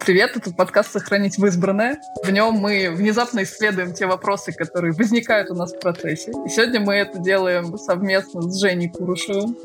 Привет, 0.00 0.36
это 0.36 0.52
подкаст 0.52 0.92
«Сохранить 0.92 1.36
в 1.36 1.44
избранное». 1.46 2.00
В 2.24 2.30
нем 2.30 2.54
мы 2.54 2.90
внезапно 2.90 3.42
исследуем 3.42 3.92
те 3.92 4.06
вопросы, 4.06 4.52
которые 4.52 4.92
возникают 4.92 5.50
у 5.50 5.54
нас 5.54 5.72
в 5.72 5.78
процессе. 5.78 6.32
И 6.46 6.48
сегодня 6.48 6.80
мы 6.80 6.94
это 6.94 7.18
делаем 7.18 7.76
совместно 7.76 8.42
с 8.42 8.58
Женей 8.58 8.88
Курушевым. 8.88 9.56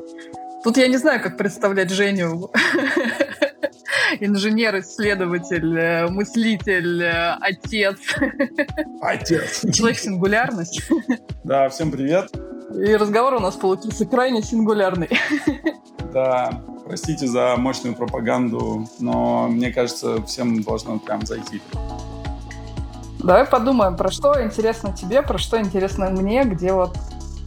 Тут 0.64 0.78
я 0.78 0.88
не 0.88 0.98
знаю, 0.98 1.22
как 1.22 1.38
представлять 1.38 1.90
Женю. 1.92 2.52
Инженер, 4.20 4.80
исследователь, 4.80 5.78
э, 5.78 6.08
мыслитель, 6.08 7.04
э, 7.04 7.38
отец. 7.40 7.98
Отец. 9.02 9.66
Человек-сингулярность. 9.74 10.90
Да, 11.44 11.70
всем 11.70 11.92
привет. 11.92 12.32
И 12.76 12.96
разговор 12.96 13.36
у 13.36 13.40
нас 13.40 13.56
получился 13.56 14.06
крайне 14.06 14.42
сингулярный. 14.42 15.10
Да, 16.14 16.64
простите 16.86 17.28
за 17.28 17.56
мощную 17.58 17.96
пропаганду, 17.96 18.88
но 19.00 19.48
мне 19.48 19.72
кажется, 19.72 20.22
всем 20.24 20.62
должно 20.62 21.00
прям 21.00 21.26
зайти. 21.26 21.62
Давай 23.20 23.46
подумаем, 23.46 23.98
про 23.98 24.12
что 24.12 24.42
интересно 24.44 24.94
тебе, 24.94 25.22
про 25.24 25.38
что 25.38 25.60
интересно 25.60 26.10
мне, 26.12 26.44
где 26.44 26.74
вот 26.74 26.96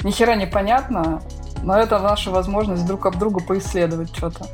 ни 0.02 0.10
хера 0.10 0.34
не 0.34 0.46
понятно, 0.46 1.23
но 1.62 1.77
это 1.79 1.98
наша 2.01 2.30
возможность 2.30 2.84
друг 2.84 3.06
об 3.06 3.19
другу 3.19 3.41
поисследовать 3.41 4.15
что-то. 4.15 4.46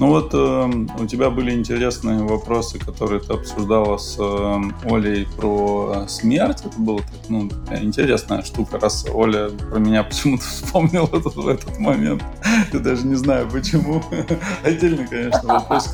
Ну 0.00 0.08
вот 0.08 0.34
э, 0.34 0.70
у 0.98 1.06
тебя 1.06 1.30
были 1.30 1.52
интересные 1.52 2.22
вопросы, 2.24 2.78
которые 2.78 3.20
ты 3.20 3.32
обсуждала 3.32 3.96
с 3.96 4.16
э, 4.18 4.90
Олей 4.90 5.28
про 5.36 6.06
смерть. 6.08 6.62
Это 6.64 6.80
была 6.80 7.00
ну, 7.28 7.48
интересная 7.70 8.42
штука, 8.42 8.80
раз 8.80 9.06
Оля 9.12 9.50
про 9.50 9.78
меня 9.78 10.02
почему-то 10.04 10.42
вспомнила 10.44 11.06
этот, 11.06 11.36
этот 11.36 11.78
момент. 11.78 12.24
Я 12.72 12.80
даже 12.80 13.06
не 13.06 13.14
знаю 13.14 13.48
почему. 13.50 14.02
Отдельно, 14.64 15.06
конечно, 15.06 15.42
вопрос, 15.44 15.90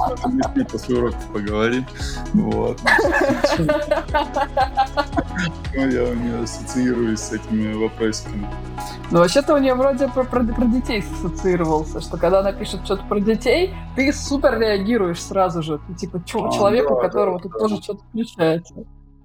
мы 0.55 0.65
после 0.65 0.97
уроков 0.97 1.27
поговорим. 1.33 1.87
Вот. 2.33 2.81
Ну, 5.75 5.89
я 5.89 6.05
у 6.05 6.15
нее 6.15 6.43
ассоциируюсь 6.43 7.21
с 7.21 7.33
этими 7.33 7.73
вопросиками. 7.75 8.47
Ну, 9.11 9.19
вообще-то 9.19 9.55
у 9.55 9.59
нее 9.59 9.75
вроде 9.75 10.09
про, 10.09 10.25
про, 10.25 10.45
про 10.45 10.65
детей 10.67 11.03
ассоциировался, 11.03 12.01
что 12.01 12.17
когда 12.17 12.41
она 12.41 12.53
пишет 12.53 12.85
что-то 12.85 13.05
про 13.05 13.21
детей, 13.21 13.75
ты 14.01 14.13
супер 14.15 14.59
реагируешь 14.59 15.23
сразу 15.23 15.63
же. 15.63 15.79
Ты 15.87 15.95
типа 15.95 16.23
ч- 16.25 16.39
а, 16.39 16.51
человеку, 16.51 16.95
да, 16.95 17.03
которого 17.03 17.37
да, 17.37 17.43
тут 17.43 17.53
да. 17.53 17.59
тоже 17.59 17.83
что-то 17.83 18.03
включается. 18.05 18.75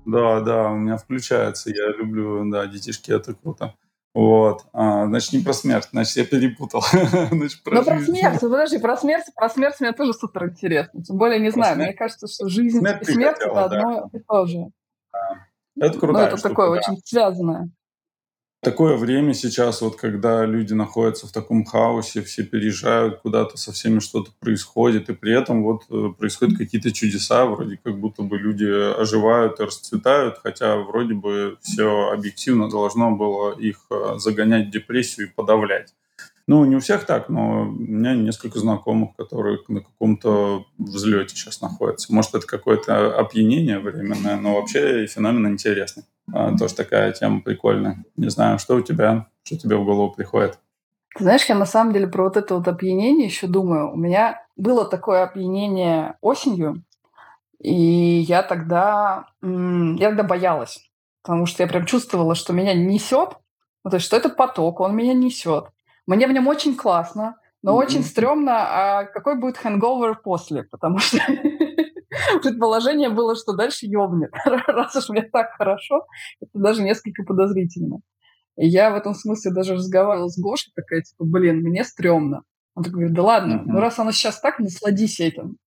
Да, 0.06 0.42
да, 0.42 0.70
у 0.70 0.76
меня 0.76 0.98
включается. 0.98 1.70
Я 1.70 1.88
люблю, 1.98 2.50
да, 2.52 2.66
детишки, 2.68 3.12
это 3.12 3.34
круто. 3.34 3.74
Вот. 4.14 4.66
А, 4.74 5.06
значит, 5.08 5.34
не 5.34 5.40
про 5.40 5.54
смерть, 5.54 5.88
значит, 5.92 6.18
я 6.18 6.26
перепутал. 6.26 6.84
значит, 7.32 7.64
про 7.64 7.76
Но 7.76 7.84
жизнь. 7.84 8.06
про 8.06 8.20
смерть, 8.20 8.40
подожди, 8.42 8.80
про 8.80 8.98
смерть, 8.98 9.26
про 9.34 9.50
смерть 9.50 9.80
мне 9.80 9.92
тоже 9.94 10.14
супер 10.14 10.50
интересно. 10.50 11.02
Тем 11.04 11.18
более, 11.18 11.40
не 11.40 11.52
про 11.52 11.54
знаю, 11.54 11.76
смерть? 11.76 11.90
мне 11.90 11.98
кажется, 11.98 12.28
что 12.28 12.50
жизнь 12.50 12.80
смерть 12.80 13.08
и 13.08 13.12
смерть 13.14 13.38
хотела, 13.38 13.52
это 13.52 13.66
одно 13.66 14.10
да. 14.12 14.18
и 14.18 14.22
то 14.22 14.46
же. 14.46 14.58
Это 15.80 16.00
круто. 16.00 16.20
Ну, 16.20 16.20
это 16.20 16.42
такое 16.42 16.68
да. 16.68 16.72
очень 16.74 16.98
связанное 17.04 17.70
такое 18.66 18.98
время 18.98 19.34
сейчас, 19.36 19.82
вот 19.82 19.96
когда 19.96 20.44
люди 20.44 20.74
находятся 20.74 21.28
в 21.28 21.32
таком 21.32 21.64
хаосе, 21.64 22.24
все 22.24 22.44
переезжают 22.44 23.20
куда-то, 23.20 23.58
со 23.58 23.72
всеми 23.72 24.00
что-то 24.00 24.32
происходит, 24.40 25.08
и 25.10 25.14
при 25.14 25.40
этом 25.40 25.64
вот 25.64 25.84
э, 25.90 26.10
происходят 26.18 26.58
какие-то 26.58 26.92
чудеса, 26.92 27.46
вроде 27.46 27.80
как 27.82 28.00
будто 28.00 28.24
бы 28.24 28.38
люди 28.40 28.66
оживают 28.66 29.60
и 29.60 29.64
расцветают, 29.64 30.40
хотя 30.44 30.78
вроде 30.78 31.14
бы 31.14 31.58
все 31.62 32.10
объективно 32.12 32.68
должно 32.68 33.12
было 33.12 33.58
их 33.58 33.86
э, 33.92 34.16
загонять 34.18 34.68
в 34.68 34.72
депрессию 34.72 35.28
и 35.28 35.30
подавлять. 35.32 35.94
Ну, 36.48 36.66
не 36.66 36.76
у 36.76 36.80
всех 36.80 37.06
так, 37.06 37.30
но 37.30 37.64
у 37.64 37.72
меня 37.72 38.16
несколько 38.16 38.60
знакомых, 38.60 39.16
которые 39.16 39.60
на 39.68 39.82
каком-то 39.82 40.66
взлете 40.78 41.36
сейчас 41.36 41.62
находятся. 41.62 42.14
Может, 42.14 42.36
это 42.36 42.48
какое-то 42.48 43.16
опьянение 43.16 43.80
временное, 43.80 44.38
но 44.38 44.56
вообще 44.56 45.06
феномен 45.06 45.48
интересный. 45.48 46.04
А, 46.34 46.58
тоже 46.58 46.76
такая 46.76 47.12
тема 47.12 47.42
прикольная. 47.42 48.04
Не 48.16 48.30
знаю, 48.30 48.60
что 48.60 48.76
у 48.76 48.82
тебя, 48.82 49.28
что 49.44 49.58
тебе 49.58 49.78
в 49.78 49.86
голову 49.86 50.12
приходит? 50.12 50.60
знаешь, 51.20 51.46
я 51.46 51.56
на 51.56 51.66
самом 51.66 51.94
деле 51.94 52.08
про 52.08 52.26
вот 52.26 52.38
это 52.38 52.56
вот 52.56 52.68
опьянение 52.68 53.26
еще 53.26 53.48
думаю. 53.48 53.92
У 53.92 53.96
меня 53.96 54.46
было 54.58 54.86
такое 54.86 55.24
опьянение 55.24 56.18
осенью, 56.22 56.84
и 57.60 57.74
я 57.74 58.44
тогда, 58.44 59.28
я 59.42 60.10
тогда 60.10 60.24
боялась, 60.24 60.90
потому 61.24 61.46
что 61.46 61.64
я 61.64 61.70
прям 61.70 61.86
чувствовала, 61.86 62.36
что 62.36 62.54
меня 62.54 62.74
несет, 62.74 63.30
ну, 63.84 63.92
то 63.92 63.96
есть, 63.98 64.06
что 64.06 64.18
это 64.18 64.30
поток, 64.30 64.80
он 64.80 64.96
меня 64.96 65.14
несет. 65.14 65.66
Мне 66.08 66.28
в 66.28 66.32
нем 66.32 66.48
очень 66.48 66.76
классно, 66.76 67.38
но 67.62 67.72
mm-hmm. 67.72 67.86
очень 67.86 68.04
стрёмно, 68.04 68.54
а 68.58 69.04
какой 69.06 69.40
будет 69.40 69.58
хэнговер 69.58 70.16
после, 70.16 70.64
потому 70.64 71.00
что 71.00 71.20
предположение 72.42 73.10
было, 73.10 73.36
что 73.36 73.54
дальше 73.54 73.86
ёбнет. 73.86 74.32
Раз 74.46 74.96
уж 74.96 75.10
мне 75.10 75.24
так 75.24 75.52
хорошо, 75.58 76.06
это 76.42 76.52
даже 76.54 76.84
несколько 76.84 77.24
подозрительно. 77.24 78.00
И 78.58 78.68
я 78.68 78.92
в 78.92 78.96
этом 78.96 79.14
смысле 79.14 79.52
даже 79.52 79.74
разговаривала 79.74 80.30
с 80.30 80.40
Гошей, 80.40 80.72
такая, 80.76 81.02
типа, 81.02 81.26
блин, 81.26 81.62
мне 81.62 81.84
стрёмно. 81.84 82.44
Он 82.74 82.84
такой 82.84 83.00
говорит, 83.00 83.16
да 83.16 83.24
ладно, 83.24 83.54
mm-hmm. 83.54 83.66
ну 83.68 83.80
раз 83.80 84.00
оно 84.00 84.12
сейчас 84.12 84.40
так, 84.40 84.60
насладись 84.60 85.20
этим. 85.20 85.58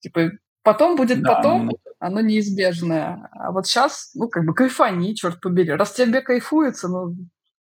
Типа, 0.00 0.30
потом 0.62 0.96
будет 0.96 1.22
да, 1.22 1.34
потом, 1.34 1.66
ну... 1.66 1.72
оно 1.98 2.20
неизбежное. 2.20 3.28
А 3.32 3.52
вот 3.52 3.66
сейчас, 3.66 4.12
ну, 4.14 4.28
как 4.28 4.44
бы 4.44 4.54
кайфани, 4.54 5.14
черт 5.14 5.40
побери. 5.40 5.72
Раз 5.72 5.92
тебе 5.92 6.20
кайфуется, 6.20 6.88
ну, 6.88 7.16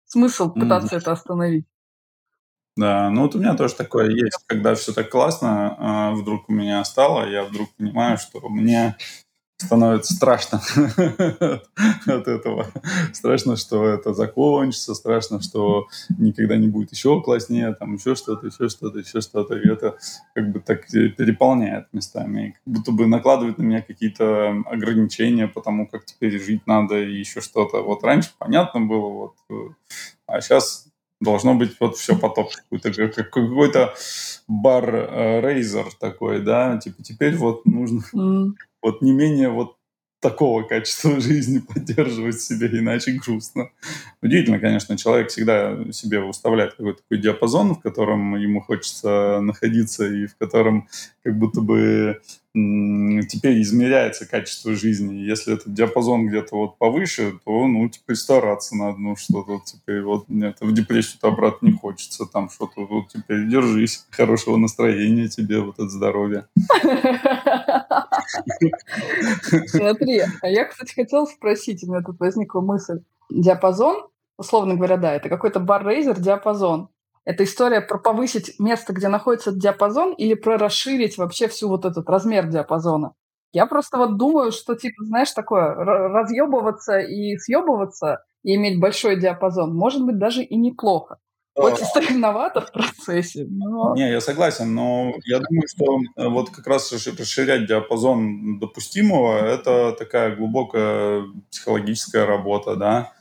смысл 0.06 0.52
пытаться 0.52 0.96
mm-hmm. 0.96 0.98
это 0.98 1.12
остановить. 1.12 1.66
Да, 2.76 3.08
ну 3.10 3.22
вот 3.22 3.36
у 3.36 3.38
меня 3.38 3.54
тоже 3.54 3.74
такое 3.74 4.10
есть, 4.10 4.38
когда 4.46 4.74
все 4.74 4.92
так 4.92 5.08
классно, 5.08 5.76
а 5.78 6.12
вдруг 6.12 6.48
у 6.48 6.52
меня 6.52 6.84
стало, 6.84 7.28
я 7.28 7.44
вдруг 7.44 7.68
понимаю, 7.76 8.18
что 8.18 8.40
мне 8.48 8.96
становится 9.56 10.14
страшно 10.14 10.60
от 12.06 12.28
этого. 12.28 12.66
Страшно, 13.12 13.56
что 13.56 13.86
это 13.86 14.12
закончится, 14.12 14.94
страшно, 14.94 15.40
что 15.40 15.86
никогда 16.18 16.56
не 16.56 16.68
будет 16.68 16.92
еще 16.92 17.20
класснее, 17.22 17.74
там 17.74 17.94
еще 17.94 18.14
что-то, 18.14 18.46
еще 18.46 18.68
что-то, 18.68 18.98
еще 18.98 19.20
что-то. 19.20 19.54
И 19.56 19.68
это 19.68 19.96
как 20.34 20.52
бы 20.52 20.60
так 20.60 20.86
переполняет 20.88 21.86
местами. 21.92 22.56
Как 22.64 22.74
будто 22.74 22.92
бы 22.92 23.06
накладывает 23.06 23.58
на 23.58 23.62
меня 23.62 23.82
какие-то 23.82 24.50
ограничения, 24.66 25.48
потому 25.48 25.86
как 25.86 26.04
теперь 26.04 26.38
жить 26.42 26.66
надо 26.66 27.00
и 27.00 27.18
еще 27.18 27.40
что-то. 27.40 27.82
Вот 27.82 28.02
раньше 28.04 28.30
понятно 28.38 28.80
было, 28.80 29.08
вот, 29.08 29.34
э, 29.50 29.54
а 30.26 30.40
сейчас 30.40 30.86
должно 31.24 31.54
быть 31.54 31.72
вот 31.80 31.96
все 31.96 32.16
потоп. 32.16 32.50
Какой-то, 32.54 33.08
какой-то 33.08 33.94
бар 34.46 34.94
э, 34.94 35.40
рейзер 35.40 35.86
такой, 35.98 36.40
да, 36.40 36.78
типа 36.78 37.02
теперь 37.02 37.36
вот 37.36 37.64
нужно 37.66 38.02
mm. 38.14 38.52
вот 38.82 39.02
не 39.02 39.12
менее 39.12 39.48
вот 39.48 39.76
такого 40.24 40.62
качества 40.62 41.20
жизни 41.20 41.58
поддерживать 41.58 42.40
себе, 42.40 42.66
иначе 42.72 43.12
грустно. 43.12 43.68
Удивительно, 44.22 44.58
конечно, 44.58 44.96
человек 44.96 45.28
всегда 45.28 45.76
себе 45.92 46.20
выставляет 46.20 46.74
какой-то 46.74 47.02
такой 47.02 47.18
диапазон, 47.18 47.74
в 47.74 47.80
котором 47.80 48.34
ему 48.36 48.62
хочется 48.62 49.40
находиться 49.42 50.06
и 50.06 50.26
в 50.26 50.34
котором 50.36 50.88
как 51.22 51.38
будто 51.38 51.60
бы 51.60 52.22
теперь 52.54 53.60
измеряется 53.60 54.26
качество 54.26 54.74
жизни. 54.74 55.16
Если 55.16 55.54
этот 55.54 55.74
диапазон 55.74 56.28
где-то 56.28 56.56
вот 56.56 56.78
повыше, 56.78 57.34
то, 57.44 57.66
ну, 57.66 57.88
теперь 57.88 58.16
стараться 58.16 58.76
надо, 58.76 58.96
ну, 58.98 59.16
что-то 59.16 59.60
теперь 59.66 60.02
вот 60.02 60.26
нет, 60.28 60.56
в 60.60 60.72
депрессию-то 60.72 61.28
обратно 61.28 61.66
не 61.66 61.72
хочется, 61.72 62.24
там 62.24 62.48
что-то 62.48 62.86
вот 62.86 63.08
теперь 63.08 63.46
держись, 63.48 64.06
хорошего 64.10 64.56
настроения 64.56 65.28
тебе, 65.28 65.60
вот 65.60 65.80
от 65.80 65.90
здоровья. 65.90 66.46
Смотри, 69.66 70.22
а 70.42 70.48
я, 70.48 70.64
кстати, 70.64 70.94
хотела 70.94 71.24
спросить, 71.26 71.84
у 71.84 71.90
меня 71.90 72.02
тут 72.02 72.18
возникла 72.20 72.60
мысль. 72.60 73.00
Диапазон, 73.30 74.08
условно 74.38 74.74
говоря, 74.74 74.96
да, 74.96 75.14
это 75.14 75.28
какой-то 75.28 75.60
бар-рейзер 75.60 76.20
диапазон. 76.20 76.88
Это 77.24 77.44
история 77.44 77.80
про 77.80 77.98
повысить 77.98 78.58
место, 78.58 78.92
где 78.92 79.08
находится 79.08 79.52
диапазон, 79.52 80.12
или 80.12 80.34
про 80.34 80.58
расширить 80.58 81.16
вообще 81.16 81.48
всю 81.48 81.68
вот 81.68 81.84
этот 81.84 82.08
размер 82.08 82.48
диапазона? 82.48 83.14
Я 83.52 83.66
просто 83.66 83.98
вот 83.98 84.18
думаю, 84.18 84.52
что, 84.52 84.74
типа, 84.74 85.04
знаешь, 85.04 85.30
такое, 85.30 85.74
разъебываться 85.74 86.98
и 86.98 87.36
съебываться, 87.38 88.24
и 88.42 88.56
иметь 88.56 88.80
большой 88.80 89.18
диапазон, 89.18 89.74
может 89.74 90.04
быть, 90.04 90.18
даже 90.18 90.42
и 90.42 90.56
неплохо. 90.56 91.18
Очень 91.54 91.84
стариновато 91.84 92.60
в 92.60 92.72
процессе. 92.72 93.46
Но... 93.48 93.94
Не, 93.94 94.10
я 94.10 94.20
согласен, 94.20 94.74
но 94.74 95.14
я 95.24 95.38
думаю, 95.38 95.68
что 95.68 96.00
э, 96.16 96.28
вот 96.28 96.50
как 96.50 96.66
раз 96.66 96.92
расширять 96.92 97.66
диапазон 97.66 98.58
допустимого– 98.58 99.38
это 99.46 99.92
такая 99.92 100.34
глубокая 100.34 101.24
психологическая 101.50 102.26
работа, 102.26 102.76
да, 102.76 103.12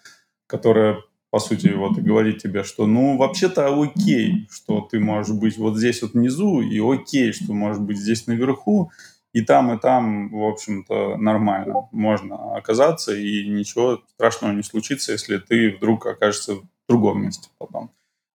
которая 0.47 0.97
по 1.33 1.39
сути, 1.39 1.69
вот 1.69 1.97
и 1.97 2.01
говорит 2.01 2.43
тебе, 2.43 2.63
что 2.63 2.85
ну 2.85 3.17
вообще-то 3.17 3.81
окей, 3.81 4.47
что 4.51 4.81
ты 4.81 4.99
можешь 4.99 5.35
быть 5.35 5.57
вот 5.57 5.75
здесь 5.77 6.03
вот 6.03 6.13
внизу, 6.13 6.61
и 6.61 6.79
окей, 6.79 7.33
что 7.33 7.53
можешь 7.53 7.81
быть 7.81 7.97
здесь 7.97 8.27
наверху, 8.27 8.91
и 9.31 9.41
там, 9.41 9.73
и 9.73 9.79
там, 9.79 10.29
в 10.29 10.43
общем-то, 10.43 11.17
нормально 11.17 11.89
можно 11.91 12.55
оказаться, 12.55 13.15
и 13.15 13.49
ничего 13.49 14.03
страшного 14.13 14.51
не 14.51 14.61
случится, 14.61 15.11
если 15.11 15.37
ты 15.39 15.75
вдруг 15.75 16.05
окажешься 16.05 16.53
в 16.53 16.67
другом 16.87 17.23
месте 17.23 17.49
потом. 17.57 17.89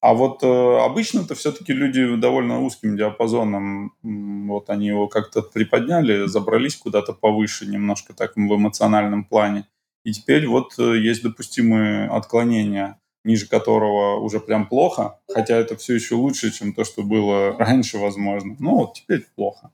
А 0.07 0.15
вот 0.15 0.45
э, 0.45 0.79
обычно-то 0.85 1.35
все-таки 1.35 1.73
люди 1.73 2.15
довольно 2.15 2.63
узким 2.63 2.97
диапазоном, 2.97 3.93
вот 4.05 4.71
они 4.71 4.87
его 4.87 5.09
как-то 5.09 5.43
приподняли, 5.43 6.29
забрались 6.29 6.77
куда-то 6.77 7.13
повыше 7.13 7.67
немножко 7.67 8.15
так 8.15 8.37
в 8.37 8.39
эмоциональном 8.39 9.25
плане. 9.25 9.67
И 10.05 10.13
теперь 10.13 10.47
вот 10.47 10.79
э, 10.79 10.99
есть 10.99 11.25
допустимые 11.25 12.09
отклонения, 12.09 13.01
ниже 13.25 13.49
которого 13.49 14.21
уже 14.21 14.39
прям 14.39 14.69
плохо, 14.69 15.19
хотя 15.29 15.57
это 15.57 15.77
все 15.77 15.97
еще 15.97 16.15
лучше, 16.15 16.53
чем 16.53 16.73
то, 16.73 16.85
что 16.85 17.03
было 17.03 17.57
раньше, 17.59 17.99
возможно. 17.99 18.55
Ну 18.61 18.77
вот 18.77 18.95
теперь 18.95 19.27
плохо. 19.35 19.73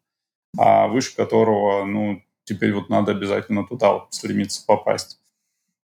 А 0.56 0.88
выше 0.88 1.14
которого, 1.14 1.85
ну, 1.85 2.23
теперь 2.44 2.73
вот 2.73 2.88
надо 2.88 3.12
обязательно 3.12 3.67
туда 3.67 3.93
вот 3.93 4.06
стремиться 4.14 4.64
попасть 4.67 5.21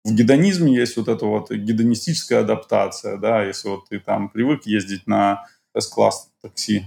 в 0.07 0.15
гедонизме 0.15 0.73
есть 0.73 0.97
вот 0.97 1.09
эта 1.09 1.27
вот 1.27 1.51
гедонистическая 1.51 2.41
адаптация, 2.41 3.17
да, 3.17 3.43
если 3.43 3.69
вот 3.69 3.89
ты 3.89 3.99
там 3.99 4.29
привык 4.29 4.65
ездить 4.65 5.07
на 5.09 5.47
S-класс 5.75 6.31
такси, 6.41 6.85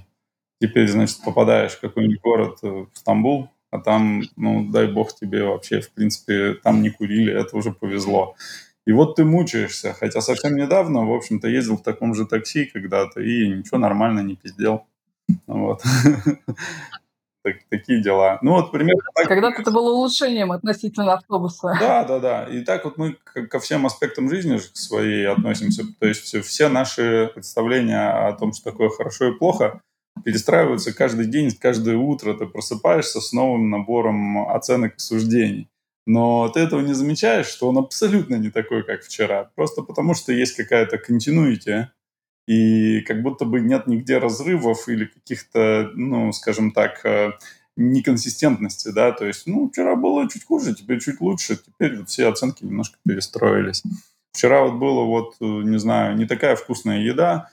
теперь, 0.62 0.88
значит, 0.88 1.19
попадаешь 1.24 1.74
в 1.74 1.81
какой-нибудь 1.81 2.21
город, 2.21 2.60
э, 2.63 2.68
в 2.68 2.98
Стамбул, 2.98 3.50
а 3.71 3.80
там, 3.80 4.24
ну, 4.38 4.66
дай 4.71 4.88
бог 4.88 5.13
тебе 5.13 5.44
вообще, 5.44 5.81
в 5.81 5.92
принципе, 5.92 6.54
там 6.54 6.81
не 6.81 6.92
курили, 6.92 7.33
это 7.33 7.57
уже 7.57 7.74
повезло. 7.74 8.36
И 8.88 8.94
вот 8.94 9.18
ты 9.18 9.25
мучаешься, 9.25 9.94
хотя 9.94 10.21
совсем 10.21 10.56
недавно, 10.56 11.06
в 11.06 11.13
общем-то, 11.13 11.48
ездил 11.50 11.77
в 11.77 11.83
таком 11.83 12.16
же 12.16 12.25
такси 12.25 12.66
когда-то 12.66 13.19
и 13.19 13.50
ничего 13.50 13.77
нормально 13.80 14.21
не 14.21 14.38
пиздел. 14.38 14.88
Вот. 15.45 15.83
так, 17.54 17.63
такие 17.69 18.01
дела. 18.01 18.40
Ну 18.42 18.51
вот 18.51 18.72
примерно 18.72 19.01
так. 19.16 19.28
Когда-то 19.28 19.62
это 19.62 19.72
было 19.72 19.92
улучшением 19.92 20.51
относительно 20.51 21.13
автобуса. 21.13 21.75
Да, 21.80 22.04
да, 22.04 22.19
да. 22.19 22.44
И 22.46 22.63
так 22.63 22.86
вот 22.86 22.98
мы 22.98 23.13
ко 23.13 23.60
всем 23.60 23.86
аспектам 23.86 24.30
жизни 24.30 24.60
своей 24.74 25.28
относимся. 25.28 25.84
То 26.00 26.07
есть 26.07 26.44
все, 26.46 26.69
наши 26.69 27.31
представления 27.34 28.10
о 28.28 28.34
том, 28.34 28.54
что 28.54 28.72
такое 28.72 28.90
хорошо 28.90 29.30
и 29.30 29.38
плохо, 29.38 29.81
перестраиваются 30.24 30.94
каждый 30.94 31.25
день, 31.28 31.51
каждое 31.51 31.98
утро. 31.98 32.34
Ты 32.34 32.46
просыпаешься 32.46 33.22
с 33.22 33.31
новым 33.31 33.69
набором 33.69 34.50
оценок 34.50 34.95
и 34.95 35.00
суждений. 35.00 35.69
Но 36.06 36.50
ты 36.50 36.62
этого 36.62 36.81
не 36.81 36.94
замечаешь, 36.94 37.45
что 37.45 37.69
он 37.69 37.78
абсолютно 37.78 38.36
не 38.36 38.50
такой, 38.50 38.84
как 38.84 39.04
вчера. 39.04 39.52
Просто 39.56 39.84
потому, 39.84 40.16
что 40.16 40.34
есть 40.34 40.56
какая-то 40.56 40.98
continuity, 40.98 41.86
и 42.50 43.01
как 43.01 43.22
будто 43.22 43.46
бы 43.46 43.60
нет 43.62 43.86
нигде 43.86 44.18
разрывов 44.18 44.90
или 44.90 45.06
каких-то, 45.06 45.92
ну, 45.94 46.31
скажем 46.31 46.72
так, 46.72 47.06
э, 47.06 47.34
неконсистентности, 47.78 48.90
да, 48.90 49.12
то 49.12 49.28
есть, 49.28 49.46
ну, 49.46 49.69
вчера 49.69 49.96
было 49.96 50.28
чуть 50.28 50.46
хуже, 50.46 50.74
теперь 50.74 51.00
чуть 51.00 51.22
лучше, 51.22 51.57
теперь 51.57 51.98
вот 51.98 52.10
все 52.10 52.28
оценки 52.28 52.66
немножко 52.66 52.98
перестроились. 53.06 53.84
Вчера 54.31 54.63
вот 54.63 54.80
было 54.80 55.04
вот, 55.04 55.36
э, 55.40 55.46
не 55.46 55.78
знаю, 55.78 56.16
не 56.16 56.25
такая 56.25 56.56
вкусная 56.56 57.01
еда, 57.01 57.51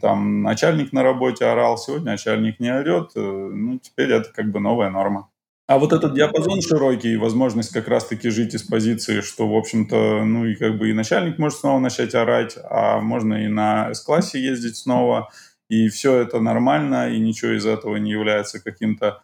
там 0.00 0.40
начальник 0.42 0.94
на 0.94 1.02
работе 1.02 1.44
орал, 1.44 1.76
сегодня 1.76 2.12
начальник 2.12 2.60
не 2.60 2.74
орет, 2.74 3.10
э, 3.16 3.20
ну, 3.20 3.78
теперь 3.78 4.10
это 4.10 4.32
как 4.32 4.50
бы 4.50 4.58
новая 4.58 4.88
норма. 4.88 5.28
А 5.70 5.78
вот 5.78 5.92
этот 5.92 6.14
диапазон 6.14 6.62
широкий, 6.62 7.16
возможность 7.16 7.72
как 7.72 7.86
раз-таки 7.86 8.28
жить 8.30 8.54
из 8.54 8.64
позиции, 8.64 9.20
что, 9.20 9.48
в 9.48 9.54
общем-то, 9.56 10.24
ну 10.24 10.44
и 10.44 10.56
как 10.56 10.76
бы 10.76 10.90
и 10.90 10.92
начальник 10.92 11.38
может 11.38 11.60
снова 11.60 11.78
начать 11.78 12.12
орать, 12.12 12.58
а 12.68 12.98
можно 12.98 13.34
и 13.34 13.46
на 13.46 13.94
С-классе 13.94 14.42
ездить 14.42 14.78
снова, 14.78 15.30
и 15.68 15.88
все 15.88 16.16
это 16.16 16.40
нормально, 16.40 17.14
и 17.14 17.20
ничего 17.20 17.52
из 17.52 17.66
этого 17.66 17.98
не 17.98 18.10
является 18.10 18.58
каким-то 18.60 19.22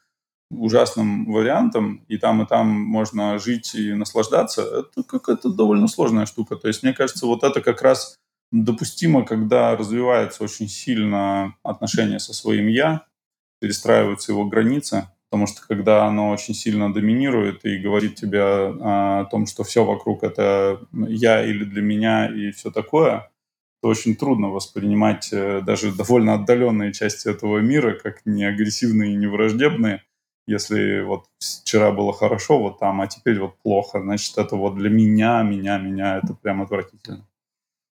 ужасным 0.52 1.32
вариантом, 1.32 2.04
и 2.06 2.16
там, 2.16 2.40
и 2.44 2.46
там 2.46 2.69
можно 2.69 3.40
жить 3.40 3.75
и 3.75 3.94
наслаждаться, 3.94 4.62
это 4.62 5.02
какая-то 5.02 5.48
довольно 5.48 5.88
сложная 5.88 6.26
штука. 6.26 6.54
То 6.54 6.69
есть, 6.69 6.84
мне 6.84 6.93
кажется, 6.93 7.26
вот 7.26 7.43
это 7.43 7.60
как 7.60 7.82
раз 7.82 8.14
допустимо, 8.52 9.25
когда 9.25 9.75
развивается 9.75 10.44
очень 10.44 10.69
сильно 10.69 11.56
отношение 11.64 12.20
со 12.20 12.32
своим 12.32 12.69
«я», 12.69 13.04
перестраиваются 13.60 14.31
его 14.31 14.44
границы, 14.44 15.08
Потому 15.36 15.48
что 15.48 15.66
когда 15.68 16.06
оно 16.06 16.30
очень 16.30 16.54
сильно 16.54 16.90
доминирует 16.90 17.66
и 17.66 17.76
говорит 17.76 18.14
тебе 18.14 18.40
о 18.42 19.26
том, 19.30 19.44
что 19.44 19.64
все 19.64 19.84
вокруг 19.84 20.22
это 20.22 20.80
я 20.94 21.44
или 21.44 21.62
для 21.64 21.82
меня 21.82 22.26
и 22.26 22.52
все 22.52 22.70
такое, 22.70 23.30
то 23.82 23.90
очень 23.90 24.16
трудно 24.16 24.48
воспринимать 24.48 25.28
э, 25.34 25.60
даже 25.60 25.94
довольно 25.94 26.32
отдаленные 26.32 26.94
части 26.94 27.28
этого 27.28 27.58
мира 27.58 27.92
как 28.02 28.24
не 28.24 28.44
агрессивные 28.44 29.12
и 29.12 29.16
не 29.16 29.26
враждебные. 29.26 30.04
Если 30.46 31.02
вот 31.02 31.26
вчера 31.38 31.92
было 31.92 32.14
хорошо 32.14 32.58
вот 32.58 32.78
там, 32.78 33.02
а 33.02 33.06
теперь 33.06 33.38
вот 33.38 33.58
плохо, 33.58 34.00
значит, 34.00 34.38
это 34.38 34.56
вот 34.56 34.76
для 34.76 34.88
меня, 34.88 35.42
меня, 35.42 35.76
меня, 35.76 36.16
это 36.16 36.32
прям 36.32 36.62
отвратительно. 36.62 37.26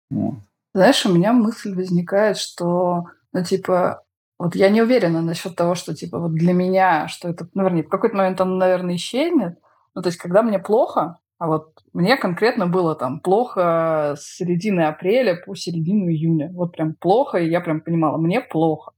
Вот. 0.10 0.40
Знаешь, 0.74 1.06
у 1.06 1.14
меня 1.14 1.34
мысль 1.34 1.76
возникает, 1.76 2.38
что, 2.38 3.06
ну, 3.32 3.44
типа, 3.44 4.02
вот 4.40 4.56
я 4.56 4.70
не 4.70 4.82
уверена 4.82 5.22
насчет 5.22 5.56
того, 5.56 5.76
что 5.76 5.96
типа 5.96 6.20
вот 6.20 6.34
для 6.34 6.54
меня, 6.54 7.08
что 7.08 7.30
это, 7.30 7.48
ну, 7.54 7.64
вернее, 7.64 7.84
в 7.84 7.90
какой-то 7.90 8.16
момент 8.16 8.40
он, 8.40 8.58
наверное, 8.58 8.96
исчезнет. 8.96 9.58
Ну, 9.96 10.02
то 10.02 10.08
есть, 10.08 10.20
когда 10.20 10.44
мне 10.44 10.60
плохо, 10.60 11.18
а 11.40 11.48
вот 11.48 11.72
мне 11.94 12.18
конкретно 12.18 12.68
было 12.68 12.96
там 12.96 13.20
плохо 13.20 14.16
с 14.18 14.38
середины 14.38 14.82
апреля 14.82 15.36
по 15.36 15.56
середину 15.56 16.10
июня. 16.10 16.52
Вот 16.54 16.74
прям 16.74 16.94
плохо, 16.94 17.40
и 17.40 17.50
я 17.50 17.62
прям 17.62 17.82
понимала, 17.82 18.18
мне 18.18 18.42
плохо. 18.42 18.92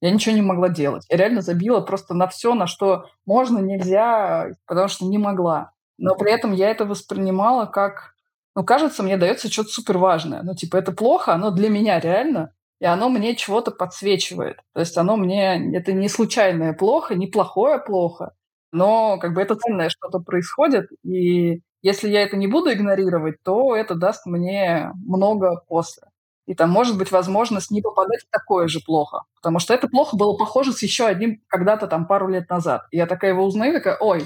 Я 0.00 0.10
ничего 0.10 0.34
не 0.34 0.42
могла 0.42 0.68
делать. 0.68 1.04
Я 1.08 1.16
реально 1.16 1.40
забила 1.40 1.80
просто 1.80 2.14
на 2.14 2.28
все, 2.28 2.54
на 2.54 2.66
что 2.66 3.06
можно, 3.26 3.58
нельзя, 3.58 4.50
потому 4.66 4.88
что 4.88 5.06
не 5.06 5.18
могла. 5.18 5.72
Но 5.98 6.14
при 6.14 6.32
этом 6.32 6.52
я 6.52 6.68
это 6.68 6.84
воспринимала 6.84 7.66
как, 7.66 8.14
ну, 8.54 8.64
кажется, 8.64 9.02
мне 9.02 9.16
дается 9.16 9.50
что-то 9.50 9.70
супер 9.70 9.98
важное. 9.98 10.42
Ну, 10.42 10.54
типа, 10.54 10.76
это 10.76 10.92
плохо, 10.92 11.32
оно 11.32 11.50
для 11.50 11.68
меня 11.68 12.00
реально 12.00 12.52
и 12.80 12.86
оно 12.86 13.08
мне 13.08 13.36
чего-то 13.36 13.70
подсвечивает. 13.70 14.58
То 14.72 14.80
есть 14.80 14.96
оно 14.96 15.16
мне... 15.16 15.76
Это 15.76 15.92
не 15.92 16.08
случайное 16.08 16.72
плохо, 16.72 17.14
не 17.14 17.26
плохое 17.26 17.78
плохо, 17.78 18.32
но 18.72 19.18
как 19.18 19.34
бы 19.34 19.40
это 19.40 19.54
ценное 19.54 19.88
что-то 19.88 20.18
происходит, 20.18 20.88
и 21.04 21.60
если 21.82 22.08
я 22.08 22.22
это 22.22 22.36
не 22.36 22.46
буду 22.46 22.72
игнорировать, 22.72 23.36
то 23.44 23.76
это 23.76 23.94
даст 23.94 24.26
мне 24.26 24.90
много 25.06 25.62
после. 25.68 26.04
И 26.46 26.54
там 26.54 26.70
может 26.70 26.98
быть 26.98 27.12
возможность 27.12 27.70
не 27.70 27.82
попадать 27.82 28.22
в 28.22 28.30
такое 28.30 28.68
же 28.68 28.80
плохо. 28.80 29.20
Потому 29.36 29.58
что 29.58 29.74
это 29.74 29.86
плохо 29.86 30.16
было 30.16 30.36
похоже 30.36 30.72
с 30.72 30.82
еще 30.82 31.06
одним 31.06 31.40
когда-то 31.46 31.86
там 31.86 32.06
пару 32.06 32.28
лет 32.28 32.48
назад. 32.50 32.82
И 32.90 32.96
я 32.96 33.06
такая 33.06 33.30
его 33.30 33.44
узнаю, 33.44 33.74
такая, 33.74 33.96
ой, 33.98 34.24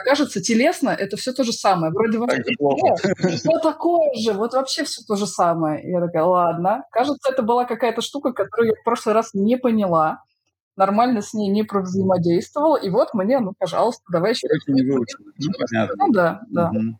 окажется, 0.00 0.40
телесно 0.40 0.90
это 0.90 1.16
все 1.16 1.32
то 1.32 1.44
же 1.44 1.52
самое. 1.52 1.92
Вроде 1.92 2.18
вообще 2.18 2.42
все 3.36 3.58
такое 3.60 4.12
же, 4.14 4.32
вот 4.32 4.54
вообще 4.54 4.84
все 4.84 5.02
то 5.06 5.16
же 5.16 5.26
самое. 5.26 5.88
Я 5.90 6.00
такая, 6.00 6.24
ладно. 6.24 6.84
Кажется, 6.90 7.30
это 7.30 7.42
была 7.42 7.64
какая-то 7.64 8.02
штука, 8.02 8.32
которую 8.32 8.68
я 8.68 8.74
в 8.74 8.84
прошлый 8.84 9.14
раз 9.14 9.30
не 9.34 9.56
поняла, 9.56 10.22
нормально 10.76 11.22
с 11.22 11.34
ней 11.34 11.48
не 11.48 11.66
взаимодействовал, 11.68 12.76
и 12.76 12.90
вот 12.90 13.14
мне, 13.14 13.38
ну, 13.40 13.52
пожалуйста, 13.58 14.02
давай 14.10 14.32
еще... 14.32 14.46
Не. 14.68 14.82
Ну, 14.82 15.04
понятно. 15.58 15.94
Ну, 15.98 16.12
да, 16.12 16.40
да. 16.48 16.70
Угу. 16.70 16.98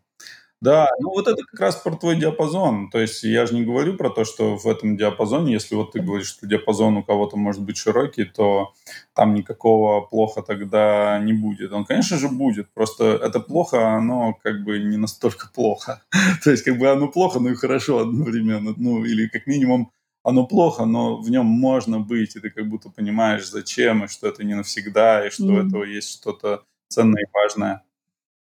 Да, 0.66 0.88
ну 0.98 1.10
вот 1.10 1.28
это 1.28 1.44
как 1.44 1.60
раз 1.60 1.76
про 1.76 1.94
твой 1.94 2.16
диапазон. 2.16 2.90
То 2.90 2.98
есть 2.98 3.22
я 3.22 3.46
же 3.46 3.54
не 3.54 3.64
говорю 3.64 3.96
про 3.96 4.10
то, 4.10 4.24
что 4.24 4.56
в 4.56 4.66
этом 4.66 4.96
диапазоне, 4.96 5.52
если 5.52 5.76
вот 5.76 5.92
ты 5.92 6.00
говоришь, 6.00 6.26
что 6.26 6.48
диапазон 6.48 6.96
у 6.96 7.04
кого-то 7.04 7.36
может 7.36 7.62
быть 7.62 7.76
широкий, 7.76 8.24
то 8.24 8.72
там 9.14 9.34
никакого 9.34 10.00
плохо 10.00 10.42
тогда 10.42 11.20
не 11.20 11.32
будет. 11.32 11.72
Он, 11.72 11.84
конечно 11.84 12.16
же, 12.16 12.28
будет. 12.28 12.68
Просто 12.74 13.04
это 13.04 13.38
плохо, 13.38 13.94
оно 13.94 14.34
как 14.42 14.64
бы 14.64 14.80
не 14.80 14.96
настолько 14.96 15.48
плохо. 15.54 16.02
то 16.42 16.50
есть 16.50 16.64
как 16.64 16.78
бы 16.78 16.90
оно 16.90 17.06
плохо, 17.06 17.38
но 17.38 17.50
и 17.50 17.54
хорошо 17.54 18.00
одновременно. 18.00 18.74
Ну 18.76 19.04
или 19.04 19.28
как 19.28 19.46
минимум 19.46 19.92
оно 20.24 20.48
плохо, 20.48 20.84
но 20.84 21.22
в 21.22 21.30
нем 21.30 21.46
можно 21.46 22.00
быть, 22.00 22.34
и 22.34 22.40
ты 22.40 22.50
как 22.50 22.68
будто 22.68 22.90
понимаешь, 22.90 23.48
зачем, 23.48 24.04
и 24.04 24.08
что 24.08 24.26
это 24.26 24.42
не 24.42 24.54
навсегда, 24.54 25.24
и 25.24 25.30
что 25.30 25.44
mm. 25.44 25.50
у 25.50 25.64
этого 25.64 25.84
есть 25.84 26.10
что-то 26.10 26.64
ценное 26.88 27.22
и 27.22 27.30
важное 27.32 27.84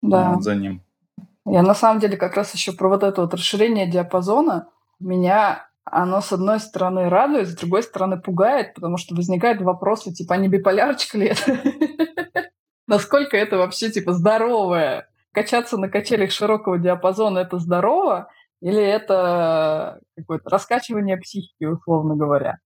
да. 0.01 0.41
за 0.41 0.55
ним. 0.55 0.84
Я 1.45 1.61
на 1.61 1.75
самом 1.75 1.99
деле 1.99 2.17
как 2.17 2.35
раз 2.35 2.53
еще 2.53 2.73
про 2.73 2.89
вот 2.89 3.03
это 3.03 3.21
вот 3.21 3.33
расширение 3.33 3.87
диапазона. 3.87 4.69
Меня 4.99 5.67
оно, 5.85 6.19
с 6.19 6.33
одной 6.33 6.59
стороны, 6.59 7.09
радует, 7.09 7.47
с 7.47 7.55
другой 7.55 7.83
стороны, 7.83 8.19
пугает, 8.19 8.73
потому 8.73 8.97
что 8.97 9.15
возникают 9.15 9.61
вопросы, 9.61 10.11
типа, 10.11 10.33
а 10.33 10.37
не 10.37 10.47
биполярочка 10.47 11.17
ли 11.17 11.27
это? 11.27 11.59
Насколько 12.87 13.37
это 13.37 13.57
вообще, 13.57 13.91
типа, 13.91 14.13
здоровое? 14.13 15.07
Качаться 15.31 15.77
на 15.77 15.87
качелях 15.87 16.31
широкого 16.31 16.79
диапазона– 16.79 17.37
это 17.39 17.59
здорово? 17.59 18.29
Или 18.61 18.81
это 18.81 19.99
какое-то 20.17 20.49
раскачивание 20.49 21.17
психики, 21.17 21.65
условно 21.65 22.15
говоря? 22.15 22.57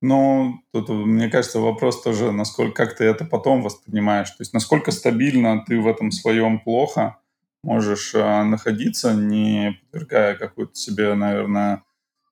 Ну, 0.00 0.54
тут, 0.72 0.88
мне 0.88 1.30
кажется, 1.30 1.60
вопрос 1.60 2.02
тоже, 2.02 2.32
насколько 2.32 2.84
как 2.84 2.96
ты 2.96 3.04
это 3.04 3.24
потом 3.24 3.62
воспринимаешь. 3.62 4.30
То 4.30 4.40
есть, 4.40 4.52
насколько 4.52 4.90
стабильно 4.90 5.64
ты 5.64 5.80
в 5.80 5.86
этом 5.86 6.10
своем 6.10 6.58
плохо– 6.58 7.18
можешь 7.64 8.14
э, 8.14 8.42
находиться, 8.44 9.14
не 9.14 9.80
подвергая 9.90 10.34
какой-то 10.36 10.74
себе, 10.74 11.14
наверное, 11.14 11.82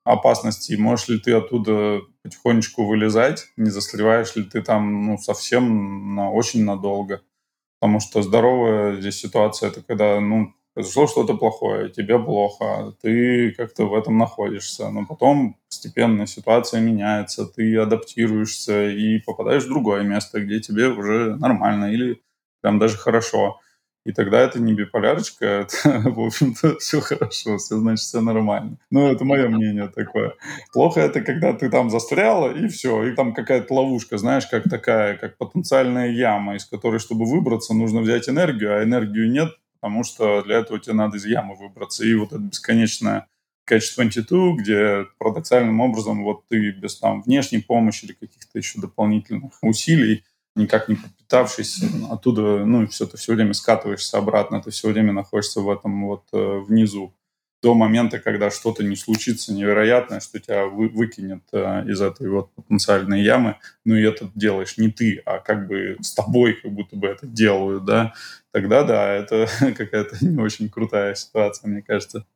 опасности. 0.05 0.75
Можешь 0.75 1.09
ли 1.09 1.19
ты 1.19 1.33
оттуда 1.33 2.01
потихонечку 2.23 2.85
вылезать, 2.85 3.47
не 3.57 3.71
застреваешь 3.71 4.37
ли 4.37 4.45
ты 4.45 4.63
там 4.63 5.07
ну, 5.07 5.19
совсем 5.19 6.15
на, 6.15 6.31
очень 6.31 6.65
надолго. 6.65 7.23
Потому 7.81 8.01
что 8.01 8.23
здоровая 8.23 9.01
здесь 9.01 9.19
ситуация, 9.19 9.71
это 9.71 9.83
когда 9.83 10.21
ну, 10.21 10.55
произошло 10.75 11.07
что-то 11.07 11.37
плохое, 11.37 11.91
тебе 11.91 12.19
плохо, 12.19 12.95
ты 13.03 13.53
как-то 13.53 13.87
в 13.87 13.95
этом 13.95 14.19
находишься, 14.19 14.89
но 14.91 15.05
потом 15.05 15.57
постепенно 15.69 16.27
ситуация 16.27 16.81
меняется, 16.81 17.47
ты 17.47 17.77
адаптируешься 17.77 18.89
и 18.89 19.19
попадаешь 19.19 19.65
в 19.65 19.69
другое 19.69 20.03
место, 20.03 20.41
где 20.41 20.61
тебе 20.61 20.89
уже 20.89 21.37
нормально 21.37 21.93
или 21.93 22.23
прям 22.61 22.79
даже 22.79 22.97
хорошо. 22.97 23.59
И 24.05 24.13
тогда 24.13 24.41
это 24.41 24.59
не 24.61 24.75
биполярочка, 24.75 25.47
это, 25.47 25.77
в 26.11 26.21
общем-то, 26.21 26.79
все 26.79 27.01
хорошо, 27.01 27.59
все 27.59 27.79
значит, 27.79 28.05
все 28.05 28.21
нормально. 28.21 28.77
Ну, 28.91 29.07
это 29.07 29.25
мое 29.25 29.49
мнение 29.49 29.89
такое. 29.89 30.35
Плохо 30.73 31.01
это, 31.01 31.21
когда 31.21 31.53
ты 31.53 31.71
там 31.71 31.89
застряла, 31.89 32.53
и 32.53 32.67
все, 32.69 33.05
и 33.05 33.15
там 33.15 33.33
какая-то 33.33 33.73
ловушка, 33.73 34.19
знаешь, 34.19 34.47
как 34.47 34.65
такая, 34.69 35.17
как 35.17 35.39
потенциальная 35.39 36.11
яма, 36.11 36.57
из 36.57 36.65
которой, 36.65 36.99
чтобы 36.99 37.27
выбраться, 37.27 37.75
нужно 37.75 38.01
взять 38.01 38.29
энергию, 38.29 38.77
а 38.77 38.83
энергию 38.83 39.31
нет, 39.31 39.53
потому 39.81 40.03
что 40.03 40.43
для 40.43 40.59
этого 40.59 40.81
тебе 40.81 40.95
надо 40.95 41.19
из 41.19 41.25
ямы 41.25 41.55
выбраться. 41.55 42.05
И 42.05 42.13
вот 42.15 42.33
это 42.33 42.41
бесконечное 42.41 43.29
Catch 43.71 43.95
22, 43.95 44.57
где 44.57 45.07
парадоксальным 45.19 45.81
образом 45.81 46.25
вот 46.25 46.43
ты 46.49 46.73
без 46.73 46.99
там 46.99 47.23
внешней 47.23 47.61
помощи 47.61 48.07
или 48.07 48.13
каких-то 48.13 48.59
еще 48.59 48.81
дополнительных 48.81 49.53
усилий, 49.63 50.25
никак 50.55 50.89
не 50.89 50.97
подпитавшись, 50.97 51.83
оттуда, 52.11 52.65
ну, 52.65 52.87
все, 52.87 53.07
ты 53.07 53.17
все 53.17 53.35
время 53.35 53.55
скатываешься 53.55 54.19
обратно, 54.19 54.63
ты 54.63 54.71
все 54.71 54.89
время 54.89 55.13
находишься 55.13 55.61
в 55.61 55.71
этом 55.71 56.07
вот 56.07 56.25
э, 56.33 56.59
внизу 56.59 57.15
до 57.63 57.75
момента, 57.75 58.19
когда 58.19 58.51
что-то 58.51 58.83
не 58.83 58.97
случится 58.97 59.55
невероятное, 59.55 60.21
что 60.21 60.41
тебя 60.41 60.67
вы, 60.67 60.89
выкинет 60.89 61.43
э, 61.53 61.85
из 61.87 62.01
этой 62.01 62.29
вот 62.29 62.53
потенциальной 62.55 63.23
ямы, 63.23 63.57
ну 63.85 63.95
и 63.95 64.03
это 64.03 64.29
делаешь 64.35 64.77
не 64.79 64.91
ты, 64.91 65.23
а 65.25 65.39
как 65.39 65.69
бы 65.69 65.97
с 66.01 66.13
тобой 66.13 66.55
как 66.55 66.73
будто 66.73 66.97
бы 66.97 67.07
это 67.07 67.27
делают, 67.27 67.85
да, 67.85 68.15
тогда 68.51 68.83
да, 68.83 69.13
это 69.13 69.47
какая-то 69.77 70.17
не 70.25 70.39
очень 70.43 70.69
крутая 70.69 71.15
ситуация, 71.15 71.69
мне 71.69 71.83
кажется. 71.83 72.27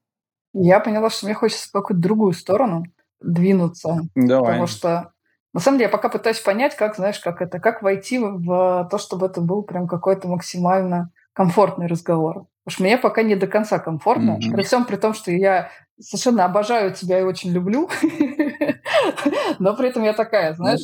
Я 0.54 0.80
поняла, 0.80 1.10
что 1.10 1.26
мне 1.26 1.34
хочется 1.34 1.68
в 1.68 1.72
какую-то 1.72 2.00
другую 2.00 2.32
сторону 2.32 2.84
двинуться. 3.20 4.08
Давай. 4.14 4.52
Потому 4.52 4.66
что 4.66 5.12
на 5.56 5.60
самом 5.60 5.78
деле 5.78 5.86
я 5.86 5.90
пока 5.90 6.10
пытаюсь 6.10 6.38
понять, 6.38 6.76
как, 6.76 6.96
знаешь, 6.96 7.18
как 7.18 7.40
это, 7.40 7.58
как 7.60 7.80
войти 7.80 8.18
в 8.18 8.88
то, 8.90 8.98
чтобы 8.98 9.24
это 9.24 9.40
был 9.40 9.62
прям 9.62 9.88
какой-то 9.88 10.28
максимально 10.28 11.10
комфортный 11.32 11.86
разговор. 11.86 12.44
Потому 12.62 12.74
что 12.74 12.82
мне 12.82 12.98
пока 12.98 13.22
не 13.22 13.36
до 13.36 13.46
конца 13.46 13.78
комфортно, 13.78 14.32
mm-hmm. 14.32 14.52
при 14.52 14.62
всем 14.62 14.84
при 14.84 14.96
том, 14.96 15.14
что 15.14 15.30
я 15.30 15.70
совершенно 15.98 16.44
обожаю 16.44 16.92
тебя 16.92 17.20
и 17.20 17.22
очень 17.22 17.52
люблю, 17.52 17.88
но 19.58 19.74
при 19.74 19.88
этом 19.88 20.02
я 20.02 20.12
такая, 20.12 20.50
ну, 20.50 20.56
знаешь, 20.56 20.82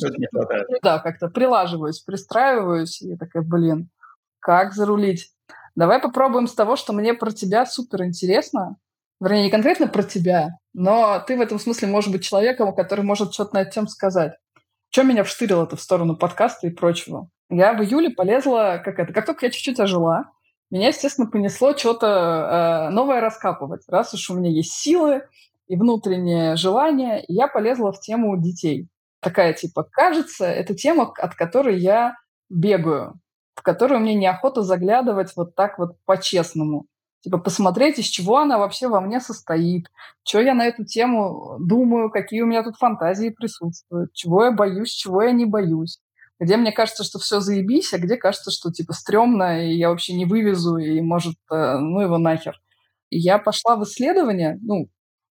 да, 0.81 0.97
как-то 0.97 1.27
прилаживаюсь, 1.27 1.99
пристраиваюсь, 1.99 2.99
и 3.03 3.15
такая, 3.15 3.43
блин, 3.43 3.91
как 4.39 4.73
зарулить? 4.73 5.29
Давай 5.75 5.99
попробуем 5.99 6.47
с 6.47 6.55
того, 6.55 6.77
что 6.77 6.93
мне 6.93 7.13
про 7.13 7.29
тебя 7.29 7.67
супер 7.67 8.05
интересно, 8.05 8.77
вернее, 9.21 9.43
не 9.43 9.51
конкретно 9.51 9.85
про 9.85 10.01
тебя, 10.01 10.57
но 10.73 11.23
ты 11.27 11.37
в 11.37 11.41
этом 11.41 11.59
смысле 11.59 11.89
можешь 11.89 12.11
быть 12.11 12.23
человеком, 12.23 12.73
который 12.73 13.05
может 13.05 13.35
что-то 13.35 13.53
на 13.53 13.61
эту 13.61 13.73
тему 13.73 13.87
сказать. 13.87 14.33
Что 14.93 15.01
меня 15.01 15.23
вштырило 15.23 15.63
это 15.63 15.75
в 15.75 15.81
сторону 15.81 16.15
подкаста 16.15 16.67
и 16.67 16.69
прочего? 16.69 17.27
Я 17.49 17.73
в 17.73 17.81
июле 17.81 18.11
полезла, 18.11 18.79
как 18.85 18.99
это, 18.99 19.11
как 19.11 19.25
только 19.25 19.47
я 19.47 19.51
чуть-чуть 19.51 19.79
ожила, 19.79 20.25
меня, 20.69 20.89
естественно, 20.89 21.27
понесло 21.27 21.75
что-то 21.75 22.05
э, 22.05 22.93
новое 22.93 23.19
раскапывать. 23.19 23.81
Раз 23.87 24.13
уж 24.13 24.29
у 24.29 24.35
меня 24.35 24.51
есть 24.51 24.71
силы 24.73 25.23
и 25.67 25.75
внутреннее 25.77 26.55
желание, 26.57 27.25
я 27.27 27.47
полезла 27.47 27.91
в 27.91 28.01
тему 28.01 28.39
детей. 28.39 28.87
Такая 29.19 29.53
типа, 29.53 29.83
кажется, 29.83 30.45
это 30.45 30.75
тема, 30.75 31.11
от 31.17 31.33
которой 31.33 31.79
я 31.79 32.15
бегаю, 32.51 33.19
в 33.55 33.63
которую 33.63 33.99
мне 33.99 34.13
неохота 34.13 34.61
заглядывать 34.61 35.35
вот 35.35 35.55
так 35.55 35.79
вот 35.79 35.95
по-честному. 36.05 36.85
Типа 37.23 37.37
посмотреть, 37.37 37.99
из 37.99 38.05
чего 38.05 38.37
она 38.37 38.57
вообще 38.57 38.87
во 38.87 38.99
мне 38.99 39.21
состоит, 39.21 39.89
что 40.23 40.41
я 40.41 40.53
на 40.53 40.65
эту 40.65 40.83
тему 40.83 41.57
думаю, 41.59 42.11
какие 42.11 42.41
у 42.41 42.45
меня 42.45 42.63
тут 42.63 42.75
фантазии 42.75 43.29
присутствуют, 43.29 44.13
чего 44.13 44.45
я 44.45 44.51
боюсь, 44.51 44.91
чего 44.91 45.23
я 45.23 45.31
не 45.31 45.45
боюсь 45.45 45.99
где 46.39 46.57
мне 46.57 46.71
кажется, 46.71 47.03
что 47.03 47.19
все 47.19 47.39
заебись, 47.39 47.93
а 47.93 47.99
где 47.99 48.17
кажется, 48.17 48.51
что 48.51 48.71
типа 48.71 48.93
стрёмно, 48.93 49.65
и 49.65 49.75
я 49.75 49.89
вообще 49.89 50.13
не 50.13 50.25
вывезу, 50.25 50.77
и 50.77 50.99
может, 51.01 51.35
э, 51.51 51.77
ну 51.77 52.01
его 52.01 52.17
нахер. 52.17 52.59
И 53.09 53.17
я 53.17 53.37
пошла 53.37 53.75
в 53.75 53.83
исследование, 53.83 54.59
ну, 54.61 54.89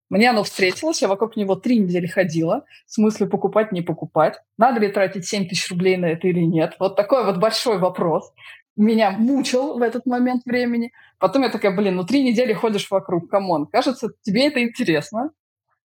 мне 0.09 0.31
оно 0.31 0.45
встретилось, 0.45 1.03
я 1.03 1.09
вокруг 1.09 1.37
него 1.37 1.55
три 1.57 1.79
недели 1.79 2.07
ходила, 2.07 2.65
в 2.87 2.93
смысле 2.93 3.27
покупать, 3.27 3.73
не 3.73 3.83
покупать, 3.83 4.39
надо 4.59 4.81
ли 4.81 4.89
тратить 4.89 5.27
7 5.27 5.49
тысяч 5.49 5.71
рублей 5.71 5.97
на 5.97 6.07
это 6.07 6.29
или 6.29 6.41
нет. 6.41 6.77
Вот 6.79 6.97
такой 6.97 7.25
вот 7.25 7.39
большой 7.39 7.79
вопрос. 7.79 8.31
Меня 8.77 9.11
мучил 9.11 9.79
в 9.79 9.83
этот 9.83 10.07
момент 10.07 10.45
времени. 10.47 10.93
Потом 11.19 11.43
я 11.43 11.51
такая, 11.51 11.77
блин, 11.77 11.97
ну 11.97 12.05
три 12.05 12.23
недели 12.25 12.53
ходишь 12.53 12.91
вокруг, 12.91 13.29
come 13.31 13.51
on, 13.51 13.67
кажется, 13.67 14.09
тебе 14.23 14.49
это 14.49 14.63
интересно. 14.63 15.31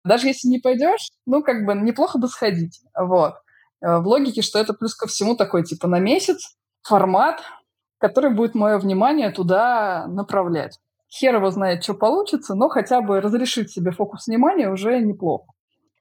Даже 0.04 0.28
если 0.28 0.46
не 0.48 0.60
пойдешь, 0.60 1.10
ну, 1.26 1.42
как 1.42 1.66
бы 1.66 1.74
неплохо 1.74 2.18
бы 2.18 2.28
сходить. 2.28 2.80
Вот. 2.96 3.34
Э, 3.82 3.98
в 3.98 4.06
логике, 4.06 4.40
что 4.40 4.60
это 4.60 4.72
плюс 4.72 4.94
ко 4.94 5.08
всему 5.08 5.36
такой 5.36 5.64
типа 5.64 5.88
на 5.88 5.98
месяц 5.98 6.56
формат, 6.82 7.42
который 7.98 8.32
будет 8.32 8.54
мое 8.54 8.78
внимание 8.78 9.30
туда 9.30 10.06
направлять. 10.06 10.78
Хер 11.08 11.36
его 11.36 11.50
знает, 11.50 11.82
что 11.82 11.94
получится, 11.94 12.54
но 12.54 12.68
хотя 12.68 13.00
бы 13.00 13.20
разрешить 13.20 13.70
себе 13.70 13.90
фокус 13.90 14.26
внимания 14.26 14.70
уже 14.70 15.00
неплохо. 15.00 15.52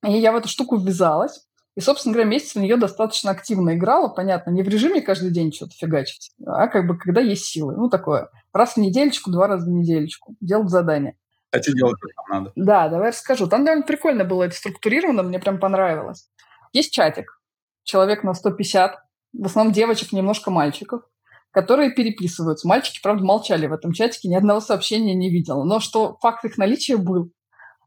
И 0.05 0.11
я 0.11 0.31
в 0.31 0.35
эту 0.35 0.49
штуку 0.49 0.77
ввязалась. 0.77 1.47
И, 1.75 1.81
собственно 1.81 2.13
говоря, 2.13 2.29
месяц 2.29 2.55
в 2.55 2.59
нее 2.59 2.77
достаточно 2.77 3.31
активно 3.31 3.75
играла, 3.75 4.07
понятно, 4.07 4.51
не 4.51 4.63
в 4.63 4.69
режиме 4.69 5.01
каждый 5.01 5.31
день 5.31 5.51
что-то 5.51 5.73
фигачить, 5.73 6.31
а 6.45 6.67
как 6.67 6.87
бы 6.87 6.97
когда 6.97 7.19
есть 7.19 7.45
силы. 7.45 7.75
Ну, 7.75 7.89
такое. 7.89 8.29
Раз 8.53 8.75
в 8.75 8.77
недельку, 8.77 9.29
два 9.29 9.47
раза 9.47 9.65
в 9.65 9.69
недельку. 9.69 10.35
Делать 10.39 10.69
задание. 10.69 11.17
А 11.51 11.61
что 11.61 11.73
делать 11.73 11.97
там 11.99 12.25
надо? 12.29 12.51
Да, 12.55 12.87
давай 12.87 13.09
расскажу. 13.09 13.47
Там 13.47 13.65
довольно 13.65 13.85
прикольно 13.85 14.23
было 14.23 14.43
это 14.43 14.55
структурировано, 14.55 15.23
мне 15.23 15.39
прям 15.39 15.59
понравилось. 15.59 16.29
Есть 16.71 16.93
чатик, 16.93 17.41
человек 17.83 18.23
на 18.23 18.33
150, 18.33 18.95
в 19.33 19.45
основном 19.45 19.73
девочек, 19.73 20.13
немножко 20.13 20.51
мальчиков, 20.51 21.01
которые 21.51 21.91
переписываются. 21.91 22.67
Мальчики, 22.67 22.99
правда, 23.01 23.23
молчали 23.23 23.67
в 23.67 23.73
этом 23.73 23.91
чатике, 23.91 24.29
ни 24.29 24.35
одного 24.35 24.61
сообщения 24.61 25.13
не 25.13 25.29
видела. 25.29 25.63
Но 25.65 25.79
что 25.81 26.17
факт 26.21 26.45
их 26.45 26.57
наличия 26.57 26.97
был. 26.97 27.31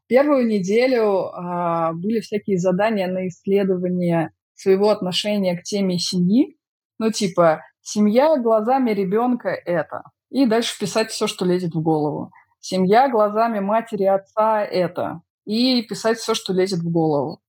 Первую 0.09 0.45
неделю 0.45 1.27
а, 1.27 1.93
были 1.93 2.19
всякие 2.19 2.57
задания 2.57 3.07
на 3.07 3.29
исследование 3.29 4.31
своего 4.55 4.89
отношения 4.89 5.57
к 5.57 5.63
теме 5.63 5.97
семьи. 5.97 6.57
Ну, 6.97 7.11
типа, 7.11 7.61
семья 7.81 8.35
глазами 8.37 8.91
ребенка– 8.91 9.49
это. 9.65 10.03
И 10.29 10.45
дальше 10.45 10.77
писать 10.77 11.11
все, 11.11 11.27
что 11.27 11.45
лезет 11.45 11.73
в 11.73 11.81
голову. 11.81 12.31
Семья 12.59 13.07
глазами 13.07 13.61
матери 13.61 14.03
отца– 14.03 14.61
это. 14.65 15.21
И 15.45 15.81
писать 15.83 16.17
все, 16.17 16.33
что 16.33 16.51
лезет 16.51 16.79
в 16.79 16.91
голову 16.91 17.41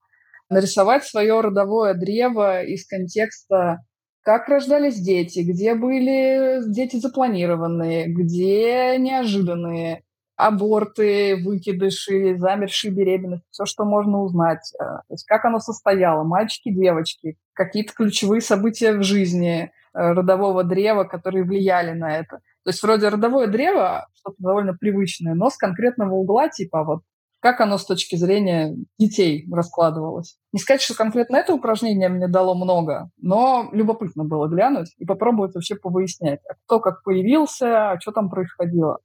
нарисовать 0.50 1.04
свое 1.04 1.40
родовое 1.40 1.94
древо 1.94 2.62
из 2.62 2.86
контекста, 2.86 3.78
как 4.22 4.48
рождались 4.48 5.00
дети, 5.00 5.40
где 5.40 5.74
были 5.74 6.60
дети 6.70 6.96
запланированные, 6.96 8.06
где 8.08 8.98
неожиданные, 8.98 10.02
аборты, 10.46 11.36
выкидыши, 11.44 12.36
замершие 12.38 12.92
беременности, 12.92 13.46
все, 13.50 13.64
что 13.64 13.84
можно 13.84 14.22
узнать. 14.22 14.72
Э, 14.80 14.84
то 14.84 15.12
есть 15.12 15.24
как 15.26 15.44
оно 15.44 15.58
состояло, 15.58 16.24
мальчики, 16.24 16.70
девочки, 16.70 17.36
какие-то 17.52 17.92
ключевые 17.94 18.40
события 18.40 18.92
в 18.92 19.02
жизни 19.02 19.70
э, 19.92 20.12
родового 20.12 20.64
древа, 20.64 21.04
которые 21.04 21.44
влияли 21.44 21.92
на 21.92 22.18
это. 22.18 22.40
То 22.64 22.70
есть 22.70 22.82
вроде 22.82 23.08
родовое 23.08 23.46
древо, 23.46 24.06
что-то 24.14 24.36
довольно 24.38 24.74
привычное, 24.74 25.34
но 25.34 25.50
с 25.50 25.56
конкретного 25.56 26.14
угла, 26.14 26.48
типа 26.48 26.84
вот 26.84 27.02
как 27.40 27.60
оно 27.60 27.78
с 27.78 27.86
точки 27.86 28.16
зрения 28.16 28.76
детей 28.98 29.46
раскладывалось. 29.50 30.36
Не 30.52 30.60
сказать, 30.60 30.82
что 30.82 30.94
конкретно 30.94 31.36
это 31.36 31.54
упражнение 31.54 32.08
мне 32.08 32.28
дало 32.28 32.54
много, 32.54 33.10
но 33.16 33.68
любопытно 33.72 34.24
было 34.24 34.46
глянуть 34.46 34.94
и 34.98 35.06
попробовать 35.06 35.54
вообще 35.54 35.74
повыяснять, 35.74 36.40
а 36.48 36.54
кто 36.64 36.80
как 36.80 37.02
появился, 37.02 37.92
а 37.92 38.00
что 38.00 38.12
там 38.12 38.28
происходило. 38.28 38.98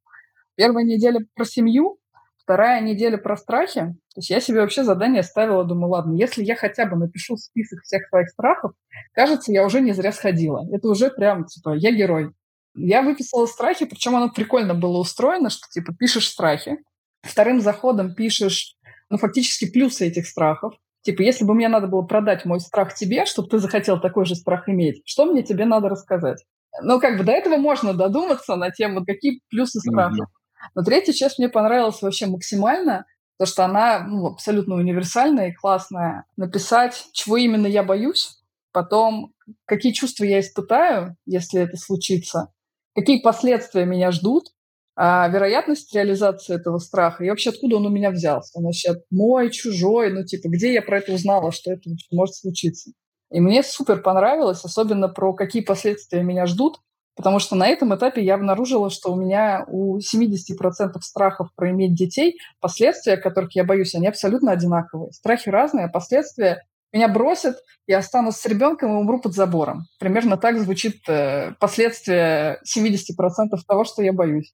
Первая 0.56 0.86
неделя 0.86 1.26
про 1.36 1.46
семью, 1.46 2.00
вторая 2.38 2.82
неделя 2.82 3.18
про 3.18 3.36
страхи. 3.36 3.96
То 4.14 4.20
есть 4.20 4.30
я 4.30 4.40
себе 4.40 4.62
вообще 4.62 4.84
задание 4.84 5.24
ставила, 5.24 5.66
думаю, 5.66 5.90
ладно, 5.90 6.14
если 6.14 6.44
я 6.44 6.56
хотя 6.56 6.86
бы 6.86 6.96
напишу 6.96 7.38
список 7.38 7.82
всех 7.84 8.08
своих 8.08 8.30
страхов, 8.30 8.72
кажется, 9.14 9.52
я 9.52 9.66
уже 9.66 9.82
не 9.82 9.94
зря 9.94 10.12
сходила. 10.12 10.66
Это 10.72 10.88
уже 10.88 11.10
прям, 11.10 11.46
типа, 11.46 11.76
я 11.76 11.92
герой. 11.92 12.32
Я 12.76 13.02
выписала 13.02 13.46
страхи, 13.46 13.86
причем 13.86 14.16
оно 14.16 14.30
прикольно 14.30 14.74
было 14.74 14.98
устроено, 14.98 15.50
что, 15.50 15.68
типа, 15.72 15.94
пишешь 15.94 16.28
страхи, 16.28 16.78
вторым 17.24 17.62
заходом 17.62 18.14
пишешь, 18.14 18.76
ну, 19.10 19.18
фактически 19.18 19.70
плюсы 19.70 20.08
этих 20.08 20.28
страхов. 20.28 20.76
Типа, 21.02 21.22
если 21.22 21.46
бы 21.46 21.54
мне 21.54 21.68
надо 21.68 21.88
было 21.88 22.02
продать 22.02 22.46
мой 22.46 22.60
страх 22.60 22.94
тебе, 22.94 23.26
чтобы 23.26 23.50
ты 23.50 23.60
захотел 23.60 24.00
такой 24.00 24.26
же 24.26 24.36
страх 24.36 24.68
иметь, 24.70 25.02
что 25.06 25.26
мне 25.26 25.44
тебе 25.44 25.66
надо 25.66 25.90
рассказать? 25.90 26.44
Ну, 26.82 27.00
как 27.00 27.18
бы 27.18 27.24
до 27.24 27.32
этого 27.32 27.58
можно 27.58 27.94
додуматься 27.94 28.56
на 28.56 28.72
тему, 28.72 29.06
какие 29.06 29.42
плюсы 29.50 29.80
страха. 29.80 30.24
Mm-hmm. 30.24 30.45
Но 30.76 30.84
третья 30.84 31.14
часть 31.14 31.40
мне 31.40 31.50
понравилась 31.50 32.02
вообще 32.02 32.28
максимально, 32.28 33.06
потому 33.38 33.52
что 33.52 33.66
она 33.66 34.00
ну, 34.08 34.28
абсолютно 34.28 34.76
универсальная 34.76 35.50
и 35.50 35.54
классная. 35.54 36.26
Написать, 36.38 37.08
чего 37.14 37.38
именно 37.38 37.68
я 37.68 37.84
боюсь, 37.84 38.42
потом, 38.72 39.34
какие 39.66 39.94
чувства 39.94 40.24
я 40.26 40.40
испытаю, 40.40 41.16
если 41.26 41.62
это 41.62 41.78
случится, 41.78 42.52
какие 42.96 43.22
последствия 43.22 43.86
меня 43.86 44.12
ждут, 44.12 44.50
А 44.98 45.28
вероятность 45.28 45.94
реализации 45.94 46.56
этого 46.56 46.78
страха, 46.80 47.24
и 47.26 47.30
вообще 47.30 47.50
откуда 47.50 47.76
он 47.78 47.86
у 47.86 47.90
меня 47.90 48.12
взялся? 48.12 48.58
Он 48.58 48.66
вообще 48.66 48.96
мой, 49.12 49.52
чужой, 49.52 50.12
ну 50.14 50.24
типа, 50.24 50.48
где 50.48 50.74
я 50.74 50.82
про 50.82 51.00
это 51.00 51.12
узнала, 51.14 51.52
что 51.52 51.72
это 51.74 51.90
может 52.12 52.36
случиться? 52.36 52.92
И 53.32 53.42
мне 53.42 53.62
супер 53.64 54.02
понравилось, 54.02 54.64
особенно 54.64 55.10
про 55.10 55.34
какие 55.34 55.64
последствия 55.64 56.24
меня 56.24 56.46
ждут, 56.46 56.80
потому 57.16 57.40
что 57.40 57.56
на 57.56 57.68
этом 57.68 57.96
этапе 57.96 58.24
я 58.24 58.36
обнаружила, 58.36 58.90
что 58.90 59.12
у 59.12 59.16
меня 59.16 59.66
у 59.68 59.98
70% 59.98 61.00
страхов 61.02 61.50
про 61.56 61.72
иметь 61.72 61.96
детей, 61.96 62.38
последствия, 62.60 63.18
которых 63.18 63.56
я 63.56 63.64
боюсь, 63.64 63.96
они 63.96 64.08
абсолютно 64.08 64.52
одинаковые. 64.52 65.12
Страхи 65.12 65.50
разные, 65.50 65.86
а 65.86 65.90
последствия 65.90 66.64
меня 66.92 67.08
бросят, 67.08 67.58
я 67.88 67.98
останусь 67.98 68.36
с 68.36 68.46
ребенком 68.46 68.92
и 68.92 68.96
умру 68.96 69.20
под 69.20 69.34
забором. 69.34 69.84
Примерно 70.00 70.38
так 70.38 70.58
звучит 70.60 71.08
э, 71.10 71.54
последствия 71.60 72.62
70% 72.66 73.50
того, 73.68 73.84
что 73.84 74.02
я 74.02 74.14
боюсь. 74.14 74.54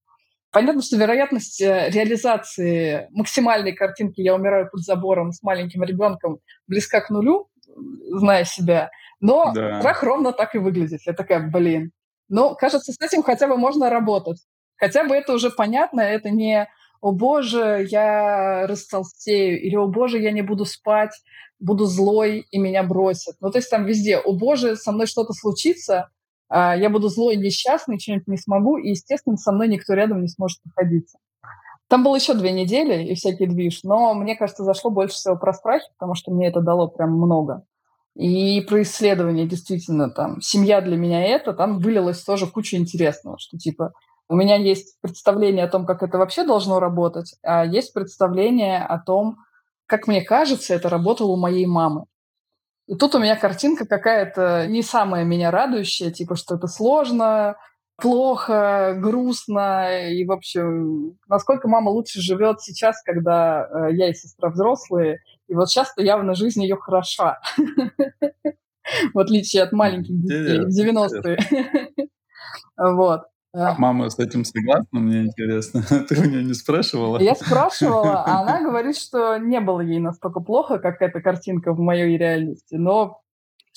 Понятно, 0.51 0.82
что 0.82 0.98
вероятность 0.98 1.62
э, 1.62 1.89
реализации 1.89 3.08
максимальной 3.12 3.74
картинки 3.74 4.22
«я 4.22 4.36
умираю 4.36 4.70
под 4.70 4.82
забором 4.82 5.32
с 5.32 5.44
маленьким 5.44 5.84
ребенком» 5.84 6.39
близка 6.68 7.00
к 7.01 7.10
нулю, 7.10 7.48
зная 8.10 8.44
себя, 8.44 8.89
но 9.20 9.53
да. 9.53 9.80
страх 9.80 10.03
ровно 10.03 10.34
так 10.34 10.56
и 10.56 10.58
выглядит. 10.58 11.01
Я 11.06 11.13
такая, 11.13 11.48
блин. 11.48 11.91
Но, 12.32 12.56
кажется, 12.56 12.94
с 12.94 13.02
этим 13.02 13.24
хотя 13.24 13.48
бы 13.48 13.58
можно 13.58 13.90
работать. 13.90 14.40
Хотя 14.78 15.04
бы 15.04 15.14
это 15.14 15.34
уже 15.34 15.52
понятно, 15.52 16.00
это 16.00 16.30
не 16.30 16.68
«О 17.02 17.12
боже, 17.12 17.86
я 17.90 18.66
растолстею» 18.68 19.62
или 19.62 19.76
«О 19.76 19.88
боже, 19.88 20.18
я 20.20 20.32
не 20.32 20.42
буду 20.42 20.66
спать, 20.66 21.12
буду 21.60 21.86
злой 21.86 22.48
и 22.50 22.58
меня 22.58 22.84
бросят». 22.84 23.36
Ну, 23.42 23.52
то 23.52 23.58
есть 23.58 23.70
там 23.70 23.86
везде 23.86 24.18
«О 24.18 24.32
боже, 24.34 24.78
со 24.78 24.94
мной 24.94 25.08
что-то 25.08 25.34
случится», 25.34 26.10
а, 26.48 26.76
я 26.76 26.90
буду 26.90 27.10
злой, 27.10 27.36
несчастный, 27.36 28.00
что-нибудь 28.00 28.28
не 28.28 28.38
смогу, 28.38 28.78
и, 28.78 28.92
естественно, 28.92 29.36
со 29.36 29.52
мной 29.52 29.68
никто 29.68 29.94
рядом 29.94 30.22
не 30.22 30.28
сможет 30.28 30.60
находиться. 30.64 31.18
Там 31.90 32.04
было 32.04 32.16
еще 32.16 32.34
две 32.34 32.54
недели 32.54 33.04
и 33.04 33.16
всякий 33.16 33.48
движ, 33.48 33.84
но 33.84 34.14
мне 34.14 34.38
кажется, 34.38 34.64
зашло 34.64 34.90
больше 34.90 35.16
всего 35.16 35.36
про 35.36 35.52
страхи, 35.52 35.86
потому 35.98 36.16
что 36.16 36.32
мне 36.32 36.48
это 36.48 36.62
дало 36.62 36.88
прям 36.88 37.12
много. 37.12 37.66
И 38.15 38.62
про 38.62 38.82
исследования 38.82 39.48
действительно 39.48 40.10
там 40.10 40.41
семья 40.41 40.82
для 40.82 40.98
меня 40.98 41.24
это, 41.24 41.53
там 41.53 41.80
вылилось 41.80 42.22
тоже 42.24 42.46
куча 42.48 42.77
интересного, 42.77 43.38
что 43.39 43.58
типа 43.58 43.94
у 44.27 44.36
меня 44.36 44.56
есть 44.56 44.96
представление 45.01 45.65
о 45.65 45.70
том, 45.70 45.86
как 45.86 46.03
это 46.03 46.18
вообще 46.18 46.46
должно 46.46 46.80
работать, 46.80 47.36
а 47.44 47.65
есть 47.65 47.94
представление 47.94 48.80
о 48.84 49.00
том, 49.00 49.38
как 49.86 50.08
мне 50.08 50.22
кажется, 50.22 50.74
это 50.74 50.88
работало 50.89 51.32
у 51.32 51.38
моей 51.38 51.65
мамы. 51.65 52.06
И 52.88 52.96
тут 52.96 53.15
у 53.15 53.20
меня 53.20 53.36
картинка 53.36 53.86
какая-то 53.86 54.68
не 54.68 54.84
самая 54.84 55.24
меня 55.24 55.51
радующая, 55.51 56.12
типа, 56.12 56.36
что 56.36 56.56
это 56.56 56.68
сложно, 56.68 57.58
плохо, 57.98 58.96
грустно, 58.98 60.10
и, 60.10 60.25
в 60.25 60.32
общем, 60.32 61.18
насколько 61.30 61.68
мама 61.68 61.89
лучше 61.89 62.20
живет 62.20 62.62
сейчас, 62.62 63.01
когда 63.03 63.68
э, 63.68 63.94
я 63.94 64.10
и 64.10 64.13
сестра 64.13 64.50
взрослые, 64.50 65.20
и 65.51 65.53
вот 65.53 65.70
сейчас-то 65.70 66.01
явно 66.01 66.34
жизнь 66.34 66.63
ее 66.63 66.77
хороша, 66.77 67.39
в 69.13 69.20
отличие 69.20 69.63
от 69.63 69.74
маленьких 69.74 70.17
детей 70.22 70.60
в 70.60 70.70
90-е. 70.70 71.89
Вот. 72.77 73.24
А 73.53 73.75
мама 73.77 74.10
с 74.10 74.17
этим 74.17 74.46
согласна, 74.46 75.01
мне 75.01 75.24
интересно. 75.24 75.84
Ты 76.10 76.22
у 76.22 76.24
нее 76.24 76.41
не 76.46 76.53
спрашивала? 76.53 77.20
Я 77.20 77.36
спрашивала, 77.36 78.24
а 78.24 78.41
она 78.43 78.62
говорит, 78.63 78.98
что 78.98 79.38
не 79.38 79.60
было 79.60 79.81
ей 79.81 80.00
настолько 80.00 80.39
плохо, 80.39 80.79
как 80.79 81.01
эта 81.01 81.20
картинка 81.20 81.74
в 81.74 81.79
моей 81.79 82.17
реальности. 82.17 82.75
Но 82.75 83.22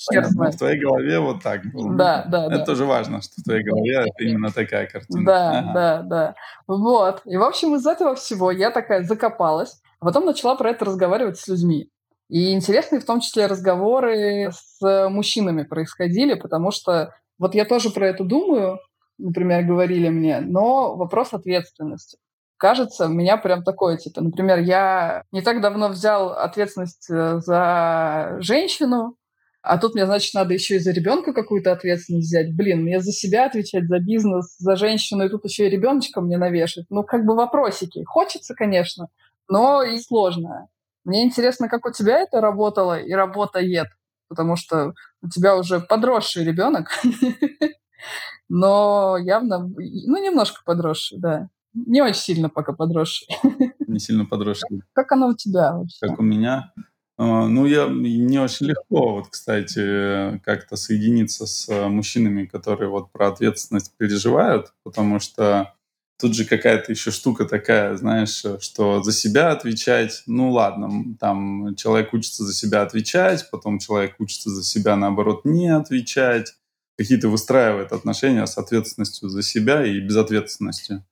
Понятно, 0.07 0.51
в 0.51 0.55
твоей 0.57 0.79
голове 0.79 1.19
вот 1.19 1.43
так 1.43 1.65
было. 1.73 1.93
Да, 1.93 2.25
да, 2.29 2.45
Это 2.45 2.59
да. 2.59 2.65
тоже 2.65 2.85
важно, 2.85 3.21
что 3.21 3.33
в 3.41 3.43
твоей 3.43 3.63
голове 3.63 3.95
это 3.95 4.11
именно 4.23 4.51
такая 4.51 4.87
картина. 4.87 5.25
Да, 5.25 5.59
ага. 5.59 5.73
да, 5.73 6.01
да. 6.03 6.35
Вот. 6.67 7.21
И, 7.25 7.35
в 7.35 7.43
общем, 7.43 7.75
из 7.75 7.85
этого 7.85 8.15
всего 8.15 8.51
я 8.51 8.71
такая 8.71 9.03
закопалась, 9.03 9.81
а 9.99 10.05
потом 10.05 10.25
начала 10.25 10.55
про 10.55 10.71
это 10.71 10.85
разговаривать 10.85 11.37
с 11.37 11.47
людьми. 11.47 11.89
И 12.29 12.53
интересные 12.53 12.99
в 12.99 13.05
том 13.05 13.19
числе 13.19 13.45
разговоры 13.45 14.51
с 14.51 15.09
мужчинами 15.09 15.63
происходили, 15.63 16.33
потому 16.33 16.71
что 16.71 17.13
вот 17.37 17.53
я 17.53 17.65
тоже 17.65 17.91
про 17.91 18.07
это 18.07 18.23
думаю, 18.23 18.79
например, 19.17 19.63
говорили 19.63 20.09
мне, 20.09 20.39
но 20.41 20.95
вопрос 20.95 21.33
ответственности. 21.33 22.17
Кажется, 22.57 23.07
у 23.07 23.09
меня 23.09 23.37
прям 23.37 23.63
такое, 23.63 23.97
типа, 23.97 24.21
например, 24.21 24.59
я 24.59 25.23
не 25.31 25.41
так 25.41 25.61
давно 25.61 25.89
взял 25.89 26.31
ответственность 26.31 27.09
э, 27.11 27.39
за 27.39 28.37
женщину, 28.39 29.17
а 29.61 29.77
тут 29.77 29.95
мне, 29.95 30.05
значит, 30.05 30.33
надо 30.35 30.53
еще 30.53 30.75
и 30.75 30.79
за 30.79 30.91
ребенка 30.91 31.33
какую-то 31.33 31.71
ответственность 31.71 32.27
взять. 32.27 32.55
Блин, 32.55 32.83
мне 32.83 33.01
за 33.01 33.11
себя 33.11 33.45
отвечать, 33.45 33.87
за 33.87 33.99
бизнес, 33.99 34.55
за 34.57 34.75
женщину, 34.75 35.25
и 35.25 35.29
тут 35.29 35.43
еще 35.43 35.65
и 35.65 35.69
ребеночка 35.69 36.21
мне 36.21 36.37
навешать. 36.37 36.85
Ну, 36.89 37.03
как 37.03 37.25
бы 37.25 37.35
вопросики. 37.35 38.03
Хочется, 38.05 38.53
конечно, 38.53 39.07
но 39.49 39.83
и 39.83 39.97
сложно. 39.99 40.67
Мне 41.03 41.23
интересно, 41.23 41.69
как 41.69 41.85
у 41.85 41.91
тебя 41.91 42.19
это 42.19 42.41
работало 42.41 42.99
и 42.99 43.11
работает, 43.13 43.87
потому 44.27 44.55
что 44.55 44.93
у 45.21 45.29
тебя 45.29 45.55
уже 45.55 45.79
подросший 45.79 46.43
ребенок. 46.43 46.89
но 48.49 49.17
явно, 49.17 49.59
ну, 49.59 50.23
немножко 50.23 50.61
подросший, 50.65 51.19
да. 51.19 51.49
Не 51.73 52.01
очень 52.01 52.21
сильно 52.21 52.49
пока 52.49 52.73
подросший. 52.73 53.27
Не 53.87 53.99
сильно 53.99 54.25
подросший. 54.25 54.81
Как 54.93 55.11
оно 55.11 55.27
у 55.27 55.35
тебя 55.35 55.73
вообще? 55.73 56.07
Как 56.07 56.19
у 56.19 56.23
меня? 56.23 56.73
А, 57.17 57.47
ну, 57.47 57.65
я, 57.65 57.87
мне 57.87 58.41
очень 58.41 58.67
легко, 58.67 59.13
вот, 59.13 59.27
кстати, 59.29 60.37
как-то 60.39 60.75
соединиться 60.75 61.45
с 61.45 61.69
мужчинами, 61.87 62.45
которые 62.45 62.89
вот 62.89 63.11
про 63.11 63.27
ответственность 63.27 63.95
переживают, 63.97 64.73
потому 64.83 65.19
что 65.19 65.74
тут 66.19 66.35
же 66.35 66.45
какая-то 66.45 66.91
еще 66.91 67.11
штука 67.11 67.45
такая, 67.45 67.95
знаешь, 67.95 68.43
что 68.61 69.03
за 69.03 69.11
себя 69.11 69.51
отвечать, 69.51 70.23
ну 70.27 70.51
ладно, 70.51 71.15
там 71.19 71.75
человек 71.75 72.13
учится 72.13 72.43
за 72.43 72.53
себя 72.53 72.81
отвечать, 72.81 73.49
потом 73.51 73.79
человек 73.79 74.15
учится 74.19 74.49
за 74.49 74.63
себя, 74.63 74.95
наоборот, 74.95 75.41
не 75.43 75.67
отвечать, 75.67 76.53
какие-то 76.97 77.27
выстраивает 77.27 77.91
отношения 77.91 78.45
с 78.45 78.57
ответственностью 78.57 79.29
за 79.29 79.43
себя 79.43 79.85
и 79.85 79.99
безответственностью. 79.99 81.03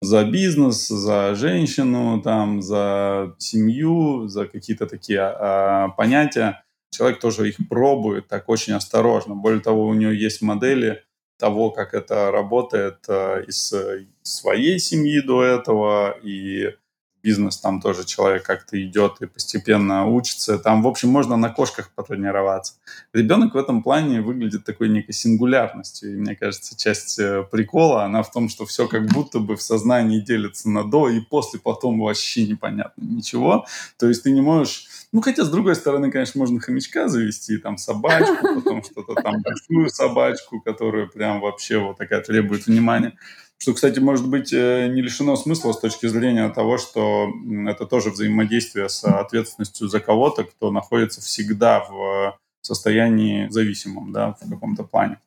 За 0.00 0.24
бизнес, 0.24 0.88
за 0.88 1.34
женщину, 1.36 2.20
там, 2.22 2.60
за 2.60 3.36
семью, 3.38 4.26
за 4.26 4.46
какие-то 4.46 4.86
такие 4.86 5.20
а, 5.20 5.90
понятия. 5.90 6.64
Человек 6.90 7.20
тоже 7.20 7.48
их 7.48 7.56
пробует 7.68 8.26
так 8.26 8.48
очень 8.48 8.72
осторожно. 8.72 9.36
Более 9.36 9.60
того, 9.60 9.86
у 9.86 9.94
него 9.94 10.10
есть 10.10 10.42
модели 10.42 11.04
того, 11.38 11.70
как 11.70 11.94
это 11.94 12.30
работает 12.30 13.04
а, 13.08 13.40
из 13.40 13.74
своей 14.22 14.78
семьи 14.78 15.20
до 15.20 15.42
этого, 15.42 16.16
и 16.22 16.74
бизнес 17.22 17.58
там 17.58 17.80
тоже 17.80 18.04
человек 18.04 18.44
как-то 18.44 18.82
идет 18.82 19.20
и 19.20 19.26
постепенно 19.26 20.06
учится. 20.06 20.58
Там, 20.58 20.82
в 20.82 20.88
общем, 20.88 21.08
можно 21.08 21.36
на 21.36 21.50
кошках 21.50 21.90
потренироваться. 21.94 22.74
Ребенок 23.12 23.54
в 23.54 23.56
этом 23.56 23.82
плане 23.82 24.20
выглядит 24.20 24.64
такой 24.64 24.88
некой 24.88 25.14
сингулярностью. 25.14 26.12
И 26.12 26.16
мне 26.16 26.34
кажется, 26.34 26.76
часть 26.76 27.18
э, 27.18 27.44
прикола, 27.50 28.04
она 28.04 28.22
в 28.22 28.30
том, 28.30 28.48
что 28.48 28.66
все 28.66 28.88
как 28.88 29.06
будто 29.06 29.38
бы 29.38 29.56
в 29.56 29.62
сознании 29.62 30.20
делится 30.20 30.68
на 30.68 30.84
до 30.84 31.08
и 31.08 31.20
после, 31.20 31.60
потом 31.60 32.00
вообще 32.00 32.46
непонятно 32.46 33.02
ничего. 33.02 33.66
То 33.98 34.08
есть 34.08 34.22
ты 34.24 34.30
не 34.30 34.40
можешь... 34.40 34.86
Ну, 35.12 35.20
хотя, 35.20 35.44
с 35.44 35.50
другой 35.50 35.76
стороны, 35.76 36.10
конечно, 36.10 36.38
можно 36.38 36.58
хомячка 36.60 37.08
завести, 37.08 37.58
там, 37.58 37.76
собачку, 37.78 38.36
потом 38.54 38.82
что-то 38.82 39.14
там, 39.14 39.42
большую 39.42 39.90
собачку, 39.90 40.60
которая 40.60 41.06
прям 41.06 41.40
вообще 41.40 41.78
вот 41.78 41.98
такая 41.98 42.22
требует 42.22 42.66
внимания. 42.66 43.16
Что, 43.62 43.74
кстати, 43.74 44.00
может 44.00 44.28
быть 44.28 44.52
э, 44.52 44.88
не 44.88 45.02
лишено 45.02 45.36
смысла 45.36 45.70
с 45.70 45.78
точки 45.78 46.06
зрения 46.08 46.48
того, 46.48 46.78
что 46.78 47.28
это 47.68 47.86
тоже 47.86 48.10
взаимодействие 48.10 48.88
с 48.88 49.04
ответственностью 49.04 49.86
за 49.86 50.00
кого-то, 50.00 50.42
кто 50.42 50.72
находится 50.72 51.20
всегда 51.20 51.78
в 51.88 52.36
состоянии 52.60 53.48
зависимом, 53.50 54.12
да, 54.12 54.32
в 54.32 54.50
каком-то 54.50 54.82
плане. 54.82 55.20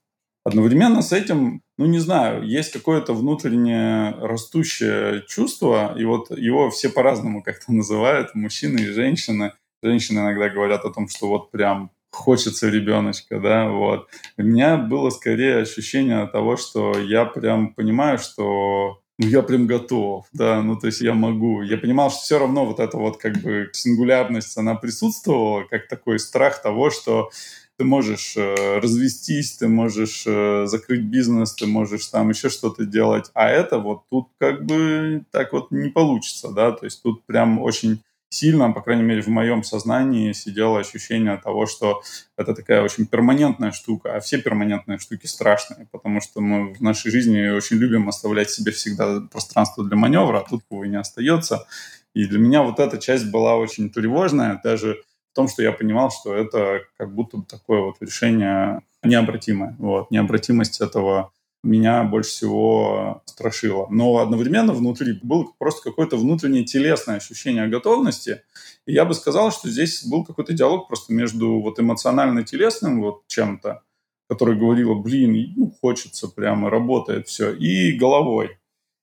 Одновременно 0.44 1.02
с 1.02 1.14
этим, 1.14 1.62
ну 1.78 1.86
не 1.86 2.00
знаю, 2.00 2.46
есть 2.46 2.74
какое-то 2.74 3.14
внутреннее 3.14 4.12
растущее 4.20 5.24
чувство, 5.30 5.98
и 5.98 6.04
вот 6.04 6.30
его 6.38 6.70
все 6.72 6.90
по-разному 6.90 7.42
как-то 7.42 7.72
называют, 7.72 8.36
мужчины 8.36 8.80
и 8.80 8.92
женщины. 8.92 9.54
Женщины 9.82 10.20
иногда 10.20 10.50
говорят 10.50 10.84
о 10.84 10.92
том, 10.92 11.08
что 11.08 11.30
вот 11.30 11.52
прям 11.52 11.90
хочется 12.16 12.70
ребеночка, 12.70 13.40
да, 13.40 13.70
вот. 13.70 14.08
У 14.38 14.44
меня 14.44 14.78
было 14.78 15.10
скорее 15.10 15.58
ощущение 15.58 16.26
того, 16.28 16.58
что 16.58 16.98
я 16.98 17.26
прям 17.26 17.74
понимаю, 17.74 18.18
что 18.18 19.02
ну, 19.18 19.28
я 19.28 19.42
прям 19.44 19.66
готов, 19.66 20.26
да, 20.34 20.62
ну, 20.62 20.78
то 20.78 20.88
есть 20.88 21.02
я 21.02 21.14
могу. 21.14 21.62
Я 21.62 21.78
понимал, 21.78 22.10
что 22.10 22.20
все 22.20 22.40
равно 22.40 22.66
вот 22.66 22.80
эта 22.80 22.98
вот 22.98 23.18
как 23.18 23.38
бы 23.38 23.70
сингулярность, 23.72 24.58
она 24.58 24.76
присутствовала, 24.76 25.64
как 25.64 25.88
такой 25.88 26.20
страх 26.20 26.62
того, 26.62 26.90
что 26.90 27.30
ты 27.78 27.84
можешь 27.84 28.36
э, 28.38 28.80
развестись, 28.80 29.58
ты 29.58 29.68
можешь 29.68 30.24
э, 30.26 30.66
закрыть 30.66 31.04
бизнес, 31.04 31.54
ты 31.54 31.68
можешь 31.68 32.08
там 32.08 32.30
еще 32.30 32.50
что-то 32.50 32.86
делать, 32.86 33.32
а 33.34 33.50
это 33.50 33.80
вот 33.80 34.04
тут 34.10 34.30
как 34.38 34.66
бы 34.66 35.26
так 35.32 35.54
вот 35.54 35.72
не 35.72 35.90
получится, 35.90 36.52
да, 36.52 36.72
то 36.72 36.86
есть 36.86 37.02
тут 37.04 37.26
прям 37.26 37.62
очень 37.62 38.02
сильно, 38.36 38.72
по 38.72 38.82
крайней 38.82 39.04
мере, 39.04 39.22
в 39.22 39.28
моем 39.28 39.64
сознании 39.64 40.34
сидело 40.34 40.80
ощущение 40.80 41.38
того, 41.38 41.66
что 41.66 42.02
это 42.38 42.54
такая 42.54 42.82
очень 42.84 43.06
перманентная 43.06 43.72
штука, 43.72 44.16
а 44.16 44.20
все 44.20 44.38
перманентные 44.42 45.00
штуки 45.00 45.26
страшные, 45.26 45.88
потому 45.92 46.22
что 46.22 46.42
мы 46.42 46.74
в 46.74 46.82
нашей 46.82 47.12
жизни 47.12 47.48
очень 47.48 47.78
любим 47.78 48.10
оставлять 48.10 48.50
себе 48.50 48.72
всегда 48.72 49.22
пространство 49.32 49.86
для 49.86 49.96
маневра, 49.96 50.40
а 50.40 50.50
тут 50.50 50.64
его 50.70 50.86
не 50.86 50.98
остается. 50.98 51.66
И 52.14 52.26
для 52.26 52.40
меня 52.40 52.62
вот 52.62 52.80
эта 52.80 52.98
часть 52.98 53.32
была 53.32 53.56
очень 53.56 53.90
тревожная, 53.90 54.60
даже 54.64 55.02
в 55.32 55.36
том, 55.36 55.48
что 55.48 55.64
я 55.64 55.72
понимал, 55.72 56.12
что 56.12 56.36
это 56.36 56.82
как 56.98 57.14
будто 57.14 57.38
бы 57.38 57.46
такое 57.46 57.82
вот 57.82 57.96
решение 58.02 58.82
необратимое. 59.04 59.76
Вот, 59.80 60.12
необратимость 60.12 60.82
этого 60.82 61.32
меня 61.66 62.04
больше 62.04 62.30
всего 62.30 63.22
страшило. 63.26 63.88
Но 63.90 64.18
одновременно 64.18 64.74
внутри 64.74 65.20
было 65.22 65.48
просто 65.58 65.90
какое-то 65.90 66.18
внутреннее 66.18 66.64
телесное 66.64 67.18
ощущение 67.18 67.68
готовности. 67.68 68.44
И 68.86 68.94
я 68.94 69.06
бы 69.06 69.14
сказал, 69.14 69.52
что 69.52 69.70
здесь 69.70 70.06
был 70.06 70.24
какой-то 70.24 70.54
диалог 70.54 70.88
просто 70.88 71.14
между 71.14 71.60
вот 71.60 71.80
эмоционально-телесным 71.80 73.02
вот 73.02 73.24
чем-то, 73.28 73.82
который 74.30 74.58
говорила, 74.58 74.94
блин, 74.96 75.54
ну, 75.56 75.74
хочется 75.82 76.28
прямо, 76.28 76.70
работает 76.70 77.28
все, 77.28 77.54
и 77.54 77.98
головой. 77.98 78.58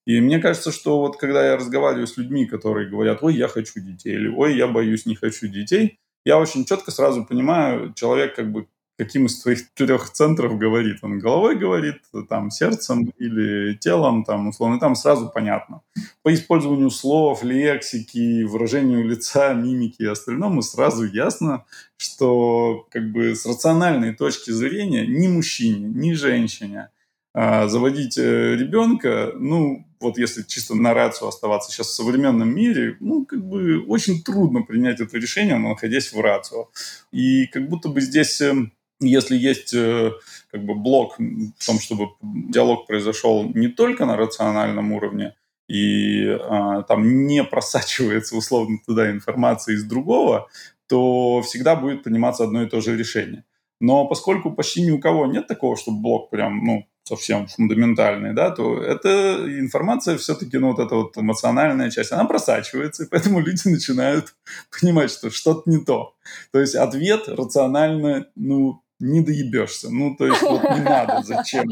И 0.07 0.21
мне 0.21 0.39
кажется, 0.39 0.73
что 0.73 0.99
вот 0.99 1.17
когда 1.17 1.47
я 1.47 1.57
разговариваю 1.57 2.07
с 2.07 2.17
людьми, 2.17 2.47
которые 2.47 2.89
говорят, 2.89 3.23
ой, 3.23 3.37
я 3.37 3.49
хочу 3.49 3.81
детей, 3.81 4.15
или 4.15 4.29
ой, 4.29 4.57
я 4.57 4.67
боюсь, 4.67 5.07
не 5.07 5.15
хочу 5.15 5.47
детей, 5.47 5.99
я 6.25 6.39
очень 6.39 6.65
четко 6.65 6.91
сразу 6.91 7.25
понимаю, 7.25 7.93
человек 7.95 8.35
как 8.35 8.51
бы 8.51 8.67
каким 9.05 9.27
из 9.27 9.41
твоих 9.41 9.71
трех 9.75 10.11
центров 10.11 10.59
говорит. 10.59 10.99
Он 11.03 11.19
головой 11.19 11.57
говорит, 11.57 11.97
там, 12.29 12.51
сердцем 12.51 13.13
или 13.19 13.75
телом, 13.75 14.25
там, 14.25 14.49
условно, 14.49 14.79
там 14.79 14.95
сразу 14.95 15.31
понятно. 15.33 15.81
По 16.23 16.33
использованию 16.33 16.91
слов, 16.91 17.43
лексики, 17.43 18.45
выражению 18.45 19.07
лица, 19.07 19.55
мимики 19.55 20.03
и 20.03 20.07
остальному 20.07 20.63
сразу 20.63 21.05
ясно, 21.05 21.65
что 21.97 22.87
как 22.91 23.11
бы 23.11 23.35
с 23.35 23.45
рациональной 23.45 24.15
точки 24.15 24.51
зрения 24.51 25.07
ни 25.07 25.29
мужчине, 25.29 25.89
ни 25.89 26.13
женщине 26.13 26.91
а, 27.35 27.67
заводить 27.67 28.19
э, 28.19 28.57
ребенка, 28.57 29.33
ну, 29.35 29.87
вот 30.01 30.19
если 30.19 30.43
чисто 30.43 30.75
на 30.75 30.93
рацию 30.93 31.29
оставаться 31.29 31.71
сейчас 31.71 31.87
в 31.87 31.95
современном 31.95 32.55
мире, 32.55 32.97
ну, 33.01 33.25
как 33.25 33.43
бы 33.43 33.83
очень 33.87 34.23
трудно 34.23 34.63
принять 34.63 35.01
это 35.01 35.17
решение, 35.17 35.57
находясь 35.57 36.13
в 36.13 36.21
рацию. 36.21 36.69
И 37.11 37.47
как 37.47 37.69
будто 37.69 37.89
бы 37.89 38.03
здесь 38.03 38.41
эм, 38.43 38.73
если 39.03 39.37
есть 39.37 39.75
э, 39.75 40.13
как 40.51 40.65
бы 40.65 40.75
блок 40.75 41.19
в 41.19 41.67
том, 41.67 41.79
чтобы 41.79 42.09
диалог 42.23 42.87
произошел 42.87 43.45
не 43.55 43.69
только 43.69 44.07
на 44.07 44.17
рациональном 44.17 44.93
уровне, 44.93 45.35
и 45.69 46.27
а, 46.29 46.83
там 46.83 47.27
не 47.27 47.45
просачивается 47.45 48.37
условно 48.37 48.79
туда 48.85 49.11
информация 49.11 49.75
из 49.75 49.85
другого, 49.85 50.49
то 50.89 51.41
всегда 51.43 51.77
будет 51.77 52.03
приниматься 52.03 52.45
одно 52.45 52.63
и 52.63 52.69
то 52.69 52.81
же 52.81 52.97
решение. 52.97 53.45
Но 53.81 54.07
поскольку 54.07 54.53
почти 54.53 54.83
ни 54.83 54.91
у 54.91 55.01
кого 55.01 55.27
нет 55.27 55.47
такого, 55.47 55.77
чтобы 55.77 56.01
блок 56.01 56.31
прям, 56.31 56.65
ну, 56.65 56.87
совсем 57.05 57.49
фундаментальный, 57.49 58.33
да, 58.33 58.51
то 58.51 58.81
эта 58.81 59.45
информация 59.59 60.17
все-таки, 60.19 60.59
ну, 60.59 60.73
вот 60.73 60.79
эта 60.79 60.95
вот 60.95 61.17
эмоциональная 61.17 61.91
часть, 61.91 62.13
она 62.13 62.25
просачивается, 62.25 63.05
и 63.05 63.09
поэтому 63.09 63.41
люди 63.41 63.67
начинают 63.69 64.35
понимать, 64.81 65.11
что 65.11 65.31
что-то 65.31 65.69
не 65.69 65.79
то. 65.79 66.15
То 66.53 66.61
есть 66.61 66.75
ответ 66.75 67.29
рационально, 67.29 68.27
ну, 68.37 68.83
не 69.03 69.21
доебешься. 69.21 69.91
Ну, 69.91 70.15
то 70.17 70.27
есть 70.27 70.43
вот 70.43 70.63
не 70.63 70.81
надо, 70.81 71.23
зачем? 71.23 71.65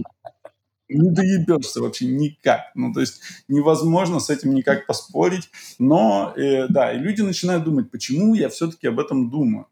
Не 0.88 1.11
доебешься 1.11 1.81
вообще 1.81 2.07
никак. 2.07 2.73
Ну, 2.75 2.93
то 2.93 3.01
есть 3.01 3.23
невозможно 3.47 4.19
с 4.19 4.29
этим 4.29 4.55
никак 4.55 4.87
поспорить. 4.87 5.49
Но, 5.79 6.35
э, 6.37 6.66
да, 6.69 6.93
и 6.93 6.99
люди 6.99 7.23
начинают 7.23 7.64
думать, 7.64 7.90
почему 7.90 8.35
я 8.35 8.49
все-таки 8.49 8.88
об 8.88 8.99
этом 8.99 9.31
думаю. 9.31 9.69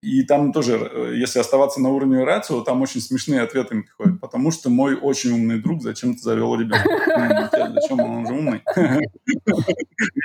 И 0.00 0.22
там 0.22 0.52
тоже, 0.52 0.76
э, 0.76 1.14
если 1.16 1.38
оставаться 1.38 1.80
на 1.82 1.90
уровне 1.90 2.24
рацио, 2.24 2.62
там 2.62 2.80
очень 2.80 3.02
смешные 3.02 3.42
ответы 3.42 3.82
приходят. 3.82 4.20
Потому 4.20 4.50
что 4.50 4.70
мой 4.70 4.94
очень 4.94 5.32
умный 5.32 5.60
друг 5.60 5.82
зачем-то 5.82 6.22
завел 6.22 6.54
ребенка. 6.56 6.88
Ну, 7.54 7.74
зачем 7.74 8.00
он, 8.00 8.10
он 8.10 8.26
же 8.26 8.32
умный? 8.32 8.62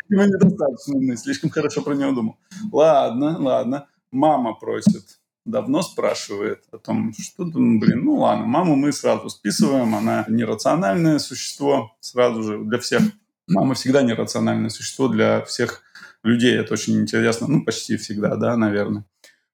Видимо, 0.08 0.28
недостаточно 0.28 0.96
умный, 0.96 1.18
слишком 1.18 1.50
хорошо 1.50 1.82
про 1.82 1.94
него 1.94 2.13
думал. 2.13 2.38
Ладно, 2.72 3.38
ладно. 3.38 3.88
Мама 4.12 4.54
просит 4.54 5.20
давно 5.52 5.82
спрашивает 5.82 6.64
о 6.72 6.78
том, 6.78 7.14
что, 7.14 7.46
блин, 7.46 8.04
ну 8.04 8.16
ладно, 8.16 8.46
маму 8.46 8.76
мы 8.76 8.92
сразу 8.92 9.30
списываем, 9.30 9.96
она 9.96 10.26
нерациональное 10.28 11.20
существо 11.20 11.96
сразу 12.00 12.44
же 12.44 12.64
для 12.64 12.80
всех. 12.80 13.02
Мама 13.48 13.74
всегда 13.74 14.02
нерациональное 14.02 14.70
существо 14.70 15.08
для 15.08 15.42
всех 15.42 15.82
людей, 16.24 16.56
это 16.56 16.74
очень 16.74 17.00
интересно, 17.00 17.48
ну 17.48 17.64
почти 17.64 17.98
всегда, 17.98 18.36
да, 18.36 18.56
наверное. 18.58 19.06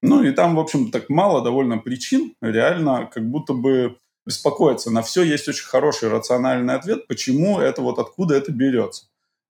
Ну 0.02 0.22
и 0.22 0.30
там, 0.32 0.54
в 0.54 0.60
общем, 0.60 0.90
так 0.90 1.08
мало 1.08 1.42
довольно 1.42 1.78
причин, 1.78 2.34
реально 2.40 3.10
как 3.12 3.28
будто 3.28 3.54
бы 3.54 3.96
беспокоиться. 4.26 4.90
На 4.90 5.02
все 5.02 5.22
есть 5.22 5.48
очень 5.48 5.64
хороший 5.64 6.08
рациональный 6.10 6.74
ответ, 6.74 7.06
почему 7.06 7.58
это 7.58 7.80
вот 7.80 7.98
откуда 7.98 8.34
это 8.34 8.52
берется 8.52 9.06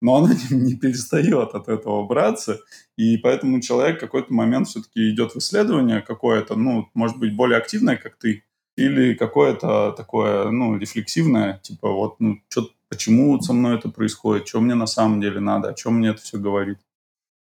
но 0.04 0.16
она 0.16 0.34
не 0.50 0.74
перестает 0.74 1.54
от 1.54 1.68
этого 1.68 2.06
браться, 2.06 2.60
и 2.98 3.16
поэтому 3.16 3.62
человек 3.62 3.96
в 3.96 4.00
какой-то 4.00 4.34
момент 4.34 4.68
все-таки 4.68 5.10
идет 5.10 5.32
в 5.32 5.38
исследование 5.38 6.02
какое-то, 6.02 6.56
ну, 6.56 6.90
может 6.92 7.18
быть, 7.18 7.34
более 7.34 7.56
активное, 7.56 7.96
как 7.96 8.16
ты, 8.16 8.44
или 8.76 9.14
какое-то 9.14 9.92
такое, 9.96 10.50
ну, 10.50 10.76
рефлексивное, 10.76 11.58
типа 11.62 11.90
вот, 11.90 12.20
ну, 12.20 12.36
что, 12.50 12.68
почему 12.90 13.40
со 13.40 13.54
мной 13.54 13.78
это 13.78 13.88
происходит, 13.88 14.46
что 14.46 14.60
мне 14.60 14.74
на 14.74 14.86
самом 14.86 15.22
деле 15.22 15.40
надо, 15.40 15.70
о 15.70 15.74
чем 15.74 15.94
мне 15.94 16.10
это 16.10 16.20
все 16.20 16.38
говорит. 16.38 16.78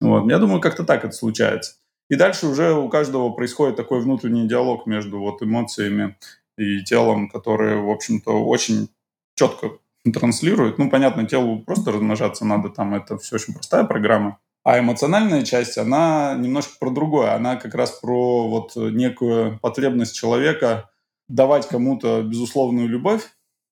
Вот, 0.02 0.30
я 0.30 0.38
думаю, 0.38 0.60
как-то 0.60 0.84
так 0.84 1.06
это 1.06 1.14
случается. 1.14 1.76
И 2.10 2.16
дальше 2.16 2.48
уже 2.48 2.74
у 2.74 2.90
каждого 2.90 3.30
происходит 3.30 3.78
такой 3.78 4.02
внутренний 4.02 4.50
диалог 4.50 4.86
между 4.86 5.20
вот 5.20 5.42
эмоциями 5.42 6.18
и 6.58 6.84
телом, 6.84 7.30
которые, 7.30 7.82
в 7.82 7.90
общем-то, 7.90 8.32
очень 8.32 8.90
четко 9.36 9.80
транслирует. 10.04 10.78
Ну, 10.78 10.90
понятно, 10.90 11.26
телу 11.26 11.60
просто 11.60 11.92
размножаться 11.92 12.46
надо, 12.46 12.70
там 12.70 12.96
это 12.96 13.18
все 13.18 13.36
очень 13.36 13.54
простая 13.54 13.84
программа. 13.84 14.40
А 14.64 14.80
эмоциональная 14.80 15.44
часть, 15.44 15.78
она 15.78 16.36
немножко 16.38 16.74
про 16.80 16.90
другое. 16.90 17.34
Она 17.34 17.56
как 17.56 17.76
раз 17.76 17.92
про 17.92 18.48
вот 18.48 18.76
некую 18.76 19.58
потребность 19.60 20.16
человека 20.16 20.90
давать 21.28 21.68
кому-то 21.68 22.22
безусловную 22.22 22.88
любовь 22.88 23.24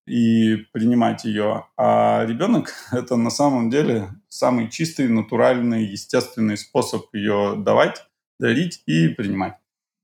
и 0.07 0.55
принимать 0.71 1.25
ее. 1.25 1.65
А 1.75 2.25
ребенок— 2.25 2.73
это 2.91 3.17
на 3.17 3.29
самом 3.29 3.69
деле 3.69 4.09
самый 4.29 4.69
чистый, 4.69 5.09
натуральный, 5.09 5.83
естественный 5.85 6.57
способ 6.57 7.13
ее 7.13 7.55
давать, 7.57 8.05
дарить 8.39 8.81
и 8.85 9.09
принимать. 9.09 9.55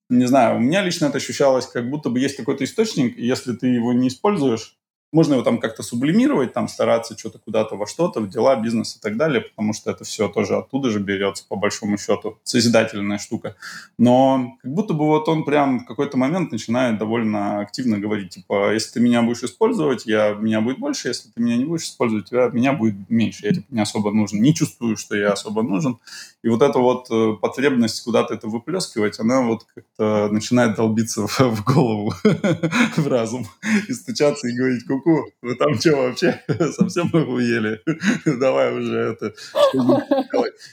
Не 0.09 0.25
знаю, 0.25 0.57
у 0.57 0.59
меня 0.59 0.83
лично 0.83 1.05
это 1.05 1.17
ощущалось, 1.17 1.65
как 1.65 1.89
будто 1.89 2.09
бы 2.09 2.19
есть 2.19 2.35
какой-то 2.35 2.65
источник, 2.65 3.17
и 3.17 3.25
если 3.25 3.53
ты 3.53 3.67
его 3.67 3.93
не 3.93 4.09
используешь, 4.09 4.77
можно 5.13 5.35
его 5.35 5.43
там 5.43 5.59
как-то 5.59 5.83
сублимировать, 5.83 6.53
там 6.53 6.67
стараться 6.67 7.17
что-то 7.17 7.39
куда-то 7.39 7.75
во 7.75 7.87
что-то, 7.87 8.19
в 8.19 8.29
дела, 8.29 8.55
бизнес 8.55 8.97
и 8.97 8.99
так 8.99 9.15
далее, 9.15 9.41
потому 9.41 9.73
что 9.73 9.91
это 9.91 10.03
все 10.03 10.27
тоже 10.27 10.55
оттуда 10.55 10.89
же 10.89 10.99
берется, 10.99 11.45
по 11.47 11.55
большому 11.55 11.97
счету, 11.97 12.39
созидательная 12.43 13.19
штука. 13.19 13.55
Но 13.97 14.57
как 14.61 14.73
будто 14.73 14.93
бы 14.93 15.05
вот 15.05 15.29
он 15.29 15.45
прям 15.45 15.81
в 15.81 15.85
какой-то 15.85 16.17
момент 16.17 16.51
начинает 16.51 16.97
довольно 16.97 17.61
активно 17.61 17.99
говорить, 17.99 18.31
типа, 18.31 18.73
если 18.73 18.93
ты 18.93 18.99
меня 18.99 19.21
будешь 19.21 19.43
использовать, 19.43 20.05
я, 20.05 20.33
меня 20.33 20.61
будет 20.61 20.79
больше, 20.79 21.09
если 21.09 21.29
ты 21.29 21.41
меня 21.41 21.57
не 21.57 21.65
будешь 21.65 21.83
использовать, 21.83 22.25
тебя, 22.25 22.49
меня 22.49 22.73
будет 22.73 23.09
меньше, 23.09 23.45
я 23.45 23.53
типа, 23.53 23.67
не 23.69 23.81
особо 23.81 24.11
нужен, 24.11 24.41
не 24.41 24.55
чувствую, 24.55 24.97
что 24.97 25.15
я 25.15 25.33
особо 25.33 25.61
нужен. 25.61 25.99
И 26.43 26.49
вот 26.49 26.61
эта 26.61 26.79
вот 26.79 27.07
э, 27.11 27.37
потребность 27.39 28.03
куда-то 28.03 28.33
это 28.33 28.47
выплескивать, 28.47 29.19
она 29.19 29.41
вот 29.41 29.65
как-то 29.75 30.29
начинает 30.31 30.75
долбиться 30.75 31.27
в, 31.27 31.39
в 31.39 31.63
голову, 31.63 32.13
в 32.97 33.07
разум, 33.07 33.47
и 33.87 33.93
стучаться 33.93 34.47
и 34.47 34.55
говорить, 34.55 34.85
ку-ку, 35.03 35.31
вы 35.41 35.55
там 35.55 35.75
что 35.75 35.95
вообще, 35.95 36.41
совсем 36.71 37.07
охуели? 37.07 37.81
Давай 38.25 38.73
уже 38.73 38.97
это 38.97 39.33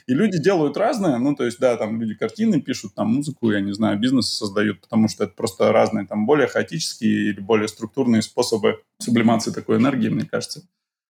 И 0.07 0.13
люди 0.13 0.41
делают 0.41 0.77
разное, 0.77 1.17
ну, 1.17 1.35
то 1.35 1.45
есть, 1.45 1.59
да, 1.59 1.77
там 1.77 1.99
люди 1.99 2.15
картины 2.15 2.61
пишут, 2.61 2.95
там 2.95 3.09
музыку, 3.09 3.51
я 3.51 3.61
не 3.61 3.73
знаю, 3.73 3.99
бизнес 3.99 4.29
создают, 4.29 4.81
потому 4.81 5.07
что 5.07 5.25
это 5.25 5.33
просто 5.33 5.71
разные, 5.71 6.07
там, 6.07 6.25
более 6.25 6.47
хаотические 6.47 7.31
или 7.31 7.39
более 7.39 7.67
структурные 7.67 8.21
способы 8.21 8.81
сублимации 8.99 9.51
такой 9.51 9.77
энергии, 9.77 10.09
мне 10.09 10.25
кажется. 10.25 10.63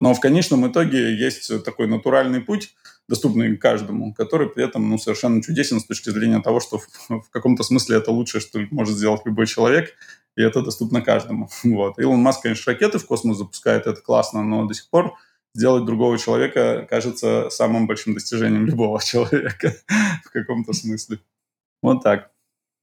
Но 0.01 0.13
в 0.13 0.19
конечном 0.19 0.69
итоге 0.69 1.15
есть 1.15 1.63
такой 1.63 1.87
натуральный 1.87 2.41
путь, 2.41 2.75
доступный 3.07 3.57
каждому, 3.57 4.13
который 4.13 4.49
при 4.49 4.63
этом 4.63 4.89
ну, 4.89 4.97
совершенно 4.97 5.41
чудесен 5.41 5.79
с 5.79 5.85
точки 5.85 6.09
зрения 6.09 6.41
того, 6.41 6.59
что 6.59 6.79
в, 6.79 6.87
в 7.09 7.29
каком-то 7.29 7.63
смысле 7.63 7.97
это 7.97 8.11
лучшее, 8.11 8.41
что 8.41 8.59
может 8.71 8.95
сделать 8.95 9.21
любой 9.25 9.47
человек, 9.47 9.95
и 10.35 10.41
это 10.41 10.61
доступно 10.61 11.01
каждому. 11.01 11.49
Вот. 11.63 11.99
Илон 11.99 12.19
Маск, 12.19 12.43
конечно, 12.43 12.71
ракеты 12.71 12.97
в 12.97 13.05
космос 13.05 13.37
запускает, 13.37 13.87
это 13.87 14.01
классно, 14.01 14.43
но 14.43 14.65
до 14.65 14.73
сих 14.73 14.89
пор 14.89 15.13
сделать 15.55 15.85
другого 15.85 16.17
человека 16.17 16.87
кажется 16.89 17.49
самым 17.49 17.87
большим 17.87 18.13
достижением 18.13 18.65
любого 18.67 19.01
человека 19.01 19.75
в 20.25 20.31
каком-то 20.31 20.73
смысле. 20.73 21.19
Вот 21.81 22.01
так. 22.03 22.31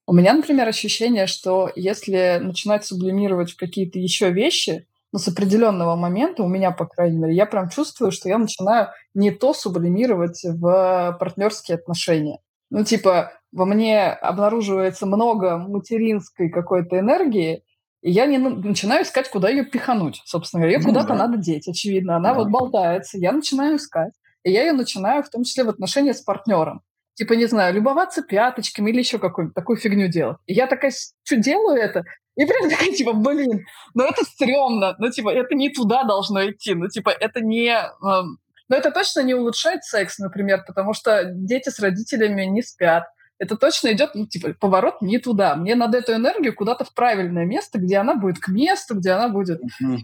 У 0.07 0.12
меня, 0.12 0.35
например, 0.35 0.66
ощущение, 0.68 1.27
что 1.27 1.70
если 1.77 2.38
начинать 2.40 2.85
сублимировать 2.85 3.53
в 3.53 3.57
какие-то 3.57 3.99
еще 3.99 4.31
вещи, 4.31 4.87
но 5.12 5.18
с 5.18 5.29
определенного 5.29 5.96
момента, 5.96 6.42
у 6.42 6.49
меня, 6.49 6.70
по 6.70 6.87
крайней 6.87 7.18
мере, 7.18 7.35
я 7.35 7.46
прям 7.46 7.68
чувствую, 7.68 8.12
что 8.12 8.29
я 8.29 8.38
начинаю 8.38 8.88
не 9.14 9.31
то 9.31 9.53
сублимировать 9.53 10.42
в 10.44 11.16
партнерские 11.18 11.77
отношения. 11.77 12.38
Ну, 12.70 12.85
типа, 12.85 13.33
во 13.53 13.64
мне 13.64 14.09
обнаруживается 14.09 15.07
много 15.07 15.59
материнской 15.59 16.51
какой-то 16.51 16.99
энергии, 16.99 17.64
и 18.03 18.11
я 18.11 18.27
не 18.27 18.38
начинаю 18.38 19.05
искать, 19.05 19.29
куда 19.29 19.49
ее 19.51 19.64
пихануть. 19.64 20.23
Собственно 20.25 20.62
говоря, 20.62 20.77
ее 20.77 20.83
ну, 20.83 20.88
куда-то 20.88 21.09
да. 21.09 21.27
надо 21.27 21.37
деть, 21.37 21.68
очевидно. 21.68 22.16
Она 22.16 22.33
да. 22.33 22.38
вот 22.38 22.49
болтается, 22.49 23.18
я 23.18 23.33
начинаю 23.33 23.77
искать. 23.77 24.12
И 24.42 24.51
я 24.51 24.62
ее 24.62 24.73
начинаю 24.73 25.23
в 25.23 25.29
том 25.29 25.44
числе 25.44 25.64
в 25.64 25.68
отношении 25.68 26.12
с 26.12 26.23
партнером. 26.23 26.83
Типа, 27.21 27.35
не 27.35 27.45
знаю, 27.45 27.75
любоваться 27.75 28.23
пяточками 28.23 28.91
или 28.91 29.01
еще 29.01 29.19
какую-нибудь 29.19 29.55
такую 29.55 29.77
фигню 29.77 30.09
делать. 30.09 30.39
И 30.47 30.55
я 30.55 30.67
такая, 30.67 30.91
что 31.23 31.37
делаю 31.37 31.79
это? 31.79 32.03
И 32.35 32.47
прям 32.47 32.71
такая, 32.71 32.93
типа, 32.93 33.13
блин, 33.13 33.67
ну 33.93 34.05
это 34.05 34.25
стрёмно. 34.25 34.97
Ну, 34.99 35.11
типа, 35.11 35.29
это 35.29 35.55
не 35.55 35.69
туда 35.69 36.05
должно 36.05 36.51
идти. 36.51 36.73
Ну, 36.73 36.89
типа, 36.89 37.11
это 37.11 37.43
не... 37.43 37.73
Эм, 37.77 38.39
но 38.71 38.77
это 38.77 38.91
точно 38.91 39.21
не 39.21 39.35
улучшает 39.35 39.85
секс, 39.85 40.19
например, 40.19 40.65
потому 40.67 40.95
что 40.95 41.27
дети 41.27 41.69
с 41.69 41.79
родителями 41.79 42.45
не 42.45 42.63
спят 42.63 43.05
это 43.41 43.57
точно 43.57 43.91
идет, 43.93 44.11
ну, 44.15 44.27
типа, 44.27 44.55
поворот 44.61 45.01
не 45.01 45.19
туда. 45.19 45.57
Мне 45.57 45.75
надо 45.75 45.97
эту 45.97 46.13
энергию 46.13 46.55
куда-то 46.55 46.85
в 46.85 46.93
правильное 46.93 47.47
место, 47.47 47.81
где 47.81 47.97
она 47.97 48.15
будет 48.15 48.39
к 48.39 48.49
месту, 48.49 48.95
где 48.95 49.13
она 49.13 49.31
будет 49.31 49.63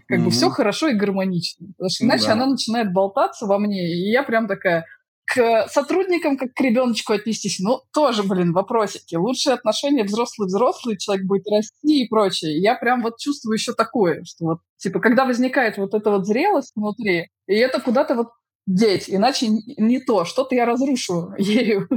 как 0.08 0.20
бы 0.20 0.30
все 0.30 0.48
хорошо 0.48 0.88
и 0.88 0.94
гармонично. 0.94 1.66
Потому 1.76 1.90
что 1.90 2.04
иначе 2.04 2.26
да. 2.26 2.32
она 2.32 2.46
начинает 2.46 2.92
болтаться 2.94 3.44
во 3.44 3.58
мне, 3.58 3.94
и 3.94 4.10
я 4.10 4.22
прям 4.22 4.48
такая 4.48 4.86
к 5.26 5.68
сотрудникам 5.68 6.36
как 6.36 6.54
к 6.54 6.60
ребеночку 6.60 7.12
отнестись. 7.12 7.58
Ну, 7.58 7.80
тоже, 7.92 8.22
блин, 8.22 8.52
вопросики. 8.52 9.16
Лучшие 9.16 9.54
отношения 9.54 10.04
взрослый-взрослый, 10.04 10.96
человек 10.96 11.26
будет 11.26 11.48
расти 11.50 12.04
и 12.04 12.08
прочее. 12.08 12.60
Я 12.60 12.76
прям 12.76 13.02
вот 13.02 13.18
чувствую 13.18 13.54
еще 13.54 13.72
такое, 13.72 14.22
что 14.24 14.44
вот, 14.44 14.58
типа, 14.76 15.00
когда 15.00 15.24
возникает 15.26 15.78
вот 15.78 15.94
эта 15.94 16.10
вот 16.10 16.26
зрелость 16.26 16.72
внутри, 16.76 17.28
и 17.46 17.54
это 17.54 17.80
куда-то 17.80 18.14
вот 18.14 18.28
деть, 18.66 19.04
иначе 19.08 19.48
не 19.48 20.00
то, 20.00 20.24
что-то 20.24 20.54
я 20.54 20.64
разрушу 20.64 21.32
ею. 21.38 21.88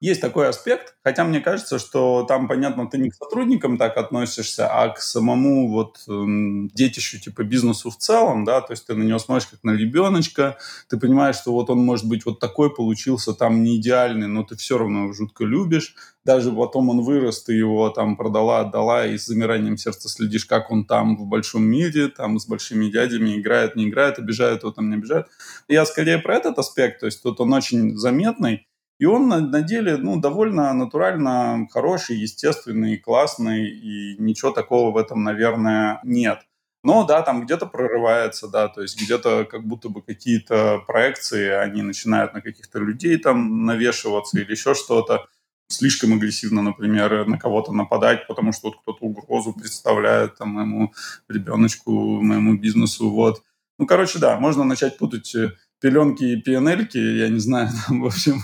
Есть 0.00 0.20
такой 0.20 0.48
аспект, 0.48 0.96
хотя 1.02 1.24
мне 1.24 1.40
кажется, 1.40 1.78
что 1.78 2.24
там, 2.24 2.46
понятно, 2.46 2.86
ты 2.90 2.98
не 2.98 3.10
к 3.10 3.14
сотрудникам 3.14 3.78
так 3.78 3.96
относишься, 3.96 4.68
а 4.68 4.88
к 4.90 5.00
самому 5.00 5.70
вот 5.70 6.02
эм, 6.08 6.68
детищу, 6.74 7.18
типа 7.20 7.44
бизнесу 7.44 7.90
в 7.90 7.96
целом, 7.96 8.44
да, 8.44 8.60
то 8.60 8.72
есть 8.72 8.86
ты 8.86 8.94
на 8.94 9.02
него 9.02 9.18
смотришь 9.18 9.48
как 9.48 9.62
на 9.62 9.70
ребеночка, 9.70 10.58
ты 10.90 10.98
понимаешь, 10.98 11.36
что 11.36 11.52
вот 11.52 11.70
он 11.70 11.78
может 11.78 12.06
быть 12.06 12.26
вот 12.26 12.38
такой 12.38 12.74
получился, 12.74 13.32
там 13.32 13.62
не 13.62 13.76
идеальный, 13.78 14.26
но 14.26 14.42
ты 14.42 14.56
все 14.56 14.76
равно 14.76 15.04
его 15.04 15.12
жутко 15.14 15.44
любишь, 15.44 15.94
даже 16.24 16.52
потом 16.52 16.88
он 16.90 17.02
вырос, 17.02 17.44
ты 17.44 17.54
его 17.54 17.88
там 17.88 18.16
продала, 18.16 18.60
отдала, 18.60 19.06
и 19.06 19.16
с 19.16 19.26
замиранием 19.26 19.76
сердца 19.76 20.08
следишь, 20.08 20.44
как 20.44 20.70
он 20.70 20.84
там 20.86 21.16
в 21.16 21.26
большом 21.26 21.64
мире, 21.64 22.08
там 22.08 22.38
с 22.38 22.46
большими 22.46 22.90
дядями 22.90 23.38
играет, 23.38 23.76
не 23.76 23.88
играет, 23.88 24.18
обижает 24.18 24.62
его, 24.64 24.72
там 24.72 24.90
не 24.90 24.96
обижает. 24.96 25.28
Я 25.68 25.86
скорее 25.86 26.18
про 26.18 26.36
этот 26.36 26.58
аспект, 26.58 27.00
то 27.00 27.06
есть 27.06 27.22
тут 27.22 27.40
он 27.40 27.52
очень 27.52 27.96
заметный, 27.96 28.66
и 28.98 29.06
он 29.06 29.28
на, 29.28 29.40
на 29.40 29.62
деле 29.62 29.96
ну, 29.96 30.20
довольно 30.20 30.72
натурально 30.72 31.66
хороший, 31.70 32.16
естественный, 32.16 32.96
классный, 32.96 33.68
и 33.68 34.16
ничего 34.18 34.52
такого 34.52 34.92
в 34.92 34.96
этом, 34.96 35.24
наверное, 35.24 36.00
нет. 36.04 36.40
Но 36.84 37.04
да, 37.04 37.22
там 37.22 37.44
где-то 37.44 37.66
прорывается, 37.66 38.46
да, 38.46 38.68
то 38.68 38.82
есть 38.82 39.00
где-то 39.00 39.46
как 39.46 39.66
будто 39.66 39.88
бы 39.88 40.02
какие-то 40.02 40.82
проекции, 40.86 41.48
они 41.48 41.80
начинают 41.80 42.34
на 42.34 42.42
каких-то 42.42 42.78
людей 42.78 43.16
там 43.16 43.64
навешиваться 43.64 44.38
или 44.38 44.50
еще 44.50 44.74
что-то. 44.74 45.26
Слишком 45.66 46.12
агрессивно, 46.12 46.60
например, 46.60 47.26
на 47.26 47.38
кого-то 47.38 47.72
нападать, 47.72 48.26
потому 48.28 48.52
что 48.52 48.68
вот 48.68 48.80
кто-то 48.82 49.06
угрозу 49.06 49.54
представляет 49.54 50.36
там 50.36 50.50
моему 50.50 50.92
ребеночку, 51.26 51.90
моему 52.20 52.58
бизнесу, 52.58 53.08
вот. 53.08 53.42
Ну, 53.78 53.86
короче, 53.86 54.18
да, 54.18 54.38
можно 54.38 54.62
начать 54.62 54.98
путать 54.98 55.34
э, 55.34 55.52
пеленки 55.84 56.24
и 56.24 56.40
пионельки, 56.40 56.96
я 56.96 57.28
не 57.28 57.38
знаю, 57.38 57.68
там, 57.86 58.00
в 58.00 58.06
общем... 58.06 58.40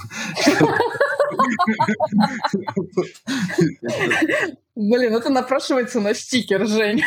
Блин, 4.77 5.15
это 5.15 5.31
напрашивается 5.31 6.01
на 6.01 6.13
стикер, 6.13 6.67
Жень. 6.67 7.03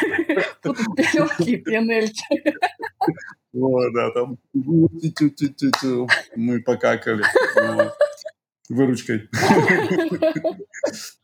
Тут 0.63 0.77
пеленки 0.95 1.49
и 1.51 1.57
пионельки. 1.57 2.23
Вот, 3.53 3.93
да, 3.93 4.09
там 4.11 4.39
мы 6.35 6.61
покакали. 6.63 7.23
Выручкой. 8.69 9.29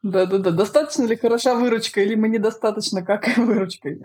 Да-да-да. 0.03 0.51
Достаточно 0.51 1.05
ли 1.05 1.15
хороша 1.15 1.55
выручка, 1.55 2.01
или 2.01 2.13
мы 2.13 2.29
недостаточно 2.29 3.03
какаем 3.03 3.47
выручкой? 3.47 4.03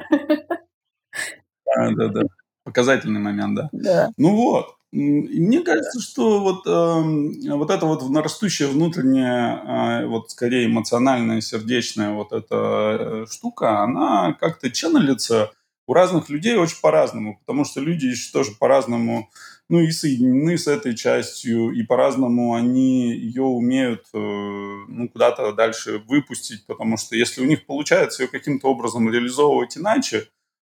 Да-да-да. 1.77 2.23
Показательный 2.63 3.21
момент, 3.21 3.57
да. 3.57 3.69
Да. 3.73 4.11
Ну 4.17 4.35
вот. 4.35 4.77
И 4.95 5.41
мне 5.41 5.61
кажется, 5.63 6.01
что 6.01 6.39
вот, 6.39 6.67
э, 6.69 7.53
вот 7.53 7.71
эта 7.71 7.85
вот 7.85 8.05
растущая 8.17 8.69
внутренняя, 8.69 10.03
э, 10.03 10.07
вот 10.07 10.31
скорее 10.31 10.67
эмоциональная, 10.67 11.41
сердечная 11.41 12.13
вот 12.13 12.33
эта 12.33 12.55
э, 13.01 13.27
штука, 13.29 13.81
она 13.81 14.35
как-то 14.35 14.71
ченнелится 14.71 15.51
у 15.89 15.95
разных 15.95 16.29
людей 16.29 16.55
очень 16.55 16.81
по-разному, 16.81 17.41
потому 17.41 17.65
что 17.65 17.81
люди 17.81 18.07
еще 18.07 18.31
тоже 18.33 18.53
по-разному, 18.53 19.31
ну 19.69 19.81
и 19.81 19.91
соединены 19.91 20.57
с 20.57 20.69
этой 20.69 20.95
частью, 20.95 21.73
и 21.73 21.83
по-разному 21.83 22.55
они 22.55 23.13
ее 23.17 23.43
умеют 23.43 24.07
э, 24.15 24.17
ну, 24.17 25.09
куда-то 25.09 25.53
дальше 25.55 26.05
выпустить, 26.07 26.67
потому 26.67 26.99
что 26.99 27.17
если 27.17 27.43
у 27.43 27.47
них 27.47 27.67
получается 27.67 28.23
ее 28.23 28.29
каким-то 28.29 28.69
образом 28.69 29.11
реализовывать 29.11 29.77
иначе, 29.77 30.29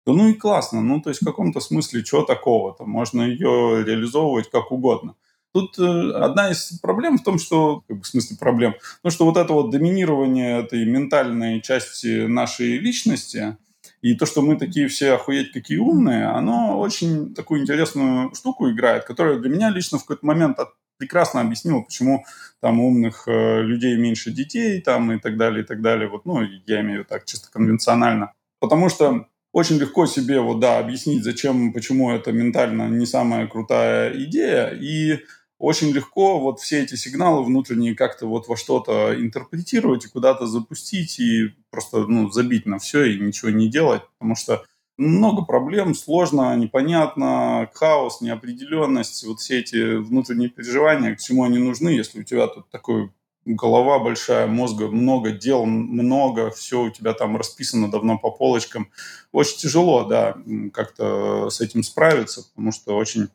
да 0.06 0.14
ну 0.14 0.30
и 0.30 0.34
классно, 0.34 0.82
ну 0.82 1.02
то 1.02 1.10
есть 1.10 1.22
в 1.22 1.26
каком-то 1.26 1.60
смысле 1.60 2.04
чего 2.04 2.24
такого-то, 2.24 2.86
можно 2.86 3.22
ее 3.24 3.84
реализовывать 3.84 4.50
как 4.50 4.72
угодно. 4.72 5.16
Тут 5.54 5.78
э, 5.80 6.12
одна 6.14 6.50
из 6.52 6.80
проблем 6.80 7.18
в 7.18 7.24
том, 7.24 7.38
что, 7.38 7.84
как 7.88 7.98
бы, 7.98 8.04
в 8.04 8.08
смысле 8.08 8.38
проблем, 8.38 8.76
ну 9.04 9.10
что 9.10 9.26
вот 9.26 9.38
это 9.38 9.52
вот 9.54 9.70
доминирование 9.70 10.62
этой 10.62 10.86
ментальной 10.86 11.62
части 11.62 12.26
нашей 12.26 12.78
личности 12.78 13.58
и 14.02 14.16
то, 14.16 14.26
что 14.26 14.42
мы 14.42 14.58
такие 14.58 14.88
все 14.88 15.14
охуеть 15.14 15.52
какие 15.52 15.78
умные, 15.78 16.26
оно 16.26 16.80
очень 16.80 17.34
такую 17.36 17.62
интересную 17.62 18.34
штуку 18.34 18.70
играет, 18.70 19.04
которая 19.04 19.40
для 19.40 19.50
меня 19.50 19.70
лично 19.70 19.98
в 19.98 20.02
какой-то 20.02 20.26
момент 20.26 20.58
от, 20.60 20.70
прекрасно 20.98 21.42
объяснила, 21.42 21.82
почему 21.82 22.26
там 22.62 22.80
умных 22.80 23.28
э, 23.28 23.62
людей 23.62 23.98
меньше 23.98 24.32
детей 24.32 24.82
там 24.82 25.12
и 25.12 25.20
так 25.20 25.36
далее, 25.38 25.64
и 25.64 25.66
так 25.66 25.82
далее. 25.82 26.08
Вот, 26.08 26.26
ну, 26.26 26.42
я 26.66 26.82
имею 26.82 27.06
так 27.06 27.26
чисто 27.26 27.52
конвенционально. 27.52 28.34
Потому 28.60 28.90
что 28.90 29.28
очень 29.52 29.78
легко 29.78 30.06
себе 30.06 30.40
вот, 30.40 30.60
да, 30.60 30.80
объяснить, 30.80 31.24
зачем, 31.24 31.74
почему 31.74 32.12
это 32.12 32.32
ментально 32.32 32.90
не 32.90 33.06
самая 33.06 33.48
крутая 33.48 34.14
идея, 34.26 34.70
и 34.70 35.20
очень 35.58 35.92
легко 35.92 36.40
вот 36.40 36.60
все 36.60 36.82
эти 36.82 36.96
сигналы 36.96 37.44
внутренние 37.44 37.96
как-то 37.96 38.28
вот 38.28 38.48
во 38.48 38.58
что-то 38.58 39.14
интерпретировать 39.16 40.06
и 40.06 40.10
куда-то 40.10 40.48
запустить 40.48 41.20
и 41.20 41.54
просто 41.70 42.08
ну, 42.08 42.32
забить 42.32 42.66
на 42.66 42.80
все 42.80 43.06
и 43.06 43.20
ничего 43.20 43.52
не 43.52 43.70
делать, 43.70 44.02
потому 44.18 44.36
что 44.36 44.64
много 44.98 45.44
проблем, 45.44 45.94
сложно, 45.96 46.56
непонятно, 46.56 47.70
хаос, 47.74 48.22
неопределенность, 48.22 49.24
вот 49.26 49.40
все 49.40 49.60
эти 49.60 49.98
внутренние 49.98 50.50
переживания, 50.50 51.16
к 51.16 51.20
чему 51.20 51.44
они 51.44 51.58
нужны, 51.58 51.90
если 51.90 52.22
у 52.22 52.24
тебя 52.24 52.48
тут 52.48 52.70
такой 52.70 53.12
голова 53.46 54.00
большая, 54.00 54.48
мозга 54.48 54.88
много, 54.88 55.32
дел 55.32 55.66
много, 55.66 56.52
все 56.52 56.84
у 56.84 56.90
тебя 56.90 57.14
там 57.14 57.38
расписано 57.38 57.90
давно 57.90 58.18
по 58.18 58.32
полочкам. 58.32 58.92
Очень 59.32 59.58
тяжело, 59.58 60.04
да, 60.06 60.38
как-то 60.74 61.50
с 61.50 61.62
этим 61.62 61.84
справиться, 61.84 62.48
потому 62.50 62.72
что 62.72 62.96
очень 62.96 63.30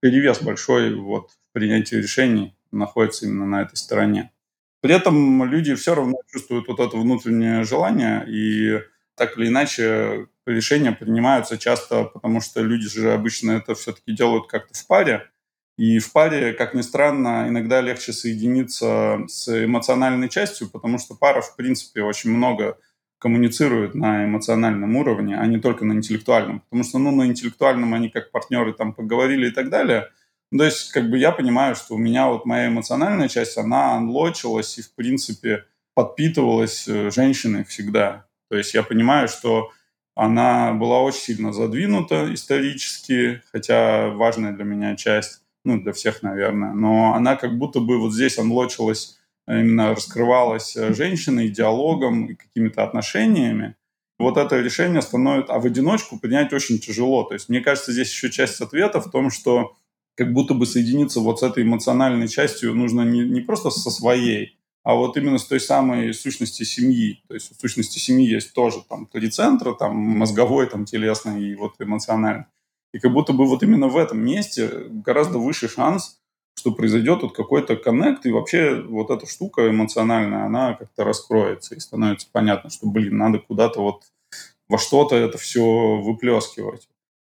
перевес 0.00 0.40
большой 0.42 0.94
вот 0.94 1.30
в 1.30 1.52
принятии 1.52 1.96
решений 1.96 2.56
находится 2.72 3.26
именно 3.26 3.46
на 3.46 3.62
этой 3.62 3.76
стороне. 3.76 4.32
При 4.80 4.94
этом 4.94 5.44
люди 5.44 5.74
все 5.74 5.94
равно 5.94 6.16
чувствуют 6.32 6.68
вот 6.68 6.80
это 6.80 6.96
внутреннее 6.96 7.64
желание, 7.64 8.24
и 8.26 8.80
так 9.14 9.36
или 9.36 9.48
иначе 9.48 10.28
решения 10.46 10.92
принимаются 10.92 11.58
часто, 11.58 12.04
потому 12.04 12.40
что 12.40 12.62
люди 12.62 12.88
же 12.88 13.12
обычно 13.12 13.52
это 13.52 13.74
все-таки 13.74 14.12
делают 14.12 14.46
как-то 14.46 14.72
в 14.72 14.86
паре, 14.86 15.28
и 15.80 15.98
в 15.98 16.12
паре, 16.12 16.52
как 16.52 16.74
ни 16.74 16.82
странно, 16.82 17.46
иногда 17.48 17.80
легче 17.80 18.12
соединиться 18.12 19.20
с 19.28 19.64
эмоциональной 19.64 20.28
частью, 20.28 20.68
потому 20.68 20.98
что 20.98 21.14
пара, 21.14 21.40
в 21.40 21.56
принципе, 21.56 22.02
очень 22.02 22.32
много 22.32 22.76
коммуницирует 23.16 23.94
на 23.94 24.26
эмоциональном 24.26 24.94
уровне, 24.96 25.38
а 25.38 25.46
не 25.46 25.58
только 25.58 25.86
на 25.86 25.94
интеллектуальном. 25.94 26.60
Потому 26.60 26.84
что, 26.84 26.98
ну, 26.98 27.12
на 27.12 27.24
интеллектуальном 27.24 27.94
они 27.94 28.10
как 28.10 28.30
партнеры 28.30 28.74
там 28.74 28.92
поговорили 28.92 29.48
и 29.48 29.52
так 29.52 29.70
далее. 29.70 30.10
То 30.54 30.64
есть, 30.64 30.92
как 30.92 31.08
бы 31.08 31.16
я 31.16 31.32
понимаю, 31.32 31.74
что 31.74 31.94
у 31.94 31.98
меня 31.98 32.28
вот 32.28 32.44
моя 32.44 32.68
эмоциональная 32.68 33.28
часть, 33.28 33.56
она 33.56 33.94
анлочилась 33.94 34.76
и, 34.76 34.82
в 34.82 34.94
принципе, 34.94 35.64
подпитывалась 35.94 36.86
э, 36.88 37.10
женщиной 37.10 37.64
всегда. 37.64 38.26
То 38.50 38.58
есть 38.58 38.74
я 38.74 38.82
понимаю, 38.82 39.28
что 39.28 39.70
она 40.14 40.74
была 40.74 41.00
очень 41.00 41.20
сильно 41.20 41.54
задвинута 41.54 42.34
исторически, 42.34 43.40
хотя 43.50 44.10
важная 44.10 44.52
для 44.52 44.64
меня 44.64 44.94
часть 44.94 45.39
ну, 45.64 45.80
для 45.80 45.92
всех, 45.92 46.22
наверное, 46.22 46.72
но 46.72 47.14
она 47.14 47.36
как 47.36 47.58
будто 47.58 47.80
бы 47.80 47.98
вот 47.98 48.14
здесь 48.14 48.38
анлочилась, 48.38 49.18
именно 49.46 49.94
раскрывалась 49.94 50.76
э, 50.76 50.94
женщиной, 50.94 51.48
диалогом 51.48 52.26
и 52.26 52.34
какими-то 52.34 52.82
отношениями. 52.84 53.76
вот 54.18 54.36
это 54.36 54.60
решение 54.60 55.02
становится, 55.02 55.52
а 55.54 55.58
в 55.58 55.66
одиночку 55.66 56.18
принять 56.18 56.52
очень 56.52 56.78
тяжело. 56.78 57.24
То 57.24 57.34
есть 57.34 57.48
мне 57.48 57.60
кажется, 57.60 57.92
здесь 57.92 58.10
еще 58.10 58.30
часть 58.30 58.60
ответа 58.60 59.00
в 59.00 59.10
том, 59.10 59.30
что 59.30 59.76
как 60.14 60.32
будто 60.32 60.54
бы 60.54 60.66
соединиться 60.66 61.20
вот 61.20 61.40
с 61.40 61.42
этой 61.42 61.62
эмоциональной 61.62 62.28
частью 62.28 62.74
нужно 62.74 63.02
не, 63.02 63.20
не 63.20 63.40
просто 63.40 63.70
со 63.70 63.90
своей, 63.90 64.58
а 64.82 64.94
вот 64.94 65.16
именно 65.16 65.38
с 65.38 65.46
той 65.46 65.60
самой 65.60 66.14
сущности 66.14 66.62
семьи. 66.62 67.22
То 67.28 67.34
есть 67.34 67.56
в 67.56 67.60
сущности 67.60 67.98
семьи 67.98 68.26
есть 68.26 68.52
тоже 68.52 68.82
там 68.88 69.06
три 69.06 69.30
центра, 69.30 69.72
там 69.74 69.96
мозговой, 69.96 70.66
там 70.66 70.84
телесный 70.84 71.42
и 71.42 71.54
вот 71.54 71.74
эмоциональный. 71.78 72.44
И 72.92 72.98
как 72.98 73.12
будто 73.12 73.32
бы 73.32 73.46
вот 73.46 73.62
именно 73.62 73.88
в 73.88 73.96
этом 73.96 74.18
месте 74.18 74.68
гораздо 74.88 75.38
выше 75.38 75.68
шанс, 75.68 76.20
что 76.54 76.72
произойдет 76.72 77.22
вот 77.22 77.34
какой-то 77.34 77.76
коннект, 77.76 78.26
и 78.26 78.32
вообще 78.32 78.82
вот 78.82 79.10
эта 79.10 79.26
штука 79.26 79.70
эмоциональная, 79.70 80.44
она 80.44 80.74
как-то 80.74 81.04
раскроется, 81.04 81.74
и 81.74 81.80
становится 81.80 82.28
понятно, 82.30 82.70
что, 82.70 82.86
блин, 82.86 83.16
надо 83.16 83.38
куда-то 83.38 83.80
вот 83.80 84.02
во 84.68 84.78
что-то 84.78 85.16
это 85.16 85.38
все 85.38 85.96
выплескивать, 85.96 86.88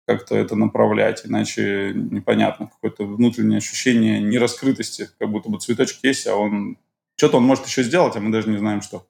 как-то 0.06 0.36
это 0.36 0.56
направлять, 0.56 1.24
иначе 1.24 1.92
непонятно, 1.94 2.66
какое-то 2.66 3.04
внутреннее 3.04 3.58
ощущение 3.58 4.20
нераскрытости, 4.20 5.08
как 5.18 5.30
будто 5.30 5.48
бы 5.50 5.58
цветочек 5.58 5.98
есть, 6.02 6.26
а 6.26 6.36
он 6.36 6.76
что-то 7.16 7.36
он 7.36 7.44
может 7.44 7.66
еще 7.66 7.84
сделать, 7.84 8.16
а 8.16 8.20
мы 8.20 8.32
даже 8.32 8.48
не 8.50 8.58
знаем, 8.58 8.82
что. 8.82 9.06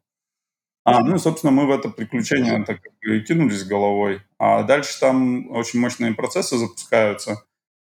А, 0.85 1.01
ну, 1.01 1.19
собственно, 1.19 1.53
мы 1.53 1.67
в 1.67 1.71
это 1.71 1.89
приключение 1.89 2.65
так 2.65 2.81
и 3.03 3.21
кинулись 3.21 3.65
головой. 3.65 4.23
А 4.39 4.63
дальше 4.63 4.99
там 4.99 5.51
очень 5.51 5.79
мощные 5.81 6.13
процессы 6.15 6.57
запускаются 6.57 7.43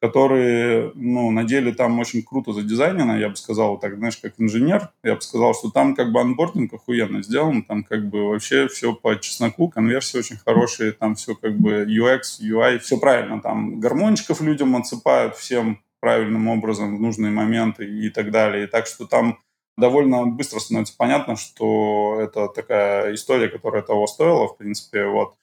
которые, 0.05 0.93
ну, 0.97 1.31
на 1.31 1.45
деле 1.45 1.73
там 1.73 1.99
очень 1.99 2.23
круто 2.23 2.53
задизайнено, 2.53 3.19
я 3.19 3.31
бы 3.31 3.37
сказал, 3.37 3.79
так, 3.79 3.97
знаешь, 3.97 4.19
как 4.19 4.35
инженер, 4.37 4.91
я 5.03 5.15
бы 5.15 5.23
сказал, 5.23 5.55
что 5.55 5.71
там 5.71 5.95
как 5.95 6.13
бы 6.13 6.21
анбординг 6.21 6.75
охуенно 6.75 7.23
сделан, 7.23 7.63
там 7.63 7.85
как 7.85 8.11
бы 8.11 8.29
вообще 8.29 8.69
все 8.69 8.93
по 8.93 9.19
чесноку, 9.19 9.71
конверсии 9.71 10.19
очень 10.19 10.37
хорошие, 10.37 10.93
там 10.93 11.15
все 11.15 11.35
как 11.35 11.59
бы 11.59 11.87
UX, 11.87 12.39
UI, 12.39 12.81
все 12.81 12.99
правильно, 12.99 13.41
там 13.41 13.81
гармончиков 13.81 14.43
людям 14.43 14.77
отсыпают 14.77 15.37
всем 15.37 15.81
правильным 16.01 16.49
образом 16.49 16.99
в 16.99 17.01
нужные 17.01 17.33
моменты 17.33 17.87
и 17.87 18.11
так 18.11 18.31
далее, 18.31 18.67
так 18.67 18.87
что 18.87 19.07
там 19.07 19.39
довольно 19.77 20.27
быстро 20.27 20.59
становится 20.61 20.95
понятно, 20.97 21.37
что 21.37 22.19
это 22.21 22.49
такая 22.49 23.15
история, 23.15 23.49
которая 23.49 23.83
того 23.83 24.07
стоила, 24.07 24.49
в 24.49 24.57
принципе, 24.57 25.07
вот. 25.07 25.35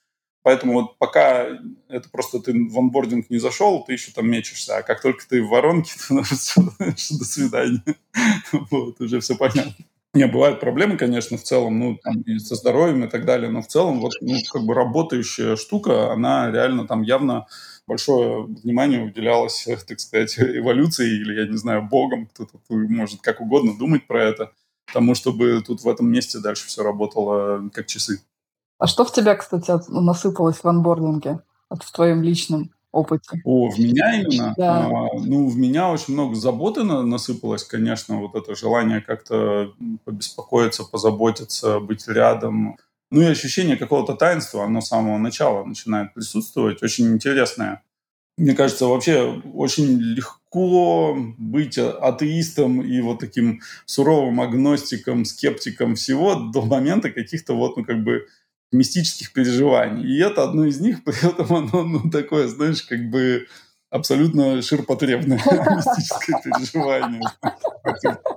Поэтому 0.43 0.73
вот 0.73 0.97
пока 0.97 1.47
это 1.87 2.09
просто 2.11 2.39
ты 2.39 2.51
в 2.51 2.77
онбординг 2.77 3.29
не 3.29 3.37
зашел, 3.37 3.83
ты 3.83 3.93
еще 3.93 4.11
там 4.11 4.29
мечешься. 4.29 4.77
А 4.77 4.81
как 4.81 5.01
только 5.01 5.27
ты 5.27 5.43
в 5.43 5.49
воронке, 5.49 5.93
то 6.07 6.23
все, 6.23 6.61
до 6.61 7.25
свидания. 7.25 7.83
Вот, 8.71 8.99
уже 8.99 9.19
все 9.19 9.35
понятно. 9.35 9.75
Не, 10.13 10.27
бывают 10.27 10.59
проблемы, 10.59 10.97
конечно, 10.97 11.37
в 11.37 11.43
целом, 11.43 11.79
ну, 11.79 11.97
там, 12.03 12.21
и 12.23 12.37
со 12.39 12.55
здоровьем 12.55 13.05
и 13.05 13.07
так 13.07 13.23
далее, 13.23 13.49
но 13.49 13.61
в 13.61 13.67
целом, 13.67 14.01
вот, 14.01 14.11
ну, 14.19 14.35
как 14.51 14.63
бы 14.63 14.73
работающая 14.73 15.55
штука, 15.55 16.11
она 16.11 16.51
реально 16.51 16.85
там 16.85 17.01
явно 17.01 17.47
большое 17.91 18.43
внимание 18.43 19.03
уделялось, 19.03 19.67
так 19.85 19.99
сказать, 19.99 20.35
эволюции 20.39 21.09
или, 21.09 21.41
я 21.41 21.45
не 21.45 21.57
знаю, 21.57 21.81
богом, 21.83 22.27
кто-то 22.27 22.57
может 22.69 23.19
как 23.19 23.41
угодно 23.41 23.77
думать 23.77 24.07
про 24.07 24.23
это, 24.23 24.53
тому, 24.93 25.13
чтобы 25.13 25.61
тут 25.61 25.83
в 25.83 25.89
этом 25.89 26.09
месте 26.09 26.39
дальше 26.39 26.67
все 26.67 26.83
работало 26.83 27.69
как 27.73 27.87
часы. 27.87 28.21
А 28.79 28.87
что 28.87 29.03
в 29.03 29.11
тебя, 29.11 29.35
кстати, 29.35 29.73
насыпалось 29.89 30.63
в 30.63 30.65
анбординге 30.65 31.39
в 31.69 31.91
твоем 31.91 32.23
личном 32.23 32.71
опыте? 32.93 33.41
О, 33.43 33.69
в 33.69 33.77
меня 33.77 34.21
именно? 34.21 34.53
Да. 34.57 34.85
А, 34.85 35.19
ну, 35.19 35.49
в 35.49 35.57
меня 35.57 35.91
очень 35.91 36.13
много 36.13 36.35
заботы 36.35 36.83
на, 36.83 37.03
насыпалось, 37.03 37.65
конечно, 37.65 38.21
вот 38.21 38.35
это 38.35 38.55
желание 38.55 39.01
как-то 39.01 39.73
побеспокоиться, 40.05 40.85
позаботиться, 40.85 41.81
быть 41.81 42.07
рядом. 42.07 42.77
Ну 43.11 43.21
и 43.21 43.25
ощущение 43.25 43.75
какого-то 43.75 44.15
таинства, 44.15 44.63
оно 44.63 44.79
с 44.79 44.87
самого 44.87 45.17
начала 45.17 45.65
начинает 45.65 46.13
присутствовать, 46.13 46.81
очень 46.81 47.13
интересное. 47.13 47.83
Мне 48.37 48.55
кажется, 48.55 48.85
вообще 48.85 49.41
очень 49.53 49.99
легко 49.99 51.15
быть 51.37 51.77
атеистом 51.77 52.81
и 52.81 53.01
вот 53.01 53.19
таким 53.19 53.61
суровым 53.85 54.39
агностиком, 54.39 55.25
скептиком 55.25 55.95
всего 55.95 56.35
до 56.35 56.61
момента 56.61 57.11
каких-то 57.11 57.53
вот, 57.53 57.75
ну, 57.75 57.83
как 57.83 58.01
бы 58.03 58.27
мистических 58.71 59.33
переживаний. 59.33 60.05
И 60.05 60.19
это 60.21 60.43
одно 60.43 60.65
из 60.65 60.79
них, 60.79 61.03
при 61.03 61.17
этом 61.27 61.53
оно, 61.53 61.83
ну, 61.83 62.09
такое, 62.09 62.47
знаешь, 62.47 62.81
как 62.81 63.09
бы 63.09 63.45
абсолютно 63.89 64.61
ширпотребное 64.61 65.37
мистическое 65.45 66.41
переживание. 66.41 67.21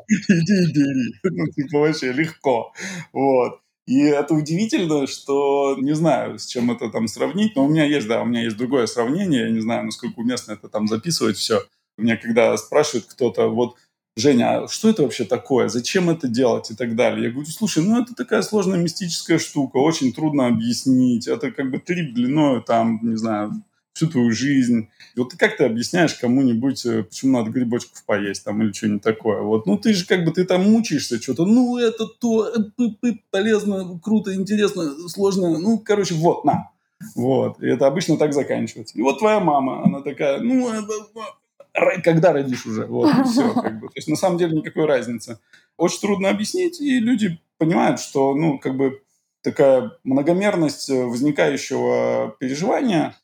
Иди 0.09 0.53
и 0.53 0.73
бери. 0.73 1.15
Ну, 1.23 1.47
типа, 1.53 1.79
вообще 1.79 2.13
легко. 2.13 2.73
Вот. 3.13 3.61
И 3.87 4.01
это 4.01 4.33
удивительно, 4.35 5.07
что 5.07 5.77
не 5.79 5.95
знаю, 5.95 6.39
с 6.39 6.47
чем 6.47 6.71
это 6.71 6.89
там 6.89 7.07
сравнить, 7.07 7.55
но 7.55 7.65
у 7.65 7.69
меня 7.69 7.85
есть, 7.85 8.07
да, 8.09 8.23
у 8.23 8.25
меня 8.25 8.43
есть 8.43 8.57
другое 8.57 8.87
сравнение, 8.87 9.43
я 9.43 9.51
не 9.51 9.61
знаю, 9.61 9.85
насколько 9.85 10.21
уместно 10.21 10.53
это 10.53 10.69
там 10.69 10.89
записывать 10.89 11.37
все. 11.37 11.63
Меня 11.99 12.17
когда 12.17 12.57
спрашивает 12.57 13.05
кто-то, 13.07 13.49
вот 13.49 13.77
Женя, 14.17 14.65
а 14.65 14.69
что 14.69 14.89
это 14.89 15.03
вообще 15.03 15.25
такое? 15.25 15.69
Зачем 15.69 16.09
это 16.09 16.29
делать 16.29 16.71
и 16.71 16.75
так 16.77 16.95
далее? 16.95 17.25
Я 17.25 17.31
говорю, 17.31 17.51
слушай, 17.51 17.83
ну 17.83 18.01
это 18.01 18.15
такая 18.15 18.43
сложная 18.43 18.79
мистическая 18.79 19.39
штука, 19.39 19.79
очень 19.79 20.13
трудно 20.13 20.47
объяснить. 20.47 21.27
Это 21.27 21.51
как 21.51 21.71
бы 21.71 21.79
трип 21.79 22.15
длиною, 22.15 22.63
там, 22.63 23.01
не 23.03 23.17
знаю, 23.17 23.63
всю 23.95 24.09
твою 24.09 24.33
жизнь. 24.33 24.89
И 25.15 25.21
вот 25.21 25.31
ты 25.31 25.39
как 25.39 25.57
ты 25.57 25.65
объясняешь 25.65 26.15
кому-нибудь, 26.15 26.85
э, 26.85 27.05
почему 27.05 27.39
надо 27.39 27.51
грибочков 27.51 28.05
поесть 28.05 28.45
там 28.45 28.61
или 28.63 28.73
что-нибудь 28.73 29.03
такое? 29.03 29.41
Вот, 29.41 29.67
ну 29.67 29.79
ты 29.79 29.95
же 29.95 30.05
как 30.05 30.25
бы, 30.25 30.33
ты 30.33 30.45
там 30.45 30.71
мучаешься 30.71 31.23
что-то, 31.23 31.47
ну 31.47 31.79
это 31.79 32.07
то, 32.07 32.49
э, 32.49 33.13
полезно, 33.31 33.99
круто, 34.03 34.35
интересно, 34.35 35.09
сложно, 35.09 35.59
ну, 35.59 35.79
короче, 35.79 36.15
вот, 36.15 36.45
на. 36.45 36.71
Вот, 37.15 37.63
и 37.63 37.69
это 37.69 37.87
обычно 37.87 38.17
так 38.17 38.33
заканчивается. 38.33 38.99
И 38.99 39.03
вот 39.03 39.21
твоя 39.21 39.39
мама, 39.39 39.85
она 39.85 40.01
такая, 40.01 40.41
ну, 40.41 40.69
это, 40.71 42.01
когда 42.03 42.33
родишь 42.33 42.67
уже, 42.67 42.87
вот, 42.87 43.15
и 43.15 43.23
все, 43.25 43.53
как 43.63 43.79
бы. 43.79 43.89
То 43.89 43.95
есть, 43.97 44.09
на 44.09 44.17
самом 44.17 44.39
деле, 44.39 44.57
никакой 44.57 44.87
разницы. 44.87 45.39
Очень 45.77 46.01
трудно 46.01 46.31
объяснить, 46.31 46.81
и 46.81 46.99
люди 46.99 47.39
понимают, 47.59 48.01
что, 48.01 48.35
ну, 48.35 48.59
как 48.59 48.77
бы, 48.77 49.03
такая 49.43 49.93
многомерность 50.05 50.89
возникающего 50.89 52.35
переживания, 52.41 53.15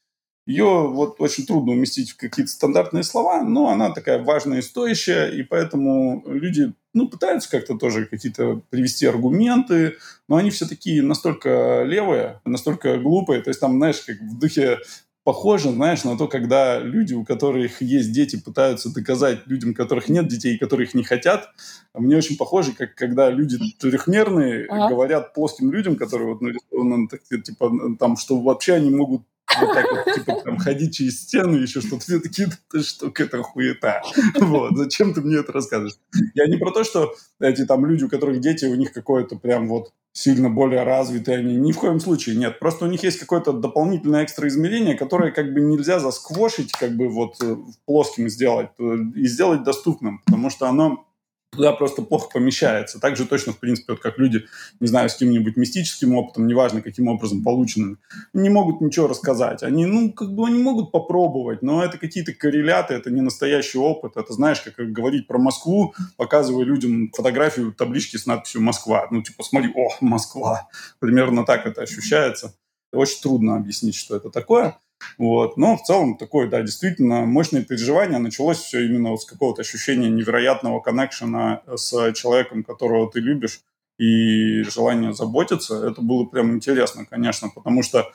ее 0.47 0.89
вот 0.89 1.17
очень 1.21 1.47
трудно 1.47 1.73
уместить 1.73 2.11
в 2.11 2.17
какие-то 2.17 2.51
стандартные 2.51 3.05
слова, 3.05 3.43
но 3.43 3.69
она 3.69 3.91
такая 3.91 4.23
важная 4.23 4.59
и 4.59 4.63
стоящая, 4.63 5.29
и 5.31 5.43
поэтому 5.43 6.25
люди 6.27 6.73
ну, 6.93 7.09
пытаются 7.09 7.51
как-то 7.51 7.77
тоже 7.77 8.07
какие-то 8.07 8.63
привести 8.71 9.07
аргументы, 9.07 9.97
но 10.29 10.37
они 10.37 10.51
все 10.51 10.67
такие 10.67 11.03
настолько 11.03 11.85
левые, 11.85 12.41
настолько 12.45 12.99
глупые. 12.99 13.43
То 13.43 13.49
есть 13.51 13.61
там, 13.61 13.77
знаешь, 13.77 14.01
как 14.01 14.17
в 14.21 14.39
духе 14.39 14.79
похоже, 15.23 15.71
знаешь, 15.71 16.05
на 16.05 16.17
то, 16.17 16.27
когда 16.27 16.79
люди, 16.79 17.15
у 17.15 17.25
которых 17.25 17.83
есть 17.83 18.13
дети, 18.13 18.37
пытаются 18.37 18.93
доказать 18.93 19.47
людям, 19.47 19.71
у 19.71 19.75
которых 19.75 20.09
нет 20.09 20.27
детей, 20.29 20.59
которых 20.59 20.95
не 20.95 21.05
хотят. 21.05 21.51
Мне 21.95 22.17
очень 22.17 22.37
похоже, 22.37 22.73
как 22.73 22.95
когда 22.95 23.31
люди 23.31 23.59
трехмерные 23.79 24.67
ага. 24.69 24.89
говорят 24.89 25.35
плоским 25.35 25.71
людям, 25.71 25.97
которые 25.97 26.33
вот 26.33 26.41
нарисованы, 26.41 27.09
типа, 27.45 27.97
там, 27.99 28.17
что 28.17 28.41
вообще 28.41 28.75
они 28.75 28.91
могут 28.91 29.23
вот 29.61 29.75
так 29.75 29.87
вот, 29.91 30.15
типа, 30.15 30.41
там, 30.45 30.59
ходить 30.59 30.97
через 30.97 31.23
стену, 31.23 31.57
еще 31.57 31.81
что-то. 31.81 32.01
Все 32.01 32.21
такие, 32.21 32.49
ты 32.71 32.83
что, 32.83 33.13
это 33.17 33.43
хуета. 33.43 34.03
Вот, 34.41 34.77
зачем 34.77 35.15
ты 35.15 35.21
мне 35.21 35.37
это 35.37 35.53
рассказываешь? 35.53 35.95
Я 36.35 36.47
не 36.47 36.57
про 36.57 36.71
то, 36.71 36.85
что 36.85 37.15
эти 37.41 37.65
там 37.65 37.87
люди, 37.87 38.05
у 38.05 38.09
которых 38.09 38.41
дети, 38.41 38.65
у 38.67 38.75
них 38.75 38.93
какое-то 38.93 39.37
прям 39.37 39.69
вот 39.69 39.93
сильно 40.13 40.51
более 40.51 40.83
развитые 40.83 41.39
они. 41.39 41.57
Ни 41.57 41.73
в 41.73 41.79
коем 41.79 42.01
случае 42.01 42.37
нет. 42.37 42.59
Просто 42.59 42.85
у 42.85 42.89
них 42.89 43.03
есть 43.03 43.19
какое-то 43.19 43.53
дополнительное 43.53 44.25
экстра 44.25 44.49
измерение, 44.49 44.97
которое 44.97 45.31
как 45.31 45.53
бы 45.53 45.61
нельзя 45.61 46.01
засквошить, 46.01 46.73
как 46.73 46.97
бы 46.97 47.09
вот 47.09 47.37
э, 47.43 47.57
плоским 47.87 48.29
сделать 48.29 48.71
э, 48.79 48.97
и 49.15 49.27
сделать 49.27 49.63
доступным, 49.63 50.21
потому 50.27 50.51
что 50.51 50.69
оно 50.69 51.07
туда 51.51 51.73
просто 51.73 52.03
плохо 52.03 52.29
помещается. 52.33 53.01
Так 53.01 53.17
же 53.17 53.27
точно, 53.27 53.53
в 53.53 53.59
принципе, 53.59 53.93
вот 53.93 54.01
как 54.01 54.19
люди, 54.19 54.45
не 54.79 54.87
знаю, 54.87 55.09
с 55.09 55.15
каким-нибудь 55.15 55.57
мистическим 55.57 56.15
опытом, 56.15 56.47
неважно, 56.47 56.81
каким 56.81 57.09
образом 57.09 57.43
полученным, 57.43 57.99
не 58.33 58.49
могут 58.49 58.81
ничего 58.81 59.09
рассказать. 59.09 59.63
Они, 59.63 59.87
ну, 59.87 60.13
как 60.13 60.33
бы 60.33 60.47
они 60.47 60.63
могут 60.63 60.93
попробовать, 60.93 61.63
но 61.63 61.85
это 61.85 61.99
какие-то 61.99 62.33
корреляты, 62.33 62.95
это 62.95 63.11
не 63.11 63.21
настоящий 63.21 63.79
опыт. 63.79 64.17
Это, 64.17 64.33
знаешь, 64.33 64.61
как 64.61 64.93
говорить 64.93 65.27
про 65.27 65.39
Москву, 65.39 65.95
показывая 66.17 66.65
людям 66.65 67.11
фотографию 67.13 67.73
таблички 67.73 68.17
с 68.17 68.27
надписью 68.27 68.63
«Москва». 68.63 69.09
Ну, 69.11 69.23
типа, 69.23 69.43
смотри, 69.43 69.73
о, 69.75 69.91
Москва. 70.01 70.69
Примерно 70.99 71.45
так 71.45 71.67
это 71.67 71.83
ощущается. 71.83 72.55
Очень 72.93 73.23
трудно 73.23 73.57
объяснить, 73.57 73.95
что 73.95 74.17
это 74.17 74.31
такое. 74.31 74.77
Вот. 75.19 75.57
Но 75.57 75.77
в 75.77 75.83
целом 75.83 76.17
такое, 76.17 76.49
да, 76.49 76.63
действительно 76.63 77.27
мощное 77.27 77.63
переживание. 77.63 78.19
Началось 78.19 78.59
все 78.59 78.85
именно 78.85 79.11
вот 79.11 79.23
с 79.23 79.25
какого-то 79.25 79.63
ощущения 79.63 80.11
невероятного 80.11 80.81
коннекшена 80.81 81.63
с 81.75 82.13
человеком, 82.13 82.65
которого 82.65 83.11
ты 83.11 83.21
любишь, 83.21 83.61
и 83.99 84.63
желание 84.63 85.13
заботиться. 85.13 85.87
Это 85.87 86.01
было 86.01 86.25
прям 86.25 86.53
интересно, 86.53 87.05
конечно, 87.05 87.51
потому 87.55 87.83
что 87.83 88.11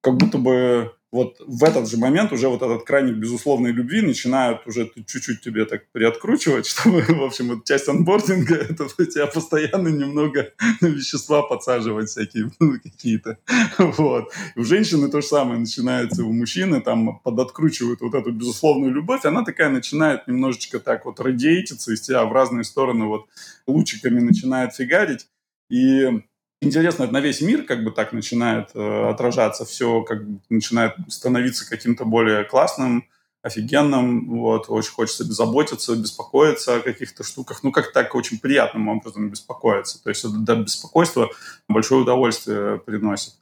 как 0.00 0.16
будто 0.16 0.38
бы 0.38 0.92
вот 1.12 1.40
в 1.46 1.62
этот 1.64 1.88
же 1.88 1.98
момент 1.98 2.32
уже 2.32 2.48
вот 2.48 2.62
этот 2.62 2.84
краник 2.84 3.14
безусловной 3.16 3.70
любви 3.70 4.02
начинают 4.02 4.66
уже 4.66 4.90
чуть-чуть 5.06 5.40
тебе 5.40 5.64
так 5.64 5.90
приоткручивать, 5.92 6.66
чтобы, 6.66 7.02
в 7.02 7.22
общем, 7.22 7.48
вот 7.48 7.64
часть 7.64 7.88
анбординга, 7.88 8.56
это 8.56 8.88
тебя 9.06 9.26
постоянно 9.26 9.88
немного 9.88 10.52
вещества 10.80 11.42
подсаживать 11.42 12.08
всякие 12.08 12.50
ну, 12.60 12.74
какие-то. 12.80 13.38
Вот. 13.78 14.32
И 14.54 14.60
у 14.60 14.64
женщины 14.64 15.08
то 15.08 15.20
же 15.20 15.26
самое 15.26 15.60
начинается, 15.60 16.24
у 16.24 16.32
мужчины 16.32 16.80
там 16.80 17.20
подоткручивают 17.20 18.00
вот 18.00 18.14
эту 18.14 18.32
безусловную 18.32 18.92
любовь, 18.92 19.24
она 19.24 19.44
такая 19.44 19.70
начинает 19.70 20.26
немножечко 20.26 20.80
так 20.80 21.04
вот 21.06 21.20
радиетиться 21.20 21.92
из 21.92 22.00
тебя 22.00 22.24
в 22.24 22.32
разные 22.32 22.64
стороны, 22.64 23.06
вот 23.06 23.26
лучиками 23.66 24.20
начинает 24.20 24.74
фигарить. 24.74 25.28
И 25.68 26.22
интересно, 26.66 27.04
это 27.04 27.12
на 27.12 27.20
весь 27.20 27.40
мир 27.40 27.64
как 27.64 27.82
бы 27.82 27.90
так 27.90 28.12
начинает 28.12 28.70
э, 28.74 29.08
отражаться, 29.08 29.64
все 29.64 30.02
как 30.02 30.26
бы 30.28 30.40
начинает 30.50 30.94
становиться 31.08 31.68
каким-то 31.68 32.04
более 32.04 32.44
классным, 32.44 33.04
офигенным, 33.42 34.28
вот, 34.38 34.66
очень 34.68 34.92
хочется 34.92 35.24
беззаботиться, 35.24 35.94
беспокоиться 35.94 36.76
о 36.76 36.80
каких-то 36.80 37.22
штуках, 37.22 37.62
ну, 37.62 37.70
как 37.70 37.92
так 37.92 38.14
очень 38.14 38.38
приятным 38.38 38.88
образом 38.88 39.30
беспокоиться, 39.30 40.02
то 40.02 40.10
есть 40.10 40.24
это 40.24 40.34
до 40.34 40.56
беспокойства 40.56 41.30
большое 41.68 42.02
удовольствие 42.02 42.78
приносит. 42.78 43.34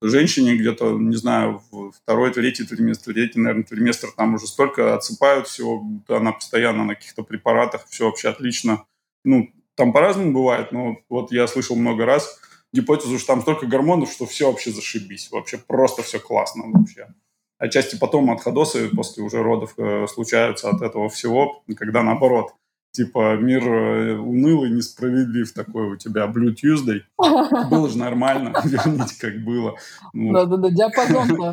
Женщине 0.00 0.54
где-то, 0.54 0.92
не 0.92 1.16
знаю, 1.16 1.60
второй, 1.92 2.32
третий 2.32 2.64
триместр, 2.64 3.12
третий, 3.12 3.40
наверное, 3.40 3.64
триместр, 3.64 4.08
там 4.16 4.34
уже 4.34 4.46
столько 4.46 4.94
отсыпают 4.94 5.48
всего, 5.48 5.84
она 6.06 6.30
постоянно 6.30 6.84
на 6.84 6.94
каких-то 6.94 7.24
препаратах, 7.24 7.84
все 7.88 8.04
вообще 8.04 8.28
отлично. 8.28 8.84
Ну, 9.24 9.50
там 9.74 9.92
по-разному 9.92 10.32
бывает, 10.32 10.70
но 10.70 10.98
вот 11.08 11.32
я 11.32 11.48
слышал 11.48 11.74
много 11.74 12.04
раз, 12.04 12.40
гипотезу, 12.72 13.18
что 13.18 13.28
там 13.28 13.42
столько 13.42 13.66
гормонов, 13.66 14.10
что 14.10 14.26
все 14.26 14.50
вообще 14.50 14.70
зашибись. 14.70 15.30
Вообще 15.30 15.58
просто 15.58 16.02
все 16.02 16.18
классно 16.18 16.64
вообще. 16.66 17.08
Отчасти 17.58 17.98
потом 17.98 18.30
отходосы 18.30 18.88
после 18.88 19.24
уже 19.24 19.42
родов 19.42 19.74
э, 19.78 20.06
случаются 20.06 20.70
от 20.70 20.80
этого 20.80 21.08
всего, 21.08 21.64
когда 21.76 22.04
наоборот, 22.04 22.52
типа 22.92 23.36
мир 23.36 23.62
э, 23.66 24.16
унылый, 24.16 24.70
несправедлив 24.70 25.52
такой 25.52 25.90
у 25.90 25.96
тебя 25.96 26.26
Blue 26.26 26.54
Tuesday. 26.54 27.00
Было 27.68 27.88
же 27.88 27.98
нормально, 27.98 28.54
верните, 28.64 29.14
как 29.18 29.42
было. 29.42 29.76
Да-да-да, 30.12 30.70
диапазон 30.70 31.52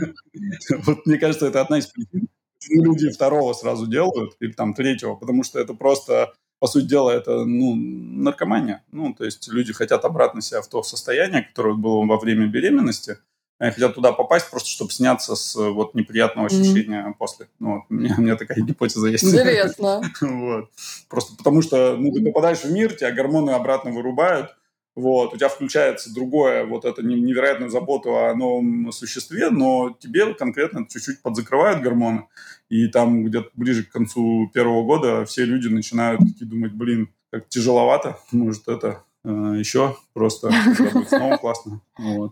Вот 0.86 1.06
мне 1.08 1.18
кажется, 1.18 1.48
это 1.48 1.62
одна 1.62 1.80
из 1.80 1.88
причин, 1.88 2.28
люди 2.70 3.10
второго 3.10 3.54
сразу 3.54 3.88
делают, 3.88 4.36
или 4.40 4.52
там 4.52 4.76
третьего, 4.76 5.16
потому 5.16 5.44
что 5.44 5.60
это 5.60 5.74
просто 5.74 6.34
по 6.60 6.68
сути 6.68 6.86
дела, 6.86 7.12
это 7.12 7.46
ну, 7.46 7.76
наркомания. 7.76 8.84
Ну, 8.92 9.14
то 9.14 9.26
есть 9.26 9.48
люди 9.48 9.74
хотят 9.74 10.06
обратно 10.06 10.42
себя 10.42 10.62
в 10.62 10.68
то 10.68 10.84
состояние, 10.84 11.44
которое 11.44 11.76
было 11.76 12.06
во 12.06 12.18
время 12.18 12.48
беременности, 12.48 13.18
они 13.58 13.72
хотят 13.72 13.96
туда 13.96 14.12
попасть 14.12 14.50
просто, 14.50 14.70
чтобы 14.70 14.92
сняться 14.92 15.36
с 15.36 15.56
вот 15.56 15.96
неприятного 15.96 16.48
ощущения 16.48 17.06
mm-hmm. 17.08 17.14
после. 17.18 17.48
Ну, 17.60 17.76
вот, 17.76 17.84
у, 17.90 17.94
меня, 17.94 18.16
у 18.18 18.22
меня 18.22 18.36
такая 18.36 18.58
гипотеза 18.62 19.08
есть. 19.08 19.24
Интересно. 19.24 20.02
вот. 20.22 20.70
Просто 21.08 21.36
потому 21.38 21.62
что 21.62 21.96
ну, 21.96 22.12
ты 22.12 22.22
попадаешь 22.24 22.60
в 22.60 22.72
мир, 22.72 22.94
тебя 22.94 23.12
гормоны 23.12 23.52
обратно 23.52 23.92
вырубают, 23.92 24.56
вот, 24.96 25.34
у 25.34 25.38
тебя 25.38 25.50
включается 25.50 26.14
другое, 26.14 26.66
вот 26.66 26.86
это 26.86 27.04
невероятная 27.04 27.70
забота 27.70 28.30
о 28.30 28.36
новом 28.36 28.92
существе, 28.92 29.50
но 29.50 29.96
тебе 30.00 30.34
конкретно 30.34 30.88
чуть-чуть 30.88 31.22
подзакрывают 31.22 31.82
гормоны, 31.82 32.28
и 32.70 32.88
там 32.88 33.26
где-то 33.26 33.50
ближе 33.54 33.84
к 33.84 33.92
концу 33.92 34.50
первого 34.54 34.84
года 34.86 35.26
все 35.26 35.44
люди 35.44 35.68
начинают 35.68 36.22
такие 36.22 36.50
думать, 36.50 36.72
блин, 36.72 37.10
как 37.30 37.50
тяжеловато, 37.50 38.18
может 38.32 38.68
это 38.70 39.04
э, 39.26 39.56
еще 39.58 39.98
просто 40.14 40.50
будет 40.78 41.10
снова 41.10 41.38
классно, 41.38 41.82
вот. 41.98 42.32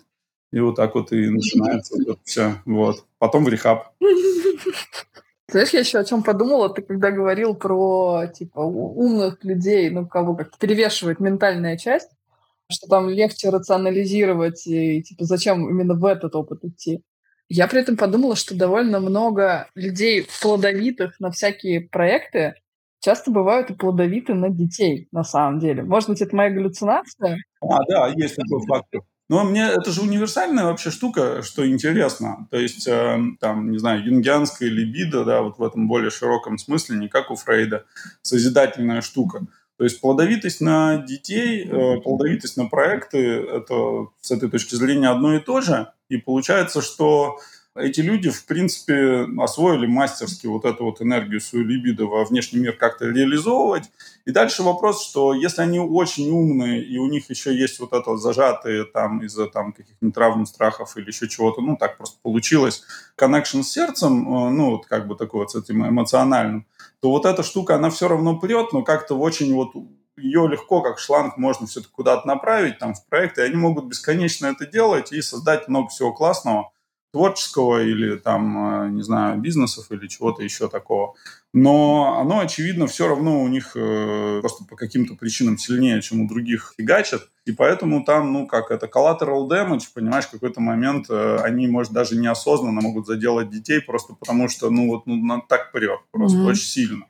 И 0.53 0.59
вот 0.59 0.75
так 0.75 0.93
вот 0.95 1.11
и 1.11 1.29
начинается 1.29 1.95
вот 2.05 2.19
все, 2.23 2.61
вот. 2.65 3.05
Потом 3.17 3.43
в 3.43 3.49
рехаб. 3.49 3.87
Знаешь, 5.49 5.69
я 5.71 5.81
еще 5.81 5.99
о 5.99 6.05
чем 6.05 6.23
подумала, 6.23 6.69
ты 6.69 6.81
когда 6.81 7.11
говорил 7.11 7.55
про 7.55 8.27
типа 8.27 8.59
умных 8.59 9.43
людей, 9.43 9.89
ну 9.89 10.07
кого 10.07 10.35
как 10.35 10.57
перевешивает 10.57 11.19
ментальная 11.19 11.77
часть, 11.77 12.09
что 12.73 12.87
там 12.87 13.09
легче 13.09 13.49
рационализировать, 13.49 14.67
и 14.67 15.01
типа 15.01 15.25
зачем 15.25 15.69
именно 15.69 15.93
в 15.93 16.03
этот 16.05 16.35
опыт 16.35 16.63
идти. 16.63 17.01
Я 17.49 17.67
при 17.67 17.81
этом 17.81 17.97
подумала, 17.97 18.35
что 18.35 18.55
довольно 18.55 18.99
много 18.99 19.67
людей 19.75 20.27
плодовитых 20.41 21.19
на 21.19 21.31
всякие 21.31 21.81
проекты 21.81 22.55
часто 22.99 23.31
бывают 23.31 23.69
и 23.69 23.75
плодовиты 23.75 24.33
на 24.33 24.49
детей, 24.49 25.07
на 25.11 25.23
самом 25.23 25.59
деле. 25.59 25.83
Может 25.83 26.09
быть, 26.09 26.21
это 26.21 26.35
моя 26.35 26.49
галлюцинация? 26.49 27.37
А, 27.61 27.83
да, 27.85 28.07
есть 28.15 28.35
такой 28.35 28.65
фактор. 28.65 29.01
Но 29.29 29.43
мне 29.43 29.63
это 29.63 29.91
же 29.91 30.01
универсальная 30.01 30.65
вообще 30.65 30.91
штука, 30.91 31.41
что 31.43 31.67
интересно. 31.67 32.47
То 32.51 32.57
есть, 32.57 32.87
э, 32.87 33.17
там, 33.39 33.71
не 33.71 33.77
знаю, 33.77 34.05
юнгианская 34.05 34.69
либидо, 34.69 35.23
да, 35.23 35.41
вот 35.41 35.57
в 35.57 35.63
этом 35.63 35.87
более 35.87 36.11
широком 36.11 36.57
смысле, 36.57 36.97
не 36.97 37.07
как 37.07 37.31
у 37.31 37.35
Фрейда, 37.35 37.85
созидательная 38.21 39.01
штука. 39.01 39.45
То 39.77 39.85
есть 39.85 40.01
плодовитость 40.01 40.61
на 40.61 40.97
детей, 40.97 41.65
э, 41.65 42.01
плодовитость 42.01 42.57
на 42.57 42.65
проекты– 42.65 43.17
это 43.57 44.07
с 44.21 44.31
этой 44.31 44.49
точки 44.49 44.75
зрения 44.75 45.09
одно 45.09 45.35
и 45.35 45.39
то 45.39 45.61
же. 45.61 45.87
И 46.09 46.17
получается, 46.17 46.81
что 46.81 47.39
эти 47.75 48.01
люди, 48.01 48.29
в 48.29 48.45
принципе, 48.45 49.25
освоили 49.39 49.87
мастерски 49.87 50.45
вот 50.45 50.63
эту 50.63 50.85
вот 50.85 51.01
энергию, 51.01 51.41
свою 51.41 51.65
либидо 51.65 52.05
во 52.05 52.23
внешний 52.23 52.59
мир 52.59 52.73
как-то 52.73 53.05
реализовывать. 53.05 53.89
И 54.25 54.31
дальше 54.31 54.61
вопрос, 54.61 55.07
что 55.07 55.33
если 55.33 55.61
они 55.61 55.79
очень 55.79 56.29
умные, 56.29 56.83
и 56.83 56.97
у 56.97 57.07
них 57.07 57.29
еще 57.31 57.55
есть 57.55 57.79
вот 57.79 57.93
это 57.93 58.11
вот 58.11 58.21
зажатые 58.21 58.85
там 58.85 59.23
из-за 59.23 59.47
там 59.47 59.73
каких-нибудь 59.73 60.13
травм, 60.13 60.45
страхов 60.45 60.95
или 60.97 61.07
еще 61.07 61.27
чего-то, 61.27 61.61
ну, 61.61 61.75
так 61.75 61.97
просто 61.97 62.17
получилось, 62.21 62.83
connection 63.17 63.63
с 63.63 63.71
сердцем, 63.71 64.21
э, 64.21 64.49
ну, 64.51 64.71
вот 64.71 64.85
как 64.85 65.07
бы 65.07 65.15
такой 65.15 65.41
вот 65.41 65.51
с 65.51 65.55
этим 65.55 65.87
эмоциональным, 65.87 66.67
то 66.99 67.09
вот 67.09 67.25
эта 67.25 67.41
штука, 67.41 67.75
она 67.75 67.89
все 67.89 68.07
равно 68.07 68.39
прет, 68.39 68.71
но 68.71 68.83
как-то 68.83 69.15
очень 69.15 69.53
вот 69.53 69.71
ее 70.15 70.47
легко, 70.47 70.81
как 70.81 70.99
шланг, 70.99 71.37
можно 71.37 71.65
все-таки 71.65 71.91
куда-то 71.91 72.27
направить, 72.27 72.77
там, 72.77 72.93
в 72.93 73.03
проект, 73.07 73.39
и 73.39 73.41
они 73.41 73.55
могут 73.55 73.85
бесконечно 73.85 74.45
это 74.45 74.67
делать 74.67 75.11
и 75.11 75.21
создать 75.23 75.67
много 75.67 75.89
всего 75.89 76.13
классного, 76.13 76.71
творческого 77.13 77.83
или 77.83 78.17
там, 78.17 78.85
э, 78.85 78.89
не 78.89 79.03
знаю, 79.03 79.39
бизнесов 79.39 79.91
или 79.91 80.07
чего-то 80.07 80.41
еще 80.43 80.67
такого. 80.67 81.13
Но 81.53 82.17
оно, 82.19 82.39
очевидно, 82.39 82.87
все 82.87 83.07
равно 83.07 83.43
у 83.43 83.47
них 83.47 83.73
э, 83.75 84.39
просто 84.41 84.65
по 84.65 84.75
каким-то 84.75 85.13
причинам 85.13 85.59
сильнее, 85.59 86.01
чем 86.01 86.21
у 86.21 86.27
других 86.27 86.73
фигачат. 86.75 87.29
И 87.45 87.51
поэтому 87.51 88.03
там, 88.03 88.33
ну, 88.33 88.47
как 88.47 88.71
это, 88.71 88.87
collateral 88.87 89.47
damage, 89.47 89.83
понимаешь, 89.93 90.25
в 90.25 90.31
какой-то 90.31 90.59
момент 90.59 91.05
э, 91.11 91.37
они, 91.43 91.67
может, 91.67 91.93
даже 91.93 92.15
неосознанно 92.15 92.81
могут 92.81 93.05
заделать 93.05 93.51
детей 93.51 93.79
просто 93.79 94.15
потому, 94.15 94.49
что, 94.49 94.71
ну, 94.71 94.87
вот, 94.87 95.05
ну, 95.05 95.41
так 95.47 95.71
прет 95.71 95.99
просто 96.11 96.39
mm-hmm. 96.39 96.47
очень 96.47 96.65
сильно. 96.65 97.05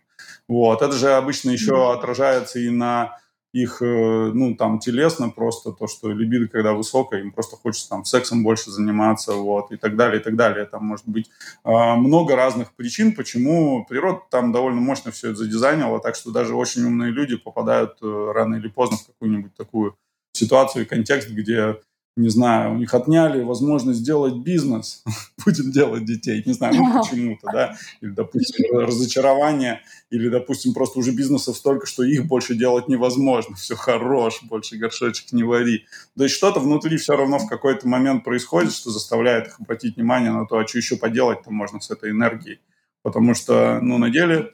Вот. 0.49 0.81
Это 0.81 0.91
же 0.91 1.13
обычно 1.13 1.51
еще 1.51 1.71
mm-hmm. 1.71 1.93
отражается 1.93 2.59
и 2.59 2.69
на 2.69 3.17
их, 3.53 3.81
э, 3.81 4.31
ну, 4.33 4.55
там, 4.55 4.79
телесно 4.79 5.29
просто, 5.29 5.71
то, 5.71 5.87
что 5.87 6.11
либидо, 6.11 6.47
когда 6.47 6.73
высокая, 6.73 7.21
им 7.21 7.31
просто 7.31 7.55
хочется 7.55 7.87
там 7.87 8.03
сексом 8.03 8.43
больше 8.43 8.71
заниматься, 8.71 9.33
вот, 9.33 9.71
и 9.71 9.77
так 9.77 9.95
далее, 9.95 10.19
и 10.19 10.23
так 10.23 10.35
далее. 10.35 10.65
Там 10.65 10.85
может 10.85 11.07
быть 11.07 11.29
э, 11.63 11.69
много 11.69 12.35
разных 12.35 12.73
причин, 12.73 13.13
почему 13.13 13.85
природа 13.85 14.21
там 14.31 14.51
довольно 14.51 14.81
мощно 14.81 15.11
все 15.11 15.29
это 15.29 15.37
задизайнила, 15.37 15.99
так 15.99 16.15
что 16.15 16.31
даже 16.31 16.55
очень 16.55 16.83
умные 16.83 17.11
люди 17.11 17.37
попадают 17.37 17.97
э, 18.01 18.31
рано 18.33 18.55
или 18.55 18.67
поздно 18.67 18.97
в 18.97 19.05
какую-нибудь 19.05 19.53
такую 19.55 19.95
ситуацию 20.33 20.83
и 20.83 20.87
контекст, 20.87 21.29
где 21.29 21.77
не 22.15 22.29
знаю, 22.29 22.73
у 22.73 22.77
них 22.77 22.93
отняли 22.93 23.41
возможность 23.41 23.99
сделать 23.99 24.35
бизнес, 24.35 25.03
будем 25.45 25.71
делать 25.71 26.05
детей, 26.05 26.43
не 26.45 26.53
знаю, 26.53 26.75
ну, 26.75 27.01
почему-то, 27.01 27.49
да, 27.51 27.77
или, 28.01 28.11
допустим, 28.11 28.77
разочарование, 28.77 29.81
или, 30.11 30.29
допустим, 30.29 30.73
просто 30.73 30.99
уже 30.99 31.11
бизнесов 31.11 31.57
столько, 31.57 31.87
что 31.87 32.03
их 32.03 32.27
больше 32.27 32.53
делать 32.53 32.87
невозможно, 32.87 33.55
все 33.55 33.75
хорош, 33.75 34.43
больше 34.43 34.77
горшочек 34.77 35.31
не 35.31 35.43
вари. 35.43 35.85
То 36.15 36.23
есть 36.23 36.35
что-то 36.35 36.59
внутри 36.59 36.97
все 36.97 37.15
равно 37.15 37.39
в 37.39 37.47
какой-то 37.47 37.87
момент 37.87 38.23
происходит, 38.23 38.73
что 38.73 38.91
заставляет 38.91 39.47
их 39.47 39.59
обратить 39.59 39.95
внимание 39.95 40.31
на 40.31 40.45
то, 40.45 40.57
а 40.57 40.67
что 40.67 40.77
еще 40.77 40.97
поделать-то 40.97 41.49
можно 41.51 41.79
с 41.79 41.89
этой 41.89 42.11
энергией. 42.11 42.59
Потому 43.01 43.33
что, 43.33 43.79
ну, 43.81 43.97
на 43.97 44.09
деле 44.09 44.51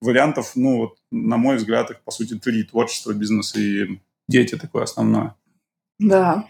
вариантов, 0.00 0.52
ну, 0.54 0.78
вот, 0.78 0.98
на 1.10 1.36
мой 1.36 1.56
взгляд, 1.56 1.90
их, 1.90 2.00
по 2.00 2.10
сути, 2.10 2.38
три. 2.38 2.64
Творчество, 2.64 3.12
бизнес 3.12 3.54
и 3.54 4.00
дети 4.28 4.56
такое 4.56 4.84
основное. 4.84 5.36
Да, 5.98 6.48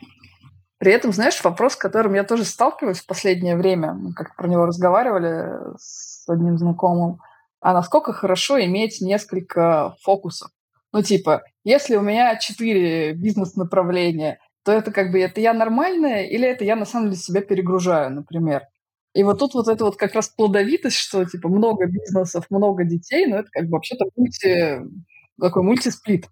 при 0.82 0.92
этом, 0.92 1.12
знаешь, 1.12 1.44
вопрос, 1.44 1.74
с 1.74 1.76
которым 1.76 2.14
я 2.14 2.24
тоже 2.24 2.44
сталкиваюсь 2.44 2.98
в 2.98 3.06
последнее 3.06 3.54
время, 3.54 3.92
мы 3.92 4.12
как 4.14 4.34
про 4.34 4.48
него 4.48 4.66
разговаривали 4.66 5.76
с 5.78 6.28
одним 6.28 6.58
знакомым, 6.58 7.20
а 7.60 7.72
насколько 7.72 8.12
хорошо 8.12 8.60
иметь 8.64 9.00
несколько 9.00 9.94
фокусов. 10.02 10.50
Ну, 10.92 11.00
типа, 11.00 11.44
если 11.62 11.94
у 11.94 12.00
меня 12.00 12.34
четыре 12.34 13.12
бизнес-направления, 13.12 14.40
то 14.64 14.72
это 14.72 14.90
как 14.90 15.12
бы 15.12 15.20
это 15.20 15.40
я 15.40 15.54
нормальная 15.54 16.24
или 16.24 16.48
это 16.48 16.64
я 16.64 16.74
на 16.74 16.84
самом 16.84 17.10
деле 17.10 17.22
себя 17.22 17.42
перегружаю, 17.42 18.10
например. 18.10 18.62
И 19.14 19.22
вот 19.22 19.38
тут 19.38 19.54
вот 19.54 19.68
это 19.68 19.84
вот 19.84 19.96
как 19.96 20.16
раз 20.16 20.30
плодовитость, 20.30 20.96
что 20.96 21.24
типа 21.24 21.48
много 21.48 21.86
бизнесов, 21.86 22.46
много 22.50 22.82
детей, 22.82 23.26
но 23.26 23.36
это 23.36 23.48
как 23.52 23.66
бы 23.66 23.74
вообще-то 23.74 24.06
мульти, 24.16 24.80
такой 25.40 25.62
мультисплит. 25.62 26.26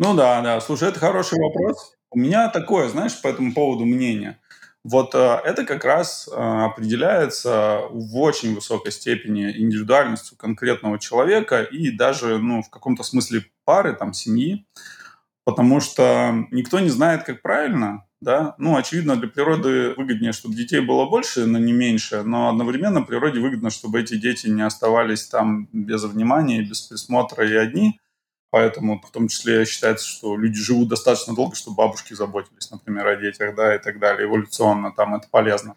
Ну 0.00 0.16
да, 0.16 0.42
да. 0.42 0.60
Слушай, 0.60 0.88
это 0.88 0.98
хороший 0.98 1.38
вопрос. 1.40 1.92
У 2.16 2.18
меня 2.18 2.48
такое, 2.48 2.88
знаешь, 2.88 3.20
по 3.20 3.28
этому 3.28 3.52
поводу 3.52 3.84
мнение. 3.84 4.38
Вот 4.84 5.14
э, 5.14 5.18
это 5.44 5.66
как 5.66 5.84
раз 5.84 6.26
э, 6.26 6.34
определяется 6.34 7.82
в 7.90 8.16
очень 8.16 8.54
высокой 8.54 8.90
степени 8.90 9.54
индивидуальностью 9.54 10.34
конкретного 10.38 10.98
человека 10.98 11.60
и 11.60 11.90
даже, 11.90 12.38
ну, 12.38 12.62
в 12.62 12.70
каком-то 12.70 13.02
смысле 13.02 13.44
пары, 13.66 13.92
там, 13.92 14.14
семьи, 14.14 14.66
потому 15.44 15.80
что 15.80 16.46
никто 16.50 16.80
не 16.80 16.88
знает, 16.88 17.24
как 17.24 17.42
правильно, 17.42 18.06
да, 18.22 18.54
ну, 18.56 18.78
очевидно, 18.78 19.16
для 19.16 19.28
природы 19.28 19.92
выгоднее, 19.94 20.32
чтобы 20.32 20.54
детей 20.54 20.80
было 20.80 21.04
больше, 21.04 21.44
но 21.44 21.58
не 21.58 21.74
меньше, 21.74 22.22
но 22.22 22.48
одновременно 22.48 23.02
природе 23.02 23.40
выгодно, 23.40 23.68
чтобы 23.68 24.00
эти 24.00 24.16
дети 24.16 24.46
не 24.46 24.62
оставались 24.62 25.26
там 25.26 25.68
без 25.70 26.02
внимания, 26.04 26.62
без 26.62 26.80
присмотра 26.80 27.46
и 27.46 27.54
одни, 27.54 28.00
Поэтому 28.56 29.02
в 29.06 29.10
том 29.10 29.28
числе 29.28 29.66
считается, 29.66 30.08
что 30.08 30.34
люди 30.34 30.58
живут 30.58 30.88
достаточно 30.88 31.34
долго, 31.34 31.54
чтобы 31.54 31.76
бабушки 31.76 32.14
заботились, 32.14 32.70
например, 32.70 33.06
о 33.06 33.16
детях, 33.16 33.54
да, 33.54 33.74
и 33.74 33.78
так 33.78 33.98
далее. 33.98 34.26
Эволюционно 34.26 34.92
там 34.96 35.14
это 35.14 35.28
полезно. 35.30 35.76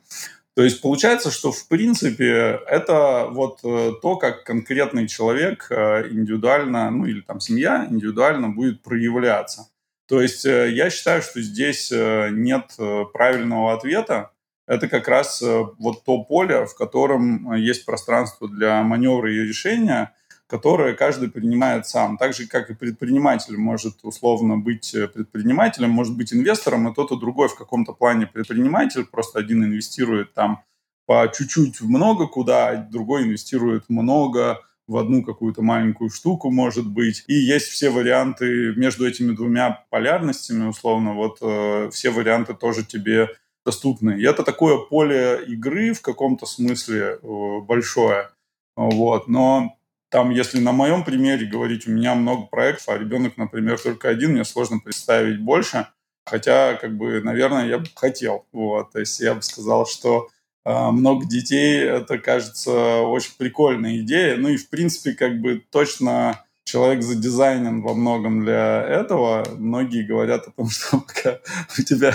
То 0.56 0.64
есть 0.64 0.80
получается, 0.80 1.30
что 1.30 1.52
в 1.52 1.68
принципе 1.68 2.58
это 2.66 3.28
вот 3.32 3.60
э, 3.66 3.92
то, 4.02 4.16
как 4.16 4.46
конкретный 4.46 5.10
человек 5.10 5.68
э, 5.70 6.08
индивидуально, 6.10 6.90
ну 6.90 7.06
или 7.06 7.20
там 7.20 7.42
семья 7.42 7.86
индивидуально 7.90 8.48
будет 8.48 8.82
проявляться. 8.82 9.68
То 10.08 10.22
есть 10.22 10.46
э, 10.46 10.72
я 10.72 10.90
считаю, 10.90 11.22
что 11.22 11.42
здесь 11.42 11.92
нет 11.92 12.78
правильного 13.12 13.74
ответа. 13.74 14.32
Это 14.68 14.88
как 14.88 15.10
раз 15.10 15.42
вот 15.42 16.06
то 16.06 16.24
поле, 16.24 16.66
в 16.66 16.76
котором 16.76 17.56
есть 17.56 17.86
пространство 17.86 18.48
для 18.48 18.82
маневра 18.84 19.30
и 19.30 19.40
решения, 19.40 20.14
которое 20.50 20.96
каждый 20.96 21.30
принимает 21.30 21.88
сам. 21.88 22.18
Так 22.18 22.34
же, 22.34 22.48
как 22.48 22.72
и 22.72 22.74
предприниматель 22.74 23.56
может 23.56 24.00
условно 24.02 24.58
быть 24.58 24.96
э, 24.96 25.08
предпринимателем, 25.08 25.92
может 25.92 26.18
быть 26.18 26.34
инвестором, 26.34 26.90
и 26.90 26.94
тот, 26.94 27.12
и 27.12 27.20
другой 27.20 27.50
в 27.50 27.56
каком-то 27.56 27.94
плане 27.94 28.26
предприниматель, 28.26 29.06
просто 29.06 29.40
один 29.40 29.64
инвестирует 29.64 30.34
там 30.34 30.64
по 31.06 31.32
чуть-чуть 31.32 31.82
много 31.82 32.28
куда, 32.28 32.76
другой 32.76 33.24
инвестирует 33.24 33.86
много 33.90 34.60
в 34.88 34.98
одну 34.98 35.24
какую-то 35.24 35.62
маленькую 35.62 36.10
штуку, 36.10 36.50
может 36.50 36.88
быть. 36.88 37.24
И 37.28 37.34
есть 37.34 37.68
все 37.68 37.92
варианты 37.92 38.74
между 38.76 39.08
этими 39.08 39.36
двумя 39.36 39.86
полярностями, 39.92 40.68
условно, 40.68 41.14
вот 41.14 41.38
э, 41.42 41.92
все 41.92 42.10
варианты 42.10 42.56
тоже 42.56 42.84
тебе 42.84 43.30
доступны. 43.64 44.20
И 44.20 44.26
это 44.26 44.44
такое 44.44 44.80
поле 44.80 45.44
игры 45.46 45.94
в 45.94 46.02
каком-то 46.02 46.48
смысле 46.48 47.20
э, 47.22 47.60
большое. 47.62 48.30
Вот. 48.76 49.28
Но 49.28 49.79
там, 50.10 50.32
если 50.32 50.60
на 50.60 50.72
моем 50.72 51.04
примере 51.04 51.46
говорить, 51.46 51.88
у 51.88 51.92
меня 51.92 52.16
много 52.16 52.48
проектов, 52.48 52.90
а 52.90 52.98
ребенок, 52.98 53.38
например, 53.38 53.80
только 53.80 54.10
один, 54.10 54.32
мне 54.32 54.44
сложно 54.44 54.80
представить 54.80 55.40
больше. 55.40 55.88
Хотя, 56.26 56.76
как 56.76 56.98
бы, 56.98 57.22
наверное, 57.22 57.68
я 57.68 57.78
бы 57.80 57.88
хотел. 57.96 58.46
Вот. 58.52 58.92
То 58.92 59.00
есть 59.00 59.20
я 59.20 59.34
бы 59.36 59.42
сказал, 59.42 59.86
что 59.86 60.30
э, 60.66 60.92
много 60.92 61.26
детей, 61.26 61.84
это, 61.84 62.18
кажется, 62.18 63.02
очень 63.02 63.34
прикольная 63.38 63.98
идея. 64.00 64.38
Ну 64.38 64.50
и, 64.50 64.58
в 64.58 64.70
принципе, 64.70 65.14
как 65.14 65.40
бы 65.42 65.64
точно 65.72 66.46
человек 66.70 67.02
задизайнен 67.04 67.82
во 67.82 67.96
многом 67.96 68.44
для 68.44 68.84
этого. 68.84 69.44
Многие 69.58 70.04
говорят 70.04 70.48
о 70.48 70.52
том, 70.52 70.70
что 70.70 71.00
пока 71.00 71.40
у 71.78 71.82
тебя 71.82 72.14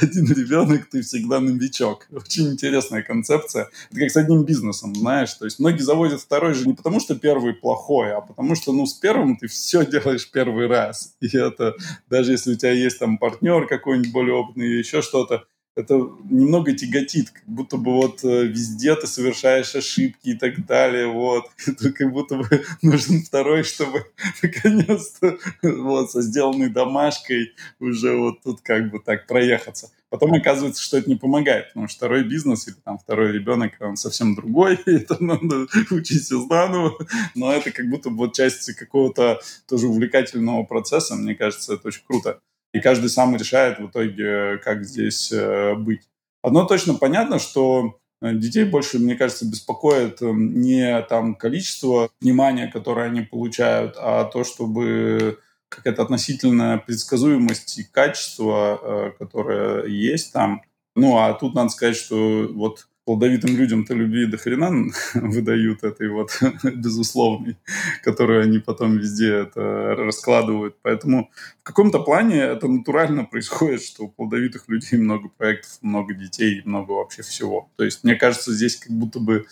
один 0.00 0.26
ребенок, 0.32 0.88
ты 0.88 1.02
всегда 1.02 1.40
новичок. 1.40 2.06
Очень 2.12 2.52
интересная 2.52 3.02
концепция. 3.02 3.68
Это 3.90 4.00
как 4.00 4.10
с 4.10 4.16
одним 4.16 4.44
бизнесом, 4.44 4.94
знаешь. 4.94 5.34
То 5.34 5.44
есть 5.44 5.58
многие 5.58 5.82
заводят 5.82 6.20
второй 6.20 6.54
же 6.54 6.66
не 6.68 6.74
потому, 6.74 7.00
что 7.00 7.16
первый 7.16 7.52
плохой, 7.54 8.14
а 8.14 8.20
потому 8.20 8.54
что, 8.54 8.72
ну, 8.72 8.86
с 8.86 8.94
первым 8.94 9.36
ты 9.36 9.48
все 9.48 9.84
делаешь 9.84 10.30
первый 10.30 10.68
раз. 10.68 11.16
И 11.20 11.36
это, 11.36 11.74
даже 12.08 12.32
если 12.32 12.52
у 12.52 12.56
тебя 12.56 12.72
есть 12.72 12.98
там 12.98 13.18
партнер 13.18 13.66
какой-нибудь 13.66 14.12
более 14.12 14.34
опытный 14.34 14.66
или 14.66 14.78
еще 14.78 15.02
что-то, 15.02 15.46
это 15.76 15.94
немного 16.30 16.72
тяготит, 16.72 17.30
как 17.30 17.44
будто 17.46 17.76
бы 17.76 17.92
вот 17.92 18.24
э, 18.24 18.46
везде 18.46 18.96
ты 18.96 19.06
совершаешь 19.06 19.74
ошибки 19.74 20.30
и 20.30 20.34
так 20.34 20.64
далее, 20.64 21.06
вот. 21.06 21.50
Это 21.66 21.92
как 21.92 22.12
будто 22.12 22.36
бы 22.36 22.64
нужен 22.82 23.22
второй, 23.22 23.62
чтобы 23.62 24.06
наконец-то 24.42 25.38
вот 25.62 26.10
со 26.10 26.22
сделанной 26.22 26.70
домашкой 26.70 27.52
уже 27.78 28.16
вот 28.16 28.42
тут 28.42 28.62
как 28.62 28.90
бы 28.90 29.00
так 29.00 29.26
проехаться. 29.26 29.90
Потом 30.08 30.32
оказывается, 30.32 30.82
что 30.82 30.96
это 30.96 31.10
не 31.10 31.16
помогает, 31.16 31.68
потому 31.68 31.88
что 31.88 31.98
второй 31.98 32.24
бизнес 32.24 32.66
или 32.68 32.76
там 32.82 32.96
второй 32.98 33.32
ребенок, 33.32 33.72
он 33.80 33.96
совсем 33.96 34.34
другой, 34.34 34.78
и 34.86 34.92
это 34.92 35.22
надо 35.22 35.66
учиться 35.90 36.40
заново, 36.40 36.96
но 37.34 37.52
это 37.52 37.70
как 37.70 37.88
будто 37.90 38.08
бы 38.08 38.16
вот 38.16 38.34
часть 38.34 38.72
какого-то 38.76 39.40
тоже 39.68 39.88
увлекательного 39.88 40.62
процесса, 40.62 41.16
мне 41.16 41.34
кажется, 41.34 41.74
это 41.74 41.88
очень 41.88 42.02
круто 42.06 42.40
и 42.76 42.80
каждый 42.80 43.08
сам 43.08 43.34
решает 43.36 43.78
в 43.78 43.86
итоге, 43.86 44.58
как 44.58 44.84
здесь 44.84 45.32
э, 45.32 45.74
быть. 45.76 46.02
Одно 46.42 46.64
точно 46.66 46.94
понятно, 46.94 47.38
что 47.38 47.98
э, 48.20 48.34
детей 48.34 48.64
больше, 48.64 48.98
мне 48.98 49.16
кажется, 49.16 49.46
беспокоит 49.46 50.20
эм, 50.20 50.60
не 50.60 51.00
там 51.02 51.34
количество 51.34 52.10
внимания, 52.20 52.68
которое 52.68 53.06
они 53.06 53.22
получают, 53.22 53.96
а 53.98 54.24
то, 54.24 54.44
чтобы 54.44 55.38
какая-то 55.70 56.02
относительная 56.02 56.76
предсказуемость 56.76 57.78
и 57.78 57.84
качество, 57.84 58.78
э, 58.82 59.12
которое 59.18 59.86
есть 59.86 60.34
там. 60.34 60.62
Ну, 60.94 61.16
а 61.16 61.32
тут 61.32 61.54
надо 61.54 61.70
сказать, 61.70 61.96
что 61.96 62.46
вот 62.52 62.88
плодовитым 63.06 63.56
людям-то 63.56 63.94
любви 63.94 64.26
до 64.26 64.36
хрена 64.36 64.90
выдают 65.14 65.84
этой 65.84 66.10
вот 66.10 66.38
безусловной, 66.64 67.56
которую 68.02 68.42
они 68.42 68.58
потом 68.58 68.98
везде 68.98 69.32
это 69.32 69.94
раскладывают. 69.96 70.76
Поэтому 70.82 71.30
в 71.60 71.62
каком-то 71.62 72.00
плане 72.00 72.40
это 72.40 72.68
натурально 72.68 73.24
происходит, 73.30 73.82
что 73.82 74.04
у 74.04 74.08
плодовитых 74.08 74.68
людей 74.68 74.98
много 74.98 75.28
проектов, 75.28 75.78
много 75.82 76.14
детей, 76.14 76.62
много 76.64 76.92
вообще 76.92 77.22
всего. 77.22 77.70
То 77.76 77.84
есть 77.84 78.02
мне 78.02 78.16
кажется, 78.16 78.52
здесь 78.52 78.76
как 78.76 78.90
будто 78.90 79.20
бы 79.20 79.46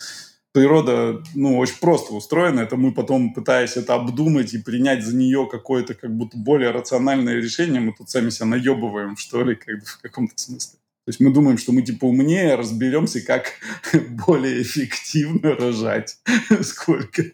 природа, 0.51 1.23
ну, 1.33 1.57
очень 1.57 1.79
просто 1.79 2.13
устроена. 2.13 2.61
Это 2.61 2.75
мы 2.75 2.93
потом, 2.93 3.33
пытаясь 3.33 3.77
это 3.77 3.95
обдумать 3.95 4.53
и 4.53 4.57
принять 4.57 5.05
за 5.05 5.15
нее 5.15 5.47
какое-то 5.49 5.93
как 5.93 6.13
будто 6.15 6.37
более 6.37 6.71
рациональное 6.71 7.35
решение, 7.35 7.79
мы 7.79 7.93
тут 7.93 8.09
сами 8.09 8.29
себя 8.29 8.47
наебываем, 8.47 9.15
что 9.15 9.43
ли, 9.43 9.55
как 9.55 9.85
в 9.85 10.01
каком-то 10.01 10.33
смысле. 10.37 10.79
То 11.05 11.09
есть 11.09 11.19
мы 11.19 11.31
думаем, 11.31 11.59
что 11.59 11.71
мы 11.71 11.83
типа 11.83 12.05
умнее, 12.05 12.55
разберемся, 12.55 13.21
как 13.21 13.53
более 14.09 14.63
эффективно 14.63 15.55
рожать. 15.55 16.17
Сколько. 16.63 17.25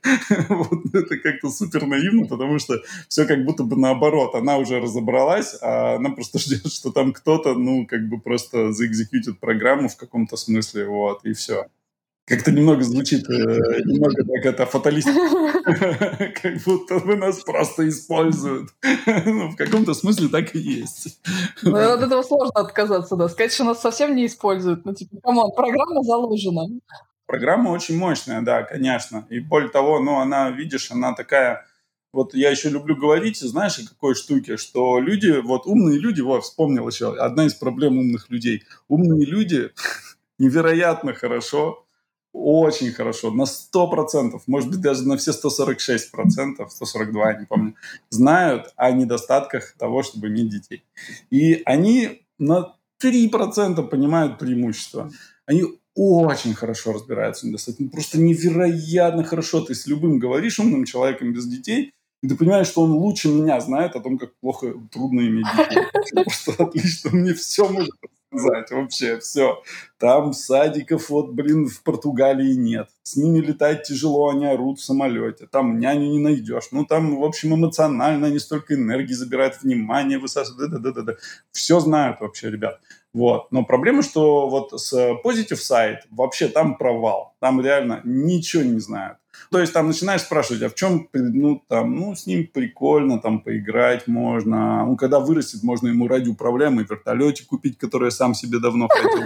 Вот 0.49 0.93
это 0.93 1.17
как-то 1.17 1.49
супер 1.49 1.85
наивно, 1.85 2.27
потому 2.27 2.59
что 2.59 2.81
все 3.07 3.25
как 3.25 3.45
будто 3.45 3.63
бы 3.63 3.77
наоборот. 3.77 4.35
Она 4.35 4.57
уже 4.57 4.81
разобралась, 4.81 5.55
а 5.61 5.95
она 5.95 6.09
просто 6.09 6.37
ждет, 6.39 6.69
что 6.69 6.91
там 6.91 7.13
кто-то, 7.13 7.53
ну, 7.53 7.87
как 7.87 8.09
бы 8.09 8.19
просто 8.19 8.73
заэкзекьютит 8.73 9.39
программу 9.39 9.87
в 9.87 9.95
каком-то 9.95 10.35
смысле, 10.35 10.87
вот, 10.87 11.23
и 11.23 11.31
все. 11.31 11.67
Как-то 12.25 12.51
немного 12.51 12.83
звучит, 12.83 13.29
э, 13.29 13.33
немного 13.85 14.23
так 14.23 14.45
это 14.45 14.65
фаталистично. 14.65 15.51
Как 16.41 16.57
будто 16.65 16.99
бы 16.99 17.15
нас 17.15 17.43
просто 17.43 17.87
используют. 17.87 18.69
Ну, 19.25 19.49
в 19.49 19.55
каком-то 19.55 19.93
смысле 19.93 20.27
так 20.27 20.55
и 20.55 20.59
есть. 20.59 21.19
Ну, 21.61 21.75
от 21.75 22.01
этого 22.01 22.21
сложно 22.23 22.59
отказаться, 22.61 23.15
да. 23.15 23.27
Сказать, 23.29 23.53
что 23.53 23.63
нас 23.63 23.81
совсем 23.81 24.15
не 24.15 24.25
используют. 24.25 24.85
Ну, 24.85 24.93
типа, 24.93 25.17
come 25.23 25.39
on, 25.39 25.51
программа 25.55 26.03
заложена. 26.03 26.67
Программа 27.25 27.69
очень 27.69 27.97
мощная, 27.97 28.41
да, 28.41 28.63
конечно. 28.63 29.25
И 29.29 29.39
более 29.39 29.69
того, 29.69 29.99
ну, 29.99 30.19
она, 30.19 30.49
видишь, 30.51 30.91
она 30.91 31.13
такая... 31.13 31.65
Вот 32.13 32.33
я 32.33 32.49
еще 32.49 32.69
люблю 32.69 32.97
говорить, 32.97 33.39
знаешь, 33.39 33.79
о 33.79 33.87
какой 33.87 34.15
штуке, 34.15 34.57
что 34.57 34.99
люди, 34.99 35.39
вот 35.41 35.65
умные 35.65 35.97
люди, 35.97 36.19
вот 36.19 36.43
вспомнил 36.43 36.87
еще, 36.89 37.15
одна 37.15 37.45
из 37.45 37.53
проблем 37.53 37.97
умных 37.97 38.29
людей. 38.29 38.63
Умные 38.89 39.25
люди 39.25 39.71
невероятно 40.37 41.13
хорошо 41.13 41.85
очень 42.33 42.91
хорошо, 42.91 43.31
на 43.31 43.43
100%, 43.43 44.41
может 44.47 44.69
быть, 44.69 44.81
даже 44.81 45.07
на 45.07 45.17
все 45.17 45.31
146%, 45.31 46.67
142, 46.69 47.33
не 47.33 47.45
помню, 47.45 47.75
знают 48.09 48.73
о 48.75 48.91
недостатках 48.91 49.75
того, 49.77 50.03
чтобы 50.03 50.27
иметь 50.27 50.49
детей. 50.49 50.83
И 51.29 51.61
они 51.65 52.23
на 52.39 52.75
3% 53.03 53.87
понимают 53.87 54.39
преимущества. 54.39 55.11
Они 55.45 55.63
очень 55.95 56.53
хорошо 56.53 56.93
разбираются 56.93 57.45
в 57.45 57.49
недостатках. 57.49 57.91
Просто 57.91 58.19
невероятно 58.19 59.23
хорошо. 59.23 59.61
Ты 59.61 59.75
с 59.75 59.87
любым 59.87 60.19
говоришь 60.19 60.59
умным 60.59 60.85
человеком 60.85 61.33
без 61.33 61.45
детей, 61.47 61.93
и 62.23 62.27
ты 62.27 62.35
понимаешь, 62.35 62.67
что 62.67 62.83
он 62.83 62.91
лучше 62.91 63.29
меня 63.29 63.59
знает 63.59 63.95
о 63.95 63.99
том, 63.99 64.17
как 64.17 64.35
плохо, 64.39 64.73
трудно 64.91 65.21
иметь 65.21 65.47
детей. 65.57 66.23
Просто 66.23 66.63
отлично, 66.63 67.09
мне 67.11 67.33
все 67.33 67.67
может 67.67 67.91
сказать 68.31 68.71
вообще, 68.71 69.19
все. 69.19 69.61
Там 69.97 70.33
садиков 70.33 71.09
вот, 71.09 71.31
блин, 71.31 71.67
в 71.67 71.83
Португалии 71.83 72.53
нет. 72.53 72.89
С 73.03 73.15
ними 73.15 73.39
летать 73.39 73.83
тяжело, 73.83 74.29
они 74.29 74.45
орут 74.45 74.79
в 74.79 74.83
самолете. 74.83 75.47
Там 75.47 75.79
няню 75.79 76.09
не 76.09 76.19
найдешь. 76.19 76.69
Ну, 76.71 76.85
там, 76.85 77.19
в 77.19 77.23
общем, 77.23 77.53
эмоционально 77.53 78.27
они 78.27 78.39
столько 78.39 78.75
энергии 78.75 79.13
забирают, 79.13 79.61
внимание 79.61 80.17
высасывают. 80.17 80.71
Да, 80.71 80.79
да, 80.79 80.91
да, 80.91 81.01
да. 81.01 81.13
Все 81.51 81.79
знают 81.79 82.21
вообще, 82.21 82.49
ребят. 82.49 82.79
Вот. 83.13 83.51
Но 83.51 83.65
проблема, 83.65 84.01
что 84.01 84.47
вот 84.49 84.79
с 84.79 84.93
Positive 85.23 85.59
Site 85.59 85.99
вообще 86.09 86.47
там 86.47 86.77
провал. 86.77 87.35
Там 87.39 87.61
реально 87.61 88.01
ничего 88.03 88.63
не 88.63 88.79
знают. 88.79 89.17
То 89.49 89.59
есть 89.59 89.73
там 89.73 89.87
начинаешь 89.87 90.21
спрашивать, 90.21 90.63
а 90.63 90.69
в 90.69 90.75
чем, 90.75 91.07
ну, 91.13 91.61
там, 91.67 91.95
ну, 91.95 92.15
с 92.15 92.25
ним 92.25 92.47
прикольно, 92.47 93.19
там, 93.19 93.41
поиграть 93.41 94.07
можно. 94.07 94.85
Ну, 94.85 94.95
когда 94.97 95.19
вырастет, 95.19 95.63
можно 95.63 95.87
ему 95.87 96.07
радиоуправляемый 96.07 96.85
вертолетик 96.89 97.47
купить, 97.47 97.77
который 97.77 98.05
я 98.05 98.11
сам 98.11 98.33
себе 98.33 98.59
давно 98.59 98.87
хотел 98.89 99.25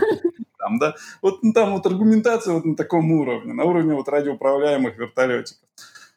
там, 0.66 0.80
да. 0.80 0.96
Вот 1.22 1.44
ну, 1.44 1.54
там 1.54 1.74
вот 1.74 1.86
аргументация 1.86 2.54
вот 2.54 2.66
на 2.66 2.76
таком 2.76 3.12
уровне, 3.12 3.54
на 3.54 3.64
уровне 3.64 3.94
вот 3.94 4.10
радиоуправляемых 4.10 4.98
вертолетиков. 4.98 5.68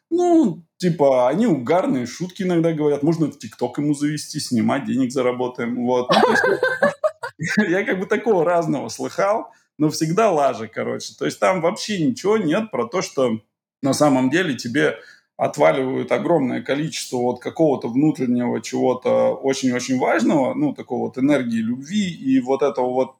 Ну, 0.09 0.63
типа, 0.77 1.29
они 1.29 1.45
угарные, 1.45 2.07
шутки 2.07 2.41
иногда 2.41 2.73
говорят. 2.73 3.03
Можно 3.03 3.27
в 3.27 3.37
ТикТок 3.37 3.77
ему 3.77 3.93
завести, 3.93 4.39
снимать, 4.39 4.85
денег 4.85 5.11
заработаем. 5.11 5.75
Вот. 5.75 6.09
Ну, 6.09 7.63
я 7.69 7.83
как 7.83 7.99
бы 7.99 8.07
такого 8.07 8.43
разного 8.43 8.89
слыхал, 8.89 9.51
но 9.77 9.89
всегда 9.91 10.31
лажа, 10.31 10.67
короче. 10.67 11.13
То 11.17 11.25
есть 11.25 11.39
там 11.39 11.61
вообще 11.61 12.03
ничего 12.03 12.37
нет 12.37 12.71
про 12.71 12.87
то, 12.87 13.03
что 13.03 13.39
на 13.81 13.93
самом 13.93 14.29
деле 14.29 14.55
тебе 14.55 14.97
отваливают 15.37 16.11
огромное 16.11 16.61
количество 16.61 17.17
вот 17.17 17.39
какого-то 17.39 17.87
внутреннего 17.87 18.61
чего-то 18.61 19.33
очень-очень 19.35 19.97
важного, 19.97 20.53
ну, 20.53 20.73
такого 20.73 21.05
вот 21.05 21.17
энергии, 21.17 21.59
любви 21.59 22.09
и 22.09 22.41
вот 22.41 22.61
этого 22.61 22.89
вот 22.89 23.15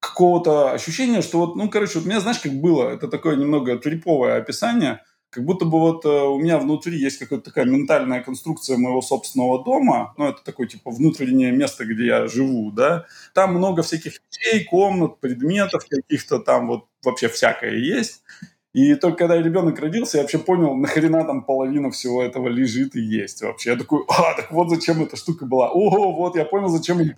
какого-то 0.00 0.72
ощущения, 0.72 1.22
что 1.22 1.38
вот, 1.38 1.56
ну, 1.56 1.68
короче, 1.68 1.98
вот 1.98 2.06
у 2.06 2.08
меня, 2.08 2.20
знаешь, 2.20 2.40
как 2.40 2.52
было, 2.52 2.88
это 2.88 3.08
такое 3.08 3.36
немного 3.36 3.78
триповое 3.78 4.38
описание– 4.38 5.00
как 5.32 5.46
будто 5.46 5.64
бы 5.64 5.80
вот 5.80 6.04
э, 6.04 6.08
у 6.08 6.38
меня 6.38 6.58
внутри 6.58 6.98
есть 6.98 7.18
какая-то 7.18 7.46
такая 7.46 7.64
ментальная 7.64 8.22
конструкция 8.22 8.76
моего 8.76 9.00
собственного 9.00 9.64
дома, 9.64 10.12
ну, 10.18 10.28
это 10.28 10.44
такое, 10.44 10.66
типа, 10.66 10.90
внутреннее 10.90 11.52
место, 11.52 11.86
где 11.86 12.04
я 12.04 12.26
живу, 12.28 12.70
да, 12.70 13.06
там 13.32 13.54
много 13.54 13.82
всяких 13.82 14.20
вещей, 14.30 14.64
комнат, 14.64 15.20
предметов 15.20 15.86
каких-то 15.88 16.38
там 16.38 16.68
вот 16.68 16.84
вообще 17.02 17.28
всякое 17.28 17.76
есть, 17.76 18.22
и 18.72 18.94
только 18.94 19.18
когда 19.18 19.36
ребенок 19.36 19.78
родился, 19.78 20.16
я 20.16 20.22
вообще 20.22 20.38
понял, 20.38 20.74
нахрена 20.74 21.24
там 21.24 21.44
половина 21.44 21.90
всего 21.90 22.22
этого 22.22 22.48
лежит 22.48 22.96
и 22.96 23.00
есть 23.00 23.42
вообще. 23.42 23.70
Я 23.70 23.76
такой, 23.76 24.02
а, 24.08 24.34
так 24.34 24.50
вот 24.50 24.70
зачем 24.70 25.02
эта 25.02 25.16
штука 25.16 25.44
была. 25.44 25.70
О, 25.70 26.12
вот, 26.12 26.36
я 26.36 26.44
понял, 26.44 26.68
зачем 26.68 26.98
он 26.98 27.12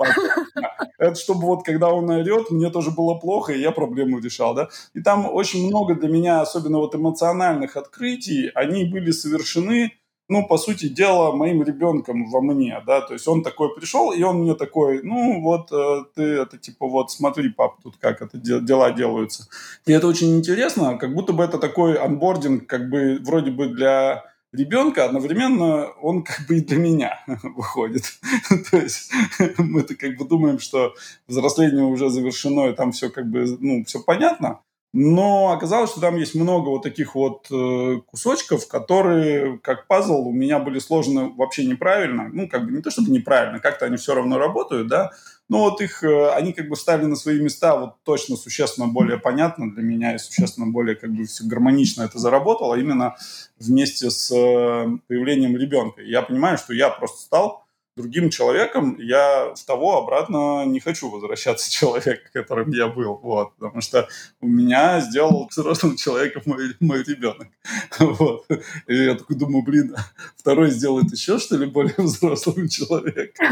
Это 0.99 1.15
чтобы 1.15 1.43
вот, 1.43 1.65
когда 1.65 1.91
он 1.91 2.11
орет, 2.11 2.51
мне 2.51 2.71
тоже 2.71 2.91
было 2.91 3.15
плохо, 3.15 3.53
и 3.53 3.61
я 3.61 3.71
проблему 3.71 4.19
решал, 4.19 4.55
да. 4.55 4.69
И 4.95 5.01
там 5.01 5.29
очень 5.33 5.67
много 5.67 5.95
для 5.95 6.09
меня, 6.09 6.41
особенно 6.41 6.79
вот 6.79 6.95
эмоциональных 6.95 7.77
открытий, 7.77 8.51
они 8.55 8.85
были 8.85 9.11
совершены 9.11 9.93
ну, 10.29 10.47
по 10.47 10.57
сути 10.57 10.89
дела, 10.89 11.33
моим 11.33 11.63
ребенком 11.63 12.31
во 12.31 12.41
мне, 12.41 12.81
да, 12.87 13.01
то 13.03 13.13
есть 13.13 13.29
он 13.29 13.43
такой 13.43 13.75
пришел, 13.75 14.13
и 14.13 14.23
он 14.23 14.39
мне 14.39 14.55
такой, 14.55 15.03
ну, 15.03 15.41
вот 15.43 15.71
э, 15.71 16.05
ты 16.15 16.23
это 16.23 16.57
типа, 16.57 16.89
вот 16.89 17.11
смотри, 17.11 17.51
пап, 17.51 17.83
тут 17.83 17.97
как 17.99 18.23
это 18.23 18.39
дела 18.39 18.91
делаются. 18.93 19.47
И 19.87 19.93
это 19.93 20.07
очень 20.07 20.37
интересно, 20.37 20.97
как 20.97 21.15
будто 21.15 21.33
бы 21.33 21.45
это 21.45 21.59
такой 21.59 21.97
анбординг, 21.97 22.67
как 22.67 22.89
бы 22.89 23.19
вроде 23.23 23.51
бы 23.51 23.67
для 23.67 24.25
ребенка, 24.55 25.05
одновременно 25.05 25.91
он 26.01 26.23
как 26.23 26.47
бы 26.47 26.59
и 26.59 26.61
для 26.61 26.79
меня 26.79 27.23
выходит. 27.43 28.05
То 28.71 28.79
есть 28.79 29.13
мы-то 29.59 29.95
как 29.95 30.17
бы 30.17 30.25
думаем, 30.25 30.59
что 30.59 30.95
взросление 31.27 31.85
уже 31.85 32.09
завершено, 32.09 32.71
и 32.71 32.75
там 32.75 32.93
все 32.93 33.11
как 33.11 33.27
бы, 33.27 33.45
ну, 33.61 33.85
все 33.85 34.01
понятно, 34.01 34.61
но 34.97 35.51
оказалось, 35.51 35.91
что 35.91 36.01
там 36.01 36.17
есть 36.19 36.37
много 36.37 36.69
вот 36.69 36.85
таких 36.85 37.17
вот 37.17 37.49
э, 37.51 38.01
кусочков, 38.07 38.69
которые, 38.69 39.59
как 39.59 39.89
пазл, 39.89 40.29
у 40.29 40.33
меня 40.33 40.61
были 40.61 40.79
сложены 40.79 41.33
вообще 41.37 41.65
неправильно. 41.65 42.31
Ну, 42.33 42.49
как 42.49 42.65
бы 42.65 42.71
не 42.71 42.81
то 42.81 42.93
чтобы 42.93 43.11
неправильно, 43.11 43.59
как-то 43.59 43.87
они 43.87 43.97
все 43.97 44.15
равно 44.15 44.39
работают, 44.39 44.87
да. 44.87 45.11
Но 45.49 45.65
вот 45.65 45.81
их, 45.81 46.05
э, 46.05 46.31
они 46.31 46.53
как 46.53 46.69
бы 46.69 46.77
стали 46.77 47.07
на 47.07 47.17
свои 47.17 47.41
места 47.41 47.75
вот 47.77 47.97
точно 48.05 48.37
существенно 48.37 48.87
более 48.87 49.19
понятно 49.19 49.69
для 49.69 49.83
меня 49.83 50.15
и 50.15 50.19
существенно 50.19 50.69
более 50.69 50.95
как 50.95 51.11
бы 51.11 51.25
все 51.25 51.43
гармонично 51.45 52.05
это 52.05 52.21
заработало 52.21 52.77
именно 52.77 53.17
вместе 53.59 54.11
с 54.11 54.31
э, 54.31 54.87
появлением 55.09 55.57
ребенка. 55.57 56.03
Я 56.03 56.23
понимаю, 56.23 56.57
что 56.57 56.73
я 56.73 56.89
просто 56.89 57.21
стал 57.21 57.64
другим 57.97 58.31
человеком, 58.31 58.97
я 58.99 59.55
в 59.55 59.65
того 59.65 59.99
обратно 59.99 60.65
не 60.65 60.81
хочу 60.81 61.09
возвращаться 61.11 61.71
человек, 61.71 62.31
которым 62.33 62.71
я 62.71 62.89
был, 62.89 63.21
вот, 63.23 63.55
потому 63.57 63.81
что 63.81 64.09
у 64.41 64.49
меня 64.49 65.01
сделал 65.01 65.49
взрослым 65.51 65.97
человеком 65.97 66.43
мой, 66.47 66.75
мой 66.81 67.03
ребенок, 67.05 67.49
вот. 67.99 68.47
И 68.89 68.95
я 68.95 69.15
такой 69.15 69.37
думаю, 69.37 69.63
блин, 69.63 69.95
второй 70.37 70.71
сделает 70.71 71.13
еще, 71.13 71.39
что 71.39 71.57
ли, 71.57 71.67
более 71.67 71.95
взрослым 71.99 72.69
человеком? 72.69 73.47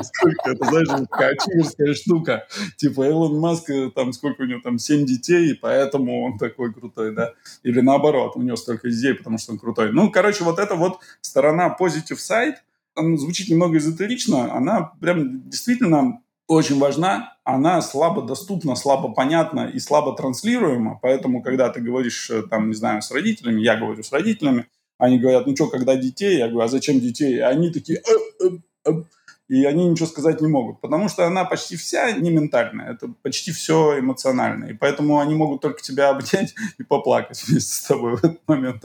Сколько 0.00 0.50
это, 0.50 0.64
знаешь, 0.66 1.08
очевидная 1.10 1.94
штука. 1.94 2.46
Типа 2.76 3.06
Илон 3.06 3.38
Маск, 3.38 3.70
там, 3.94 4.12
сколько 4.12 4.42
у 4.42 4.46
него 4.46 4.60
там, 4.62 4.78
семь 4.78 5.04
детей, 5.04 5.50
и 5.50 5.54
поэтому 5.54 6.24
он 6.24 6.38
такой 6.38 6.72
крутой, 6.72 7.14
да? 7.14 7.32
Или 7.62 7.80
наоборот, 7.80 8.36
у 8.36 8.42
него 8.42 8.56
столько 8.56 8.88
детей, 8.88 9.14
потому 9.14 9.38
что 9.38 9.52
он 9.52 9.58
крутой. 9.58 9.92
Ну, 9.92 10.10
короче, 10.10 10.44
вот 10.44 10.58
это 10.58 10.76
вот 10.76 11.00
сторона 11.20 11.74
positive 11.78 12.18
side– 12.18 12.54
она 12.94 13.16
звучит 13.16 13.48
немного 13.48 13.78
эзотерично, 13.78 14.54
она 14.54 14.92
прям 15.00 15.48
действительно 15.48 16.20
очень 16.46 16.78
важна, 16.78 17.36
она 17.44 17.80
слабо 17.80 18.22
доступна, 18.22 18.76
слабо 18.76 19.12
понятна 19.12 19.70
и 19.72 19.78
слабо 19.78 20.14
транслируема, 20.14 20.98
поэтому, 21.00 21.42
когда 21.42 21.70
ты 21.70 21.80
говоришь, 21.80 22.30
э, 22.30 22.42
там, 22.42 22.68
не 22.68 22.74
знаю, 22.74 23.02
с 23.02 23.10
родителями, 23.10 23.62
я 23.62 23.76
говорю 23.76 24.02
с 24.02 24.12
родителями, 24.12 24.66
они 24.98 25.18
говорят, 25.18 25.46
ну 25.46 25.54
что, 25.54 25.68
когда 25.68 25.96
детей? 25.96 26.38
Я 26.38 26.48
говорю, 26.48 26.66
а 26.66 26.68
зачем 26.68 27.00
детей? 27.00 27.36
И 27.36 27.40
они 27.40 27.70
такие, 27.70 28.00
э, 28.00 28.48
э, 28.84 29.02
и 29.48 29.64
они 29.64 29.86
ничего 29.86 30.06
сказать 30.06 30.40
не 30.40 30.48
могут, 30.48 30.80
потому 30.80 31.08
что 31.08 31.26
она 31.26 31.44
почти 31.44 31.76
вся 31.76 32.12
не 32.12 32.30
ментальная, 32.30 32.92
это 32.92 33.08
почти 33.22 33.52
все 33.52 33.98
эмоциональное, 33.98 34.70
и 34.70 34.74
поэтому 34.74 35.20
они 35.20 35.34
могут 35.34 35.60
только 35.60 35.82
тебя 35.82 36.10
обнять 36.10 36.54
и 36.78 36.82
поплакать 36.82 37.42
вместе 37.46 37.74
с 37.74 37.82
тобой 37.82 38.16
в 38.16 38.24
этот 38.24 38.40
момент 38.46 38.84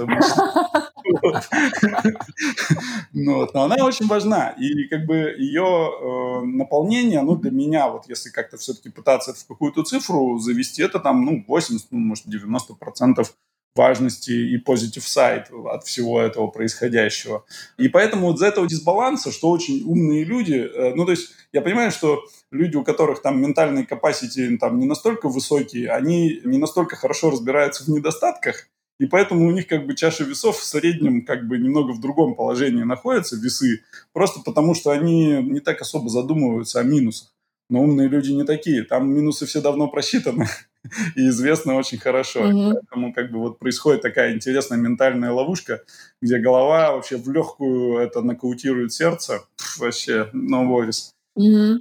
ну, 3.14 3.48
но 3.54 3.64
она 3.64 3.86
очень 3.86 4.08
важна, 4.08 4.50
и 4.50 4.88
как 4.88 5.06
бы 5.06 5.36
ее 5.38 5.64
э, 5.64 6.46
наполнение, 6.46 7.22
ну, 7.22 7.36
для 7.36 7.52
меня, 7.52 7.90
вот 7.90 8.08
если 8.08 8.30
как-то 8.30 8.58
все-таки 8.58 8.90
пытаться 8.90 9.34
в 9.34 9.48
какую-то 9.48 9.84
цифру 9.84 10.38
завести, 10.40 10.84
это 10.84 11.00
там, 11.00 11.26
ну, 11.26 11.44
80, 11.48 11.88
ну, 11.92 12.00
может, 12.00 12.28
90 12.28 12.76
процентов 12.76 13.34
важности 13.80 14.32
и 14.32 14.62
positive 14.62 15.06
side 15.06 15.48
от 15.74 15.86
всего 15.86 16.22
этого 16.22 16.48
происходящего. 16.48 17.46
И 17.78 17.88
поэтому 17.88 18.28
вот 18.28 18.36
из-за 18.36 18.48
этого 18.48 18.68
дисбаланса, 18.68 19.32
что 19.32 19.50
очень 19.50 19.84
умные 19.86 20.26
люди, 20.26 20.56
э, 20.56 20.94
ну, 20.96 21.06
то 21.06 21.12
есть 21.12 21.32
я 21.54 21.62
понимаю, 21.62 21.92
что 21.92 22.26
люди, 22.52 22.76
у 22.76 22.84
которых 22.84 23.22
там 23.22 23.42
ментальные 23.42 23.86
capacity 23.86 24.58
там 24.58 24.80
не 24.80 24.86
настолько 24.86 25.30
высокие, 25.30 25.92
они 25.92 26.42
не 26.44 26.58
настолько 26.58 26.98
хорошо 26.98 27.30
разбираются 27.30 27.86
в 27.86 27.88
недостатках, 27.88 28.68
и 29.00 29.06
поэтому 29.06 29.48
у 29.48 29.52
них 29.52 29.68
как 29.68 29.88
бы 29.88 29.96
чаша 29.96 30.26
весов 30.26 30.58
в 30.58 30.64
среднем 30.66 31.26
как 31.26 31.48
бы 31.48 31.58
немного 31.58 31.94
в 31.94 32.02
другом 32.02 32.36
положении 32.36 32.84
находятся, 32.84 33.38
весы, 33.38 33.86
просто 34.12 34.42
потому 34.42 34.76
что 34.76 34.92
они 34.92 35.42
не 35.42 35.62
так 35.62 35.80
особо 35.82 36.10
задумываются 36.10 36.82
о 36.82 36.84
минусах. 36.84 37.34
Но 37.70 37.82
умные 37.82 38.08
люди 38.08 38.32
не 38.32 38.44
такие. 38.44 38.84
Там 38.84 39.14
минусы 39.14 39.46
все 39.46 39.62
давно 39.62 39.88
просчитаны 39.88 40.48
и 41.16 41.28
известны 41.28 41.74
очень 41.74 42.00
хорошо. 42.00 42.42
Mm-hmm. 42.42 42.74
Поэтому 42.74 43.14
как 43.14 43.32
бы 43.32 43.40
вот 43.40 43.60
происходит 43.60 44.02
такая 44.02 44.34
интересная 44.34 44.78
ментальная 44.78 45.32
ловушка, 45.32 45.82
где 46.22 46.40
голова 46.40 46.94
вообще 46.94 47.18
в 47.18 47.30
легкую 47.30 48.00
это 48.00 48.22
нокаутирует 48.22 48.92
сердце. 48.92 49.42
Пф, 49.58 49.78
вообще, 49.80 50.30
no 50.34 50.68
worries. 50.68 51.12
Mm-hmm. 51.38 51.80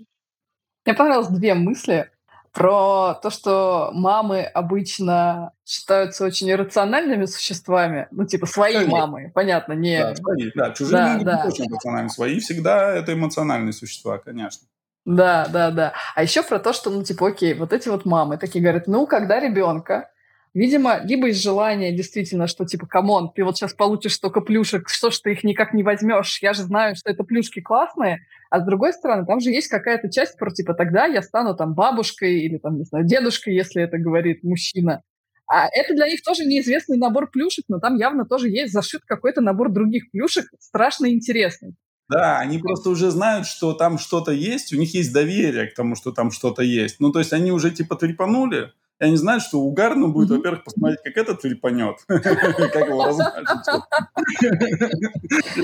Мне 0.85 0.95
понравилось 0.95 1.29
две 1.29 1.55
мысли 1.55 2.11
про 2.53 3.15
то, 3.23 3.31
что 3.31 3.91
мамы 3.95 4.43
обычно 4.43 5.53
считаются 5.65 6.25
очень 6.25 6.51
иррациональными 6.51 7.27
существами, 7.27 8.09
ну, 8.11 8.27
типа, 8.27 8.47
свои 8.47 8.73
Конечно. 8.73 8.97
мамы, 8.97 9.31
понятно, 9.35 9.75
не... 9.75 10.01
Да, 10.01 10.17
свои, 10.17 10.51
да. 10.55 10.71
Чужие 10.73 10.97
да, 10.97 11.09
могут 11.13 11.25
да. 11.25 11.45
быть 11.45 11.53
очень 11.53 11.67
эмоциональными, 11.67 12.09
свои 12.09 12.41
всегда 12.41 12.95
это 12.95 13.13
эмоциональные 13.13 13.73
существа, 13.73 14.19
конечно. 14.19 14.67
Да, 15.09 15.49
да, 15.51 15.71
да. 15.71 15.95
А 16.15 16.23
еще 16.23 16.43
про 16.43 16.59
то, 16.59 16.73
что, 16.75 16.91
ну, 16.91 17.03
типа, 17.03 17.29
окей, 17.29 17.55
вот 17.55 17.73
эти 17.73 17.89
вот 17.89 18.05
мамы 18.05 18.37
такие 18.37 18.61
говорят, 18.63 18.87
ну, 18.87 19.07
когда 19.07 19.41
ребенка, 19.41 20.11
видимо, 20.53 21.01
либо 21.03 21.29
из 21.29 21.43
желания 21.43 21.93
действительно, 21.97 22.47
что, 22.47 22.67
типа, 22.67 22.87
come 22.87 23.13
on, 23.13 23.33
ты 23.35 23.43
вот 23.43 23.57
сейчас 23.57 23.73
получишь 23.73 24.15
столько 24.17 24.43
плюшек, 24.43 24.91
что 24.91 25.11
ж 25.11 25.19
ты 25.21 25.33
их 25.33 25.45
никак 25.45 25.73
не 25.73 25.83
возьмешь, 25.83 26.43
я 26.43 26.53
же 26.53 26.63
знаю, 26.63 26.95
что 26.95 27.11
это 27.11 27.25
плюшки 27.25 27.61
классные, 27.61 28.19
а 28.51 28.61
с 28.61 28.67
другой 28.67 28.93
стороны, 28.93 29.25
там 29.25 29.41
же 29.41 29.49
есть 29.51 29.69
какая-то 29.69 30.11
часть 30.11 30.37
про, 30.37 30.51
типа, 30.51 30.75
тогда 30.75 31.07
я 31.07 31.23
стану 31.23 31.57
там 31.57 31.75
бабушкой 31.75 32.41
или, 32.41 32.59
там, 32.59 32.77
не 32.77 32.85
знаю, 32.85 33.07
дедушкой, 33.07 33.55
если 33.55 33.83
это 33.83 33.97
говорит 33.97 34.43
мужчина. 34.43 35.03
А 35.47 35.69
это 35.73 35.95
для 35.95 36.07
них 36.07 36.23
тоже 36.23 36.45
неизвестный 36.45 36.99
набор 36.99 37.31
плюшек, 37.31 37.65
но 37.69 37.79
там 37.79 37.97
явно 37.97 38.27
тоже 38.27 38.51
есть 38.51 38.75
зашит 38.75 39.03
какой-то 39.07 39.41
набор 39.41 39.71
других 39.73 40.11
плюшек, 40.11 40.45
страшно 40.59 41.11
интересный. 41.11 41.75
Да, 42.09 42.39
они 42.39 42.59
просто 42.59 42.91
уже 42.91 43.11
знают, 43.11 43.47
что 43.47 43.75
там 43.75 43.99
что-то 43.99 44.33
есть, 44.33 44.73
у 44.73 44.77
них 44.77 44.95
есть 44.95 45.13
доверие 45.13 45.67
к 45.67 45.75
тому, 45.75 45.95
что 45.95 46.11
там 46.11 46.31
что-то 46.31 46.63
есть. 46.63 47.01
Ну, 47.01 47.13
то 47.13 47.19
есть 47.19 47.33
они 47.33 47.53
уже 47.53 47.71
типа 47.71 47.97
трепанули, 47.97 48.73
и 49.01 49.05
они 49.05 49.17
знают, 49.17 49.45
что 49.45 49.61
угарно 49.61 50.09
будет, 50.09 50.31
во-первых, 50.31 50.65
посмотреть, 50.65 51.01
как 51.05 51.17
этот 51.17 51.41
трепанет, 51.41 51.99
как 52.09 52.89
его 52.89 53.05
размажет. 53.05 53.49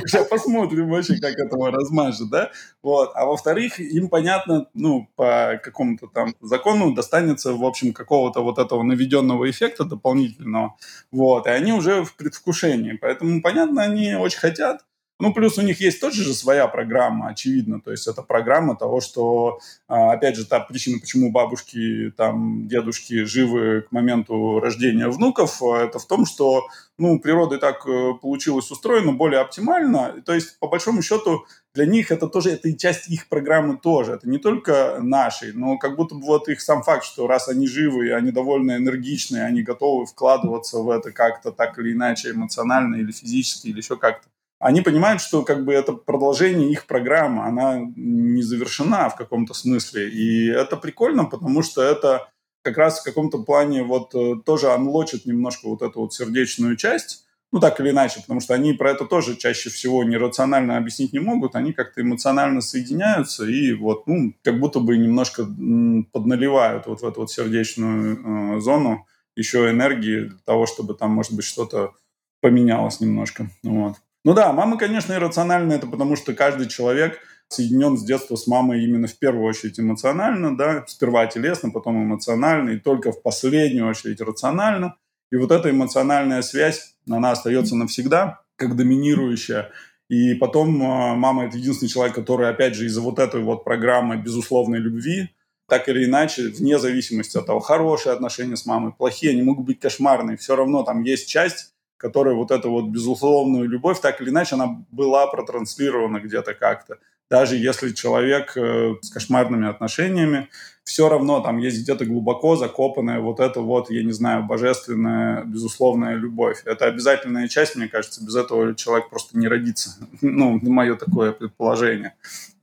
Сейчас 0.06 0.28
посмотрим 0.28 0.88
вообще, 0.88 1.16
как 1.18 1.36
этого 1.36 1.72
размажет, 1.72 2.30
да? 2.30 2.50
Вот. 2.82 3.10
А 3.14 3.26
во-вторых, 3.26 3.80
им 3.80 4.08
понятно, 4.08 4.68
ну, 4.74 5.08
по 5.16 5.60
какому-то 5.62 6.06
там 6.06 6.34
закону 6.40 6.94
достанется, 6.94 7.54
в 7.54 7.64
общем, 7.64 7.92
какого-то 7.92 8.40
вот 8.42 8.58
этого 8.58 8.84
наведенного 8.84 9.50
эффекта 9.50 9.84
дополнительного. 9.84 10.76
Вот. 11.10 11.46
И 11.46 11.50
они 11.50 11.72
уже 11.72 12.04
в 12.04 12.14
предвкушении. 12.14 12.92
Поэтому, 12.92 13.42
понятно, 13.42 13.82
они 13.82 14.14
очень 14.14 14.38
хотят, 14.38 14.84
ну, 15.20 15.32
плюс 15.32 15.58
у 15.58 15.62
них 15.62 15.80
есть 15.80 16.00
тоже 16.00 16.24
же 16.24 16.34
своя 16.34 16.66
программа, 16.66 17.28
очевидно. 17.28 17.80
То 17.80 17.92
есть 17.92 18.08
это 18.08 18.22
программа 18.22 18.76
того, 18.76 19.00
что, 19.00 19.60
а, 19.86 20.12
опять 20.12 20.36
же, 20.36 20.44
та 20.44 20.58
причина, 20.58 20.98
почему 20.98 21.30
бабушки, 21.30 22.12
там, 22.16 22.66
дедушки 22.66 23.24
живы 23.24 23.82
к 23.82 23.92
моменту 23.92 24.58
рождения 24.58 25.08
внуков, 25.08 25.62
а, 25.62 25.84
это 25.84 26.00
в 26.00 26.06
том, 26.06 26.26
что, 26.26 26.66
ну, 26.98 27.20
природа 27.20 27.56
и 27.56 27.60
так 27.60 27.86
э, 27.86 28.14
получилась 28.20 28.70
устроена 28.72 29.12
более 29.12 29.40
оптимально. 29.40 30.20
То 30.26 30.34
есть, 30.34 30.58
по 30.58 30.66
большому 30.66 31.00
счету, 31.00 31.44
для 31.74 31.86
них 31.86 32.10
это 32.10 32.28
тоже, 32.28 32.50
это 32.50 32.68
и 32.68 32.76
часть 32.76 33.08
их 33.08 33.28
программы 33.28 33.76
тоже. 33.76 34.12
Это 34.12 34.28
не 34.28 34.38
только 34.38 34.98
нашей, 35.00 35.52
но 35.52 35.78
как 35.78 35.96
будто 35.96 36.16
бы 36.16 36.22
вот 36.22 36.48
их 36.48 36.60
сам 36.60 36.82
факт, 36.82 37.04
что 37.04 37.28
раз 37.28 37.48
они 37.48 37.68
живы, 37.68 38.12
они 38.12 38.32
довольно 38.32 38.76
энергичные, 38.76 39.44
они 39.44 39.62
готовы 39.62 40.06
вкладываться 40.06 40.78
в 40.78 40.90
это 40.90 41.12
как-то 41.12 41.52
так 41.52 41.78
или 41.78 41.92
иначе 41.92 42.30
эмоционально 42.30 42.96
или 42.96 43.12
физически, 43.12 43.68
или 43.68 43.78
еще 43.78 43.96
как-то 43.96 44.28
они 44.64 44.80
понимают, 44.80 45.20
что 45.20 45.42
как 45.42 45.66
бы 45.66 45.74
это 45.74 45.92
продолжение 45.92 46.70
их 46.70 46.86
программы, 46.86 47.44
она 47.44 47.82
не 47.96 48.40
завершена 48.40 49.10
в 49.10 49.14
каком-то 49.14 49.52
смысле. 49.52 50.08
И 50.08 50.48
это 50.48 50.78
прикольно, 50.78 51.26
потому 51.26 51.62
что 51.62 51.82
это 51.82 52.30
как 52.62 52.78
раз 52.78 52.98
в 52.98 53.04
каком-то 53.04 53.42
плане 53.42 53.82
вот 53.82 54.14
э, 54.14 54.36
тоже 54.42 54.70
анлочит 54.70 55.26
немножко 55.26 55.68
вот 55.68 55.82
эту 55.82 56.00
вот 56.00 56.14
сердечную 56.14 56.76
часть, 56.76 57.26
ну 57.52 57.60
так 57.60 57.78
или 57.78 57.90
иначе, 57.90 58.20
потому 58.22 58.40
что 58.40 58.54
они 58.54 58.72
про 58.72 58.92
это 58.92 59.04
тоже 59.04 59.36
чаще 59.36 59.68
всего 59.68 60.02
нерационально 60.02 60.78
объяснить 60.78 61.12
не 61.12 61.18
могут, 61.18 61.56
они 61.56 61.74
как-то 61.74 62.00
эмоционально 62.00 62.62
соединяются 62.62 63.44
и 63.44 63.74
вот, 63.74 64.06
ну, 64.06 64.32
как 64.42 64.58
будто 64.60 64.80
бы 64.80 64.96
немножко 64.96 65.44
подналивают 65.44 66.86
вот 66.86 67.02
в 67.02 67.04
эту 67.06 67.20
вот 67.20 67.30
сердечную 67.30 68.56
э, 68.56 68.60
зону 68.60 69.06
еще 69.36 69.68
энергии 69.68 70.20
для 70.20 70.38
того, 70.46 70.64
чтобы 70.64 70.94
там, 70.94 71.10
может 71.10 71.34
быть, 71.34 71.44
что-то 71.44 71.92
поменялось 72.40 73.00
немножко. 73.00 73.50
Вот. 73.62 73.96
Ну 74.24 74.32
да, 74.32 74.52
мама, 74.52 74.78
конечно, 74.78 75.12
иррациональна, 75.12 75.74
это 75.74 75.86
потому 75.86 76.16
что 76.16 76.32
каждый 76.32 76.66
человек 76.66 77.18
соединен 77.48 77.98
с 77.98 78.04
детства 78.04 78.36
с 78.36 78.46
мамой 78.46 78.82
именно 78.82 79.06
в 79.06 79.18
первую 79.18 79.44
очередь 79.44 79.78
эмоционально, 79.78 80.56
да, 80.56 80.84
сперва 80.86 81.26
телесно, 81.26 81.70
потом 81.70 82.02
эмоционально, 82.02 82.70
и 82.70 82.78
только 82.78 83.12
в 83.12 83.22
последнюю 83.22 83.86
очередь 83.86 84.22
рационально. 84.22 84.96
И 85.30 85.36
вот 85.36 85.50
эта 85.50 85.70
эмоциональная 85.70 86.40
связь, 86.40 86.94
она 87.08 87.32
остается 87.32 87.76
навсегда, 87.76 88.40
как 88.56 88.76
доминирующая. 88.76 89.70
И 90.08 90.34
потом 90.34 90.82
а, 90.82 91.14
мама– 91.14 91.44
это 91.46 91.58
единственный 91.58 91.88
человек, 91.88 92.14
который, 92.14 92.48
опять 92.48 92.74
же, 92.74 92.86
из-за 92.86 93.02
вот 93.02 93.18
этой 93.18 93.42
вот 93.42 93.64
программы 93.64 94.16
безусловной 94.16 94.78
любви, 94.78 95.30
так 95.68 95.88
или 95.88 96.06
иначе, 96.06 96.48
вне 96.48 96.78
зависимости 96.78 97.36
от 97.36 97.46
того, 97.46 97.60
хорошие 97.60 98.14
отношения 98.14 98.56
с 98.56 98.64
мамой, 98.64 98.92
плохие, 98.92 99.32
они 99.32 99.42
могут 99.42 99.66
быть 99.66 99.80
кошмарные, 99.80 100.36
все 100.36 100.56
равно 100.56 100.82
там 100.82 101.02
есть 101.02 101.28
часть 101.28 101.73
которая 102.04 102.34
вот 102.34 102.50
эту 102.50 102.70
вот 102.70 102.88
безусловную 102.88 103.66
любовь, 103.66 103.98
так 103.98 104.20
или 104.20 104.28
иначе, 104.28 104.56
она 104.56 104.84
была 104.90 105.26
протранслирована 105.26 106.18
где-то 106.18 106.52
как-то. 106.52 106.98
Даже 107.30 107.56
если 107.56 107.92
человек 107.92 108.54
э, 108.58 108.96
с 109.00 109.08
кошмарными 109.08 109.66
отношениями, 109.66 110.50
все 110.84 111.08
равно 111.08 111.40
там 111.40 111.56
есть 111.56 111.82
где-то 111.82 112.04
глубоко 112.04 112.56
закопанная 112.56 113.20
вот 113.20 113.40
эта 113.40 113.62
вот, 113.62 113.90
я 113.90 114.04
не 114.04 114.12
знаю, 114.12 114.44
божественная, 114.44 115.44
безусловная 115.44 116.16
любовь. 116.16 116.60
Это 116.66 116.84
обязательная 116.84 117.48
часть, 117.48 117.74
мне 117.74 117.88
кажется, 117.88 118.22
без 118.22 118.36
этого 118.36 118.74
человек 118.74 119.08
просто 119.08 119.38
не 119.38 119.48
родится. 119.48 119.96
Ну, 120.20 120.60
мое 120.60 120.96
такое 120.96 121.32
предположение. 121.32 122.12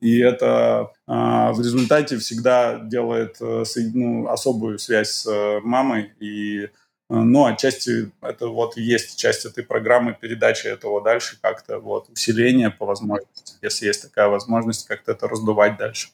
И 0.02 0.20
это 0.20 0.92
э, 1.08 1.12
в 1.52 1.58
результате 1.58 2.18
всегда 2.20 2.78
делает 2.78 3.38
э, 3.42 3.64
ну, 3.96 4.28
особую 4.28 4.78
связь 4.78 5.10
с 5.10 5.26
э, 5.26 5.62
мамой 5.64 6.12
и 6.20 6.70
но 7.12 7.46
отчасти 7.46 8.12
это 8.22 8.48
вот 8.48 8.78
есть 8.78 9.20
часть 9.20 9.46
этой 9.46 9.64
программы 9.66 10.16
передачи 10.20 10.68
этого 10.68 11.02
дальше 11.02 11.38
как-то, 11.42 11.80
вот, 11.80 12.10
усиление 12.10 12.70
по 12.70 12.86
возможности, 12.86 13.56
если 13.62 13.88
есть 13.88 14.04
такая 14.04 14.30
возможность, 14.30 14.88
как-то 14.88 15.12
это 15.12 15.28
раздувать 15.28 15.78
дальше. 15.78 16.10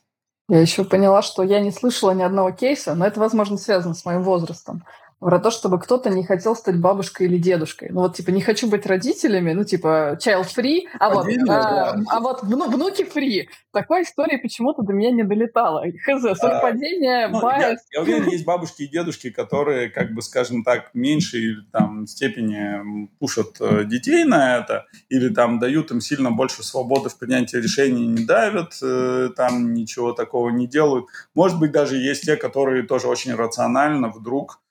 Я 0.50 0.60
еще 0.60 0.86
поняла, 0.86 1.22
что 1.22 1.44
я 1.44 1.60
не 1.60 1.72
слышала 1.72 2.12
ни 2.12 2.24
одного 2.24 2.52
кейса, 2.52 2.96
но 2.96 3.06
это, 3.06 3.20
возможно, 3.20 3.58
связано 3.58 3.94
с 3.94 4.06
моим 4.06 4.24
возрастом 4.24 4.84
про 5.20 5.40
то, 5.40 5.50
чтобы 5.50 5.80
кто-то 5.80 6.10
не 6.12 6.24
хотел 6.24 6.56
стать 6.56 6.80
бабушкой 6.80 7.28
или 7.28 7.38
дедушкой. 7.38 7.90
Ну 7.92 8.02
вот, 8.02 8.16
типа, 8.16 8.30
не 8.30 8.42
хочу 8.42 8.70
быть 8.70 8.86
родителями, 8.86 9.54
ну, 9.54 9.64
типа, 9.64 10.18
child 10.24 10.48
free, 10.56 10.82
а 11.00 11.10
вот, 11.10 11.28
а, 11.50 11.96
а 12.08 12.20
вот 12.20 12.44
вну, 12.44 12.70
внуки 12.70 13.02
free. 13.02 13.48
Такой 13.72 14.04
истории 14.04 14.38
почему-то 14.38 14.84
до 14.84 14.94
меня 14.94 15.12
не 15.12 15.24
долетала. 15.24 15.84
Хз, 16.06 16.40
совпадение, 16.40 17.26
а, 17.26 17.30
ну, 17.30 17.50
Я, 17.50 17.78
я 17.94 18.02
уверен, 18.02 18.30
есть 18.30 18.46
бабушки 18.46 18.84
и 18.84 18.88
дедушки, 18.88 19.32
которые, 19.32 19.90
как 19.90 20.14
бы, 20.14 20.22
скажем 20.22 20.64
так, 20.64 20.92
меньшей 20.94 21.56
там 21.72 22.06
степени 22.06 23.10
пушат 23.18 23.58
э, 23.60 23.86
детей 23.86 24.24
на 24.24 24.58
это, 24.58 24.86
или 25.10 25.30
там 25.30 25.58
дают 25.58 25.90
им 25.90 26.00
сильно 26.00 26.30
больше 26.32 26.64
свободы 26.64 27.10
в 27.10 27.18
принятии 27.18 27.58
решений, 27.58 28.06
не 28.06 28.24
давят, 28.24 28.74
э, 28.84 29.30
там 29.36 29.74
ничего 29.74 30.14
такого 30.14 30.50
не 30.50 30.68
делают. 30.68 31.08
Может 31.34 31.60
быть, 31.60 31.72
даже 31.72 31.98
есть 31.98 32.26
те, 32.26 32.36
которые 32.36 32.84
тоже 32.84 33.08
очень 33.08 33.34
рационально 33.34 34.10
вдруг 34.10 34.62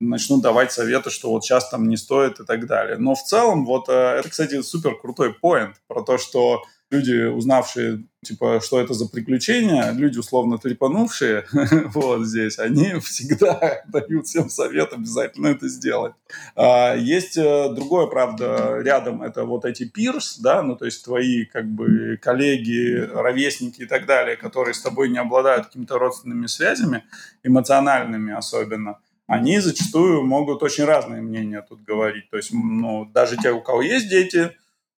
начнут 0.00 0.42
давать 0.42 0.72
советы, 0.72 1.10
что 1.10 1.30
вот 1.30 1.44
сейчас 1.44 1.68
там 1.68 1.88
не 1.88 1.96
стоит 1.96 2.40
и 2.40 2.44
так 2.44 2.66
далее. 2.66 2.96
Но 2.96 3.14
в 3.14 3.22
целом, 3.22 3.66
вот 3.66 3.88
э, 3.88 3.92
это, 3.92 4.28
кстати, 4.30 4.62
супер 4.62 4.96
крутой 4.98 5.34
поинт 5.34 5.76
про 5.86 6.02
то, 6.02 6.16
что 6.16 6.62
люди, 6.90 7.24
узнавшие, 7.26 8.04
типа, 8.24 8.60
что 8.62 8.80
это 8.80 8.94
за 8.94 9.06
приключения, 9.06 9.92
люди, 9.92 10.18
условно 10.18 10.58
трепанувшие 10.58 11.44
вот 11.94 12.26
здесь, 12.26 12.58
они 12.58 12.94
всегда 13.00 13.82
дают 13.88 14.26
всем 14.26 14.48
совет 14.48 14.92
обязательно 14.92 15.48
это 15.48 15.68
сделать. 15.68 16.14
А, 16.56 16.94
есть 16.94 17.36
э, 17.36 17.68
другое, 17.74 18.06
правда, 18.06 18.78
рядом, 18.80 19.22
это 19.22 19.44
вот 19.44 19.66
эти 19.66 19.84
пирс, 19.84 20.38
да, 20.38 20.62
ну, 20.62 20.76
то 20.76 20.86
есть 20.86 21.04
твои, 21.04 21.44
как 21.44 21.66
бы, 21.66 22.18
коллеги, 22.20 23.06
ровесники 23.12 23.82
и 23.82 23.86
так 23.86 24.06
далее, 24.06 24.36
которые 24.36 24.72
с 24.72 24.80
тобой 24.80 25.10
не 25.10 25.18
обладают 25.18 25.66
какими-то 25.66 25.98
родственными 25.98 26.46
связями, 26.46 27.04
эмоциональными 27.42 28.32
особенно– 28.32 28.98
они 29.30 29.60
зачастую 29.60 30.24
могут 30.24 30.60
очень 30.64 30.82
разные 30.82 31.22
мнения 31.22 31.62
тут 31.62 31.84
говорить. 31.84 32.28
То 32.30 32.36
есть, 32.36 32.50
ну, 32.52 33.04
даже 33.04 33.36
те, 33.36 33.52
у 33.52 33.60
кого 33.60 33.80
есть 33.80 34.08
дети, 34.08 34.50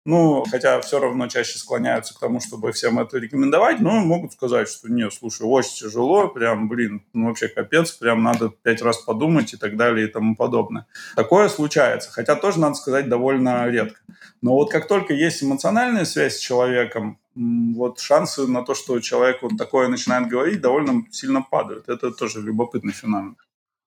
ну, 0.04 0.44
хотя 0.48 0.80
все 0.82 1.00
равно 1.00 1.26
чаще 1.26 1.58
склоняются 1.58 2.14
к 2.14 2.20
тому, 2.20 2.38
чтобы 2.38 2.70
всем 2.70 3.00
это 3.00 3.18
рекомендовать, 3.18 3.80
но 3.80 3.90
могут 3.90 4.32
сказать, 4.32 4.68
что 4.68 4.88
нет, 4.88 5.12
слушай, 5.12 5.42
очень 5.42 5.74
тяжело, 5.74 6.28
прям, 6.28 6.68
блин, 6.68 7.02
ну 7.12 7.26
вообще 7.26 7.48
капец, 7.48 7.90
прям 7.90 8.22
надо 8.22 8.50
пять 8.50 8.82
раз 8.82 8.98
подумать 8.98 9.52
и 9.52 9.56
так 9.56 9.76
далее 9.76 10.06
и 10.06 10.10
тому 10.10 10.36
подобное. 10.36 10.86
Такое 11.16 11.48
случается, 11.48 12.12
хотя 12.12 12.36
тоже, 12.36 12.60
надо 12.60 12.76
сказать, 12.76 13.08
довольно 13.08 13.68
редко. 13.68 13.98
Но 14.42 14.52
вот 14.52 14.70
как 14.70 14.86
только 14.86 15.12
есть 15.12 15.42
эмоциональная 15.42 16.04
связь 16.04 16.36
с 16.36 16.38
человеком, 16.38 17.18
вот 17.34 17.98
шансы 17.98 18.46
на 18.46 18.62
то, 18.62 18.74
что 18.74 19.00
человек 19.00 19.42
вот 19.42 19.58
такое 19.58 19.88
начинает 19.88 20.28
говорить, 20.28 20.60
довольно 20.60 21.04
сильно 21.10 21.42
падают. 21.42 21.88
Это 21.88 22.12
тоже 22.12 22.40
любопытный 22.40 22.92
феномен. 22.92 23.36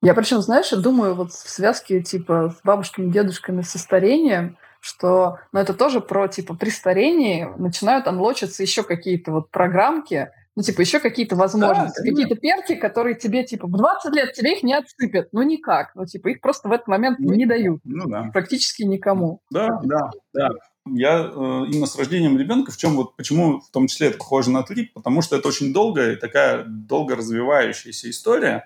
Я 0.03 0.13
причем, 0.13 0.41
знаешь, 0.41 0.69
думаю 0.69 1.15
вот 1.15 1.31
в 1.31 1.49
связке 1.49 2.01
типа 2.01 2.53
с 2.55 2.61
бабушками, 2.65 3.09
дедушками, 3.09 3.61
со 3.61 3.79
старением, 3.79 4.57
что 4.81 5.39
ну, 5.53 5.61
это 5.61 5.73
тоже 5.73 6.01
про 6.01 6.27
типа 6.27 6.55
при 6.55 6.69
старении 6.69 7.47
начинают 7.57 8.05
анлочиться 8.05 8.63
еще 8.63 8.83
какие-то 8.83 9.31
вот 9.31 9.49
программки, 9.49 10.29
ну, 10.55 10.61
типа, 10.61 10.81
еще 10.81 10.99
какие-то 10.99 11.35
возможности, 11.35 12.01
да, 12.03 12.09
какие-то 12.09 12.35
перки, 12.35 12.75
которые 12.75 13.15
тебе, 13.15 13.43
типа, 13.43 13.65
в 13.65 13.71
20 13.71 14.13
лет 14.13 14.33
тебе 14.33 14.55
их 14.55 14.61
не 14.61 14.75
отсыпят. 14.75 15.29
Ну, 15.31 15.41
никак. 15.41 15.95
Ну, 15.95 16.05
типа, 16.05 16.27
их 16.27 16.41
просто 16.41 16.69
в 16.69 16.71
этот 16.71 16.87
момент 16.87 17.17
ну, 17.17 17.33
не 17.33 17.47
дают. 17.47 17.81
Ну, 17.83 18.07
да. 18.07 18.29
Практически 18.31 18.83
никому. 18.83 19.41
Да, 19.49 19.79
да, 19.83 20.11
да. 20.31 20.49
Я 20.85 21.21
э, 21.21 21.31
именно 21.31 21.87
с 21.87 21.97
рождением 21.97 22.37
ребенка, 22.37 22.71
в 22.71 22.77
чем 22.77 22.97
вот, 22.97 23.15
почему 23.15 23.61
в 23.61 23.71
том 23.71 23.87
числе 23.87 24.09
это 24.09 24.19
похоже 24.19 24.51
на 24.51 24.61
трип, 24.61 24.93
потому 24.93 25.23
что 25.23 25.37
это 25.37 25.47
очень 25.47 25.73
долгая 25.73 26.13
и 26.13 26.17
такая 26.17 26.65
долго 26.65 27.15
развивающаяся 27.15 28.09
история 28.09 28.65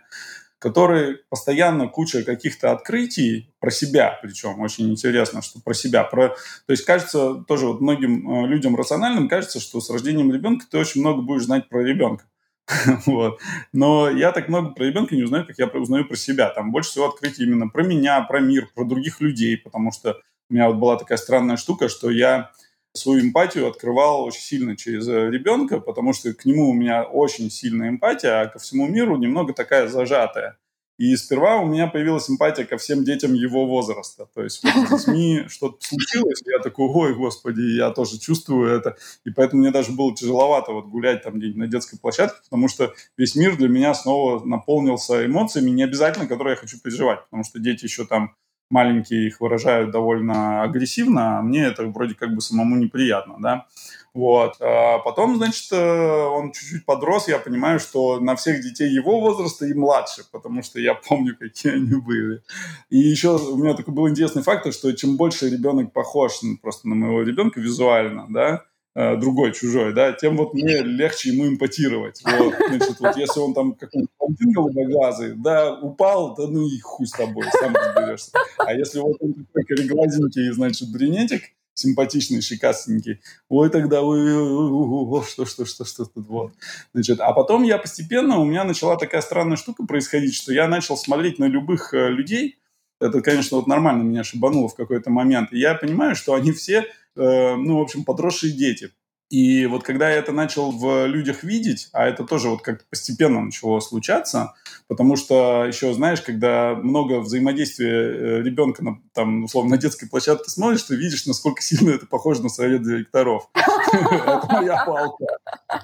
который 0.59 1.19
постоянно 1.29 1.87
куча 1.87 2.23
каких-то 2.23 2.71
открытий 2.71 3.53
про 3.59 3.69
себя, 3.69 4.17
причем 4.21 4.59
очень 4.59 4.89
интересно, 4.89 5.41
что 5.41 5.59
про 5.59 5.73
себя. 5.73 6.03
Про... 6.03 6.29
То 6.65 6.71
есть 6.71 6.85
кажется, 6.85 7.35
тоже 7.47 7.67
вот 7.67 7.81
многим 7.81 8.45
э, 8.45 8.47
людям 8.47 8.75
рациональным 8.75 9.29
кажется, 9.29 9.59
что 9.59 9.81
с 9.81 9.89
рождением 9.89 10.31
ребенка 10.31 10.65
ты 10.69 10.77
очень 10.77 11.01
много 11.01 11.21
будешь 11.21 11.43
знать 11.43 11.69
про 11.69 11.83
ребенка. 11.83 12.25
вот. 13.05 13.39
Но 13.71 14.09
я 14.09 14.31
так 14.31 14.49
много 14.49 14.71
про 14.71 14.85
ребенка 14.85 15.15
не 15.15 15.23
узнаю, 15.23 15.45
как 15.45 15.57
я 15.57 15.67
узнаю 15.67 16.05
про 16.05 16.15
себя. 16.15 16.49
Там 16.49 16.71
больше 16.71 16.91
всего 16.91 17.07
открытий 17.07 17.43
именно 17.43 17.67
про 17.67 17.83
меня, 17.83 18.21
про 18.21 18.39
мир, 18.39 18.67
про 18.73 18.83
других 18.83 19.21
людей, 19.21 19.57
потому 19.57 19.91
что 19.91 20.19
у 20.49 20.53
меня 20.53 20.67
вот 20.67 20.77
была 20.77 20.97
такая 20.97 21.17
странная 21.17 21.57
штука, 21.57 21.87
что 21.87 22.09
я 22.09 22.51
свою 22.97 23.21
эмпатию 23.21 23.67
открывал 23.67 24.23
очень 24.23 24.41
сильно 24.41 24.75
через 24.75 25.07
э, 25.07 25.29
ребенка, 25.29 25.79
потому 25.79 26.13
что 26.13 26.33
к 26.33 26.45
нему 26.45 26.69
у 26.69 26.73
меня 26.73 27.03
очень 27.03 27.49
сильная 27.49 27.89
эмпатия, 27.89 28.41
а 28.41 28.47
ко 28.47 28.59
всему 28.59 28.87
миру 28.87 29.17
немного 29.17 29.53
такая 29.53 29.87
зажатая. 29.87 30.57
И 30.97 31.15
сперва 31.15 31.57
у 31.57 31.65
меня 31.65 31.85
появилась 31.85 32.27
эмпатия 32.27 32.65
ко 32.65 32.77
всем 32.77 33.03
детям 33.03 33.33
его 33.35 33.67
возраста. 33.67 34.27
То 34.33 34.43
есть 34.43 34.63
вот 34.63 34.99
с 34.99 35.05
детьми 35.05 35.43
что-то 35.47 35.77
случилось, 35.79 36.41
я 36.45 36.57
такой, 36.59 36.87
ой, 36.87 37.15
господи, 37.15 37.61
я 37.61 37.91
тоже 37.91 38.17
чувствую 38.17 38.75
это. 38.75 38.97
И 39.23 39.29
поэтому 39.29 39.61
мне 39.61 39.71
даже 39.71 39.91
было 39.91 40.15
тяжеловато 40.15 40.71
вот 40.71 40.87
гулять 40.87 41.21
там 41.21 41.37
где-нибудь 41.37 41.59
на 41.59 41.67
детской 41.67 41.99
площадке, 41.99 42.39
потому 42.43 42.67
что 42.67 42.93
весь 43.15 43.35
мир 43.35 43.55
для 43.57 43.69
меня 43.69 43.93
снова 43.93 44.43
наполнился 44.43 45.23
эмоциями, 45.23 45.69
не 45.69 45.83
обязательно, 45.83 46.25
которые 46.25 46.53
я 46.53 46.59
хочу 46.59 46.79
переживать, 46.79 47.23
потому 47.25 47.43
что 47.43 47.59
дети 47.59 47.83
еще 47.83 48.05
там 48.05 48.35
маленькие 48.69 49.27
их 49.27 49.39
выражают 49.39 49.91
довольно 49.91 50.63
агрессивно, 50.63 51.39
а 51.39 51.41
мне 51.41 51.63
это 51.63 51.85
вроде 51.87 52.15
как 52.15 52.33
бы 52.33 52.41
самому 52.41 52.75
неприятно, 52.75 53.35
да. 53.39 53.65
Вот. 54.13 54.55
А 54.61 54.97
потом, 54.99 55.37
значит, 55.37 55.71
э, 55.71 55.77
он 55.77 56.51
чуть-чуть 56.51 56.85
подрос, 56.85 57.27
я 57.27 57.37
понимаю, 57.37 57.79
что 57.79 58.19
на 58.19 58.35
всех 58.35 58.61
детей 58.61 58.89
его 58.89 59.21
возраста 59.21 59.67
и 59.67 59.73
младше, 59.73 60.23
потому 60.31 60.63
что 60.63 60.79
я 60.79 60.95
помню, 61.07 61.37
какие 61.37 61.75
они 61.75 61.95
были. 62.01 62.41
И 62.89 62.97
еще 62.97 63.37
у 63.37 63.57
меня 63.57 63.75
такой 63.75 63.93
был 63.93 64.09
интересный 64.09 64.41
фактор, 64.41 64.73
что 64.73 64.91
чем 64.93 65.17
больше 65.17 65.49
ребенок 65.49 65.93
похож 65.93 66.39
просто 66.61 66.87
на 66.87 66.95
моего 66.95 67.21
ребенка 67.21 67.59
визуально, 67.59 68.25
да, 68.29 68.63
Э, 68.99 69.15
другой, 69.15 69.53
чужой, 69.53 69.93
да, 69.93 70.11
тем 70.11 70.35
вот 70.37 70.55
мне 70.55 70.81
легче 70.81 71.29
ему 71.29 71.47
импотировать. 71.47 72.19
Вот, 72.25 72.55
значит, 72.67 72.99
вот 72.99 73.15
если 73.15 73.39
он 73.39 73.53
там 73.53 73.73
какой-нибудь 73.75 74.55
голубоглазый, 74.55 75.35
да, 75.35 75.71
упал, 75.75 76.33
да 76.33 76.47
ну 76.47 76.67
и 76.67 76.79
хуй 76.79 77.05
с 77.05 77.11
тобой, 77.11 77.45
сам 77.51 77.75
разберешься. 77.75 78.31
А 78.57 78.73
если 78.73 78.97
вот 78.97 79.17
он 79.19 79.35
такой 79.35 79.65
кореглазенький, 79.65 80.51
значит, 80.51 80.91
брюнетик, 80.91 81.43
симпатичный, 81.75 82.41
шикасненький, 82.41 83.21
ой, 83.49 83.69
тогда, 83.69 84.01
ой, 84.01 85.23
что, 85.27 85.45
что, 85.45 85.65
что, 85.65 85.85
что 85.85 86.05
тут, 86.05 86.27
вот. 86.27 86.53
Значит, 86.95 87.19
а 87.19 87.33
потом 87.33 87.61
я 87.61 87.77
постепенно, 87.77 88.39
у 88.39 88.45
меня 88.45 88.63
начала 88.63 88.97
такая 88.97 89.21
странная 89.21 89.57
штука 89.57 89.85
происходить, 89.85 90.33
что 90.33 90.51
я 90.51 90.67
начал 90.67 90.97
смотреть 90.97 91.37
на 91.37 91.45
любых 91.45 91.93
э, 91.93 92.09
людей, 92.09 92.57
это, 92.99 93.21
конечно, 93.21 93.57
вот 93.57 93.67
нормально 93.67 94.01
меня 94.01 94.23
шибануло 94.23 94.69
в 94.69 94.75
какой-то 94.75 95.11
момент, 95.11 95.53
и 95.53 95.59
я 95.59 95.75
понимаю, 95.75 96.15
что 96.15 96.33
они 96.33 96.51
все 96.51 96.85
ну, 97.17 97.79
в 97.79 97.81
общем, 97.81 98.03
подросшие 98.03 98.53
дети. 98.53 98.91
И 99.29 99.65
вот 99.65 99.83
когда 99.83 100.09
я 100.09 100.17
это 100.17 100.31
начал 100.31 100.71
в 100.71 101.05
людях 101.05 101.43
видеть, 101.43 101.89
а 101.91 102.07
это 102.07 102.23
тоже 102.23 102.47
вот 102.47 102.61
как-то 102.61 102.85
постепенно 102.89 103.41
начало 103.41 103.81
случаться, 103.81 104.53
потому 104.87 105.17
что 105.17 105.65
еще, 105.65 105.93
знаешь, 105.93 106.21
когда 106.21 106.75
много 106.75 107.19
взаимодействия 107.19 107.89
э, 107.89 108.41
ребенка 108.41 108.85
на, 108.85 109.01
там, 109.13 109.43
условно, 109.43 109.71
на 109.71 109.77
детской 109.77 110.07
площадке 110.07 110.49
смотришь, 110.49 110.83
ты 110.83 110.95
видишь, 110.95 111.25
насколько 111.25 111.61
сильно 111.61 111.91
это 111.91 112.05
похоже 112.05 112.41
на 112.41 112.49
совет 112.49 112.83
директоров. 112.83 113.49
Это 113.93 114.47
моя 114.51 114.85
палка. 114.85 115.25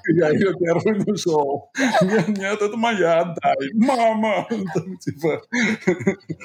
Я 0.08 0.30
ее 0.30 0.54
первый 0.58 1.04
нашел. 1.04 1.70
Нет, 2.02 2.28
нет, 2.28 2.62
это 2.62 2.76
моя, 2.76 3.20
отдай. 3.20 3.70
Мама! 3.74 4.46
Типа, 5.00 5.42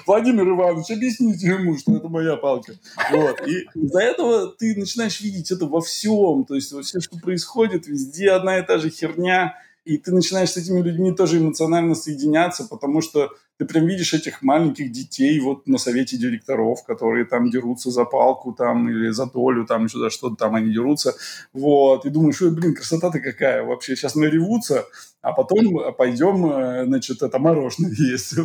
Владимир 0.06 0.50
Иванович, 0.50 0.92
объясните 0.92 1.48
ему, 1.48 1.78
что 1.78 1.96
это 1.96 2.08
моя 2.08 2.36
палка. 2.36 2.74
Вот. 3.12 3.48
И 3.48 3.68
из-за 3.76 4.02
этого 4.02 4.48
ты 4.58 4.76
начинаешь 4.76 5.22
видеть 5.22 5.52
это 5.52 5.66
во 5.66 5.82
всем. 5.82 6.46
То 6.46 6.56
есть 6.56 6.74
все, 6.74 7.00
что 7.00 7.18
происходит, 7.18 7.88
везде 7.88 8.32
одна 8.32 8.60
и 8.60 8.62
та 8.62 8.78
же 8.78 8.90
херня, 8.90 9.56
и 9.86 9.98
ты 9.98 10.12
начинаешь 10.12 10.52
с 10.52 10.58
этими 10.58 10.82
людьми 10.82 11.12
тоже 11.14 11.40
эмоционально 11.40 11.96
соединяться, 11.96 12.68
потому 12.70 13.02
что 13.02 13.32
ты 13.58 13.66
прям 13.66 13.86
видишь 13.88 14.14
этих 14.14 14.42
маленьких 14.42 14.92
детей 14.92 15.40
вот 15.40 15.68
на 15.68 15.78
совете 15.78 16.18
директоров, 16.18 16.84
которые 16.86 17.26
там 17.26 17.50
дерутся 17.50 17.92
за 17.92 18.06
палку 18.06 18.54
там 18.54 18.90
или 18.90 19.10
за 19.10 19.26
долю, 19.26 19.66
там 19.66 19.86
еще 19.86 20.00
за 20.00 20.10
что-то 20.10 20.36
там 20.36 20.56
они 20.56 20.72
дерутся, 20.72 21.16
вот, 21.52 22.06
и 22.06 22.10
думаешь, 22.10 22.42
ой, 22.42 22.52
блин, 22.52 22.74
красота-то 22.74 23.20
какая 23.20 23.64
вообще, 23.64 23.96
сейчас 23.96 24.16
наревутся, 24.16 24.86
а 25.22 25.34
потом 25.34 25.94
пойдем, 25.98 26.46
э, 26.50 26.86
значит, 26.86 27.22
это 27.22 27.38
мороженое 27.40 27.92
есть, 27.98 28.36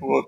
вот, 0.00 0.26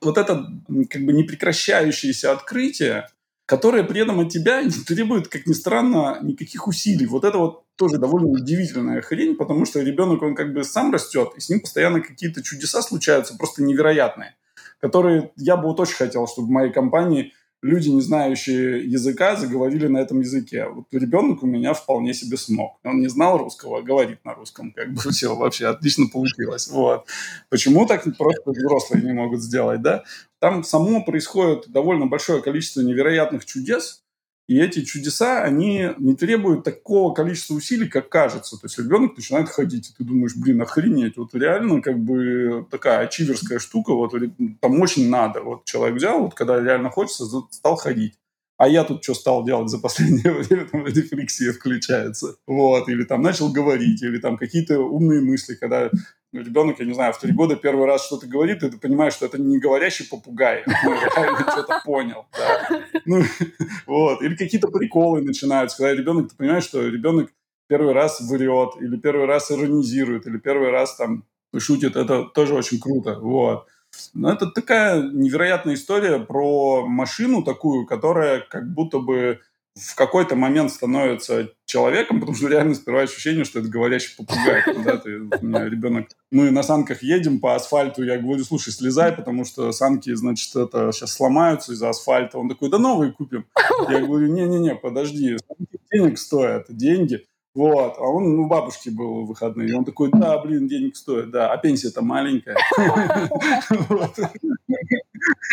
вот 0.00 0.18
это 0.18 0.46
как 0.90 1.04
бы 1.04 1.12
непрекращающееся 1.12 2.32
открытие, 2.32 3.06
которые 3.46 3.84
при 3.84 4.00
этом 4.00 4.20
от 4.20 4.30
тебя 4.30 4.62
не 4.62 4.70
требуют, 4.70 5.28
как 5.28 5.46
ни 5.46 5.52
странно, 5.52 6.18
никаких 6.22 6.66
усилий. 6.66 7.06
Вот 7.06 7.24
это 7.24 7.38
вот 7.38 7.64
тоже 7.82 7.98
довольно 7.98 8.28
удивительная 8.28 9.02
хрень, 9.02 9.34
потому 9.34 9.64
что 9.64 9.80
ребенок, 9.80 10.22
он 10.22 10.36
как 10.36 10.54
бы 10.54 10.62
сам 10.62 10.92
растет, 10.92 11.32
и 11.36 11.40
с 11.40 11.48
ним 11.48 11.58
постоянно 11.58 12.00
какие-то 12.00 12.40
чудеса 12.40 12.80
случаются, 12.80 13.36
просто 13.36 13.64
невероятные, 13.64 14.36
которые 14.80 15.32
я 15.34 15.56
бы 15.56 15.64
вот 15.64 15.80
очень 15.80 15.96
хотел, 15.96 16.28
чтобы 16.28 16.46
в 16.46 16.50
моей 16.52 16.72
компании 16.72 17.32
люди, 17.60 17.88
не 17.88 18.00
знающие 18.00 18.84
языка, 18.88 19.34
заговорили 19.34 19.88
на 19.88 19.98
этом 19.98 20.20
языке. 20.20 20.68
Вот 20.68 20.86
ребенок 20.92 21.42
у 21.42 21.46
меня 21.48 21.74
вполне 21.74 22.14
себе 22.14 22.36
смог. 22.36 22.78
Он 22.84 23.00
не 23.00 23.08
знал 23.08 23.36
русского, 23.38 23.78
а 23.78 23.82
говорит 23.82 24.24
на 24.24 24.34
русском. 24.34 24.70
Как 24.70 24.92
бы 24.92 25.00
все 25.10 25.34
вообще 25.34 25.66
отлично 25.66 26.06
получилось. 26.06 26.68
Вот. 26.68 27.08
Почему 27.50 27.84
так 27.86 28.04
просто 28.16 28.52
взрослые 28.52 29.02
не 29.02 29.12
могут 29.12 29.42
сделать, 29.42 29.82
да? 29.82 30.04
Там 30.38 30.62
само 30.62 31.04
происходит 31.04 31.64
довольно 31.66 32.06
большое 32.06 32.42
количество 32.42 32.80
невероятных 32.80 33.44
чудес, 33.44 34.04
и 34.48 34.58
эти 34.58 34.84
чудеса, 34.84 35.42
они 35.42 35.90
не 35.98 36.16
требуют 36.16 36.64
такого 36.64 37.14
количества 37.14 37.54
усилий, 37.54 37.88
как 37.88 38.08
кажется. 38.08 38.56
То 38.56 38.66
есть 38.66 38.78
ребенок 38.78 39.16
начинает 39.16 39.48
ходить, 39.48 39.90
и 39.90 39.94
ты 39.96 40.04
думаешь, 40.04 40.36
блин, 40.36 40.60
охренеть, 40.60 41.16
вот 41.16 41.34
реально 41.34 41.80
как 41.80 41.98
бы 41.98 42.66
такая 42.70 43.06
ачиверская 43.06 43.60
штука, 43.60 43.94
вот 43.94 44.12
там 44.60 44.80
очень 44.80 45.08
надо. 45.08 45.42
Вот 45.42 45.64
человек 45.64 45.96
взял, 45.96 46.22
вот 46.22 46.34
когда 46.34 46.60
реально 46.60 46.90
хочется, 46.90 47.24
стал 47.50 47.76
ходить. 47.76 48.14
А 48.58 48.68
я 48.68 48.84
тут 48.84 49.02
что 49.02 49.14
стал 49.14 49.44
делать 49.44 49.70
за 49.70 49.78
последнее 49.78 50.32
время, 50.42 50.66
там 50.66 50.86
рефлексия 50.86 51.52
включается. 51.52 52.36
Вот, 52.46 52.88
или 52.88 53.04
там 53.04 53.22
начал 53.22 53.50
говорить, 53.52 54.02
или 54.02 54.18
там 54.18 54.36
какие-то 54.36 54.80
умные 54.80 55.20
мысли, 55.20 55.54
когда 55.54 55.90
ребенок, 56.32 56.80
я 56.80 56.86
не 56.86 56.94
знаю, 56.94 57.12
в 57.12 57.18
три 57.18 57.32
года 57.32 57.56
первый 57.56 57.86
раз 57.86 58.06
что-то 58.06 58.26
говорит, 58.26 58.62
и 58.62 58.70
ты 58.70 58.78
понимаешь, 58.78 59.12
что 59.12 59.26
это 59.26 59.40
не 59.40 59.58
говорящий 59.58 60.06
попугай, 60.08 60.64
ну, 60.84 60.92
реально 60.92 61.40
что-то 61.40 61.82
понял. 61.84 62.26
Да. 62.32 62.82
Ну, 63.04 63.22
вот. 63.86 64.22
Или 64.22 64.36
какие-то 64.36 64.68
приколы 64.68 65.22
начинаются, 65.22 65.76
когда 65.76 65.94
ребенок, 65.94 66.30
ты 66.30 66.36
понимаешь, 66.36 66.64
что 66.64 66.86
ребенок 66.86 67.30
первый 67.68 67.92
раз 67.92 68.20
врет, 68.20 68.70
или 68.80 68.96
первый 68.96 69.26
раз 69.26 69.50
иронизирует, 69.50 70.26
или 70.26 70.38
первый 70.38 70.70
раз 70.70 70.96
там 70.96 71.24
шутит, 71.58 71.96
это 71.96 72.24
тоже 72.24 72.54
очень 72.54 72.80
круто. 72.80 73.18
Вот. 73.20 73.66
Но 74.14 74.32
это 74.32 74.50
такая 74.50 75.02
невероятная 75.02 75.74
история 75.74 76.18
про 76.18 76.86
машину 76.86 77.42
такую, 77.42 77.86
которая 77.86 78.40
как 78.40 78.72
будто 78.72 78.98
бы 78.98 79.40
в 79.74 79.94
какой-то 79.94 80.36
момент 80.36 80.70
становится 80.70 81.50
человеком, 81.64 82.20
потому 82.20 82.36
что 82.36 82.48
реально 82.48 82.74
сперва 82.74 83.02
ощущение, 83.02 83.44
что 83.44 83.60
это 83.60 83.68
говорящий 83.68 84.14
попугай. 84.16 84.62
Да, 84.84 84.98
ты, 84.98 85.16
у 85.18 85.46
меня 85.46 85.64
ребенок... 85.68 86.08
Мы 86.30 86.50
на 86.50 86.62
санках 86.62 87.02
едем 87.02 87.40
по 87.40 87.54
асфальту, 87.54 88.02
я 88.02 88.18
говорю, 88.18 88.44
слушай, 88.44 88.70
слезай, 88.72 89.12
потому 89.12 89.44
что 89.44 89.72
санки, 89.72 90.12
значит, 90.14 90.54
это 90.54 90.92
сейчас 90.92 91.12
сломаются 91.12 91.72
из-за 91.72 91.88
асфальта. 91.88 92.38
Он 92.38 92.48
такой, 92.48 92.70
да 92.70 92.78
новые 92.78 93.12
купим. 93.12 93.46
Я 93.88 94.00
говорю, 94.00 94.26
не-не-не, 94.26 94.74
подожди, 94.74 95.38
санки 95.38 95.80
денег 95.90 96.18
стоят, 96.18 96.66
деньги. 96.68 97.26
Вот, 97.54 97.94
а 97.98 98.02
он 98.02 98.36
ну, 98.36 98.42
у 98.44 98.46
бабушки 98.46 98.88
был 98.88 99.24
в 99.24 99.28
выходные, 99.28 99.68
и 99.68 99.72
он 99.72 99.84
такой, 99.84 100.10
да, 100.10 100.38
блин, 100.38 100.68
денег 100.68 100.96
стоит, 100.96 101.30
да, 101.30 101.52
а 101.52 101.58
пенсия-то 101.58 102.02
маленькая. 102.02 102.56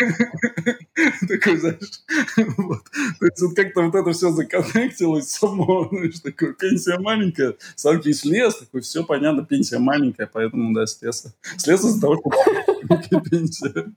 Такой, 1.28 1.56
знаешь, 1.56 2.02
вот. 2.56 2.84
То 3.18 3.26
есть 3.26 3.42
вот 3.42 3.54
как-то 3.54 3.82
вот 3.82 3.94
это 3.94 4.12
все 4.12 4.30
законнектилось 4.30 5.30
само, 5.30 5.88
знаешь, 5.90 6.20
такое, 6.20 6.54
пенсия 6.54 6.98
маленькая, 6.98 7.56
самки 7.76 8.12
слез, 8.12 8.56
такой, 8.56 8.80
все 8.80 9.04
понятно, 9.04 9.44
пенсия 9.44 9.78
маленькая, 9.78 10.28
поэтому, 10.32 10.74
да, 10.74 10.86
слез. 10.86 11.26
Слез 11.56 11.84
из-за 11.84 12.00
того, 12.00 12.16
что 12.16 13.20
пенсия. 13.20 13.92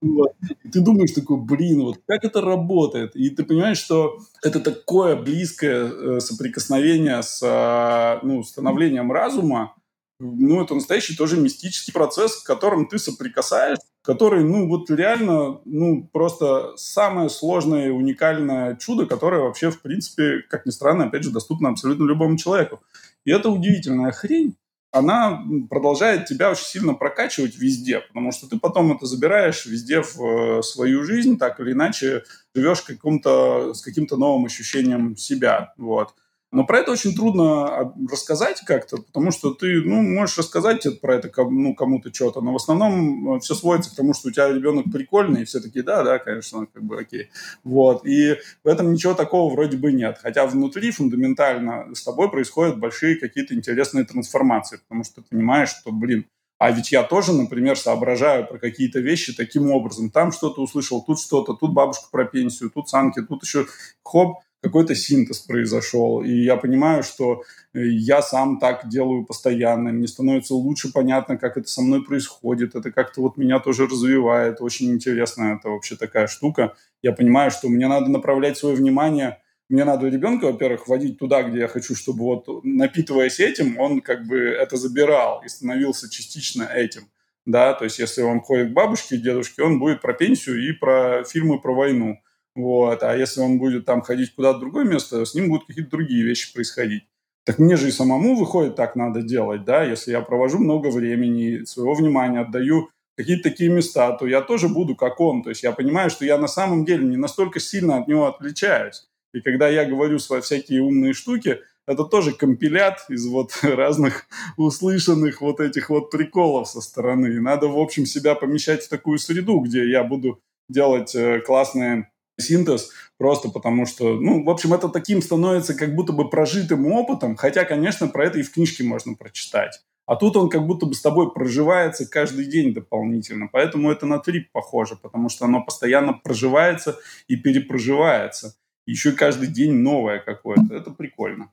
Ты 0.00 0.80
думаешь 0.80 1.12
такой, 1.12 1.38
блин, 1.38 1.82
вот 1.82 2.00
как 2.06 2.24
это 2.24 2.40
работает? 2.40 3.14
И 3.14 3.30
ты 3.30 3.44
понимаешь, 3.44 3.78
что 3.78 4.18
это 4.42 4.60
такое 4.60 5.14
близкое 5.16 5.86
э, 5.86 6.20
соприкосновение 6.20 7.22
с 7.22 7.42
э, 7.42 8.26
ну, 8.26 8.42
становлением 8.42 9.12
разума, 9.12 9.74
ну, 10.20 10.62
это 10.62 10.74
настоящий 10.74 11.16
тоже 11.16 11.40
мистический 11.40 11.92
процесс, 11.92 12.40
с 12.40 12.42
которым 12.42 12.86
ты 12.86 12.98
соприкасаешься, 12.98 13.86
который, 14.02 14.44
ну, 14.44 14.68
вот 14.68 14.90
реально, 14.90 15.60
ну, 15.64 16.08
просто 16.12 16.76
самое 16.76 17.30
сложное 17.30 17.88
и 17.88 17.90
уникальное 17.90 18.76
чудо, 18.76 19.06
которое 19.06 19.40
вообще, 19.40 19.70
в 19.70 19.80
принципе, 19.80 20.40
как 20.48 20.66
ни 20.66 20.70
странно, 20.70 21.06
опять 21.06 21.24
же, 21.24 21.30
доступно 21.30 21.70
абсолютно 21.70 22.04
любому 22.04 22.36
человеку. 22.36 22.80
И 23.24 23.30
это 23.30 23.48
удивительная 23.48 24.12
хрень, 24.12 24.56
она 24.92 25.44
продолжает 25.68 26.26
тебя 26.26 26.50
очень 26.50 26.64
сильно 26.64 26.94
прокачивать 26.94 27.56
везде, 27.56 28.00
потому 28.00 28.32
что 28.32 28.48
ты 28.48 28.58
потом 28.58 28.92
это 28.92 29.06
забираешь 29.06 29.66
везде 29.66 30.02
в 30.02 30.20
э, 30.20 30.62
свою 30.62 31.04
жизнь, 31.04 31.38
так 31.38 31.60
или 31.60 31.72
иначе 31.72 32.24
живешь 32.54 32.82
каким-то, 32.82 33.72
с 33.72 33.82
каким-то 33.82 34.16
новым 34.16 34.46
ощущением 34.46 35.16
себя. 35.16 35.74
Вот. 35.76 36.14
Но 36.52 36.64
про 36.64 36.78
это 36.78 36.90
очень 36.90 37.14
трудно 37.14 37.66
а, 37.66 37.94
рассказать 38.10 38.60
как-то, 38.66 38.96
потому 38.96 39.30
что 39.30 39.54
ты, 39.54 39.82
ну, 39.82 40.02
можешь 40.02 40.36
рассказать 40.36 41.00
про 41.00 41.14
это 41.14 41.30
ну, 41.44 41.74
кому-то 41.76 42.12
что-то, 42.12 42.40
но 42.40 42.52
в 42.52 42.56
основном 42.56 43.36
э, 43.36 43.40
все 43.40 43.54
сводится 43.54 43.92
к 43.92 43.94
тому, 43.94 44.14
что 44.14 44.28
у 44.28 44.30
тебя 44.32 44.48
ребенок 44.48 44.86
прикольный, 44.92 45.42
и 45.42 45.44
все 45.44 45.60
таки 45.60 45.82
да, 45.82 46.02
да, 46.02 46.18
конечно, 46.18 46.66
как 46.66 46.82
бы 46.82 46.98
окей. 47.00 47.30
Вот. 47.62 48.04
И 48.04 48.36
в 48.64 48.68
этом 48.68 48.92
ничего 48.92 49.14
такого 49.14 49.52
вроде 49.52 49.76
бы 49.76 49.92
нет. 49.92 50.18
Хотя 50.20 50.44
внутри 50.46 50.90
фундаментально 50.90 51.94
с 51.94 52.02
тобой 52.02 52.28
происходят 52.30 52.78
большие 52.80 53.14
какие-то 53.16 53.54
интересные 53.54 54.04
трансформации, 54.04 54.78
потому 54.78 55.04
что 55.04 55.22
ты 55.22 55.28
понимаешь, 55.30 55.68
что, 55.70 55.92
блин, 55.92 56.26
А 56.58 56.72
ведь 56.72 56.92
я 56.92 57.04
тоже, 57.04 57.32
например, 57.32 57.78
соображаю 57.78 58.46
про 58.46 58.58
какие-то 58.58 59.00
вещи 59.00 59.34
таким 59.34 59.70
образом. 59.70 60.10
Там 60.10 60.30
что-то 60.30 60.60
услышал, 60.62 61.02
тут 61.02 61.18
что-то, 61.18 61.54
тут 61.54 61.72
бабушка 61.72 62.08
про 62.10 62.26
пенсию, 62.26 62.70
тут 62.70 62.88
санки, 62.88 63.22
тут 63.22 63.42
еще 63.44 63.66
хоп, 64.04 64.40
какой-то 64.62 64.94
синтез 64.94 65.38
произошел. 65.40 66.22
И 66.22 66.32
я 66.32 66.56
понимаю, 66.56 67.02
что 67.02 67.42
э, 67.72 67.80
я 67.86 68.22
сам 68.22 68.58
так 68.58 68.88
делаю 68.88 69.24
постоянно. 69.24 69.90
Мне 69.90 70.06
становится 70.06 70.54
лучше 70.54 70.92
понятно, 70.92 71.36
как 71.36 71.56
это 71.56 71.68
со 71.68 71.82
мной 71.82 72.04
происходит. 72.04 72.74
Это 72.74 72.90
как-то 72.90 73.22
вот 73.22 73.36
меня 73.36 73.58
тоже 73.58 73.86
развивает. 73.86 74.60
Очень 74.60 74.92
интересно, 74.92 75.56
это 75.58 75.70
вообще 75.70 75.96
такая 75.96 76.26
штука. 76.26 76.74
Я 77.02 77.12
понимаю, 77.12 77.50
что 77.50 77.68
мне 77.68 77.88
надо 77.88 78.10
направлять 78.10 78.58
свое 78.58 78.74
внимание 78.76 79.38
мне 79.70 79.84
надо 79.84 80.08
ребенка, 80.08 80.46
во-первых, 80.46 80.88
водить 80.88 81.16
туда, 81.16 81.44
где 81.44 81.60
я 81.60 81.68
хочу, 81.68 81.94
чтобы 81.94 82.24
вот, 82.24 82.64
напитываясь 82.64 83.38
этим, 83.38 83.78
он 83.78 84.00
как 84.00 84.26
бы 84.26 84.36
это 84.40 84.76
забирал 84.76 85.42
и 85.44 85.48
становился 85.48 86.10
частично 86.10 86.64
этим. 86.64 87.02
Да, 87.46 87.72
то 87.74 87.84
есть 87.84 88.00
если 88.00 88.22
он 88.22 88.40
ходит 88.40 88.70
к 88.70 88.72
бабушке 88.72 89.14
и 89.14 89.18
дедушке, 89.18 89.62
он 89.62 89.78
будет 89.78 90.02
про 90.02 90.12
пенсию 90.12 90.68
и 90.68 90.72
про 90.72 91.22
фильмы 91.22 91.60
про 91.60 91.72
войну. 91.72 92.18
Вот. 92.54 93.02
А 93.02 93.16
если 93.16 93.40
он 93.40 93.58
будет 93.58 93.84
там 93.84 94.02
ходить 94.02 94.34
куда-то 94.34 94.58
в 94.58 94.60
другое 94.60 94.84
место, 94.84 95.24
с 95.24 95.34
ним 95.34 95.48
будут 95.48 95.66
какие-то 95.66 95.90
другие 95.90 96.24
вещи 96.24 96.52
происходить. 96.52 97.04
Так 97.44 97.58
мне 97.58 97.76
же 97.76 97.88
и 97.88 97.92
самому, 97.92 98.36
выходит, 98.36 98.76
так 98.76 98.96
надо 98.96 99.22
делать, 99.22 99.64
да, 99.64 99.82
если 99.82 100.10
я 100.10 100.20
провожу 100.20 100.58
много 100.58 100.88
времени, 100.88 101.64
своего 101.64 101.94
внимания 101.94 102.40
отдаю 102.40 102.90
какие-то 103.16 103.44
такие 103.50 103.70
места, 103.70 104.12
то 104.12 104.26
я 104.26 104.40
тоже 104.40 104.68
буду 104.68 104.94
как 104.94 105.20
он. 105.20 105.42
То 105.42 105.50
есть 105.50 105.62
я 105.62 105.72
понимаю, 105.72 106.10
что 106.10 106.24
я 106.24 106.38
на 106.38 106.48
самом 106.48 106.84
деле 106.84 107.04
не 107.04 107.16
настолько 107.16 107.60
сильно 107.60 107.98
от 107.98 108.08
него 108.08 108.26
отличаюсь. 108.26 109.08
И 109.32 109.40
когда 109.40 109.68
я 109.68 109.84
говорю 109.84 110.18
свои 110.18 110.40
всякие 110.40 110.82
умные 110.82 111.12
штуки, 111.12 111.60
это 111.86 112.04
тоже 112.04 112.32
компилят 112.32 112.98
из 113.08 113.26
вот 113.26 113.52
разных 113.62 114.26
услышанных 114.56 115.40
вот 115.40 115.60
этих 115.60 115.90
вот 115.90 116.10
приколов 116.10 116.68
со 116.68 116.80
стороны. 116.80 117.40
Надо, 117.40 117.68
в 117.68 117.78
общем, 117.78 118.06
себя 118.06 118.34
помещать 118.34 118.84
в 118.84 118.88
такую 118.88 119.18
среду, 119.18 119.60
где 119.60 119.88
я 119.88 120.04
буду 120.04 120.40
делать 120.68 121.14
э, 121.14 121.40
классные 121.40 122.10
синтез, 122.40 122.90
просто 123.18 123.48
потому 123.50 123.86
что, 123.86 124.14
ну, 124.14 124.44
в 124.44 124.50
общем, 124.50 124.74
это 124.74 124.88
таким 124.88 125.22
становится 125.22 125.74
как 125.74 125.94
будто 125.94 126.12
бы 126.12 126.28
прожитым 126.28 126.86
опытом, 126.92 127.36
хотя, 127.36 127.64
конечно, 127.64 128.08
про 128.08 128.26
это 128.26 128.38
и 128.38 128.42
в 128.42 128.52
книжке 128.52 128.82
можно 128.84 129.14
прочитать. 129.14 129.80
А 130.10 130.16
тут 130.16 130.36
он 130.36 130.48
как 130.48 130.66
будто 130.66 130.86
бы 130.86 130.94
с 130.94 131.00
тобой 131.00 131.32
проживается 131.32 132.04
каждый 132.04 132.46
день 132.46 132.74
дополнительно. 132.74 133.48
Поэтому 133.52 133.92
это 133.92 134.06
на 134.06 134.18
трип 134.18 134.50
похоже, 134.50 134.96
потому 134.96 135.28
что 135.28 135.44
оно 135.44 135.62
постоянно 135.62 136.14
проживается 136.14 136.98
и 137.28 137.36
перепроживается. 137.36 138.56
Еще 138.86 139.12
каждый 139.12 139.46
день 139.46 139.72
новое 139.72 140.18
какое-то. 140.18 140.74
Это 140.74 140.90
прикольно. 140.90 141.52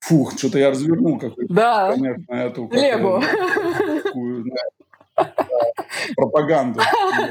Фух, 0.00 0.36
что-то 0.36 0.58
я 0.58 0.70
развернул 0.70 1.16
какую-то, 1.16 1.54
да. 1.54 1.92
конечно, 1.92 2.32
эту 2.32 2.68
Лего. 2.72 3.22
пропаганду. 6.16 6.80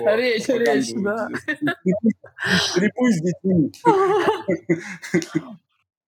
Речь, 0.06 0.48
речь, 0.48 0.94
да. 0.96 1.28
Трепуй 2.76 3.12
с 3.12 3.22
детьми. 3.22 3.72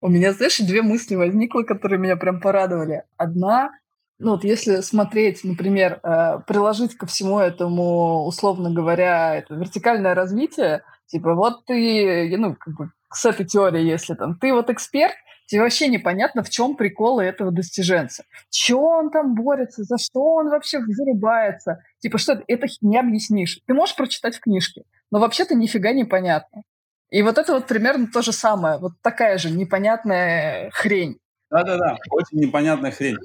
У 0.02 0.10
меня, 0.10 0.34
знаешь, 0.34 0.58
две 0.60 0.82
мысли 0.82 1.16
возникло, 1.16 1.64
которые 1.64 2.00
меня 2.00 2.18
прям 2.18 2.42
порадовали. 2.42 3.04
Одна, 3.16 3.72
ну 4.20 4.32
вот 4.32 4.44
если 4.44 4.82
смотреть, 4.82 5.44
например, 5.44 6.00
э, 6.04 6.40
приложить 6.46 6.96
ко 6.96 7.06
всему 7.06 7.40
этому, 7.40 8.26
условно 8.26 8.70
говоря, 8.70 9.36
это 9.36 9.56
вертикальное 9.56 10.14
развитие, 10.14 10.84
типа 11.08 11.36
вот 11.36 11.66
ты, 11.66 12.36
ну, 12.38 12.56
как 12.56 12.76
бы 12.76 12.92
с 13.14 13.26
этой 13.26 13.46
теорией, 13.46 13.88
если 13.88 14.16
там 14.16 14.36
ты 14.36 14.52
вот 14.54 14.70
эксперт, 14.70 15.16
тебе 15.46 15.62
вообще 15.62 15.88
непонятно, 15.88 16.44
в 16.44 16.50
чем 16.50 16.76
приколы 16.76 17.24
этого 17.24 17.52
достиженца. 17.52 18.24
Че 18.50 18.76
он 18.76 19.12
там 19.12 19.36
борется, 19.36 19.84
за 19.84 19.98
что 19.98 20.22
он 20.22 20.50
вообще 20.50 20.80
зарубается. 20.82 21.84
Типа, 22.00 22.18
что 22.18 22.42
это 22.48 22.68
не 22.82 22.98
объяснишь. 22.98 23.60
Ты 23.66 23.74
можешь 23.74 23.96
прочитать 23.96 24.38
в 24.38 24.40
книжке, 24.40 24.84
но 25.12 25.20
вообще-то 25.20 25.56
нифига 25.56 25.94
не 25.94 26.06
понятно. 26.06 26.64
И 27.10 27.22
вот 27.22 27.38
это 27.38 27.54
вот 27.54 27.68
примерно 27.68 28.08
то 28.08 28.22
же 28.22 28.32
самое. 28.32 28.80
Вот 28.80 28.94
такая 29.02 29.38
же 29.38 29.52
непонятная 29.52 30.72
хрень. 30.72 31.20
Да-да-да, 31.52 31.98
очень 32.10 32.40
непонятная 32.40 32.92
хрень. 32.92 33.18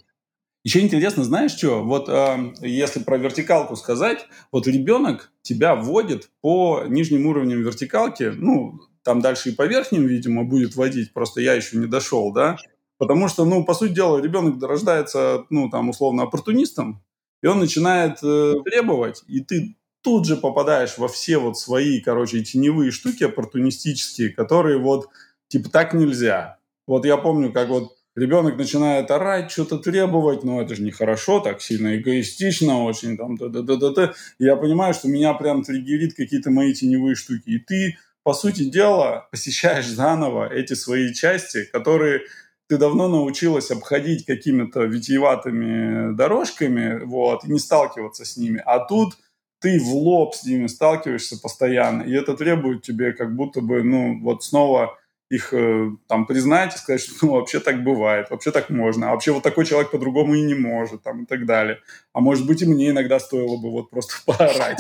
Еще 0.65 0.81
интересно, 0.81 1.25
знаешь 1.25 1.53
что? 1.53 1.83
Вот 1.83 2.11
э, 2.11 2.53
если 2.61 3.01
про 3.03 3.17
вертикалку 3.17 3.77
сказать, 3.77 4.27
вот 4.53 4.67
ребенок 4.67 5.33
тебя 5.41 5.75
вводит 5.75 6.29
по 6.43 6.83
нижним 6.87 7.27
уровням 7.27 7.63
вертикалки, 7.63 8.33
ну, 8.37 8.81
там 9.09 9.23
дальше 9.23 9.49
и 9.49 9.55
по 9.55 9.65
верхним, 9.67 10.07
видимо, 10.07 10.45
будет 10.45 10.77
водить, 10.77 11.15
просто 11.15 11.41
я 11.41 11.55
еще 11.55 11.79
не 11.79 11.87
дошел, 11.87 12.31
да, 12.31 12.59
потому 12.99 13.29
что, 13.29 13.47
ну, 13.47 13.65
по 13.65 13.73
сути 13.73 13.93
дела, 13.93 14.19
ребенок 14.19 14.63
рождается, 14.63 15.47
ну, 15.49 15.71
там, 15.71 15.89
условно, 15.89 16.25
оппортунистом, 16.25 17.03
и 17.43 17.47
он 17.47 17.59
начинает 17.59 18.19
э, 18.23 18.53
требовать, 18.67 19.25
и 19.27 19.41
ты 19.41 19.77
тут 20.03 20.27
же 20.27 20.37
попадаешь 20.37 20.99
во 20.99 21.09
все 21.09 21.39
вот 21.39 21.57
свои, 21.57 22.03
короче, 22.03 22.45
теневые 22.45 22.91
штуки 22.91 23.25
оппортунистические, 23.25 24.29
которые 24.29 24.77
вот, 24.77 25.07
типа, 25.49 25.71
так 25.71 25.95
нельзя. 25.95 26.59
Вот 26.87 27.07
я 27.07 27.17
помню, 27.17 27.51
как 27.51 27.71
вот 27.71 27.97
ребенок 28.15 28.59
начинает 28.59 29.11
орать, 29.11 29.51
что-то 29.51 29.79
требовать, 29.79 30.45
но 30.45 30.61
это 30.61 30.75
же 30.75 30.83
нехорошо, 30.83 31.41
так 31.41 31.63
сильно 31.63 31.97
эгоистично 31.97 32.85
очень, 32.85 33.17
там, 33.17 33.39
да 33.39 33.49
да 33.49 33.63
да 33.63 33.77
да 33.77 33.91
да 33.91 34.15
Я 34.39 34.57
понимаю, 34.57 34.93
что 34.93 35.09
меня 35.09 35.33
прям 35.33 35.65
триггерит 35.65 36.13
какие-то 36.15 36.51
мои 36.51 36.75
теневые 36.75 37.15
штуки. 37.15 37.45
И 37.47 37.59
ты 37.59 37.97
по 38.29 38.35
сути 38.35 38.65
дела, 38.65 39.27
посещаешь 39.31 39.87
заново 39.87 40.53
эти 40.53 40.75
свои 40.75 41.15
части, 41.15 41.65
которые 41.65 42.21
ты 42.69 42.77
давно 42.77 43.09
научилась 43.09 43.71
обходить 43.71 44.27
какими-то 44.27 44.83
витиеватыми 44.83 46.15
дорожками, 46.15 47.05
вот, 47.07 47.47
и 47.47 47.51
не 47.51 47.59
сталкиваться 47.59 48.27
с 48.27 48.37
ними. 48.37 48.63
А 48.67 48.81
тут 48.81 49.15
ты 49.63 49.81
в 49.81 49.95
лоб 49.95 50.35
с 50.35 50.45
ними 50.45 50.67
сталкиваешься 50.67 51.41
постоянно, 51.41 52.03
и 52.03 52.13
это 52.13 52.35
требует 52.35 52.83
тебе 52.83 53.15
как 53.15 53.35
будто 53.35 53.63
бы, 53.63 53.83
ну, 53.83 54.21
вот 54.21 54.45
снова 54.45 54.99
их 55.31 55.53
э, 55.53 55.91
там 56.07 56.27
признать 56.27 56.75
и 56.75 56.79
сказать, 56.79 57.03
что 57.03 57.27
ну, 57.27 57.33
вообще 57.33 57.61
так 57.61 57.85
бывает, 57.85 58.31
вообще 58.31 58.51
так 58.51 58.71
можно, 58.71 59.09
а 59.09 59.13
вообще 59.13 59.33
вот 59.33 59.43
такой 59.43 59.67
человек 59.67 59.91
по-другому 59.91 60.35
и 60.35 60.43
не 60.43 60.55
может, 60.55 61.03
там, 61.03 61.25
и 61.25 61.27
так 61.27 61.45
далее. 61.45 61.79
А 62.15 62.21
может 62.21 62.47
быть, 62.47 62.63
и 62.63 62.67
мне 62.67 62.91
иногда 62.91 63.21
стоило 63.21 63.57
бы 63.59 63.71
вот 63.71 63.91
просто 63.91 64.15
поорать. 64.27 64.79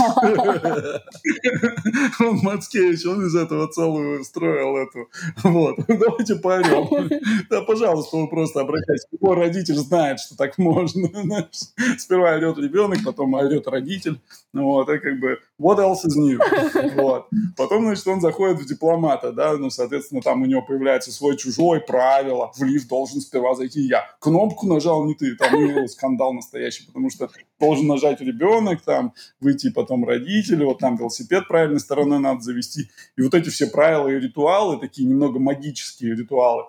Он 2.20 2.36
Мацкевич, 2.42 3.04
он 3.04 3.26
из 3.26 3.36
этого 3.36 3.68
целую 3.68 4.24
строил 4.24 4.76
эту. 4.78 5.08
Вот, 5.42 5.76
давайте 5.86 6.36
поорем. 6.36 7.10
Да, 7.50 7.60
пожалуйста, 7.62 8.16
вы 8.16 8.28
просто 8.28 8.60
обращайтесь. 8.60 9.06
Его 9.12 9.34
родитель 9.34 9.76
знает, 9.76 10.18
что 10.18 10.36
так 10.36 10.56
можно. 10.56 11.08
Сперва 11.98 12.32
орет 12.32 12.56
ребенок, 12.58 13.00
потом 13.04 13.34
орет 13.34 13.68
родитель. 13.68 14.18
Вот, 14.54 14.88
и 14.88 14.98
как 14.98 15.20
бы, 15.20 15.38
what 15.60 15.78
else 15.78 16.06
is 16.06 16.16
new? 16.16 16.38
Вот. 16.94 17.26
Потом, 17.56 17.84
значит, 17.84 18.06
он 18.06 18.20
заходит 18.22 18.58
в 18.60 18.66
дипломата, 18.66 19.30
да, 19.30 19.54
ну, 19.56 19.68
соответственно, 19.68 20.22
там 20.22 20.37
у 20.42 20.46
него 20.46 20.62
появляется 20.62 21.12
свой-чужой 21.12 21.80
правило. 21.80 22.52
В 22.56 22.62
лифт 22.62 22.88
должен 22.88 23.20
сперва 23.20 23.54
зайти 23.54 23.80
я. 23.80 24.04
Кнопку 24.20 24.66
нажал 24.66 25.04
не 25.04 25.14
ты, 25.14 25.36
там 25.36 25.52
ну, 25.52 25.86
скандал 25.88 26.32
настоящий, 26.32 26.86
потому 26.86 27.10
что 27.10 27.30
должен 27.58 27.86
нажать 27.86 28.20
ребенок, 28.20 28.82
там, 28.82 29.14
выйти 29.40 29.70
потом 29.70 30.04
родители, 30.04 30.64
вот 30.64 30.78
там 30.78 30.96
велосипед 30.96 31.48
правильной 31.48 31.80
стороной 31.80 32.18
надо 32.18 32.40
завести. 32.40 32.90
И 33.16 33.22
вот 33.22 33.34
эти 33.34 33.48
все 33.48 33.66
правила 33.66 34.08
и 34.08 34.20
ритуалы, 34.20 34.78
такие 34.78 35.08
немного 35.08 35.38
магические 35.38 36.14
ритуалы, 36.14 36.64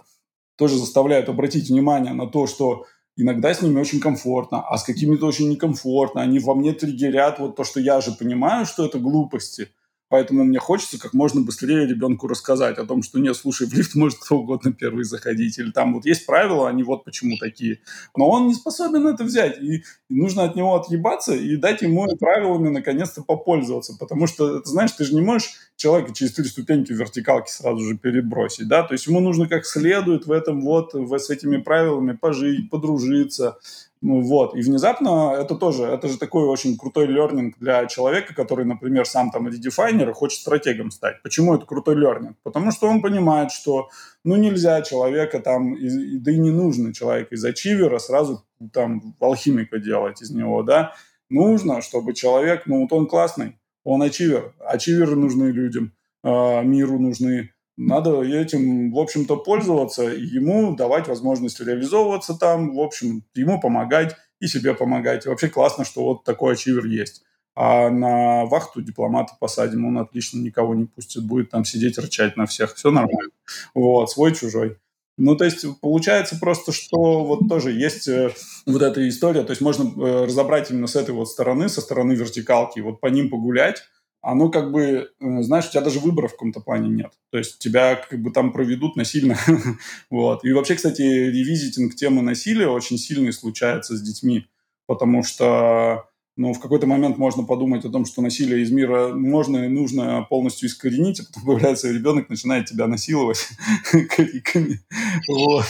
тоже 0.55 0.77
заставляют 0.77 1.29
обратить 1.29 1.69
внимание 1.69 2.13
на 2.13 2.27
то, 2.27 2.47
что 2.47 2.85
иногда 3.15 3.53
с 3.53 3.61
ними 3.61 3.79
очень 3.79 3.99
комфортно, 3.99 4.61
а 4.61 4.77
с 4.77 4.83
какими-то 4.83 5.25
очень 5.25 5.49
некомфортно. 5.49 6.21
Они 6.21 6.39
во 6.39 6.55
мне 6.55 6.73
триггерят 6.73 7.39
вот 7.39 7.55
то, 7.55 7.63
что 7.63 7.79
я 7.79 8.01
же 8.01 8.11
понимаю, 8.11 8.65
что 8.65 8.85
это 8.85 8.99
глупости, 8.99 9.69
Поэтому 10.09 10.43
мне 10.43 10.59
хочется 10.59 10.99
как 10.99 11.13
можно 11.13 11.41
быстрее 11.41 11.85
ребенку 11.85 12.27
рассказать 12.27 12.77
о 12.79 12.85
том, 12.85 13.03
что 13.03 13.19
нет, 13.19 13.35
слушай, 13.35 13.67
в 13.67 13.73
лифт 13.73 13.95
может 13.95 14.19
кто 14.19 14.37
угодно 14.39 14.73
первый 14.73 15.03
заходить, 15.03 15.59
или 15.59 15.71
там 15.71 15.93
вот 15.93 16.05
есть 16.05 16.25
правила, 16.25 16.67
они 16.67 16.83
вот 16.83 17.05
почему 17.05 17.37
такие. 17.37 17.79
Но 18.17 18.27
он 18.27 18.47
не 18.47 18.55
способен 18.55 19.07
это 19.07 19.23
взять, 19.23 19.61
и, 19.61 19.83
нужно 20.09 20.43
от 20.43 20.55
него 20.55 20.75
отъебаться 20.75 21.35
и 21.35 21.55
дать 21.55 21.81
ему 21.83 22.07
правилами 22.17 22.69
наконец-то 22.69 23.21
попользоваться, 23.21 23.95
потому 23.99 24.25
что, 24.25 24.59
ты 24.59 24.69
знаешь, 24.69 24.91
ты 24.91 25.05
же 25.05 25.13
не 25.13 25.21
можешь 25.21 25.51
человека 25.75 26.13
через 26.13 26.33
три 26.33 26.45
ступеньки 26.45 26.91
вертикалки 26.91 27.51
сразу 27.51 27.79
же 27.79 27.97
перебросить, 27.97 28.67
да, 28.67 28.83
то 28.83 28.93
есть 28.93 29.05
ему 29.05 29.19
нужно 29.19 29.47
как 29.47 29.65
следует 29.65 30.25
в 30.25 30.31
этом 30.31 30.61
вот, 30.61 30.93
с 30.93 31.29
этими 31.29 31.57
правилами 31.57 32.13
пожить, 32.13 32.69
подружиться, 32.69 33.59
ну, 34.01 34.21
вот. 34.21 34.55
И 34.55 34.61
внезапно 34.61 35.35
это 35.37 35.55
тоже, 35.55 35.83
это 35.83 36.07
же 36.07 36.17
такой 36.17 36.45
очень 36.45 36.77
крутой 36.77 37.07
лернинг 37.07 37.57
для 37.59 37.85
человека, 37.85 38.33
который, 38.33 38.63
например, 38.63 39.05
сам 39.05 39.29
там 39.29 39.49
редефайнер 39.49 40.09
и 40.09 40.13
хочет 40.13 40.39
стратегом 40.39 40.89
стать. 40.89 41.21
Почему 41.21 41.55
это 41.55 41.65
крутой 41.65 41.95
лернинг? 41.95 42.37
Потому 42.43 42.71
что 42.71 42.87
он 42.87 43.01
понимает, 43.01 43.51
что 43.51 43.89
ну 44.23 44.37
нельзя 44.37 44.81
человека 44.83 45.41
там, 45.41 45.73
да 45.73 46.31
и 46.31 46.37
не 46.37 46.51
нужно 46.51 46.93
человека 46.93 47.35
из 47.35 47.43
ачивера 47.43 47.99
сразу 47.99 48.45
там 48.71 49.15
алхимика 49.19 49.79
делать 49.79 50.21
из 50.21 50.31
него, 50.31 50.63
да. 50.63 50.93
Нужно, 51.29 51.81
чтобы 51.81 52.13
человек, 52.13 52.63
ну 52.67 52.81
вот 52.81 52.93
он 52.93 53.05
классный, 53.05 53.57
он 53.83 54.01
ачивер. 54.01 54.53
Ачиверы 54.59 55.17
нужны 55.17 55.45
людям, 55.51 55.91
э, 56.23 56.63
миру 56.63 56.99
нужны 56.99 57.51
надо 57.79 58.21
этим, 58.21 58.91
в 58.91 58.99
общем-то, 58.99 59.37
пользоваться, 59.37 60.03
ему 60.03 60.75
давать 60.75 61.07
возможность 61.07 61.59
реализовываться 61.61 62.35
там, 62.35 62.75
в 62.75 62.79
общем, 62.79 63.23
ему 63.33 63.59
помогать, 63.59 64.15
и 64.39 64.47
себе 64.47 64.73
помогать. 64.73 65.25
И 65.25 65.29
вообще 65.29 65.49
классно, 65.49 65.85
что 65.85 66.03
вот 66.03 66.23
такой 66.23 66.53
ачивер 66.53 66.85
есть. 66.85 67.23
А 67.55 67.89
на 67.89 68.45
вахту 68.45 68.81
дипломата 68.81 69.33
посадим, 69.39 69.85
он 69.85 69.97
отлично 69.97 70.39
никого 70.39 70.75
не 70.75 70.85
пустит, 70.85 71.25
будет 71.25 71.49
там 71.49 71.65
сидеть, 71.65 71.97
рычать 71.97 72.37
на 72.37 72.45
всех, 72.45 72.75
все 72.75 72.89
нормально. 72.91 73.31
Вот, 73.73 74.09
свой-чужой. 74.09 74.77
Ну, 75.17 75.35
то 75.35 75.43
есть 75.43 75.65
получается 75.81 76.37
просто, 76.39 76.71
что 76.71 77.25
вот 77.25 77.49
тоже 77.49 77.71
есть 77.71 78.07
э, 78.07 78.31
вот 78.65 78.81
эта 78.81 79.05
история, 79.09 79.43
то 79.43 79.51
есть 79.51 79.61
можно 79.61 79.83
э, 79.83 80.25
разобрать 80.25 80.71
именно 80.71 80.87
с 80.87 80.95
этой 80.95 81.13
вот 81.13 81.27
стороны, 81.27 81.67
со 81.67 81.81
стороны 81.81 82.13
вертикалки, 82.13 82.79
вот 82.79 83.01
по 83.01 83.07
ним 83.07 83.29
погулять, 83.29 83.83
оно 84.21 84.49
как 84.49 84.71
бы, 84.71 85.11
э, 85.19 85.41
знаешь, 85.41 85.67
у 85.67 85.71
тебя 85.71 85.81
даже 85.81 85.99
выбора 85.99 86.27
в 86.27 86.31
каком-то 86.31 86.59
плане 86.59 86.89
нет. 86.89 87.11
То 87.31 87.37
есть 87.37 87.59
тебя 87.59 87.95
как 87.95 88.21
бы 88.21 88.31
там 88.31 88.51
проведут 88.51 88.95
насильно. 88.95 89.37
вот. 90.09 90.43
И 90.43 90.51
вообще, 90.51 90.75
кстати, 90.75 91.01
ревизитинг 91.01 91.95
темы 91.95 92.21
насилия 92.21 92.67
очень 92.67 92.97
сильный 92.97 93.33
случается 93.33 93.95
с 93.95 94.01
детьми, 94.01 94.47
потому 94.87 95.23
что 95.23 96.09
ну, 96.39 96.53
в 96.53 96.59
какой-то 96.61 96.87
момент 96.87 97.17
можно 97.17 97.43
подумать 97.43 97.83
о 97.83 97.89
том, 97.89 98.05
что 98.05 98.21
насилие 98.21 98.61
из 98.63 98.71
мира 98.71 99.09
можно 99.13 99.65
и 99.65 99.67
нужно 99.67 100.25
полностью 100.29 100.69
искоренить, 100.69 101.19
а 101.19 101.23
потом 101.25 101.43
появляется 101.45 101.91
ребенок, 101.91 102.29
начинает 102.29 102.65
тебя 102.65 102.87
насиловать 102.87 103.49
криками. 104.09 104.79
Вот. 105.27 105.65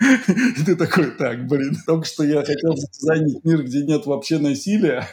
И 0.00 0.64
ты 0.64 0.76
такой, 0.76 1.10
так, 1.10 1.46
блин, 1.48 1.76
только 1.84 2.04
что 2.04 2.22
я 2.22 2.44
хотел 2.44 2.76
задизайнить 2.76 3.44
мир, 3.44 3.64
где 3.64 3.82
нет 3.82 4.06
вообще 4.06 4.38
насилия, 4.38 5.08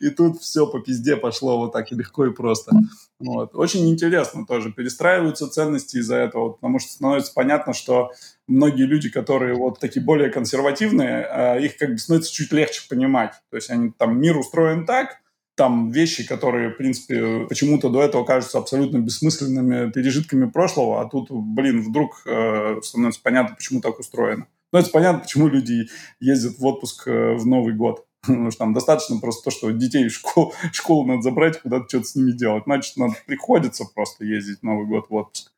и 0.00 0.10
тут 0.10 0.40
все 0.40 0.66
по 0.66 0.80
пизде 0.80 1.16
пошло 1.16 1.58
вот 1.58 1.72
так 1.72 1.92
и 1.92 1.94
легко 1.94 2.26
и 2.26 2.32
просто. 2.32 2.72
Вот. 3.20 3.54
Очень 3.54 3.88
интересно 3.88 4.46
тоже. 4.46 4.72
Перестраиваются 4.72 5.48
ценности 5.48 5.98
из-за 5.98 6.16
этого, 6.16 6.50
потому 6.50 6.80
что 6.80 6.90
становится 6.90 7.32
понятно, 7.32 7.72
что 7.72 8.10
многие 8.48 8.84
люди, 8.84 9.08
которые 9.08 9.54
вот 9.54 9.78
такие 9.78 10.04
более 10.04 10.30
консервативные, 10.30 11.24
а, 11.24 11.56
их 11.58 11.76
как 11.76 11.92
бы 11.92 11.98
становится 11.98 12.32
чуть 12.32 12.52
легче 12.52 12.82
понимать. 12.88 13.34
То 13.50 13.56
есть 13.56 13.70
они 13.70 13.92
там 13.96 14.20
мир 14.20 14.36
устроен 14.36 14.86
так, 14.86 15.20
там 15.56 15.90
вещи, 15.90 16.26
которые, 16.26 16.70
в 16.70 16.76
принципе, 16.76 17.46
почему-то 17.48 17.88
до 17.88 18.02
этого 18.02 18.24
кажутся 18.24 18.58
абсолютно 18.58 18.98
бессмысленными 18.98 19.90
пережитками 19.90 20.50
прошлого, 20.50 21.00
а 21.00 21.08
тут, 21.08 21.28
блин, 21.30 21.82
вдруг 21.82 22.22
э, 22.26 22.80
становится 22.82 23.20
понятно, 23.22 23.54
почему 23.54 23.80
так 23.80 23.98
устроено. 23.98 24.46
Становится 24.68 24.92
понятно, 24.92 25.20
почему 25.20 25.48
люди 25.48 25.88
ездят 26.18 26.58
в 26.58 26.66
отпуск 26.66 27.06
э, 27.06 27.34
в 27.34 27.46
Новый 27.46 27.74
год. 27.74 28.06
Потому 28.26 28.50
что 28.50 28.58
там 28.58 28.72
достаточно 28.72 29.20
просто 29.20 29.44
то, 29.44 29.50
что 29.50 29.70
детей 29.70 30.08
в 30.08 30.12
школу, 30.12 30.52
школу 30.72 31.06
надо 31.06 31.22
забрать, 31.22 31.60
куда-то 31.62 31.88
что-то 31.88 32.06
с 32.06 32.14
ними 32.16 32.32
делать. 32.32 32.64
Значит, 32.66 32.96
надо, 32.96 33.14
приходится 33.26 33.84
просто 33.84 34.24
ездить 34.24 34.60
в 34.60 34.62
Новый 34.64 34.86
год 34.86 35.06
в 35.08 35.14
отпуск. 35.14 35.52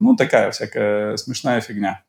Ну, 0.00 0.14
такая 0.16 0.50
всякая 0.50 1.16
смешная 1.16 1.60
фигня. 1.60 2.04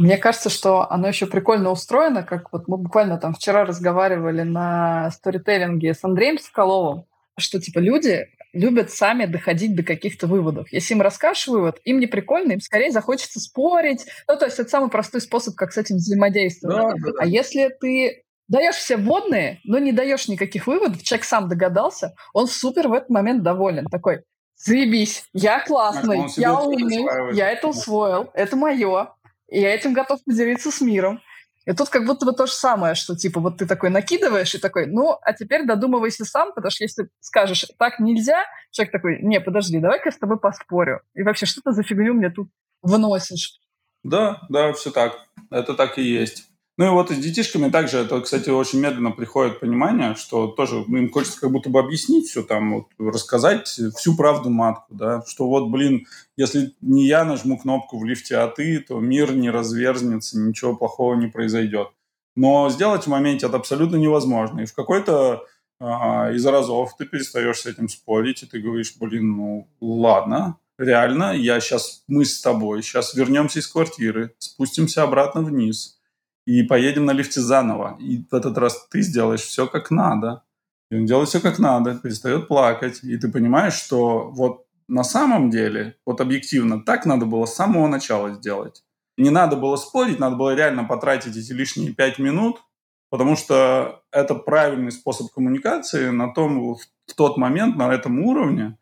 Мне 0.00 0.16
кажется, 0.16 0.48
что 0.48 0.90
оно 0.90 1.08
еще 1.08 1.26
прикольно 1.26 1.70
устроено, 1.70 2.22
как 2.22 2.52
вот 2.52 2.68
мы 2.68 2.78
буквально 2.78 3.18
там 3.18 3.34
вчера 3.34 3.66
разговаривали 3.66 4.42
на 4.42 5.10
сторителлинге 5.10 5.92
с 5.92 6.02
Андреем 6.02 6.38
Соколовым, 6.38 7.04
что 7.38 7.60
типа 7.60 7.80
люди 7.80 8.28
любят 8.54 8.90
сами 8.90 9.26
доходить 9.26 9.76
до 9.76 9.82
каких-то 9.82 10.26
выводов. 10.26 10.72
Если 10.72 10.94
им 10.94 11.02
расскажешь 11.02 11.48
вывод, 11.48 11.80
им 11.84 12.00
не 12.00 12.06
прикольно, 12.06 12.52
им 12.52 12.60
скорее 12.60 12.90
захочется 12.90 13.40
спорить. 13.40 14.06
Ну, 14.26 14.38
то 14.38 14.46
есть 14.46 14.58
это 14.58 14.70
самый 14.70 14.88
простой 14.88 15.20
способ, 15.20 15.54
как 15.54 15.70
с 15.70 15.76
этим 15.76 15.96
взаимодействовать. 15.96 16.76
Да, 16.76 16.90
да, 16.92 17.12
да. 17.12 17.18
А 17.20 17.26
если 17.26 17.68
ты 17.78 18.24
даешь 18.48 18.76
все 18.76 18.96
вводные, 18.96 19.60
но 19.64 19.78
не 19.78 19.92
даешь 19.92 20.28
никаких 20.28 20.66
выводов, 20.66 21.02
человек 21.02 21.24
сам 21.26 21.48
догадался, 21.48 22.14
он 22.32 22.46
супер 22.46 22.88
в 22.88 22.94
этот 22.94 23.10
момент 23.10 23.42
доволен. 23.42 23.84
Такой, 23.84 24.22
заебись, 24.56 25.24
я 25.34 25.60
классный, 25.60 26.24
я 26.36 26.58
умный, 26.58 27.36
я 27.36 27.50
это 27.50 27.68
усвоил, 27.68 28.30
это 28.32 28.56
мое. 28.56 29.10
Я 29.50 29.74
этим 29.74 29.92
готов 29.92 30.22
поделиться 30.24 30.70
с 30.70 30.80
миром. 30.80 31.20
И 31.66 31.72
тут 31.72 31.88
как 31.90 32.06
будто 32.06 32.24
бы 32.24 32.32
то 32.32 32.46
же 32.46 32.52
самое, 32.52 32.94
что 32.94 33.14
типа 33.14 33.40
вот 33.40 33.58
ты 33.58 33.66
такой 33.66 33.90
накидываешь 33.90 34.54
и 34.54 34.58
такой, 34.58 34.86
ну, 34.86 35.18
а 35.20 35.32
теперь 35.32 35.66
додумывайся 35.66 36.24
сам, 36.24 36.52
потому 36.54 36.70
что 36.70 36.84
если 36.84 37.08
скажешь, 37.20 37.66
так 37.78 38.00
нельзя, 38.00 38.44
человек 38.70 38.92
такой, 38.92 39.22
не, 39.22 39.40
подожди, 39.40 39.78
давай-ка 39.78 40.08
я 40.08 40.12
с 40.12 40.18
тобой 40.18 40.40
поспорю. 40.40 41.02
И 41.14 41.22
вообще, 41.22 41.46
что 41.46 41.60
ты 41.60 41.72
за 41.72 41.82
фигню 41.82 42.14
мне 42.14 42.30
тут 42.30 42.48
выносишь? 42.80 43.60
Да, 44.02 44.40
да, 44.48 44.72
все 44.72 44.90
так. 44.90 45.12
Это 45.50 45.74
так 45.74 45.98
и 45.98 46.02
есть. 46.02 46.49
Ну 46.78 46.86
и 46.86 46.90
вот 46.90 47.10
с 47.10 47.16
детишками 47.16 47.68
также, 47.68 47.98
это, 47.98 48.20
кстати, 48.20 48.48
очень 48.48 48.80
медленно 48.80 49.10
приходит 49.10 49.60
понимание, 49.60 50.14
что 50.14 50.46
тоже 50.46 50.82
ну, 50.88 50.96
им 50.96 51.12
хочется 51.12 51.38
как 51.38 51.50
будто 51.50 51.68
бы 51.68 51.78
объяснить 51.78 52.28
все 52.28 52.42
там, 52.42 52.74
вот, 52.74 52.86
рассказать 52.98 53.68
всю 53.68 54.16
правду 54.16 54.48
матку, 54.48 54.86
да, 54.94 55.22
что 55.26 55.46
вот, 55.46 55.68
блин, 55.68 56.06
если 56.38 56.74
не 56.80 57.06
я 57.06 57.24
нажму 57.24 57.58
кнопку 57.58 57.98
в 57.98 58.04
лифте, 58.04 58.36
а 58.36 58.48
ты, 58.48 58.80
то 58.80 58.98
мир 58.98 59.34
не 59.34 59.50
разверзнется, 59.50 60.38
ничего 60.38 60.74
плохого 60.74 61.16
не 61.16 61.26
произойдет. 61.26 61.88
Но 62.34 62.70
сделать 62.70 63.04
в 63.04 63.08
моменте 63.08 63.46
это 63.46 63.56
абсолютно 63.56 63.96
невозможно. 63.96 64.60
И 64.60 64.66
в 64.66 64.72
какой-то 64.72 65.44
а, 65.80 66.30
из 66.32 66.46
разов 66.46 66.96
ты 66.96 67.04
перестаешь 67.04 67.58
с 67.58 67.66
этим 67.66 67.90
спорить, 67.90 68.42
и 68.42 68.46
ты 68.46 68.58
говоришь, 68.58 68.96
блин, 68.98 69.36
ну 69.36 69.68
ладно, 69.82 70.56
реально, 70.78 71.36
я 71.36 71.60
сейчас, 71.60 72.04
мы 72.08 72.24
с 72.24 72.40
тобой 72.40 72.82
сейчас 72.82 73.12
вернемся 73.12 73.58
из 73.58 73.66
квартиры, 73.66 74.34
спустимся 74.38 75.02
обратно 75.02 75.42
вниз– 75.42 75.98
и 76.46 76.62
поедем 76.62 77.04
на 77.04 77.12
лифте 77.12 77.40
заново. 77.40 77.96
И 78.00 78.24
в 78.30 78.34
этот 78.34 78.56
раз 78.58 78.86
ты 78.90 79.02
сделаешь 79.02 79.42
все 79.42 79.66
как 79.66 79.90
надо. 79.90 80.42
И 80.90 80.96
он 80.96 81.06
делает 81.06 81.28
все 81.28 81.40
как 81.40 81.58
надо, 81.58 81.94
перестает 81.94 82.48
плакать. 82.48 83.00
И 83.02 83.16
ты 83.16 83.30
понимаешь, 83.30 83.74
что 83.74 84.30
вот 84.30 84.66
на 84.88 85.04
самом 85.04 85.50
деле, 85.50 85.96
вот 86.04 86.20
объективно, 86.20 86.82
так 86.82 87.06
надо 87.06 87.24
было 87.24 87.46
с 87.46 87.54
самого 87.54 87.86
начала 87.86 88.34
сделать. 88.34 88.82
Не 89.16 89.30
надо 89.30 89.54
было 89.54 89.76
спорить, 89.76 90.18
надо 90.18 90.34
было 90.34 90.54
реально 90.54 90.84
потратить 90.84 91.36
эти 91.36 91.52
лишние 91.52 91.92
пять 91.92 92.18
минут, 92.18 92.60
потому 93.08 93.36
что 93.36 94.02
это 94.10 94.34
правильный 94.34 94.90
способ 94.90 95.30
коммуникации 95.30 96.08
на 96.08 96.32
том, 96.34 96.74
в 96.74 97.14
тот 97.14 97.36
момент, 97.36 97.76
на 97.76 97.92
этом 97.92 98.18
уровне, 98.24 98.78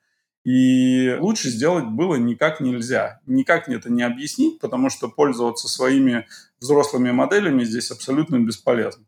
и 0.48 1.14
лучше 1.20 1.50
сделать 1.50 1.84
было 1.84 2.14
никак 2.14 2.60
нельзя. 2.60 3.20
Никак 3.26 3.68
это 3.68 3.92
не 3.92 4.02
объяснить, 4.02 4.60
потому 4.60 4.88
что 4.88 5.10
пользоваться 5.10 5.68
своими 5.68 6.26
взрослыми 6.58 7.10
моделями 7.10 7.64
здесь 7.64 7.90
абсолютно 7.90 8.38
бесполезно. 8.38 9.04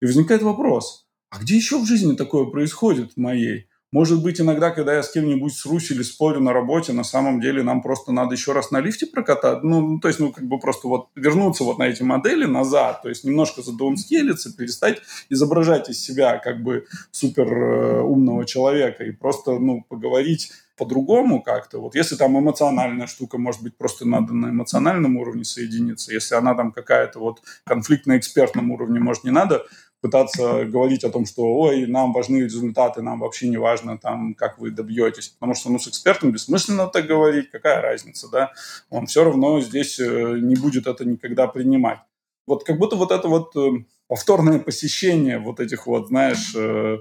И 0.00 0.06
возникает 0.06 0.42
вопрос, 0.42 1.08
а 1.30 1.40
где 1.40 1.56
еще 1.56 1.80
в 1.80 1.84
жизни 1.84 2.14
такое 2.14 2.44
происходит 2.44 3.14
в 3.14 3.16
моей? 3.16 3.66
Может 3.94 4.24
быть, 4.24 4.40
иногда, 4.40 4.72
когда 4.72 4.92
я 4.92 5.04
с 5.04 5.12
кем-нибудь 5.12 5.54
срусь 5.54 5.92
или 5.92 6.02
спорю 6.02 6.40
на 6.40 6.52
работе, 6.52 6.92
на 6.92 7.04
самом 7.04 7.40
деле 7.40 7.62
нам 7.62 7.80
просто 7.80 8.10
надо 8.10 8.34
еще 8.34 8.50
раз 8.50 8.72
на 8.72 8.80
лифте 8.80 9.06
прокатать. 9.06 9.62
Ну, 9.62 9.80
ну, 9.80 10.00
то 10.00 10.08
есть, 10.08 10.18
ну, 10.18 10.32
как 10.32 10.42
бы 10.48 10.58
просто 10.58 10.88
вот 10.88 11.10
вернуться 11.14 11.62
вот 11.62 11.78
на 11.78 11.84
эти 11.84 12.02
модели 12.02 12.44
назад, 12.44 13.02
то 13.02 13.08
есть 13.08 13.22
немножко 13.22 13.62
задаунскелиться, 13.62 14.52
перестать 14.52 15.00
изображать 15.30 15.90
из 15.90 16.00
себя 16.00 16.38
как 16.38 16.60
бы 16.64 16.86
супер 17.12 17.46
э, 17.46 18.00
умного 18.00 18.44
человека 18.44 19.04
и 19.04 19.12
просто, 19.12 19.60
ну, 19.60 19.84
поговорить 19.88 20.50
по-другому 20.76 21.40
как-то. 21.40 21.78
Вот 21.78 21.94
если 21.94 22.16
там 22.16 22.36
эмоциональная 22.36 23.06
штука, 23.06 23.38
может 23.38 23.62
быть, 23.62 23.76
просто 23.76 24.08
надо 24.08 24.34
на 24.34 24.48
эмоциональном 24.48 25.18
уровне 25.18 25.44
соединиться. 25.44 26.12
Если 26.12 26.34
она 26.34 26.56
там 26.56 26.72
какая-то 26.72 27.20
вот 27.20 27.42
конфликт 27.64 28.06
на 28.06 28.18
экспертном 28.18 28.72
уровне, 28.72 28.98
может, 28.98 29.22
не 29.22 29.30
надо 29.30 29.64
пытаться 30.04 30.66
говорить 30.66 31.02
о 31.04 31.10
том, 31.10 31.24
что 31.24 31.44
ой, 31.44 31.86
нам 31.86 32.12
важны 32.12 32.42
результаты, 32.42 33.00
нам 33.00 33.20
вообще 33.20 33.48
не 33.48 33.56
важно, 33.56 33.96
там, 33.96 34.34
как 34.34 34.58
вы 34.58 34.70
добьетесь. 34.70 35.28
Потому 35.28 35.54
что 35.54 35.70
ну, 35.70 35.78
с 35.78 35.88
экспертом 35.88 36.30
бессмысленно 36.30 36.88
так 36.88 37.06
говорить, 37.06 37.50
какая 37.50 37.80
разница, 37.80 38.28
да? 38.30 38.52
Он 38.90 39.06
все 39.06 39.24
равно 39.24 39.62
здесь 39.62 39.98
э, 39.98 40.38
не 40.42 40.56
будет 40.56 40.86
это 40.86 41.06
никогда 41.06 41.46
принимать. 41.46 42.00
Вот 42.46 42.64
как 42.64 42.76
будто 42.78 42.96
вот 42.96 43.12
это 43.12 43.28
вот 43.28 43.56
э, 43.56 43.84
повторное 44.06 44.58
посещение 44.58 45.38
вот 45.38 45.58
этих 45.58 45.86
вот, 45.86 46.08
знаешь, 46.08 46.54
э, 46.54 46.98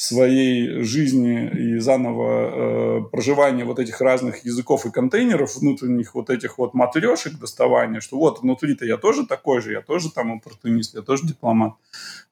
своей 0.00 0.82
жизни 0.82 1.50
и 1.50 1.78
заново 1.78 2.30
э, 2.30 3.00
проживания 3.12 3.66
вот 3.66 3.78
этих 3.78 4.00
разных 4.00 4.46
языков 4.46 4.86
и 4.86 4.90
контейнеров, 4.90 5.56
внутренних 5.56 6.14
вот 6.14 6.30
этих 6.30 6.56
вот 6.56 6.72
матрешек 6.72 7.34
доставания, 7.34 8.00
что 8.00 8.16
вот 8.16 8.40
внутри-то 8.40 8.86
я 8.86 8.96
тоже 8.96 9.26
такой 9.26 9.60
же, 9.60 9.72
я 9.72 9.82
тоже 9.82 10.10
там 10.10 10.32
оппортунист, 10.32 10.94
я 10.94 11.02
тоже 11.02 11.26
дипломат, 11.26 11.74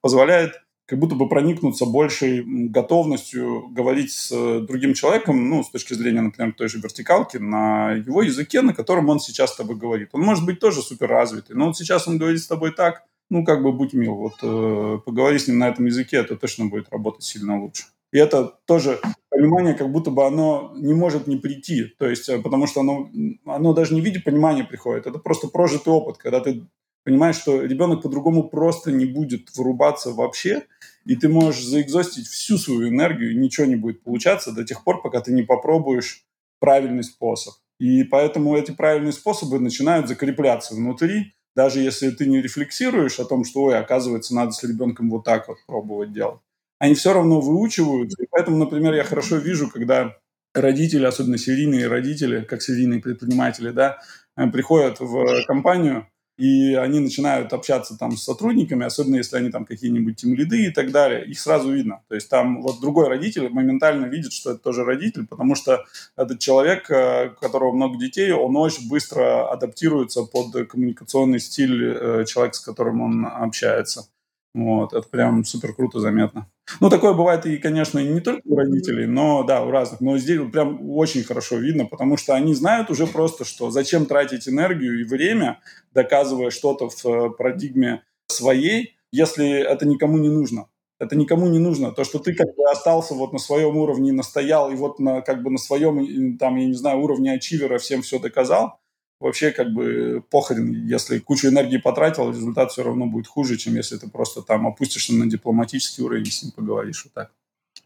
позволяет 0.01 0.63
как 0.87 0.99
будто 0.99 1.15
бы 1.15 1.29
проникнуться 1.29 1.85
большей 1.85 2.43
готовностью 2.47 3.69
говорить 3.69 4.13
с 4.13 4.61
другим 4.63 4.95
человеком, 4.95 5.51
ну, 5.51 5.63
с 5.63 5.69
точки 5.69 5.93
зрения, 5.93 6.23
например, 6.23 6.55
той 6.55 6.71
же 6.71 6.79
вертикалки, 6.79 7.37
на 7.37 7.93
его 7.93 8.23
языке, 8.23 8.63
на 8.63 8.73
котором 8.73 9.11
он 9.11 9.21
сейчас 9.21 9.53
с 9.53 9.57
тобой 9.57 9.77
говорит. 9.77 10.09
Он 10.13 10.23
может 10.23 10.47
быть 10.47 10.59
тоже 10.59 10.81
супер 10.81 11.09
развитый, 11.09 11.55
но 11.55 11.67
вот 11.67 11.77
сейчас 11.77 12.09
он 12.09 12.17
говорит 12.17 12.41
с 12.41 12.47
тобой 12.47 12.73
так, 12.73 13.05
ну, 13.31 13.45
как 13.45 13.63
бы 13.63 13.73
будь 13.73 13.93
мил, 13.93 14.15
вот 14.15 14.35
э, 14.43 14.99
поговори 15.05 15.39
с 15.39 15.49
ним 15.49 15.59
на 15.59 15.69
этом 15.69 15.87
языке, 15.87 16.19
это 16.19 16.37
точно 16.37 16.67
будет 16.67 16.89
работать 16.91 17.25
сильно 17.25 17.61
лучше. 17.61 17.85
И 18.13 18.19
это 18.19 18.59
тоже 18.65 19.01
понимание, 19.29 19.75
как 19.75 19.91
будто 19.93 20.11
бы 20.11 20.27
оно 20.27 20.73
не 20.77 20.95
может 20.95 21.27
не 21.27 21.37
прийти, 21.37 21.85
то 21.99 22.09
есть, 22.09 22.29
э, 22.29 22.39
потому 22.39 22.67
что 22.67 22.81
оно, 22.81 23.11
оно 23.45 23.75
даже 23.75 23.95
не 23.95 24.01
в 24.01 24.05
виде 24.05 24.21
понимания 24.21 24.65
приходит, 24.65 25.07
это 25.07 25.19
просто 25.19 25.49
прожитый 25.49 25.93
опыт, 25.93 26.17
когда 26.17 26.41
ты 26.41 26.67
понимаешь, 27.05 27.37
что 27.37 27.63
ребенок 27.63 28.03
по-другому 28.03 28.49
просто 28.49 28.93
не 28.93 29.07
будет 29.07 29.55
вырубаться 29.57 30.13
вообще, 30.13 30.65
и 31.05 31.17
ты 31.17 31.29
можешь 31.29 31.65
заэкзостить 31.65 32.27
всю 32.27 32.59
свою 32.59 32.89
энергию, 32.89 33.33
и 33.33 33.37
ничего 33.37 33.67
не 33.67 33.77
будет 33.77 34.03
получаться 34.03 34.53
до 34.53 34.65
тех 34.65 34.85
пор, 34.85 35.03
пока 35.03 35.21
ты 35.21 35.33
не 35.33 35.43
попробуешь 35.43 36.25
правильный 36.61 37.05
способ. 37.05 37.55
И 37.79 38.05
поэтому 38.05 38.57
эти 38.57 38.73
правильные 38.73 39.13
способы 39.13 39.61
начинают 39.61 40.09
закрепляться 40.09 40.75
внутри, 40.75 41.35
даже 41.59 41.81
если 41.81 42.11
ты 42.11 42.27
не 42.27 42.41
рефлексируешь 42.41 43.19
о 43.19 43.25
том, 43.25 43.45
что, 43.45 43.65
ой, 43.65 43.77
оказывается, 43.77 44.33
надо 44.33 44.53
с 44.53 44.63
ребенком 44.63 45.11
вот 45.11 45.25
так 45.25 45.49
вот 45.49 45.57
пробовать 45.67 46.13
делать, 46.13 46.39
они 46.79 46.95
все 46.95 47.13
равно 47.13 47.41
выучиваются. 47.41 48.23
И 48.23 48.29
поэтому, 48.31 48.59
например, 48.59 48.95
я 48.95 49.03
хорошо 49.03 49.39
вижу, 49.39 49.69
когда 49.69 50.17
родители, 50.55 51.05
особенно 51.05 51.37
серийные 51.37 51.89
родители, 51.89 52.45
как 52.45 52.63
серийные 52.63 53.01
предприниматели, 53.01 53.71
да, 53.71 53.99
э, 54.37 54.47
приходят 54.47 55.01
в 55.01 55.45
компанию, 55.49 56.07
и 56.39 56.75
они 56.75 57.01
начинают 57.01 57.53
общаться 57.53 57.99
там 57.99 58.17
с 58.17 58.23
сотрудниками, 58.23 58.87
особенно 58.87 59.17
если 59.17 59.37
они 59.37 59.51
там 59.51 59.65
какие-нибудь 59.65 60.17
тимлиды 60.17 60.67
и 60.67 60.71
так 60.71 60.93
далее, 60.93 61.27
их 61.27 61.39
сразу 61.41 61.73
видно. 61.73 62.03
То 62.09 62.15
есть 62.15 62.31
там 62.31 62.63
вот 62.63 62.81
другой 62.81 63.09
родитель 63.09 63.49
моментально 63.49 64.07
видит, 64.07 64.33
что 64.33 64.53
это 64.53 64.61
тоже 64.61 64.85
родитель, 64.85 65.27
потому 65.27 65.57
что 65.57 65.85
этот 66.17 66.39
человек, 66.39 66.89
э, 66.91 67.31
у 67.31 67.41
которого 67.41 67.73
много 67.73 67.99
детей, 67.99 68.31
он 68.31 68.57
очень 68.57 68.89
быстро 68.89 69.51
адаптируется 69.51 70.23
под 70.23 70.69
коммуникационный 70.69 71.41
стиль 71.41 71.85
э, 71.85 72.25
человека, 72.25 72.57
с 72.57 72.61
которым 72.61 73.01
он 73.01 73.27
общается. 73.27 74.07
Вот, 74.55 74.93
это 74.93 75.07
прям 75.09 75.45
супер 75.45 75.75
круто 75.75 76.01
заметно. 76.01 76.51
Ну, 76.81 76.91
такое 76.91 77.13
бывает 77.13 77.47
и, 77.47 77.59
конечно, 77.59 77.99
не 77.99 78.21
только 78.21 78.43
у 78.45 78.57
родителей, 78.57 79.07
но, 79.07 79.43
да, 79.43 79.63
у 79.63 79.71
разных. 79.71 80.01
Но 80.01 80.19
здесь 80.19 80.41
прям 80.51 80.91
очень 80.91 81.23
хорошо 81.23 81.57
видно, 81.57 81.85
потому 81.85 82.17
что 82.17 82.35
они 82.35 82.55
знают 82.55 82.91
уже 82.91 83.07
просто, 83.07 83.45
что 83.45 83.71
зачем 83.71 84.07
тратить 84.07 84.49
энергию 84.49 85.01
и 85.01 85.05
время, 85.05 85.61
доказывая 85.93 86.51
что-то 86.51 86.89
в 86.89 87.07
э, 87.07 87.31
парадигме 87.31 88.03
своей, 88.27 88.97
если 89.13 89.49
это 89.49 89.87
никому 89.87 90.19
не 90.19 90.29
нужно. 90.29 90.67
Это 90.99 91.15
никому 91.15 91.47
не 91.49 91.59
нужно. 91.59 91.93
То, 91.93 92.03
что 92.05 92.19
ты 92.19 92.35
как 92.35 92.49
бы 92.57 92.65
остался 92.71 93.15
вот 93.15 93.33
на 93.33 93.39
своем 93.39 93.77
уровне, 93.77 94.13
настоял, 94.13 94.71
и 94.71 94.75
вот 94.75 94.99
на, 94.99 95.21
как 95.21 95.43
бы 95.43 95.51
на 95.51 95.59
своем, 95.59 96.37
там, 96.39 96.57
я 96.57 96.67
не 96.67 96.75
знаю, 96.75 97.01
уровне 97.01 97.33
ачивера 97.33 97.79
всем 97.79 98.03
все 98.03 98.19
доказал, 98.19 98.81
вообще 99.21 99.51
как 99.51 99.73
бы 99.73 100.23
похрен, 100.31 100.73
если 100.87 101.19
кучу 101.19 101.49
энергии 101.49 101.79
потратил, 101.79 102.31
результат 102.31 102.71
все 102.71 102.83
равно 102.83 103.07
будет 103.07 103.27
хуже, 103.27 103.57
чем 103.57 103.75
если 103.75 103.97
ты 103.97 104.09
просто 104.09 104.43
там 104.43 104.67
опустишься 104.67 105.15
на 105.15 105.29
дипломатический 105.29 106.03
уровень 106.03 106.27
и 106.27 106.31
с 106.31 106.43
ним 106.43 106.53
поговоришь 106.53 107.05
вот 107.05 107.13
так. 107.15 107.33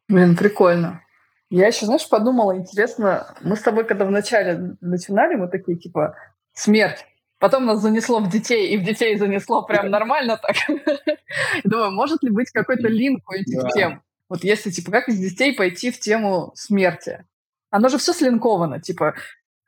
Блин, 0.09 0.37
прикольно. 0.37 1.03
Я 1.51 1.67
еще, 1.67 1.87
знаешь, 1.87 2.09
подумала, 2.09 2.57
интересно, 2.57 3.35
мы 3.43 3.57
с 3.57 3.61
тобой, 3.61 3.85
когда 3.85 4.07
вначале 4.07 4.77
начинали, 4.81 5.35
мы 5.35 5.49
такие, 5.49 5.77
типа, 5.77 6.17
смерть. 6.55 7.05
Потом 7.39 7.67
нас 7.67 7.81
занесло 7.81 8.21
в 8.21 8.31
детей, 8.31 8.73
и 8.73 8.79
в 8.79 8.85
детей 8.85 9.17
занесло 9.17 9.63
прям 9.63 9.91
нормально 9.91 10.39
так. 10.41 10.57
Думаю, 11.65 11.91
может 11.91 12.23
ли 12.23 12.31
быть 12.31 12.51
какой-то 12.51 12.89
линк 12.89 13.29
у 13.29 13.35
этих 13.35 13.69
тем? 13.75 14.03
Вот 14.29 14.45
если, 14.45 14.71
типа, 14.71 14.91
как 14.91 15.09
из 15.09 15.19
детей 15.19 15.55
пойти 15.55 15.91
в 15.91 16.01
тему 16.01 16.53
смерти? 16.55 17.27
Оно 17.71 17.89
же 17.89 17.99
все 17.99 18.13
слинковано, 18.13 18.81
типа, 18.81 19.15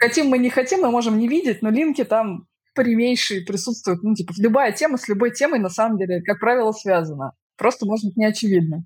хотим 0.09 0.29
мы, 0.29 0.39
не 0.39 0.51
хотим, 0.51 0.81
мы 0.81 0.91
можем 0.91 1.19
не 1.19 1.29
видеть, 1.29 1.63
но 1.63 1.71
линки 1.71 2.05
там 2.05 2.47
прямейшие 2.75 3.45
присутствуют. 3.45 4.03
Ну, 4.03 4.15
типа, 4.15 4.33
любая 4.39 4.73
тема 4.73 4.99
с 4.99 5.09
любой 5.09 5.31
темой, 5.31 5.61
на 5.61 5.71
самом 5.71 5.97
деле, 5.97 6.23
как 6.23 6.41
правило, 6.41 6.73
связана. 6.73 7.33
Просто, 7.57 7.87
может 7.87 8.07
быть, 8.07 8.17
не 8.17 8.27
очевидно. 8.27 8.85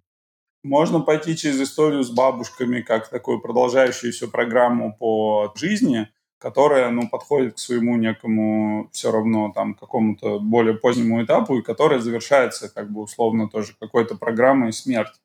Можно 0.63 1.01
пойти 1.01 1.37
через 1.37 1.61
историю 1.61 2.03
с 2.03 2.11
бабушками, 2.11 2.83
как 2.83 3.09
такую 3.09 3.41
продолжающуюся 3.41 4.29
программу 4.29 4.95
по 4.99 5.53
жизни, 5.57 6.09
которая, 6.39 6.91
ну, 6.91 7.09
подходит 7.09 7.55
к 7.55 7.59
своему 7.59 7.97
некому 7.97 8.89
все 8.93 9.11
равно 9.11 9.51
там 9.53 9.75
какому-то 9.75 10.39
более 10.39 10.75
позднему 10.75 11.23
этапу, 11.25 11.59
и 11.59 11.63
которая 11.63 12.01
завершается 12.01 12.69
как 12.69 12.91
бы 12.91 13.03
условно 13.03 13.49
тоже 13.49 13.73
какой-то 13.81 14.17
программой 14.17 14.73
смерти. 14.73 15.19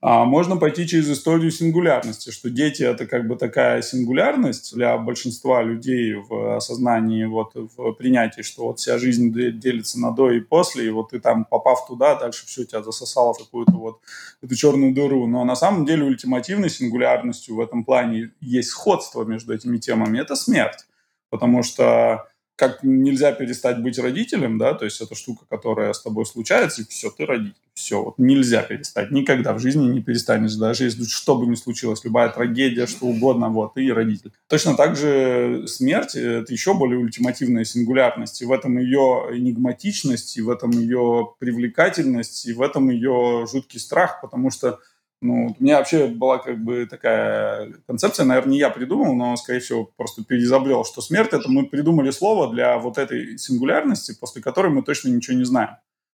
А 0.00 0.24
можно 0.24 0.56
пойти 0.56 0.86
через 0.86 1.10
историю 1.10 1.50
сингулярности, 1.50 2.30
что 2.30 2.50
дети— 2.50 2.82
это 2.84 3.06
как 3.06 3.26
бы 3.26 3.34
такая 3.34 3.82
сингулярность 3.82 4.74
для 4.74 4.96
большинства 4.96 5.60
людей 5.62 6.14
в 6.14 6.56
осознании, 6.56 7.24
вот 7.24 7.52
в 7.54 7.92
принятии, 7.94 8.42
что 8.42 8.66
вот 8.66 8.78
вся 8.78 8.98
жизнь 8.98 9.32
делится 9.32 9.98
на 9.98 10.12
до 10.12 10.30
и 10.30 10.40
после, 10.40 10.86
и 10.86 10.90
вот 10.90 11.10
ты 11.10 11.18
там, 11.18 11.44
попав 11.44 11.86
туда, 11.88 12.14
дальше 12.14 12.46
все 12.46 12.64
тебя 12.64 12.82
засосало 12.82 13.34
в 13.34 13.38
какую-то 13.38 13.72
вот 13.72 14.00
эту 14.40 14.54
черную 14.54 14.94
дыру. 14.94 15.26
Но 15.26 15.44
на 15.44 15.56
самом 15.56 15.84
деле 15.84 16.04
ультимативной 16.04 16.70
сингулярностью 16.70 17.56
в 17.56 17.60
этом 17.60 17.84
плане 17.84 18.30
есть 18.40 18.70
сходство 18.70 19.24
между 19.24 19.52
этими 19.52 19.78
темами— 19.78 20.18
это 20.20 20.36
смерть. 20.36 20.86
Потому 21.30 21.62
что 21.62 22.28
как 22.58 22.82
нельзя 22.82 23.30
перестать 23.30 23.80
быть 23.80 24.00
родителем, 24.00 24.58
да, 24.58 24.74
то 24.74 24.84
есть 24.84 25.00
это 25.00 25.14
штука, 25.14 25.44
которая 25.48 25.92
с 25.92 26.02
тобой 26.02 26.26
случается, 26.26 26.82
и 26.82 26.86
все, 26.86 27.08
ты 27.08 27.24
родитель. 27.24 27.54
Все, 27.72 28.02
вот 28.02 28.14
нельзя 28.18 28.62
перестать. 28.62 29.12
Никогда 29.12 29.52
в 29.52 29.60
жизни 29.60 29.86
не 29.86 30.02
перестанешь, 30.02 30.56
даже 30.56 30.82
если 30.82 31.04
что 31.04 31.36
бы 31.36 31.46
ни 31.46 31.54
случилось, 31.54 32.02
любая 32.02 32.30
трагедия, 32.30 32.88
что 32.88 33.06
угодно, 33.06 33.48
вот, 33.48 33.74
ты 33.74 33.94
родитель. 33.94 34.32
Точно 34.48 34.74
так 34.74 34.96
же 34.96 35.68
смерть— 35.68 36.14
это 36.16 36.52
еще 36.52 36.74
более 36.74 36.98
ультимативная 36.98 37.62
сингулярность, 37.62 38.42
и 38.42 38.44
в 38.44 38.50
этом 38.50 38.76
ее 38.76 39.28
энигматичность, 39.30 40.36
и 40.36 40.42
в 40.42 40.50
этом 40.50 40.70
ее 40.72 41.34
привлекательность, 41.38 42.44
и 42.46 42.52
в 42.52 42.60
этом 42.60 42.90
ее 42.90 43.46
жуткий 43.48 43.78
страх, 43.78 44.20
потому 44.20 44.50
что 44.50 44.80
ну, 45.20 45.56
у 45.58 45.62
меня 45.62 45.78
вообще 45.78 46.06
была 46.06 46.38
как 46.38 46.62
бы 46.62 46.86
такая 46.86 47.74
концепция, 47.86 48.24
наверное, 48.24 48.52
не 48.52 48.58
я 48.58 48.70
придумал, 48.70 49.14
но, 49.14 49.36
скорее 49.36 49.58
всего, 49.58 49.90
просто 49.96 50.24
переизобрел, 50.24 50.84
что 50.84 51.00
смерть– 51.00 51.30
это 51.32 51.50
мы 51.50 51.66
придумали 51.66 52.10
слово 52.10 52.52
для 52.52 52.78
вот 52.78 52.98
этой 52.98 53.36
сингулярности, 53.36 54.16
после 54.18 54.40
которой 54.42 54.68
мы 54.68 54.82
точно 54.82 55.08
ничего 55.08 55.36
не 55.36 55.44
знаем. 55.44 55.70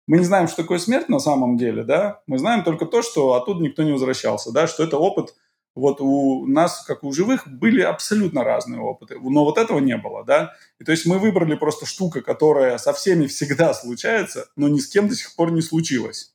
Мы 0.06 0.18
не 0.18 0.24
знаем, 0.24 0.46
что 0.46 0.62
такое 0.62 0.78
смерть 0.78 1.08
на 1.08 1.18
самом 1.18 1.56
деле, 1.56 1.84
да, 1.84 2.20
мы 2.26 2.38
знаем 2.38 2.62
только 2.62 2.86
то, 2.86 3.02
что 3.02 3.34
оттуда 3.34 3.62
никто 3.62 3.82
не 3.82 3.92
возвращался, 3.92 4.52
да, 4.52 4.66
что 4.66 4.84
это 4.84 4.98
опыт, 4.98 5.34
вот 5.74 6.00
у 6.00 6.46
нас, 6.46 6.84
как 6.84 7.02
у 7.02 7.12
живых, 7.12 7.48
были 7.48 7.80
абсолютно 7.80 8.44
разные 8.44 8.80
опыты, 8.80 9.18
но 9.18 9.44
вот 9.44 9.58
этого 9.58 9.78
не 9.78 9.96
было, 9.96 10.24
да, 10.24 10.52
и 10.78 10.84
то 10.84 10.92
есть 10.92 11.06
мы 11.06 11.18
выбрали 11.18 11.54
просто 11.54 11.86
штуку, 11.86 12.20
которая 12.20 12.78
со 12.78 12.92
всеми 12.92 13.26
всегда 13.26 13.74
случается, 13.74 14.48
но 14.54 14.68
ни 14.68 14.78
с 14.78 14.88
кем 14.88 15.08
до 15.08 15.16
сих 15.16 15.34
пор 15.34 15.50
не 15.50 15.62
случилась 15.62 16.32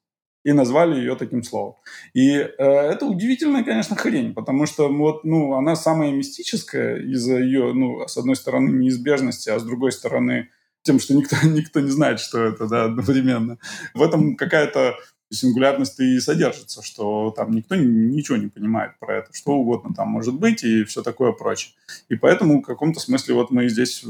и 0.48 0.54
назвали 0.54 0.98
ее 0.98 1.18
таким 1.18 1.44
словом. 1.44 1.76
И 2.14 2.30
э, 2.30 2.48
это 2.58 3.06
удивительная, 3.06 3.66
конечно, 3.66 3.98
хрень, 3.98 4.34
потому 4.34 4.66
что 4.66 4.88
вот, 4.88 5.26
ну, 5.26 5.56
она 5.56 5.76
самая 5.76 6.14
мистическая 6.14 7.02
из-за 7.02 7.38
ее, 7.40 7.74
ну, 7.74 8.08
с 8.08 8.16
одной 8.16 8.38
стороны, 8.38 8.70
неизбежности, 8.70 9.50
а 9.50 9.60
с 9.60 9.64
другой 9.64 9.92
стороны, 9.92 10.48
тем, 10.84 11.02
что 11.02 11.16
никто, 11.16 11.36
никто 11.44 11.82
не 11.82 11.90
знает, 11.90 12.22
что 12.22 12.46
это, 12.46 12.66
да, 12.66 12.86
одновременно. 12.86 13.58
В 13.94 14.02
этом 14.02 14.38
какая-то 14.38 14.96
сингулярность 15.30 16.00
и 16.00 16.18
содержится, 16.22 16.82
что 16.82 17.32
там 17.36 17.52
никто 17.52 17.76
ничего 17.76 18.38
не 18.38 18.48
понимает 18.48 18.98
про 19.00 19.18
это, 19.18 19.34
что 19.34 19.52
угодно 19.52 19.94
там 19.94 20.08
может 20.08 20.36
быть 20.36 20.64
и 20.64 20.86
все 20.86 21.04
такое 21.04 21.34
прочее. 21.34 21.74
И 22.08 22.16
поэтому 22.16 22.62
в 22.62 22.66
каком-то 22.66 23.02
смысле 23.02 23.34
вот 23.34 23.52
мы 23.52 23.68
здесь 23.68 24.06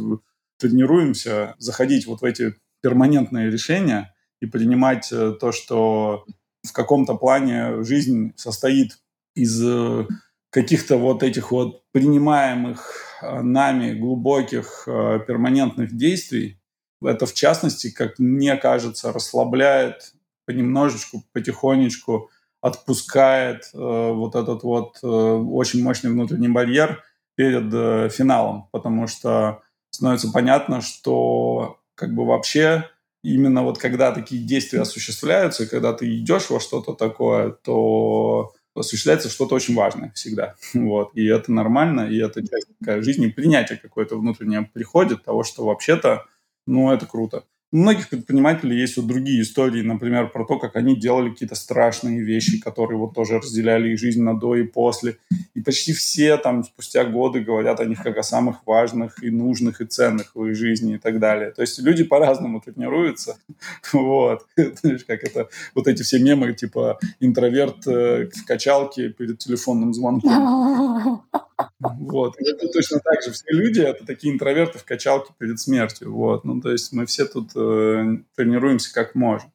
тренируемся 0.60 1.56
заходить 1.58 2.06
вот 2.06 2.22
в 2.22 2.26
эти 2.26 2.54
перманентные 2.84 3.50
решения– 3.50 4.14
и 4.42 4.46
принимать 4.46 5.12
э, 5.12 5.34
то, 5.40 5.52
что 5.52 6.26
в 6.64 6.72
каком-то 6.74 7.16
плане 7.16 7.84
жизнь 7.84 8.34
состоит 8.36 9.00
из 9.36 9.62
э, 9.64 10.08
каких-то 10.50 10.98
вот 10.98 11.24
этих 11.24 11.52
вот 11.52 11.84
принимаемых 11.92 13.20
э, 13.22 13.42
нами 13.42 13.94
глубоких 13.94 14.84
перманентных 14.86 15.96
действий. 15.96 16.60
Это, 17.04 17.26
в 17.26 17.34
частности, 17.34 17.92
как 17.92 18.20
мне 18.20 18.56
кажется, 18.56 19.12
расслабляет 19.12 20.14
понемножечку, 20.46 21.24
потихонечку, 21.34 22.32
отпускает 22.62 23.70
э, 23.74 23.78
вот 23.78 24.36
этот 24.36 24.64
вот 24.64 24.98
э, 25.04 25.08
очень 25.08 25.84
мощный 25.84 26.12
внутренний 26.12 26.48
барьер 26.48 27.04
перед 27.36 27.72
э, 27.74 28.10
финалом, 28.10 28.68
потому 28.72 29.08
что 29.08 29.62
становится 29.90 30.32
понятно, 30.32 30.82
что 30.82 31.80
как 31.96 32.16
бы 32.16 32.26
вообще 32.26 32.90
именно 33.24 33.64
вот 33.64 33.78
когда 33.78 34.12
такие 34.12 34.44
действия 34.44 34.82
осуществляются, 34.82 35.68
когда 35.68 35.94
ты 35.94 36.18
идешь 36.18 36.50
во 36.50 36.60
что-то 36.60 36.94
такое, 36.94 37.52
то 37.52 38.54
осуществляется 38.76 39.30
что-то 39.30 39.56
очень 39.56 39.76
важное 39.76 40.12
всегда. 40.16 40.56
Вот. 40.74 41.12
И 41.16 41.26
это 41.26 41.52
нормально, 41.52 42.10
и 42.10 42.18
это 42.18 42.42
часть 42.42 42.68
такая 42.80 43.02
жизни, 43.02 43.28
принятие 43.28 43.78
какое-то 43.78 44.18
внутреннее 44.18 44.70
приходит 44.74 45.24
того, 45.24 45.44
что 45.44 45.66
вообще-то, 45.66 46.26
ну, 46.66 46.92
это 46.92 47.06
круто. 47.06 47.44
У 47.72 47.78
многих 47.78 48.08
предпринимателей 48.08 48.80
есть 48.80 48.96
вот 48.96 49.08
другие 49.08 49.42
истории, 49.42 49.82
например, 49.82 50.30
про 50.30 50.46
то, 50.46 50.58
как 50.58 50.78
они 50.78 50.96
делали 50.96 51.32
какие-то 51.32 51.56
страшные 51.56 52.22
вещи, 52.22 52.62
которые 52.62 52.98
вот 52.98 53.14
тоже 53.14 53.40
разделяли 53.40 53.90
их 53.90 54.00
жизнь 54.00 54.22
на 54.24 54.40
до 54.40 54.56
и 54.56 54.64
после. 54.64 55.18
И 55.58 55.62
почти 55.62 55.92
все 55.92 56.38
там 56.38 56.64
спустя 56.64 57.04
годы 57.04 57.40
говорят 57.40 57.80
о 57.80 57.86
них 57.86 58.04
как 58.04 58.16
о 58.18 58.22
самых 58.22 58.58
важных 58.68 59.24
и 59.24 59.32
нужных 59.32 59.82
и 59.82 59.86
ценных 59.86 60.36
в 60.36 60.46
их 60.46 60.56
жизни 60.56 60.94
и 60.94 60.98
так 61.00 61.18
далее. 61.20 61.50
То 61.50 61.62
есть 61.62 61.80
люди 61.80 62.04
по-разному 62.04 62.62
тренируются. 62.62 63.38
Вот. 63.92 64.46
Знаешь, 64.56 65.04
как 65.06 65.24
это, 65.24 65.50
вот 65.74 65.88
эти 65.88 66.04
все 66.04 66.20
мемы, 66.20 66.54
типа 66.54 67.00
интроверт 67.20 67.88
э, 67.88 68.30
в 68.30 68.46
качалке 68.46 69.10
перед 69.10 69.40
телефонным 69.40 69.96
звонком. 69.96 71.24
Вот. 71.80 72.36
Это 72.40 72.68
точно 72.68 73.00
так 73.00 73.24
же. 73.24 73.32
Все 73.32 73.46
люди— 73.50 73.82
это 73.82 74.06
такие 74.06 74.32
интроверты 74.32 74.78
в 74.78 74.84
качалке 74.84 75.34
перед 75.40 75.60
смертью. 75.60 76.14
Вот. 76.14 76.46
Ну, 76.46 76.62
то 76.62 76.72
есть 76.72 76.94
мы 76.94 77.08
все 77.08 77.26
тут 77.26 77.50
э, 77.56 78.18
тренируемся 78.36 78.94
как 78.94 79.16
можем. 79.16 79.52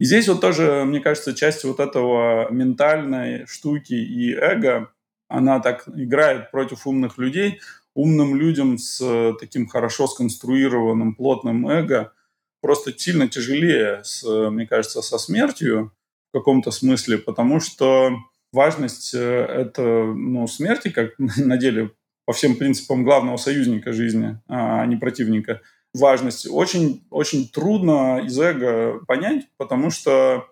И 0.00 0.04
здесь 0.04 0.26
вот 0.26 0.40
тоже, 0.40 0.84
мне 0.84 0.98
кажется, 0.98 1.34
часть 1.34 1.62
вот 1.62 1.78
этого 1.78 2.50
ментальной 2.50 3.46
штуки 3.46 3.94
и 3.94 4.34
эго, 4.34 4.90
она 5.30 5.60
так 5.60 5.88
играет 5.88 6.50
против 6.50 6.86
умных 6.86 7.16
людей. 7.16 7.60
Умным 7.94 8.36
людям 8.36 8.78
с 8.78 9.34
таким 9.40 9.66
хорошо 9.66 10.06
сконструированным 10.06 11.14
плотным 11.14 11.68
эго 11.68 12.12
просто 12.60 12.92
сильно 12.96 13.28
тяжелее, 13.28 14.02
с, 14.04 14.22
мне 14.50 14.66
кажется, 14.66 15.02
со 15.02 15.18
смертью 15.18 15.92
в 16.32 16.38
каком-то 16.38 16.70
смысле, 16.70 17.18
потому 17.18 17.60
что 17.60 18.12
важность 18.52 19.14
э, 19.14 19.18
это, 19.18 19.82
ну, 19.82 20.46
смерти, 20.46 20.90
как 20.90 21.12
на 21.18 21.56
деле 21.56 21.90
по 22.26 22.32
всем 22.32 22.56
принципам 22.56 23.02
главного 23.02 23.36
союзника 23.36 23.92
жизни, 23.92 24.38
а 24.48 24.84
не 24.86 24.96
противника, 24.96 25.60
важность 25.92 26.46
очень, 26.48 27.04
очень 27.10 27.48
трудно 27.48 28.20
из 28.24 28.38
эго 28.38 29.00
понять, 29.06 29.48
потому 29.56 29.90
что 29.90 30.46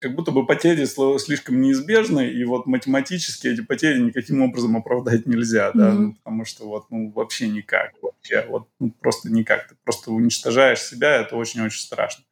как 0.00 0.14
будто 0.14 0.32
бы 0.32 0.46
потери 0.46 0.86
слишком 1.18 1.60
неизбежны, 1.60 2.30
и 2.30 2.44
вот 2.44 2.66
математически 2.66 3.48
эти 3.48 3.60
потери 3.60 4.00
никаким 4.00 4.42
образом 4.42 4.76
оправдать 4.76 5.26
нельзя, 5.26 5.70
да, 5.74 5.90
mm-hmm. 5.90 5.98
ну, 5.98 6.14
потому 6.14 6.44
что 6.46 6.66
вот, 6.66 6.86
ну, 6.90 7.10
вообще 7.10 7.48
никак, 7.48 7.92
вообще, 8.00 8.46
вот, 8.48 8.66
ну, 8.80 8.90
просто 8.98 9.30
никак, 9.30 9.68
ты 9.68 9.76
просто 9.84 10.10
уничтожаешь 10.10 10.80
себя, 10.80 11.16
это 11.16 11.36
очень-очень 11.36 11.82
страшно. 11.82 12.24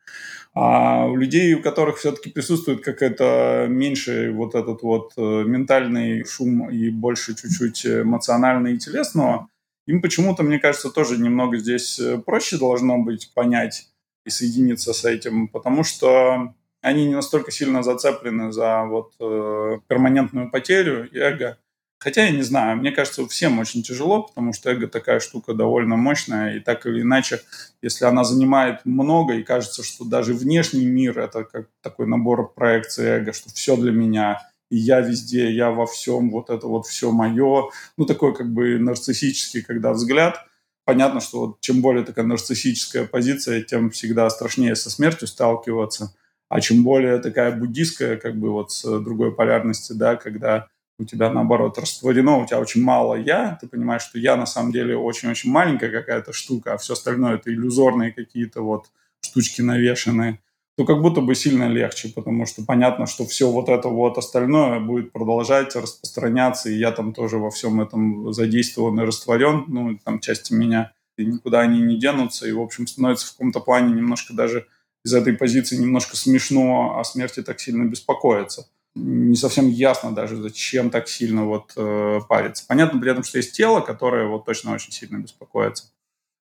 А 0.55 1.05
у 1.07 1.17
людей, 1.17 1.53
у 1.55 1.63
которых 1.63 1.99
все-таки 1.99 2.31
присутствует 2.31 2.83
какой-то 2.83 3.67
меньше 3.69 4.33
вот 4.33 4.55
этот 4.55 4.83
вот 4.83 5.13
э, 5.19 5.21
ментальный 5.21 6.25
шум 6.25 6.71
и 6.71 6.89
больше 6.89 7.37
чуть-чуть 7.37 7.85
эмоционального 7.85 8.73
и 8.73 8.79
телесного, 8.79 9.49
им 9.87 10.01
почему-то, 10.01 10.43
мне 10.43 10.59
кажется, 10.59 10.91
тоже 10.91 11.19
немного 11.19 11.59
здесь 11.59 12.01
э, 12.01 12.19
проще 12.19 12.57
должно 12.57 12.99
быть 12.99 13.31
понять 13.35 13.91
и 14.25 14.31
соединиться 14.31 14.95
с 14.95 15.05
этим, 15.05 15.49
потому 15.49 15.85
что 15.85 16.55
они 16.81 17.07
не 17.07 17.15
настолько 17.15 17.51
сильно 17.51 17.83
зацеплены 17.83 18.53
за 18.53 18.85
вот 18.85 19.13
э, 19.21 19.79
перманентную 19.89 20.51
потерю 20.51 21.09
эго. 21.13 21.59
Хотя 22.01 22.27
я 22.27 22.31
не 22.31 22.43
знаю, 22.43 22.77
мне 22.77 22.93
кажется, 22.93 23.27
всем 23.27 23.59
очень 23.59 23.83
тяжело, 23.83 24.23
потому 24.23 24.53
что 24.53 24.71
эго 24.71 24.87
такая 24.87 25.19
штука 25.19 25.53
довольно 25.53 25.97
мощная, 25.97 26.57
и 26.57 26.61
так 26.61 26.87
или 26.87 27.03
иначе, 27.03 27.41
если 27.83 28.05
она 28.05 28.23
занимает 28.23 28.85
много, 28.85 29.35
и 29.35 29.43
кажется, 29.43 29.83
что 29.83 30.05
даже 30.05 30.33
внешний 30.33 30.87
мир— 30.87 31.19
это 31.21 31.43
как 31.43 31.67
такой 31.83 32.07
набор 32.07 32.53
проекций 32.55 33.05
эго, 33.07 33.33
что 33.33 33.51
все 33.51 33.77
для 33.77 33.91
меня, 33.91 34.39
и 34.71 34.77
я 34.77 35.01
везде, 35.01 35.51
я 35.51 35.71
во 35.71 35.87
всем, 35.87 36.31
вот 36.31 36.51
это 36.51 36.67
вот 36.67 36.87
все 36.87 37.11
мое. 37.11 37.71
Ну, 37.97 38.05
такой 38.05 38.35
как 38.35 38.53
бы 38.53 38.79
нарциссический, 38.79 39.63
когда 39.63 39.93
взгляд. 39.93 40.45
Понятно, 40.85 41.21
что 41.21 41.41
вот 41.41 41.61
чем 41.61 41.81
более 41.81 42.05
такая 42.05 42.25
нарциссическая 42.25 43.07
позиция, 43.07 43.63
тем 43.63 43.91
всегда 43.91 44.29
страшнее 44.31 44.77
со 44.77 44.91
смертью 44.91 45.27
сталкиваться. 45.27 46.15
А 46.49 46.61
чем 46.61 46.83
более 46.83 47.19
такая 47.19 47.55
буддийская, 47.55 48.17
как 48.17 48.37
бы 48.37 48.51
вот 48.51 48.73
с 48.73 49.01
другой 49.01 49.35
полярности, 49.35 49.93
да, 49.93 50.17
когда 50.17 50.69
у 50.99 51.05
тебя, 51.05 51.31
наоборот, 51.31 51.79
растворено, 51.79 52.39
у 52.39 52.47
тебя 52.47 52.59
очень 52.59 52.83
мало 52.83 53.15
«я», 53.15 53.57
ты 53.61 53.69
понимаешь, 53.69 54.03
что 54.03 54.19
«я» 54.19 54.37
на 54.37 54.47
самом 54.47 54.73
деле 54.73 54.97
очень-очень 54.97 55.51
маленькая 55.51 55.91
какая-то 55.91 56.33
штука, 56.33 56.75
а 56.75 56.79
все 56.79 56.95
остальное— 56.95 57.35
это 57.37 57.51
иллюзорные 57.51 58.13
какие-то 58.13 58.63
вот 58.63 58.87
штучки 59.21 59.63
навешенные, 59.63 60.41
то 60.77 60.85
как 60.85 61.01
будто 61.01 61.21
бы 61.21 61.35
сильно 61.35 61.69
легче, 61.69 62.09
потому 62.15 62.47
что 62.47 62.65
понятно, 62.65 63.07
что 63.07 63.27
все 63.27 63.51
вот 63.51 63.69
это 63.69 63.89
вот 63.89 64.19
остальное 64.19 64.81
будет 64.81 65.13
продолжать 65.13 65.77
распространяться, 65.77 66.71
и 66.71 66.79
я 66.79 66.91
там 66.93 67.13
тоже 67.13 67.39
во 67.39 67.51
всем 67.51 67.81
этом 67.81 68.33
задействован 68.33 69.01
и 69.01 69.05
растворен, 69.05 69.65
ну, 69.69 69.99
там 70.05 70.21
части 70.21 70.53
меня, 70.53 70.93
и 71.17 71.27
никуда 71.27 71.61
они 71.61 71.81
не 71.81 71.99
денутся, 71.99 72.49
и, 72.49 72.53
в 72.53 72.61
общем, 72.61 72.87
становится 72.87 73.27
в 73.27 73.33
каком-то 73.33 73.61
плане 73.61 73.93
немножко 73.93 74.35
даже 74.35 74.67
из 75.05 75.15
этой 75.15 75.35
позиции 75.35 75.77
немножко 75.77 76.17
смешно 76.17 76.99
о 76.99 77.05
смерти 77.05 77.43
так 77.43 77.61
сильно 77.61 77.85
беспокоиться. 77.85 78.69
Не 78.95 79.37
совсем 79.37 79.69
ясно 79.69 80.13
даже, 80.13 80.37
зачем 80.37 80.91
так 80.91 81.09
сильно 81.09 81.45
вот 81.45 81.73
э, 81.77 82.21
париться. 82.29 82.65
Понятно 82.67 83.01
при 83.01 83.11
этом, 83.11 83.23
что 83.23 83.39
есть 83.39 83.57
тело, 83.57 83.81
которое 83.81 84.27
вот 84.27 84.45
точно 84.45 84.73
очень 84.73 84.93
сильно 84.93 85.19
беспокоится. 85.19 85.93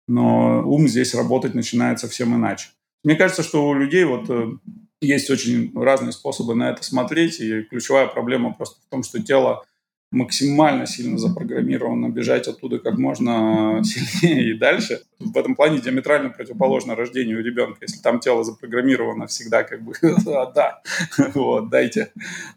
Но 0.06 0.62
ум 0.64 0.86
здесь 0.86 1.14
работать 1.14 1.54
начинает 1.54 1.98
совсем 1.98 2.34
иначе. 2.34 2.68
Мне 3.02 3.16
кажется, 3.16 3.42
что 3.42 3.68
у 3.68 3.74
людей 3.74 4.04
вот 4.04 4.30
э, 4.30 4.52
есть 5.00 5.30
очень 5.30 5.72
разные 5.74 6.12
способы 6.12 6.54
на 6.54 6.70
это 6.70 6.82
смотреть, 6.82 7.40
и 7.40 7.62
ключевая 7.62 8.06
проблема 8.06 8.52
просто 8.52 8.80
в 8.80 8.90
том, 8.90 9.02
что 9.02 9.22
тело 9.22 9.64
максимально 10.14 10.86
сильно 10.86 11.18
запрограммировано 11.18 12.08
бежать 12.08 12.48
оттуда 12.48 12.78
как 12.78 12.96
можно 12.98 13.80
сильнее 13.84 14.50
и 14.54 14.58
дальше. 14.58 15.02
В 15.18 15.36
этом 15.36 15.54
плане 15.56 15.80
диаметрально 15.80 16.30
противоположно 16.30 16.94
рождению 16.94 17.42
ребенка. 17.42 17.78
Если 17.82 18.00
там 18.00 18.20
тело 18.20 18.44
запрограммировано 18.44 19.26
всегда 19.26 19.64
как 19.64 19.82
бы 19.82 19.94
да, 20.24 20.82
вот, 21.34 21.68
дайте, 21.68 22.12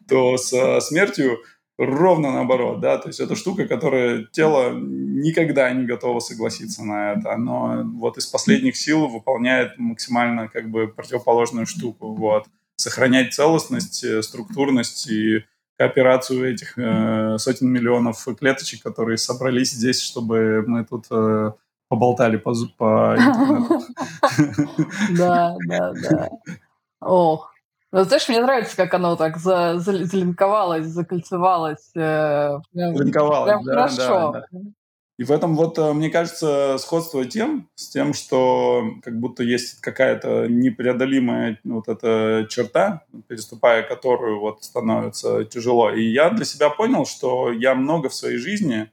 то 0.08 0.38
с 0.38 0.80
смертью 0.82 1.40
ровно 1.78 2.32
наоборот, 2.32 2.80
да, 2.80 2.98
то 2.98 3.10
есть 3.10 3.20
это 3.20 3.36
штука, 3.36 3.68
которая 3.68 4.26
тело 4.32 4.74
никогда 4.74 5.72
не 5.72 5.86
готово 5.86 6.20
согласиться 6.20 6.84
на 6.84 7.14
это, 7.14 7.34
оно 7.34 7.84
вот 7.84 8.18
из 8.18 8.26
последних 8.26 8.76
сил 8.76 9.08
выполняет 9.08 9.78
максимально 9.78 10.48
как 10.48 10.70
бы 10.70 10.88
противоположную 10.88 11.68
штуку, 11.68 12.16
вот, 12.16 12.46
сохранять 12.78 13.34
целостность, 13.34 14.04
э, 14.04 14.22
структурность 14.24 15.08
и 15.10 15.44
кооперацию 15.78 16.52
этих 16.52 16.78
э, 16.78 17.38
сотен 17.38 17.70
миллионов 17.70 18.26
клеточек, 18.40 18.82
которые 18.84 19.18
собрались 19.18 19.72
здесь, 19.72 20.02
чтобы 20.02 20.64
мы 20.66 20.84
тут 20.86 21.06
э, 21.12 21.52
поболтали 21.88 22.38
по, 22.38 22.54
по 22.78 23.16
интернету. 23.18 23.82
Да, 25.18 25.56
да, 25.68 25.94
да. 25.94 26.30
Ох. 26.99 27.54
Ну, 27.91 28.04
знаешь, 28.04 28.28
мне 28.28 28.41
нравится, 28.41 28.76
как 28.76 28.94
оно 28.94 29.16
так 29.16 29.38
за, 29.38 29.80
за, 29.80 30.04
залинковалось, 30.06 30.86
закольцевалось. 30.88 31.91
Э, 31.95 32.60
прям, 32.74 32.94
Линковалось, 32.94 33.49
прям 33.49 33.64
да, 33.64 33.72
хорошо. 33.72 34.32
Да, 34.34 34.45
да. 34.52 34.60
И 35.18 35.23
в 35.23 35.31
этом 35.31 35.56
вот, 35.56 35.80
э, 35.80 35.94
мне 35.94 36.11
кажется, 36.11 36.77
сходство 36.77 37.26
тем, 37.26 37.69
с 37.76 37.89
тем, 37.89 38.14
что 38.14 38.84
как 39.03 39.19
будто 39.19 39.44
есть 39.44 39.81
какая-то 39.81 40.48
непреодолимая 40.48 41.60
вот 41.64 41.88
эта 41.88 42.45
черта, 42.49 43.03
переступая 43.27 43.81
которую 43.81 44.39
вот 44.39 44.64
становится 44.64 45.44
тяжело. 45.45 45.91
И 45.91 46.03
я 46.03 46.30
для 46.30 46.45
себя 46.45 46.69
понял, 46.69 47.06
что 47.06 47.52
я 47.52 47.73
много 47.73 48.10
в 48.10 48.14
своей 48.14 48.38
жизни 48.38 48.91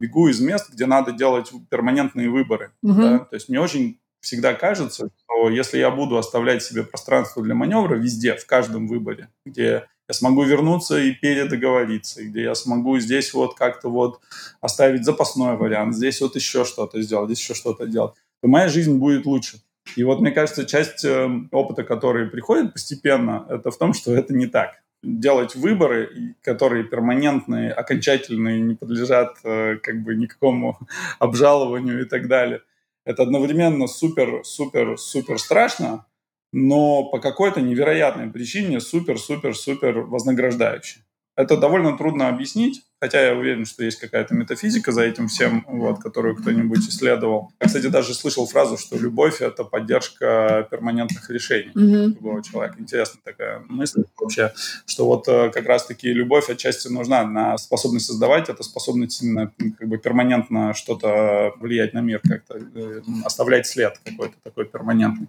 бегу 0.00 0.28
из 0.28 0.40
мест, 0.40 0.70
где 0.72 0.86
надо 0.86 1.12
делать 1.12 1.52
перманентные 1.70 2.30
выборы. 2.30 2.72
Угу. 2.82 3.00
Да? 3.00 3.18
То 3.18 3.34
есть 3.34 3.48
мне 3.50 3.60
очень 3.60 4.00
всегда 4.20 4.54
кажется, 4.54 5.08
что 5.08 5.50
если 5.50 5.78
я 5.78 5.90
буду 5.90 6.16
оставлять 6.16 6.62
себе 6.62 6.84
пространство 6.84 7.42
для 7.42 7.54
маневра 7.54 7.96
везде, 7.96 8.34
в 8.34 8.46
каждом 8.46 8.88
выборе, 8.88 9.28
где 9.44 9.88
я 10.08 10.14
смогу 10.14 10.44
вернуться 10.44 10.98
и 10.98 11.12
передоговориться, 11.12 12.24
где 12.24 12.42
я 12.42 12.54
смогу 12.54 12.98
здесь 12.98 13.34
вот 13.34 13.54
как-то 13.54 13.88
вот 13.88 14.20
оставить 14.60 15.04
запасной 15.04 15.56
вариант, 15.56 15.94
здесь 15.94 16.20
вот 16.20 16.36
еще 16.36 16.64
что-то 16.64 17.02
сделать, 17.02 17.30
здесь 17.30 17.40
еще 17.40 17.54
что-то 17.54 17.86
делать, 17.86 18.14
то 18.40 18.48
моя 18.48 18.68
жизнь 18.68 18.98
будет 18.98 19.26
лучше. 19.26 19.60
И 19.96 20.04
вот, 20.04 20.20
мне 20.20 20.30
кажется, 20.32 20.66
часть 20.66 21.04
э, 21.04 21.28
опыта, 21.52 21.84
который 21.84 22.26
приходит 22.26 22.72
постепенно, 22.72 23.46
это 23.48 23.70
в 23.70 23.78
том, 23.78 23.94
что 23.94 24.14
это 24.14 24.34
не 24.34 24.46
так. 24.46 24.82
Делать 25.02 25.54
выборы, 25.54 26.34
которые 26.42 26.84
перманентные, 26.84 27.70
окончательные, 27.72 28.60
не 28.60 28.74
подлежат 28.74 29.36
э, 29.44 29.76
как 29.76 30.02
бы 30.02 30.16
никакому 30.16 30.78
обжалованию 31.18 32.02
и 32.02 32.04
так 32.04 32.26
далее. 32.26 32.62
Это 33.04 33.22
одновременно 33.22 33.86
супер, 33.86 34.44
супер, 34.44 34.98
супер 34.98 35.38
страшно, 35.38 36.04
но 36.52 37.04
по 37.04 37.18
какой-то 37.18 37.60
невероятной 37.60 38.30
причине 38.30 38.80
супер-супер-супер 38.80 40.00
вознаграждающий. 40.00 41.02
Это 41.36 41.58
довольно 41.58 41.98
трудно 41.98 42.28
объяснить, 42.28 42.82
хотя 42.98 43.20
я 43.20 43.34
уверен, 43.34 43.66
что 43.66 43.84
есть 43.84 44.00
какая-то 44.00 44.34
метафизика 44.34 44.90
за 44.90 45.02
этим 45.02 45.28
всем, 45.28 45.66
вот, 45.68 46.02
которую 46.02 46.34
кто-нибудь 46.34 46.88
исследовал. 46.88 47.52
Я, 47.60 47.66
кстати, 47.66 47.88
даже 47.88 48.14
слышал 48.14 48.46
фразу, 48.46 48.78
что 48.78 48.96
любовь— 48.96 49.40
это 49.42 49.62
поддержка 49.62 50.66
перманентных 50.70 51.28
решений 51.28 51.72
mm-hmm. 51.74 52.06
другого 52.14 52.42
человека. 52.42 52.76
Интересная 52.78 53.20
такая 53.22 53.62
мысль 53.68 54.04
вообще, 54.18 54.54
что 54.86 55.04
вот 55.04 55.28
э, 55.28 55.50
как 55.50 55.66
раз-таки 55.66 56.10
любовь 56.10 56.48
отчасти 56.48 56.88
нужна 56.88 57.24
на 57.24 57.58
способность 57.58 58.06
создавать, 58.06 58.48
это 58.48 58.62
способность 58.62 59.22
именно 59.22 59.52
как 59.78 59.88
бы 59.88 59.98
перманентно 59.98 60.72
что-то 60.72 61.52
влиять 61.60 61.92
на 61.92 62.00
мир, 62.00 62.22
как-то 62.26 62.56
э, 62.56 63.02
оставлять 63.26 63.66
след 63.66 64.00
какой-то 64.02 64.36
такой 64.42 64.64
перманентный. 64.64 65.28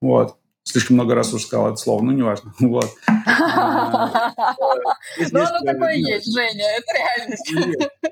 Вот. 0.00 0.36
Слишком 0.64 0.94
много 0.94 1.14
раз 1.14 1.34
уже 1.34 1.44
сказал 1.44 1.68
это 1.68 1.76
слово, 1.76 2.02
ну, 2.02 2.12
неважно. 2.12 2.54
Вот. 2.60 2.88
Ну, 5.30 5.40
оно 5.40 5.60
такое 5.64 5.94
есть, 5.94 6.32
Женя, 6.32 6.64
это 6.76 6.92
реальность. 6.94 7.52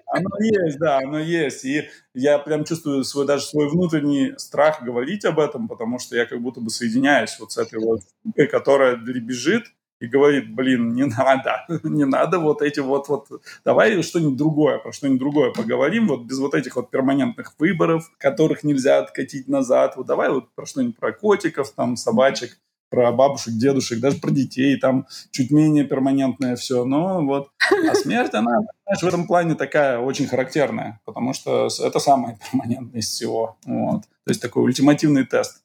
Оно 0.07 0.31
есть, 0.41 0.79
да, 0.79 0.99
оно 0.99 1.19
есть. 1.19 1.65
И 1.65 1.89
я 2.15 2.39
прям 2.39 2.65
чувствую 2.65 3.05
свой, 3.05 3.27
даже 3.27 3.45
свой 3.45 3.69
внутренний 3.69 4.35
страх 4.37 4.83
говорить 4.83 5.25
об 5.25 5.39
этом, 5.39 5.69
потому 5.69 5.99
что 5.99 6.17
я 6.17 6.27
как 6.27 6.43
будто 6.43 6.61
бы 6.61 6.71
соединяюсь 6.71 7.39
вот 7.39 7.53
с 7.53 7.59
этой 7.59 7.79
вот 7.79 8.01
штукой, 8.21 8.49
которая 8.49 8.97
дребезжит, 8.97 9.65
и 10.01 10.07
говорит, 10.07 10.53
блин, 10.55 10.95
не 10.95 11.05
надо, 11.05 11.67
не 11.85 12.05
надо 12.05 12.39
вот 12.39 12.63
эти 12.63 12.81
вот, 12.81 13.09
вот, 13.09 13.29
давай 13.65 14.03
что-нибудь 14.03 14.37
другое, 14.37 14.79
про 14.79 14.93
что-нибудь 14.93 15.21
другое 15.21 15.53
поговорим, 15.53 16.09
вот 16.09 16.23
без 16.23 16.39
вот 16.39 16.55
этих 16.55 16.77
вот 16.77 16.91
перманентных 16.91 17.55
выборов, 17.59 18.11
которых 18.19 18.65
нельзя 18.65 18.99
откатить 18.99 19.47
назад, 19.47 19.97
вот 19.97 20.07
давай 20.07 20.31
вот 20.31 20.53
про 20.55 20.67
что-нибудь 20.67 20.97
про 20.97 21.13
котиков, 21.13 21.71
там, 21.71 21.97
собачек, 21.97 22.59
про 22.91 23.13
бабушек, 23.13 23.55
дедушек, 23.55 24.01
даже 24.01 24.19
про 24.19 24.31
детей, 24.31 24.77
там 24.77 25.07
чуть 25.31 25.51
менее 25.51 25.85
перманентное 25.85 26.57
все, 26.57 26.85
но 26.85 27.25
вот. 27.25 27.51
А 27.71 27.95
смерть, 27.95 28.35
она, 28.35 28.63
знаешь, 28.85 29.03
в 29.03 29.07
этом 29.07 29.27
плане 29.27 29.55
такая 29.55 29.99
очень 29.99 30.27
характерная, 30.27 31.01
потому 31.05 31.33
что 31.33 31.69
это 31.83 31.99
самая 32.01 32.39
перманентная 32.51 33.01
из 33.01 33.09
всего, 33.09 33.59
вот. 33.65 34.03
То 34.03 34.31
есть 34.31 34.43
такой 34.43 34.65
ультимативный 34.65 35.25
тест. 35.25 35.63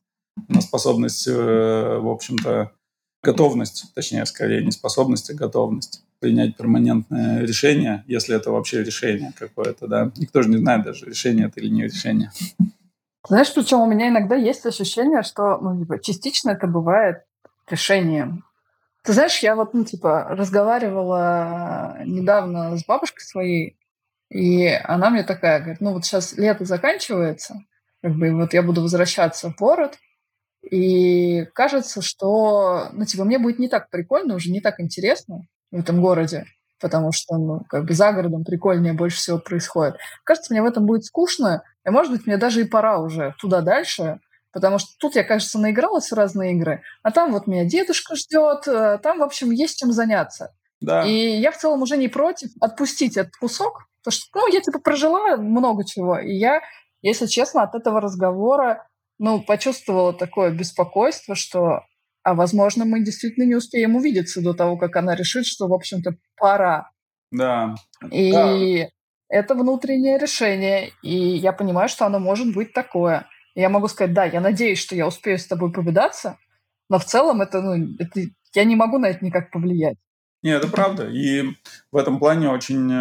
на 0.50 0.60
способность, 0.60 1.28
э, 1.28 1.32
в 1.98 2.10
общем-то, 2.10 2.72
готовность, 3.26 3.94
точнее, 3.96 4.26
скорее 4.26 4.64
не 4.64 4.72
способность, 4.72 5.30
а 5.30 5.34
готовность 5.34 6.04
принять 6.20 6.56
перманентное 6.56 7.42
решение, 7.42 8.04
если 8.08 8.36
это 8.36 8.52
вообще 8.52 8.84
решение 8.84 9.34
какое-то, 9.38 9.88
да. 9.88 10.12
Никто 10.18 10.42
же 10.42 10.50
не 10.50 10.58
знает 10.58 10.84
даже, 10.84 11.06
решение 11.06 11.48
это 11.48 11.60
или 11.60 11.70
не 11.70 11.84
решение. 11.84 12.32
Знаешь, 13.28 13.54
причем 13.54 13.80
у 13.82 13.88
меня 13.88 14.10
иногда 14.10 14.36
есть 14.36 14.66
ощущение, 14.66 15.24
что 15.24 15.58
ну, 15.58 15.80
типа, 15.80 16.00
частично 16.00 16.52
это 16.52 16.68
бывает 16.68 17.24
решением. 17.68 18.44
Ты 19.04 19.14
знаешь, 19.14 19.40
я 19.40 19.56
вот, 19.56 19.74
ну, 19.74 19.84
типа, 19.84 20.28
разговаривала 20.30 21.98
недавно 22.06 22.78
с 22.78 22.86
бабушкой 22.86 23.24
своей, 23.24 23.78
и 24.30 24.68
она 24.68 25.10
мне 25.10 25.24
такая 25.24 25.60
говорит, 25.60 25.82
ну, 25.82 25.94
вот 25.94 26.06
сейчас 26.06 26.38
лето 26.38 26.66
заканчивается, 26.66 27.56
как 28.02 28.16
бы, 28.16 28.32
вот 28.34 28.54
я 28.54 28.62
буду 28.62 28.82
возвращаться 28.82 29.50
в 29.50 29.56
город, 29.56 29.98
и 30.70 31.46
кажется, 31.54 32.02
что, 32.02 32.90
ну, 32.94 33.06
типа, 33.06 33.24
мне 33.24 33.40
будет 33.40 33.60
не 33.60 33.70
так 33.70 33.90
прикольно, 33.90 34.36
уже 34.36 34.52
не 34.52 34.62
так 34.62 34.80
интересно 34.80 35.42
в 35.72 35.80
этом 35.80 36.02
городе, 36.02 36.46
потому 36.80 37.12
что, 37.12 37.38
ну, 37.38 37.62
как 37.70 37.86
бы 37.86 37.94
за 37.94 38.12
городом 38.12 38.44
прикольнее 38.44 38.94
больше 38.94 39.18
всего 39.18 39.38
происходит. 39.38 39.98
Кажется, 40.24 40.54
мне 40.54 40.62
в 40.62 40.66
этом 40.66 40.86
будет 40.86 41.06
скучно, 41.06 41.64
и, 41.86 41.90
может 41.90 42.12
быть, 42.12 42.26
мне 42.26 42.38
даже 42.38 42.62
и 42.62 42.68
пора 42.68 43.00
уже 43.00 43.36
туда 43.40 43.62
дальше, 43.62 44.20
потому 44.52 44.80
что 44.80 44.90
тут 45.00 45.16
я, 45.16 45.24
кажется, 45.24 45.60
наигралась 45.60 46.12
в 46.12 46.16
разные 46.16 46.54
игры, 46.54 46.82
а 47.04 47.12
там 47.12 47.32
вот 47.32 47.46
меня 47.46 47.66
дедушка 47.66 48.16
ждет, 48.16 48.68
э, 48.68 49.00
там, 49.04 49.20
в 49.20 49.24
общем, 49.24 49.52
есть 49.52 49.78
чем 49.78 49.92
заняться. 49.92 50.54
Да. 50.82 51.06
И 51.06 51.12
я 51.12 51.52
в 51.52 51.58
целом 51.58 51.82
уже 51.82 51.98
не 51.98 52.08
против 52.08 52.50
отпустить 52.60 53.18
этот 53.18 53.36
кусок, 53.36 53.88
потому 54.04 54.12
что, 54.12 54.28
ну, 54.34 54.54
я, 54.54 54.62
типа, 54.62 54.80
прожила 54.80 55.38
много 55.38 55.86
чего, 55.86 56.18
и 56.18 56.34
я, 56.34 56.62
если 57.02 57.28
честно, 57.28 57.64
от 57.64 57.76
этого 57.76 58.02
разговора, 58.02 58.88
ну, 59.20 59.42
почувствовала 59.42 60.14
такое 60.14 60.52
беспокойство, 60.52 61.36
что, 61.36 61.82
а, 62.24 62.34
возможно, 62.34 62.86
мы 62.86 63.04
действительно 63.04 63.46
не 63.46 63.56
успеем 63.56 63.96
увидеться 63.96 64.42
до 64.42 64.54
того, 64.54 64.78
как 64.78 64.96
она 64.96 65.16
решит, 65.16 65.46
что, 65.46 65.68
в 65.68 65.74
общем-то, 65.74 66.16
пора. 66.38 66.92
Да. 67.32 67.76
И 68.12 68.32
да. 68.32 68.90
это 69.30 69.56
внутреннее 69.56 70.18
решение, 70.18 70.92
и 71.02 71.16
я 71.16 71.54
понимаю, 71.54 71.90
что 71.90 72.06
оно 72.06 72.20
может 72.20 72.54
быть 72.54 72.74
такое– 72.74 73.28
я 73.56 73.70
могу 73.70 73.88
сказать, 73.88 74.14
да, 74.14 74.26
я 74.26 74.42
надеюсь, 74.42 74.80
что 74.80 74.96
я 74.96 75.08
успею 75.08 75.40
с 75.40 75.48
тобой 75.48 75.72
повидаться, 75.72 76.38
но 76.90 77.00
в 77.00 77.06
целом 77.06 77.42
это, 77.42 77.62
ну, 77.62 77.96
это, 77.98 78.20
я 78.54 78.64
не 78.66 78.76
могу 78.76 79.00
на 79.00 79.08
это 79.08 79.24
никак 79.24 79.50
повлиять. 79.50 79.98
Нет, 80.44 80.62
это 80.62 80.72
правда. 80.72 81.10
И 81.10 81.44
в 81.92 81.98
этом 81.98 82.20
плане 82.20 82.50
очень 82.50 82.92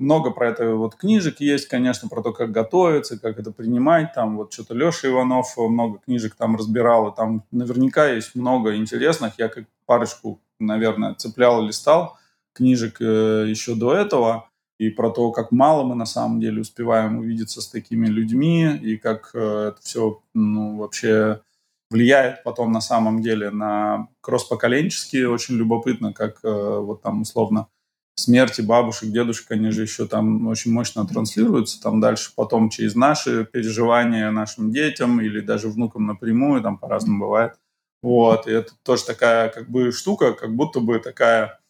много 0.00 0.30
про 0.30 0.48
это 0.48 0.74
вот 0.74 0.96
книжек 0.96 1.40
есть, 1.40 1.68
конечно, 1.68 2.08
про 2.08 2.22
то, 2.22 2.32
как 2.32 2.50
готовиться, 2.50 3.18
как 3.18 3.38
это 3.38 3.52
принимать. 3.52 4.12
Там 4.14 4.36
вот 4.36 4.52
что-то 4.52 4.74
Леша 4.74 5.08
Иванов 5.08 5.56
много 5.56 5.98
книжек 5.98 6.34
там 6.34 6.56
разбирал, 6.56 7.08
и 7.08 7.16
там 7.16 7.44
наверняка 7.50 8.08
есть 8.08 8.34
много 8.34 8.76
интересных. 8.76 9.34
Я 9.38 9.48
как 9.48 9.64
парочку, 9.86 10.40
наверное, 10.58 11.14
цеплял, 11.14 11.62
листал 11.62 12.16
книжек 12.52 13.00
э, 13.00 13.46
еще 13.48 13.74
до 13.74 13.94
этого 13.94 14.50
и 14.78 14.88
про 14.88 15.10
то, 15.10 15.30
как 15.30 15.52
мало 15.52 15.84
мы 15.84 15.94
на 15.94 16.06
самом 16.06 16.40
деле 16.40 16.62
успеваем 16.62 17.18
увидеться 17.18 17.60
с 17.60 17.68
такими 17.68 18.06
людьми, 18.06 18.76
и 18.76 18.96
как 18.96 19.30
э, 19.34 19.68
это 19.68 19.82
все 19.82 20.22
ну, 20.34 20.78
вообще 20.78 21.42
влияет 21.90 22.42
потом 22.44 22.72
на 22.72 22.80
самом 22.80 23.20
деле 23.20 23.50
на 23.50 24.08
кросс-поколенческие. 24.22 25.28
Очень 25.28 25.56
любопытно, 25.56 26.12
как 26.14 26.40
э, 26.44 26.48
вот 26.48 27.02
там 27.02 27.22
условно 27.22 27.66
смерти 28.14 28.60
бабушек, 28.60 29.10
дедушек, 29.10 29.50
они 29.50 29.70
же 29.70 29.82
еще 29.82 30.06
там 30.06 30.46
очень 30.46 30.72
мощно 30.72 31.06
транслируются 31.06 31.80
там 31.80 32.00
дальше 32.00 32.32
потом 32.34 32.68
через 32.68 32.94
наши 32.94 33.44
переживания 33.44 34.30
нашим 34.30 34.72
детям 34.72 35.20
или 35.20 35.40
даже 35.40 35.68
внукам 35.68 36.06
напрямую, 36.06 36.62
там 36.62 36.78
по-разному 36.78 37.24
бывает. 37.24 37.54
Вот, 38.02 38.46
и 38.46 38.52
это 38.52 38.72
тоже 38.82 39.04
такая 39.04 39.48
как 39.48 39.70
бы 39.70 39.92
штука, 39.92 40.32
как 40.32 40.54
будто 40.54 40.80
бы 40.80 40.98
такая 40.98 41.60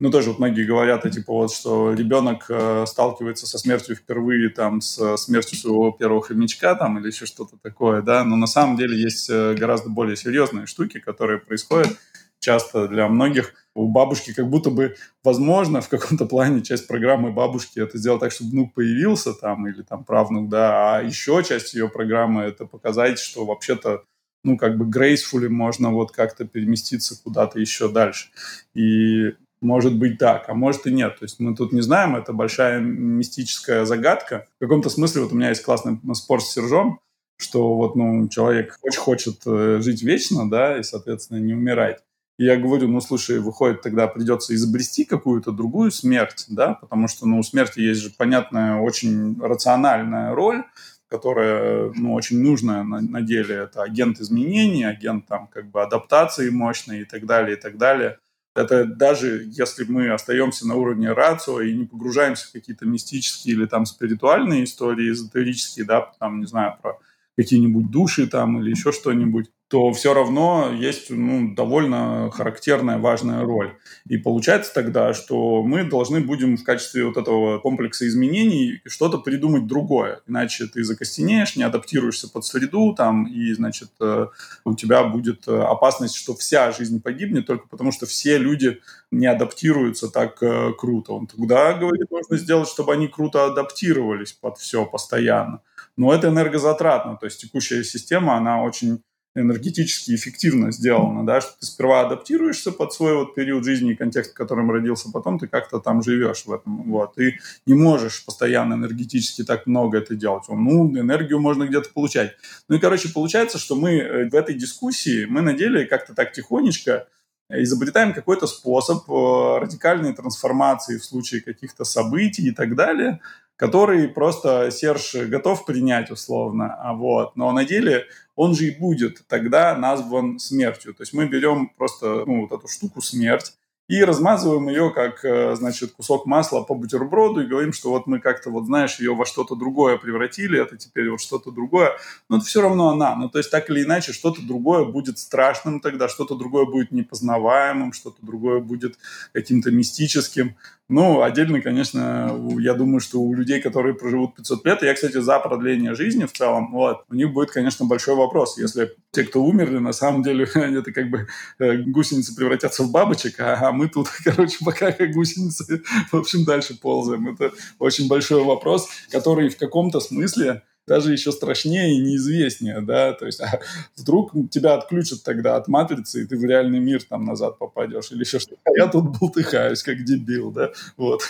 ну, 0.00 0.10
тоже 0.12 0.28
вот 0.28 0.38
многие 0.38 0.64
говорят, 0.64 1.04
а, 1.04 1.10
типа 1.10 1.32
вот, 1.32 1.52
что 1.52 1.92
ребенок 1.92 2.46
э, 2.48 2.84
сталкивается 2.86 3.48
со 3.48 3.58
смертью 3.58 3.96
впервые, 3.96 4.48
там, 4.48 4.80
с 4.80 5.16
смертью 5.16 5.58
своего 5.58 5.90
первого 5.90 6.22
хомячка, 6.22 6.76
там, 6.76 6.98
или 6.98 7.08
еще 7.08 7.26
что-то 7.26 7.56
такое, 7.60 8.00
да, 8.02 8.22
но 8.22 8.36
на 8.36 8.46
самом 8.46 8.76
деле 8.76 8.96
есть 8.96 9.28
э, 9.28 9.54
гораздо 9.54 9.90
более 9.90 10.16
серьезные 10.16 10.66
штуки, 10.66 11.00
которые 11.00 11.40
происходят 11.40 11.96
часто 12.40 12.88
для 12.88 13.08
многих. 13.08 13.54
У 13.74 13.88
бабушки 13.88 14.34
как 14.34 14.48
будто 14.48 14.70
бы, 14.70 14.96
возможно, 15.22 15.80
в 15.80 15.88
каком-то 15.88 16.26
плане 16.26 16.62
часть 16.62 16.88
программы 16.88 17.32
бабушки 17.32 17.78
это 17.78 17.98
сделать 17.98 18.20
так, 18.20 18.32
чтобы 18.32 18.50
внук 18.50 18.74
появился 18.74 19.32
там, 19.34 19.66
или 19.68 19.82
там 19.82 20.04
правнук, 20.04 20.48
да, 20.48 20.96
а 20.96 21.02
еще 21.02 21.42
часть 21.44 21.74
ее 21.74 21.88
программы 21.88 22.42
это 22.42 22.66
показать, 22.66 23.18
что 23.18 23.44
вообще-то 23.44 24.04
ну, 24.44 24.56
как 24.56 24.78
бы 24.78 24.86
gracefully 24.86 25.48
можно 25.48 25.90
вот 25.90 26.12
как-то 26.12 26.44
переместиться 26.44 27.20
куда-то 27.22 27.58
еще 27.60 27.88
дальше. 27.88 28.30
И 28.74 29.34
может 29.60 29.98
быть 29.98 30.18
так, 30.18 30.48
а 30.48 30.54
может 30.54 30.86
и 30.86 30.92
нет. 30.92 31.18
То 31.18 31.24
есть 31.24 31.40
мы 31.40 31.54
тут 31.54 31.72
не 31.72 31.80
знаем, 31.80 32.16
это 32.16 32.32
большая 32.32 32.80
мистическая 32.80 33.84
загадка. 33.84 34.46
В 34.58 34.64
каком-то 34.64 34.88
смысле 34.90 35.22
вот 35.22 35.32
у 35.32 35.36
меня 35.36 35.48
есть 35.50 35.62
классный 35.62 35.98
спор 36.14 36.40
с 36.40 36.52
Сержом, 36.52 37.00
что 37.36 37.76
вот, 37.76 37.96
ну, 37.96 38.28
человек 38.28 38.78
очень 38.82 39.00
хочет 39.00 39.42
э, 39.46 39.80
жить 39.80 40.02
вечно, 40.02 40.48
да, 40.48 40.78
и, 40.78 40.82
соответственно, 40.82 41.38
не 41.38 41.54
умирать. 41.54 42.02
И 42.38 42.44
я 42.44 42.56
говорю, 42.56 42.86
ну, 42.86 43.00
слушай, 43.00 43.40
выходит, 43.40 43.82
тогда 43.82 44.06
придется 44.06 44.54
изобрести 44.54 45.04
какую-то 45.04 45.50
другую 45.50 45.90
смерть, 45.90 46.44
да, 46.48 46.74
потому 46.74 47.08
что, 47.08 47.26
ну, 47.26 47.40
у 47.40 47.42
смерти 47.42 47.80
есть 47.80 48.00
же 48.00 48.10
понятная, 48.10 48.76
очень 48.76 49.40
рациональная 49.40 50.32
роль, 50.34 50.62
которая, 51.08 51.90
ну, 51.96 52.14
очень 52.14 52.40
нужная 52.40 52.84
на, 52.84 53.00
на 53.00 53.22
деле. 53.22 53.56
Это 53.56 53.82
агент 53.82 54.20
изменений, 54.20 54.84
агент, 54.84 55.26
там, 55.26 55.48
как 55.48 55.68
бы 55.68 55.82
адаптации 55.82 56.50
мощной 56.50 57.00
и 57.00 57.04
так 57.04 57.26
далее, 57.26 57.56
и 57.56 57.60
так 57.60 57.76
далее. 57.76 58.18
Это 58.54 58.84
даже 58.84 59.44
если 59.46 59.84
мы 59.84 60.10
остаемся 60.10 60.66
на 60.66 60.76
уровне 60.76 61.12
рацио 61.12 61.60
и 61.60 61.74
не 61.74 61.86
погружаемся 61.86 62.46
в 62.48 62.52
какие-то 62.52 62.86
мистические 62.86 63.54
или 63.54 63.66
там 63.66 63.84
спиритуальные 63.84 64.64
истории, 64.64 65.10
эзотерические, 65.10 65.86
да, 65.86 66.12
там, 66.20 66.40
не 66.40 66.46
знаю, 66.46 66.76
про 66.80 66.98
какие-нибудь 67.38 67.88
души 67.88 68.26
там 68.26 68.60
или 68.60 68.70
еще 68.70 68.90
что-нибудь, 68.90 69.46
то 69.68 69.92
все 69.92 70.12
равно 70.12 70.72
есть 70.76 71.08
ну, 71.10 71.54
довольно 71.54 72.32
характерная, 72.32 72.98
важная 72.98 73.44
роль. 73.44 73.76
И 74.08 74.16
получается 74.16 74.74
тогда, 74.74 75.14
что 75.14 75.62
мы 75.62 75.84
должны 75.84 76.18
будем 76.20 76.56
в 76.56 76.64
качестве 76.64 77.04
вот 77.04 77.16
этого 77.16 77.60
комплекса 77.60 78.08
изменений 78.08 78.80
что-то 78.86 79.18
придумать 79.18 79.68
другое. 79.68 80.20
Иначе 80.26 80.66
ты 80.66 80.82
закостенеешь, 80.82 81.54
не 81.54 81.62
адаптируешься 81.62 82.28
под 82.28 82.44
среду, 82.44 82.92
там, 82.92 83.28
и, 83.28 83.52
значит, 83.52 83.90
э, 84.00 84.26
у 84.64 84.74
тебя 84.74 85.04
будет 85.04 85.46
э, 85.46 85.60
опасность, 85.60 86.16
что 86.16 86.34
вся 86.34 86.72
жизнь 86.72 87.00
погибнет 87.00 87.46
только 87.46 87.68
потому, 87.68 87.92
что 87.92 88.06
все 88.06 88.36
люди 88.38 88.80
не 89.12 89.28
адаптируются 89.28 90.08
так 90.08 90.42
э, 90.42 90.72
круто. 90.76 91.12
Он 91.12 91.28
тогда 91.28 91.74
говорит, 91.74 92.10
можно 92.10 92.36
сделать, 92.36 92.68
чтобы 92.68 92.94
они 92.94 93.06
круто 93.06 93.44
адаптировались 93.44 94.32
под 94.32 94.58
все 94.58 94.84
постоянно. 94.84 95.60
Но 95.98 96.14
это 96.14 96.28
энергозатратно, 96.28 97.16
то 97.16 97.26
есть 97.26 97.40
текущая 97.40 97.84
система, 97.84 98.36
она 98.36 98.62
очень 98.62 99.02
энергетически 99.34 100.14
эффективно 100.14 100.72
сделано, 100.72 101.26
да, 101.26 101.40
что 101.40 101.52
ты 101.58 101.66
сперва 101.66 102.00
адаптируешься 102.00 102.72
под 102.72 102.92
свой 102.92 103.14
вот 103.14 103.34
период 103.34 103.64
жизни 103.64 103.92
и 103.92 103.96
контекст, 103.96 104.30
в 104.30 104.34
котором 104.34 104.70
родился, 104.70 105.10
потом 105.12 105.38
ты 105.38 105.48
как-то 105.48 105.80
там 105.80 106.02
живешь 106.02 106.44
в 106.46 106.52
этом, 106.52 106.90
вот, 106.90 107.16
ты 107.16 107.38
не 107.66 107.74
можешь 107.74 108.24
постоянно 108.24 108.74
энергетически 108.74 109.44
так 109.44 109.66
много 109.66 109.98
это 109.98 110.14
делать, 110.14 110.44
ну, 110.48 110.88
энергию 110.96 111.40
можно 111.40 111.66
где-то 111.66 111.90
получать. 111.92 112.36
Ну 112.68 112.76
и, 112.76 112.78
короче, 112.80 113.10
получается, 113.10 113.58
что 113.58 113.74
мы 113.74 113.98
э, 113.98 114.28
в 114.28 114.34
этой 114.34 114.54
дискуссии, 114.54 115.26
мы 115.26 115.40
на 115.40 115.52
деле 115.52 115.84
как-то 115.84 116.14
так 116.14 116.32
тихонечко 116.32 117.08
изобретаем 117.50 118.12
какой-то 118.12 118.46
способ 118.46 119.08
э, 119.08 119.58
радикальной 119.58 120.14
трансформации 120.14 120.98
в 120.98 121.04
случае 121.04 121.40
каких-то 121.40 121.84
событий 121.84 122.48
и 122.48 122.52
так 122.52 122.76
далее, 122.76 123.20
который 123.58 124.06
просто 124.08 124.70
Серж 124.70 125.14
готов 125.14 125.66
принять 125.66 126.10
условно, 126.10 126.76
а 126.80 126.94
вот, 126.94 127.36
но 127.36 127.50
на 127.50 127.64
деле 127.64 128.06
он 128.36 128.54
же 128.54 128.68
и 128.68 128.78
будет 128.78 129.26
тогда 129.26 129.76
назван 129.76 130.38
смертью. 130.38 130.94
То 130.94 131.02
есть 131.02 131.12
мы 131.12 131.26
берем 131.26 131.72
просто 131.76 132.24
ну, 132.24 132.42
вот 132.46 132.56
эту 132.56 132.68
штуку 132.68 133.00
смерть, 133.02 133.52
и 133.88 134.04
размазываем 134.04 134.68
ее 134.68 134.92
как, 134.94 135.24
э, 135.24 135.56
значит, 135.56 135.92
кусок 135.92 136.26
масла 136.26 136.60
по 136.60 136.74
бутерброду 136.74 137.40
и 137.40 137.46
говорим, 137.46 137.72
что 137.72 137.88
вот 137.88 138.06
мы 138.06 138.20
как-то, 138.20 138.50
вот 138.50 138.66
знаешь, 138.66 139.00
ее 139.00 139.14
во 139.14 139.24
что-то 139.24 139.56
другое 139.56 139.96
превратили, 139.96 140.60
это 140.60 140.76
теперь 140.76 141.08
вот 141.08 141.22
что-то 141.22 141.50
другое, 141.50 141.96
но 142.28 142.36
это 142.36 142.44
все 142.44 142.60
равно 142.60 142.90
она. 142.90 143.16
Ну, 143.16 143.30
то 143.30 143.38
есть 143.38 143.50
так 143.50 143.70
или 143.70 143.82
иначе 143.82 144.12
что-то 144.12 144.42
другое 144.42 144.84
будет 144.84 145.18
страшным 145.18 145.80
тогда, 145.80 146.08
что-то 146.08 146.34
другое 146.34 146.66
будет 146.66 146.92
непознаваемым, 146.92 147.94
что-то 147.94 148.18
другое 148.20 148.60
будет 148.60 148.98
каким-то 149.32 149.70
мистическим. 149.70 150.56
Ну, 150.90 151.20
отдельно, 151.20 151.60
конечно, 151.60 152.34
я 152.58 152.72
думаю, 152.72 153.00
что 153.00 153.20
у 153.20 153.34
людей, 153.34 153.60
которые 153.60 153.94
проживут 153.94 154.36
500 154.36 154.64
лет, 154.64 154.82
я, 154.82 154.94
кстати, 154.94 155.20
за 155.20 155.38
продление 155.38 155.94
жизни 155.94 156.24
в 156.24 156.32
целом, 156.32 156.72
вот, 156.72 157.04
у 157.10 157.14
них 157.14 157.30
будет, 157.30 157.50
конечно, 157.50 157.84
большой 157.84 158.14
вопрос. 158.14 158.56
Если 158.56 158.90
те, 159.10 159.24
кто 159.24 159.44
умерли, 159.44 159.78
на 159.78 159.92
самом 159.92 160.22
деле, 160.22 160.48
это 160.54 160.90
как 160.92 161.10
бы 161.10 161.26
э, 161.58 161.76
гусеницы 161.82 162.34
превратятся 162.34 162.84
в 162.84 162.90
бабочек, 162.90 163.34
а 163.38 163.70
мы 163.72 163.88
тут, 163.88 164.08
короче, 164.24 164.64
пока 164.64 164.92
как 164.92 165.10
гусеницы, 165.10 165.82
в 166.10 166.16
общем, 166.16 166.44
дальше 166.44 166.78
ползаем. 166.80 167.28
Это 167.28 167.52
очень 167.78 168.08
большой 168.08 168.42
вопрос, 168.42 168.88
который 169.10 169.50
в 169.50 169.58
каком-то 169.58 170.00
смысле 170.00 170.62
даже 170.88 171.12
еще 171.12 171.30
страшнее 171.30 171.94
и 171.94 171.98
неизвестнее, 171.98 172.80
да, 172.80 173.12
то 173.12 173.26
есть 173.26 173.40
а 173.42 173.60
вдруг 173.96 174.32
тебя 174.50 174.74
отключат 174.74 175.22
тогда 175.22 175.56
от 175.56 175.68
матрицы, 175.68 176.22
и 176.22 176.26
ты 176.26 176.36
в 176.36 176.44
реальный 176.44 176.80
мир 176.80 177.02
там 177.02 177.24
назад 177.24 177.58
попадешь, 177.58 178.10
или 178.10 178.20
еще 178.20 178.38
что-то. 178.38 178.60
А 178.64 178.70
я 178.76 178.88
тут 178.88 179.18
болтыхаюсь, 179.18 179.82
как 179.82 180.02
дебил, 180.02 180.50
да, 180.50 180.72
вот. 180.96 181.22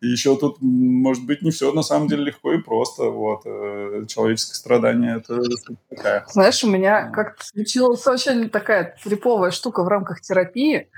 И 0.00 0.08
еще 0.08 0.36
тут, 0.36 0.56
может 0.60 1.24
быть, 1.24 1.42
не 1.42 1.50
все 1.50 1.72
на 1.72 1.82
самом 1.82 2.08
деле 2.08 2.24
легко 2.24 2.52
и 2.52 2.58
просто, 2.58 3.04
вот. 3.04 3.42
Э, 3.44 4.04
человеческое 4.08 4.54
страдание— 4.54 5.16
это 5.18 5.40
такая. 5.88 6.24
Знаешь, 6.28 6.64
у 6.64 6.68
меня 6.68 7.10
как-то 7.10 7.44
случилась 7.44 8.06
очень 8.06 8.50
такая 8.50 8.96
триповая 9.04 9.50
штука 9.50 9.84
в 9.84 9.88
рамках 9.88 10.20
терапии, 10.20 10.88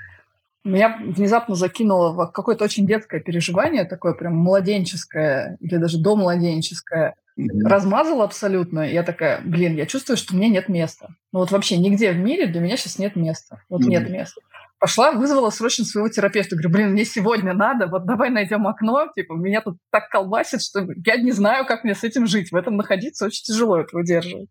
меня 0.65 0.97
внезапно 0.99 1.53
закинуло 1.55 2.11
в 2.11 2.31
какое-то 2.31 2.63
очень 2.63 2.87
детское 2.87 3.19
переживание, 3.19 3.85
такое 3.85 4.13
прям 4.13 4.35
младенческое 4.35 5.57
или 5.61 5.77
даже 5.77 5.99
домладенческое. 5.99 7.15
Mm-hmm. 7.37 7.67
Размазала 7.67 8.23
абсолютно. 8.23 8.89
Я 8.89 9.03
такая, 9.03 9.41
блин, 9.43 9.75
я 9.75 9.85
чувствую, 9.85 10.17
что 10.17 10.35
мне 10.35 10.49
нет 10.49 10.69
места. 10.69 11.09
Ну 11.33 11.39
вот 11.39 11.51
вообще 11.51 11.77
нигде 11.77 12.11
в 12.11 12.17
мире 12.17 12.47
для 12.47 12.61
меня 12.61 12.77
сейчас 12.77 12.97
нет 12.97 13.15
места. 13.15 13.61
Вот 13.69 13.81
mm-hmm. 13.81 13.89
нет 13.89 14.09
места. 14.09 14.41
Пошла, 14.79 15.11
вызвала 15.11 15.49
срочно 15.49 15.83
своего 15.83 16.07
терапевта. 16.09 16.55
Говорю, 16.55 16.69
блин, 16.69 16.91
мне 16.91 17.05
сегодня 17.05 17.53
надо, 17.53 17.87
вот 17.87 18.05
давай 18.05 18.29
найдем 18.29 18.67
окно. 18.67 19.07
Типа, 19.15 19.33
меня 19.33 19.61
тут 19.61 19.77
так 19.91 20.09
колбасит, 20.09 20.61
что 20.61 20.87
я 21.05 21.17
не 21.17 21.31
знаю, 21.31 21.65
как 21.65 21.83
мне 21.83 21.95
с 21.95 22.03
этим 22.03 22.27
жить. 22.27 22.51
В 22.51 22.55
этом 22.55 22.77
находиться 22.77 23.25
очень 23.25 23.43
тяжело 23.43 23.79
это 23.79 23.95
выдерживать. 23.95 24.49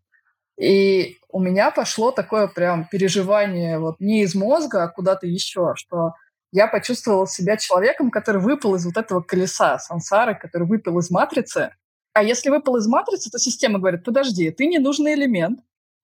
И 0.59 1.17
у 1.29 1.39
меня 1.39 1.71
пошло 1.71 2.11
такое 2.11 2.47
прям 2.47 2.87
переживание 2.89 3.77
вот 3.77 3.99
не 3.99 4.21
из 4.23 4.35
мозга, 4.35 4.83
а 4.83 4.87
куда-то 4.87 5.27
еще, 5.27 5.73
что 5.75 6.13
я 6.51 6.67
почувствовала 6.67 7.27
себя 7.27 7.57
человеком, 7.57 8.09
который 8.09 8.41
выпал 8.41 8.75
из 8.75 8.85
вот 8.85 8.95
этого 8.95 9.21
колеса 9.21 9.77
сансары, 9.79 10.35
который 10.35 10.67
выпал 10.67 10.99
из 10.99 11.11
матрицы. 11.11 11.71
А 12.15 12.23
если 12.23 12.49
выпал 12.49 12.77
из 12.77 12.87
матрицы, 12.87 13.29
то 13.29 13.37
система 13.37 13.77
говорит, 13.77 14.05
подожди, 14.05 14.49
ты 14.49 14.67
ненужный 14.67 15.15
элемент, 15.15 15.59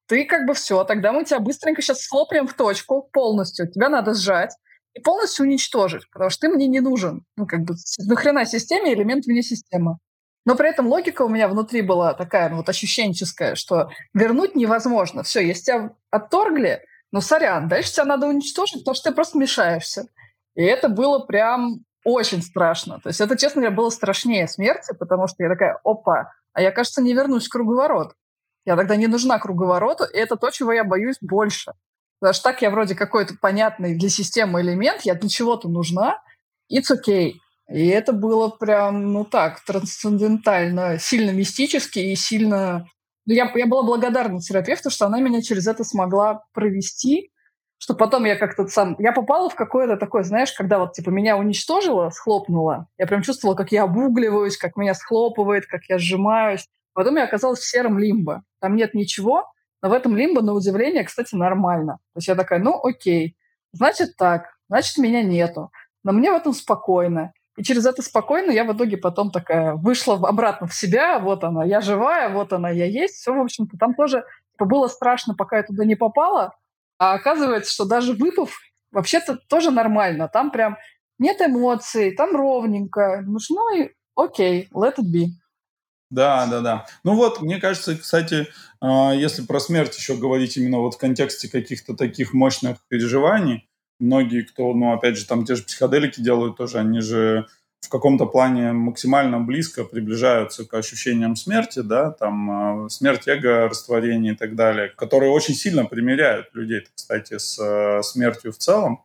ты 0.08 0.26
как 0.26 0.46
бы 0.46 0.54
все, 0.54 0.84
тогда 0.84 1.14
мы 1.14 1.24
тебя 1.24 1.40
быстренько 1.40 1.82
сейчас 1.82 2.04
слопнем 2.04 2.48
в 2.48 2.54
точку 2.54 3.10
полностью, 3.14 3.72
тебя 3.72 3.88
надо 3.88 4.14
сжать 4.14 4.54
и 4.94 5.00
полностью 5.00 5.46
уничтожить, 5.46 6.04
потому 6.12 6.30
что 6.30 6.42
ты 6.42 6.54
мне 6.54 6.68
не 6.68 6.82
нужен. 6.82 7.24
Ну, 7.38 7.48
как 7.48 7.62
бы, 7.62 7.76
нахрена 8.00 8.46
системе 8.46 8.94
элемент 8.94 9.26
вне 9.26 9.42
системы. 9.42 10.00
Но 10.44 10.56
при 10.56 10.68
этом 10.68 10.88
логика 10.88 11.22
у 11.22 11.30
меня 11.30 11.48
внутри 11.48 11.82
была 11.82 12.14
такая, 12.14 12.50
ну, 12.50 12.58
вот 12.58 12.68
ощущенческая, 12.68 13.56
что 13.56 13.90
вернуть 14.14 14.54
невозможно. 14.54 15.24
Все, 15.24 15.40
если 15.40 15.64
тебя 15.64 15.96
отторгли, 16.10 16.84
ну, 17.14 17.22
сорян, 17.22 17.70
дальше 17.70 17.94
тебя 17.94 18.04
надо 18.04 18.28
уничтожить, 18.28 18.80
потому 18.80 18.96
что 18.96 19.12
ты 19.12 19.16
просто 19.16 19.38
мешаешься. 19.38 20.08
И 20.56 20.62
это 20.62 20.90
было 20.90 21.20
прям 21.20 21.86
очень 22.04 22.42
страшно. 22.42 23.00
То 23.00 23.10
есть 23.10 23.22
это, 23.22 23.38
честно 23.38 23.62
говоря, 23.62 23.76
было 23.76 23.90
страшнее 23.90 24.48
смерти, 24.48 24.94
потому 24.98 25.28
что 25.28 25.44
я 25.44 25.50
такая, 25.50 25.80
опа, 25.84 26.34
а 26.54 26.62
я, 26.62 26.72
кажется, 26.72 27.02
не 27.02 27.14
вернусь 27.14 27.48
в 27.48 27.52
круговорот. 27.52 28.14
Я 28.66 28.76
тогда 28.76 28.96
не 28.96 29.08
нужна 29.08 29.40
круговороту, 29.40 30.04
и 30.06 30.18
это 30.18 30.36
то, 30.36 30.52
чего 30.52 30.72
я 30.72 30.84
боюсь 30.84 31.18
больше. 31.22 31.74
Потому 32.20 32.34
что 32.36 32.44
так 32.44 32.62
я 32.62 32.70
вроде 32.70 32.94
какой-то 32.94 33.36
понятный 33.42 33.96
для 33.96 34.10
системы 34.10 34.62
элемент, 34.62 35.02
я 35.02 35.16
для 35.16 35.30
чего-то 35.30 35.68
нужна, 35.68 36.22
it's 36.72 36.92
okay. 36.92 37.34
И 37.68 37.88
это 37.88 38.14
было 38.14 38.50
прям, 38.50 39.14
ну 39.14 39.26
так, 39.26 39.64
трансцендентально, 39.66 41.00
сильно 41.00 41.32
мистически 41.32 42.00
и 42.00 42.16
сильно... 42.16 42.86
Ну, 43.26 43.34
я, 43.34 43.52
я 43.56 43.66
была 43.66 43.84
благодарна 43.84 44.40
терапевту, 44.40 44.90
что 44.90 45.06
она 45.06 45.20
меня 45.20 45.42
через 45.42 45.68
это 45.68 45.84
смогла 45.84 46.44
провести, 46.54 47.31
что 47.82 47.96
потом 47.96 48.26
я 48.26 48.36
как-то 48.36 48.68
сам... 48.68 48.96
Я 49.00 49.12
попала 49.12 49.50
в 49.50 49.56
какое-то 49.56 49.98
такое, 49.98 50.22
знаешь, 50.22 50.52
когда 50.52 50.78
вот 50.78 50.94
типа 50.94 51.10
меня 51.10 51.36
уничтожило, 51.36 52.12
схлопнуло, 52.12 52.88
я 53.00 53.08
прям 53.08 53.24
чувствовала, 53.24 53.56
как 53.56 53.72
я 53.72 53.84
обугливаюсь, 53.84 54.56
как 54.56 54.78
меня 54.78 54.94
схлопывает, 54.94 55.66
как 55.66 55.82
я 55.90 55.98
сжимаюсь. 55.98 56.68
Потом 56.94 57.16
я 57.16 57.24
оказалась 57.24 57.60
в 57.60 57.68
сером 57.68 57.98
лимбо. 57.98 58.44
Там 58.60 58.76
нет 58.76 58.94
ничего, 58.94 59.52
но 59.82 59.90
в 59.90 59.94
этом 59.94 60.16
лимбо, 60.16 60.44
на 60.44 60.54
удивление, 60.54 61.04
кстати, 61.04 61.34
нормально. 61.34 61.94
То 62.14 62.18
есть 62.20 62.28
я 62.28 62.36
такая, 62.36 62.60
ну 62.60 62.80
окей, 62.84 63.36
значит 63.74 64.16
так, 64.16 64.60
значит 64.70 64.98
меня 64.98 65.24
нету. 65.24 65.72
Но 66.04 66.12
мне 66.12 66.32
в 66.32 66.36
этом 66.36 66.54
спокойно. 66.54 67.34
И 67.58 67.64
через 67.64 67.88
это 67.88 68.04
спокойно 68.04 68.52
я 68.52 68.64
в 68.64 68.72
итоге 68.76 68.98
потом 68.98 69.32
такая 69.32 69.74
вышла 69.74 70.16
обратно 70.16 70.68
в 70.68 70.76
себя, 70.76 71.18
вот 71.18 71.44
она, 71.44 71.64
я 71.66 71.82
живая, 71.82 72.30
вот 72.30 72.54
она, 72.54 72.70
я 72.70 72.86
есть. 72.86 73.16
Все, 73.16 73.34
в 73.34 73.42
общем-то, 73.42 73.76
там 73.80 73.96
тоже 73.96 74.24
типа, 74.52 74.66
было 74.66 74.88
страшно, 74.88 75.34
пока 75.34 75.58
я 75.58 75.64
туда 75.64 75.84
не 75.84 75.96
попала. 75.96 76.54
А 77.02 77.14
оказывается, 77.14 77.74
что 77.74 77.86
даже 77.86 78.14
выпав, 78.14 78.60
вообще-то 78.92 79.40
тоже 79.50 79.72
нормально. 79.72 80.30
Там 80.32 80.52
прям 80.52 80.78
нет 81.18 81.42
эмоций, 81.42 82.12
там 82.16 82.36
ровненько. 82.36 83.24
Ну, 83.26 83.40
ну 83.50 83.76
и 83.76 83.90
окей, 84.16 84.70
let 84.72 85.00
it 85.00 85.12
be. 85.12 85.30
Да, 86.12 86.46
да, 86.46 86.62
да. 86.62 86.86
Ну 87.04 87.16
вот, 87.16 87.42
мне 87.42 87.60
кажется, 87.60 87.98
кстати, 87.98 88.50
а, 88.80 89.16
если 89.16 89.42
про 89.42 89.60
смерть 89.60 89.98
еще 89.98 90.16
говорить 90.16 90.58
именно 90.58 90.78
вот 90.78 90.94
в 90.94 91.00
контексте 91.00 91.50
каких-то 91.50 91.96
таких 91.96 92.34
мощных 92.34 92.78
переживаний, 92.88 93.68
многие, 94.00 94.44
кто, 94.44 94.72
ну, 94.76 94.94
опять 94.94 95.18
же, 95.18 95.26
там 95.26 95.44
те 95.44 95.56
же 95.56 95.64
психоделики 95.64 96.22
делают 96.22 96.58
тоже, 96.58 96.78
они 96.78 97.00
же 97.00 97.48
в 97.82 97.90
каком-то 97.90 98.26
плане 98.26 98.72
максимально 98.72 99.40
близко 99.40 99.84
приближаются 99.84 100.66
к 100.66 100.74
ощущениям 100.74 101.36
смерти, 101.36 101.80
да, 101.80 102.12
там 102.12 102.86
э, 102.86 102.90
смерть 102.90 103.28
эго, 103.28 103.68
растворение 103.68 104.34
и 104.34 104.36
так 104.36 104.56
далее, 104.56 104.90
которые 104.90 105.32
очень 105.32 105.56
сильно 105.56 105.86
примеряют 105.86 106.54
людей, 106.54 106.84
кстати, 106.94 107.38
с 107.38 107.60
э, 107.60 108.04
смертью 108.04 108.54
в 108.54 108.58
целом. 108.58 109.04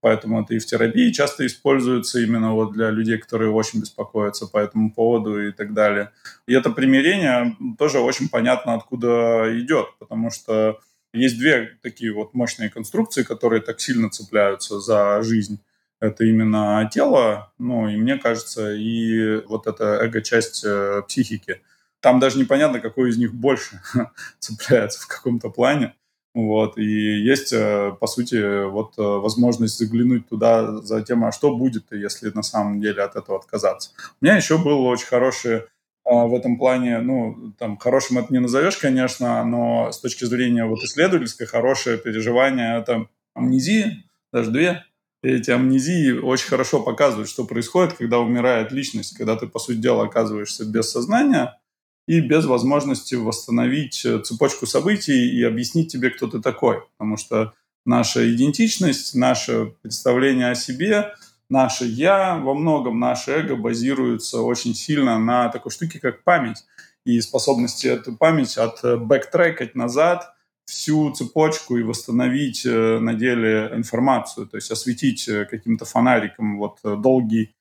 Поэтому 0.00 0.42
это 0.42 0.54
и 0.54 0.58
в 0.60 0.66
терапии 0.66 1.10
часто 1.10 1.44
используется 1.44 2.20
именно 2.20 2.52
вот 2.52 2.72
для 2.72 2.90
людей, 2.90 3.18
которые 3.18 3.50
очень 3.50 3.80
беспокоятся 3.80 4.46
по 4.46 4.58
этому 4.58 4.92
поводу 4.92 5.44
и 5.48 5.50
так 5.50 5.74
далее. 5.74 6.12
И 6.46 6.54
это 6.54 6.70
примирение 6.70 7.56
тоже 7.78 7.98
очень 7.98 8.28
понятно, 8.28 8.74
откуда 8.74 9.46
идет, 9.58 9.86
потому 9.98 10.30
что 10.30 10.78
есть 11.12 11.38
две 11.38 11.78
такие 11.82 12.12
вот 12.12 12.34
мощные 12.34 12.70
конструкции, 12.70 13.24
которые 13.24 13.60
так 13.60 13.80
сильно 13.80 14.08
цепляются 14.08 14.78
за 14.78 15.20
жизнь. 15.22 15.60
Это 16.00 16.24
именно 16.24 16.88
тело, 16.92 17.52
ну 17.58 17.88
и 17.88 17.96
мне 17.96 18.16
кажется, 18.18 18.72
и 18.72 19.44
вот 19.46 19.66
эта 19.66 19.84
эго-часть 20.02 20.64
э, 20.64 21.02
психики. 21.08 21.60
Там 22.00 22.20
даже 22.20 22.38
непонятно, 22.38 22.80
какой 22.80 23.10
из 23.10 23.18
них 23.18 23.34
больше 23.34 23.80
цепляется 24.38 25.00
в 25.00 25.08
каком-то 25.08 25.50
плане. 25.50 25.94
Вот, 26.34 26.78
и 26.78 26.84
есть, 26.84 27.52
э, 27.52 27.92
по 27.98 28.06
сути, 28.06 28.66
вот 28.68 28.96
э, 28.96 29.02
возможность 29.02 29.76
заглянуть 29.76 30.28
туда 30.28 30.80
за 30.82 31.02
тем, 31.02 31.24
а 31.24 31.32
что 31.32 31.56
будет, 31.56 31.86
если 31.90 32.30
на 32.30 32.42
самом 32.42 32.80
деле 32.80 33.02
от 33.02 33.16
этого 33.16 33.38
отказаться. 33.38 33.90
У 34.20 34.24
меня 34.24 34.36
еще 34.36 34.56
был 34.56 34.84
очень 34.84 35.06
хороший 35.06 35.62
а, 36.04 36.26
в 36.26 36.34
этом 36.34 36.56
плане, 36.56 37.00
ну, 37.00 37.52
там, 37.58 37.76
хорошим 37.76 38.18
это 38.18 38.32
не 38.32 38.38
назовешь, 38.38 38.76
конечно, 38.76 39.44
но 39.44 39.92
с 39.92 39.98
точки 39.98 40.24
зрения 40.24 40.64
вот 40.64 40.78
исследовательской, 40.78 41.46
хорошее 41.46 41.98
переживание– 41.98 42.78
это 42.80 43.08
амнезии, 43.34 44.04
даже 44.32 44.50
две. 44.50 44.84
Эти 45.22 45.50
амнезии 45.50 46.12
очень 46.12 46.48
хорошо 46.48 46.80
показывают, 46.80 47.28
что 47.28 47.44
происходит, 47.44 47.94
когда 47.94 48.18
умирает 48.18 48.70
личность, 48.70 49.16
когда 49.16 49.36
ты, 49.36 49.46
по 49.46 49.58
сути 49.58 49.78
дела, 49.78 50.04
оказываешься 50.04 50.64
без 50.64 50.90
сознания 50.90 51.58
и 52.06 52.20
без 52.20 52.44
возможности 52.46 53.16
восстановить 53.16 54.04
э, 54.04 54.20
цепочку 54.20 54.66
событий 54.66 55.30
и 55.30 55.42
объяснить 55.42 55.92
тебе, 55.92 56.10
кто 56.10 56.28
ты 56.28 56.40
такой. 56.40 56.82
Потому 56.96 57.16
что 57.16 57.54
наша 57.84 58.32
идентичность, 58.32 59.14
наше 59.14 59.74
представление 59.82 60.50
о 60.50 60.54
себе– 60.54 61.12
наше 61.48 61.84
«я», 61.84 62.36
во 62.36 62.54
многом 62.54 63.00
наше 63.00 63.32
эго 63.32 63.56
базируется 63.56 64.42
очень 64.42 64.74
сильно 64.74 65.18
на 65.18 65.48
такой 65.48 65.72
штуке, 65.72 65.98
как 65.98 66.22
память. 66.24 66.64
И 67.04 67.20
способности 67.20 67.86
эту 67.86 68.14
память 68.14 68.58
от 68.58 68.84
э, 68.84 68.96
бэктрекать 68.96 69.74
назад 69.74 70.34
всю 70.68 71.10
цепочку 71.12 71.78
и 71.78 71.82
восстановить 71.82 72.66
э, 72.66 72.98
на 72.98 73.14
деле 73.14 73.70
информацию, 73.74 74.46
то 74.46 74.58
есть 74.58 74.70
осветить 74.70 75.26
э, 75.26 75.46
каким-то 75.46 75.86
фонариком 75.86 76.58
вот 76.58 76.80
долгий 76.82 77.54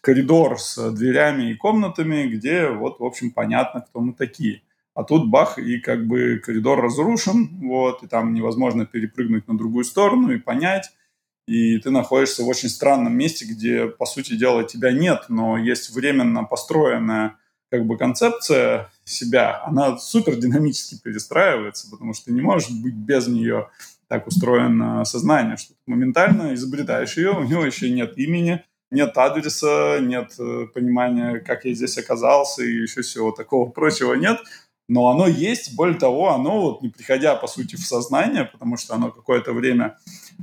коридор 0.00 0.58
с 0.58 0.90
дверями 0.90 1.52
и 1.52 1.54
комнатами, 1.54 2.26
где 2.26 2.68
вот, 2.68 2.98
в 2.98 3.04
общем, 3.04 3.30
понятно, 3.30 3.82
кто 3.82 4.00
мы 4.00 4.12
такие. 4.12 4.62
А 4.94 5.04
тут 5.04 5.30
бах, 5.30 5.58
и 5.58 5.78
как 5.78 6.08
бы 6.08 6.42
коридор 6.44 6.80
разрушен, 6.80 7.60
вот, 7.60 8.02
и 8.02 8.08
там 8.08 8.34
невозможно 8.34 8.86
перепрыгнуть 8.86 9.46
на 9.46 9.56
другую 9.56 9.84
сторону 9.84 10.32
и 10.32 10.38
понять, 10.38 10.90
и 11.46 11.78
ты 11.78 11.90
находишься 11.90 12.42
в 12.42 12.48
очень 12.48 12.68
странном 12.68 13.16
месте, 13.16 13.44
где, 13.44 13.86
по 13.86 14.04
сути 14.04 14.34
дела, 14.34 14.64
тебя 14.64 14.90
нет, 14.90 15.26
но 15.28 15.56
есть 15.56 15.90
временно 15.90 16.42
построенная 16.42 17.36
как 17.70 17.86
бы 17.86 17.96
концепция 17.96 18.90
себя, 19.04 19.62
она 19.64 19.98
супер 19.98 20.36
динамически 20.36 21.00
перестраивается, 21.02 21.90
потому 21.90 22.14
что 22.14 22.26
ты 22.26 22.32
не 22.32 22.40
можешь 22.40 22.70
быть 22.70 22.94
без 22.94 23.28
нее 23.28 23.68
так 24.08 24.26
устроено 24.26 25.04
сознание, 25.04 25.56
что 25.56 25.74
ты 25.74 25.80
моментально 25.86 26.54
изобретаешь 26.54 27.16
ее, 27.16 27.32
у 27.32 27.44
него 27.44 27.64
еще 27.64 27.90
нет 27.90 28.16
имени, 28.16 28.64
нет 28.90 29.16
адреса, 29.16 29.98
нет 30.00 30.34
э, 30.38 30.66
понимания, 30.72 31.40
как 31.40 31.66
я 31.66 31.74
здесь 31.74 31.98
оказался, 31.98 32.62
и 32.62 32.82
еще 32.82 33.02
всего 33.02 33.32
такого 33.32 33.68
прочего 33.70 34.14
нет. 34.14 34.38
Но 34.88 35.08
оно 35.08 35.26
есть, 35.26 35.76
более 35.76 35.98
того, 35.98 36.30
оно 36.32 36.62
вот 36.62 36.82
не 36.82 36.88
приходя, 36.88 37.36
по 37.36 37.46
сути, 37.46 37.76
в 37.76 37.86
сознание, 37.86 38.46
потому 38.46 38.78
что 38.78 38.94
оно 38.94 39.10
какое-то 39.10 39.52
время 39.52 39.98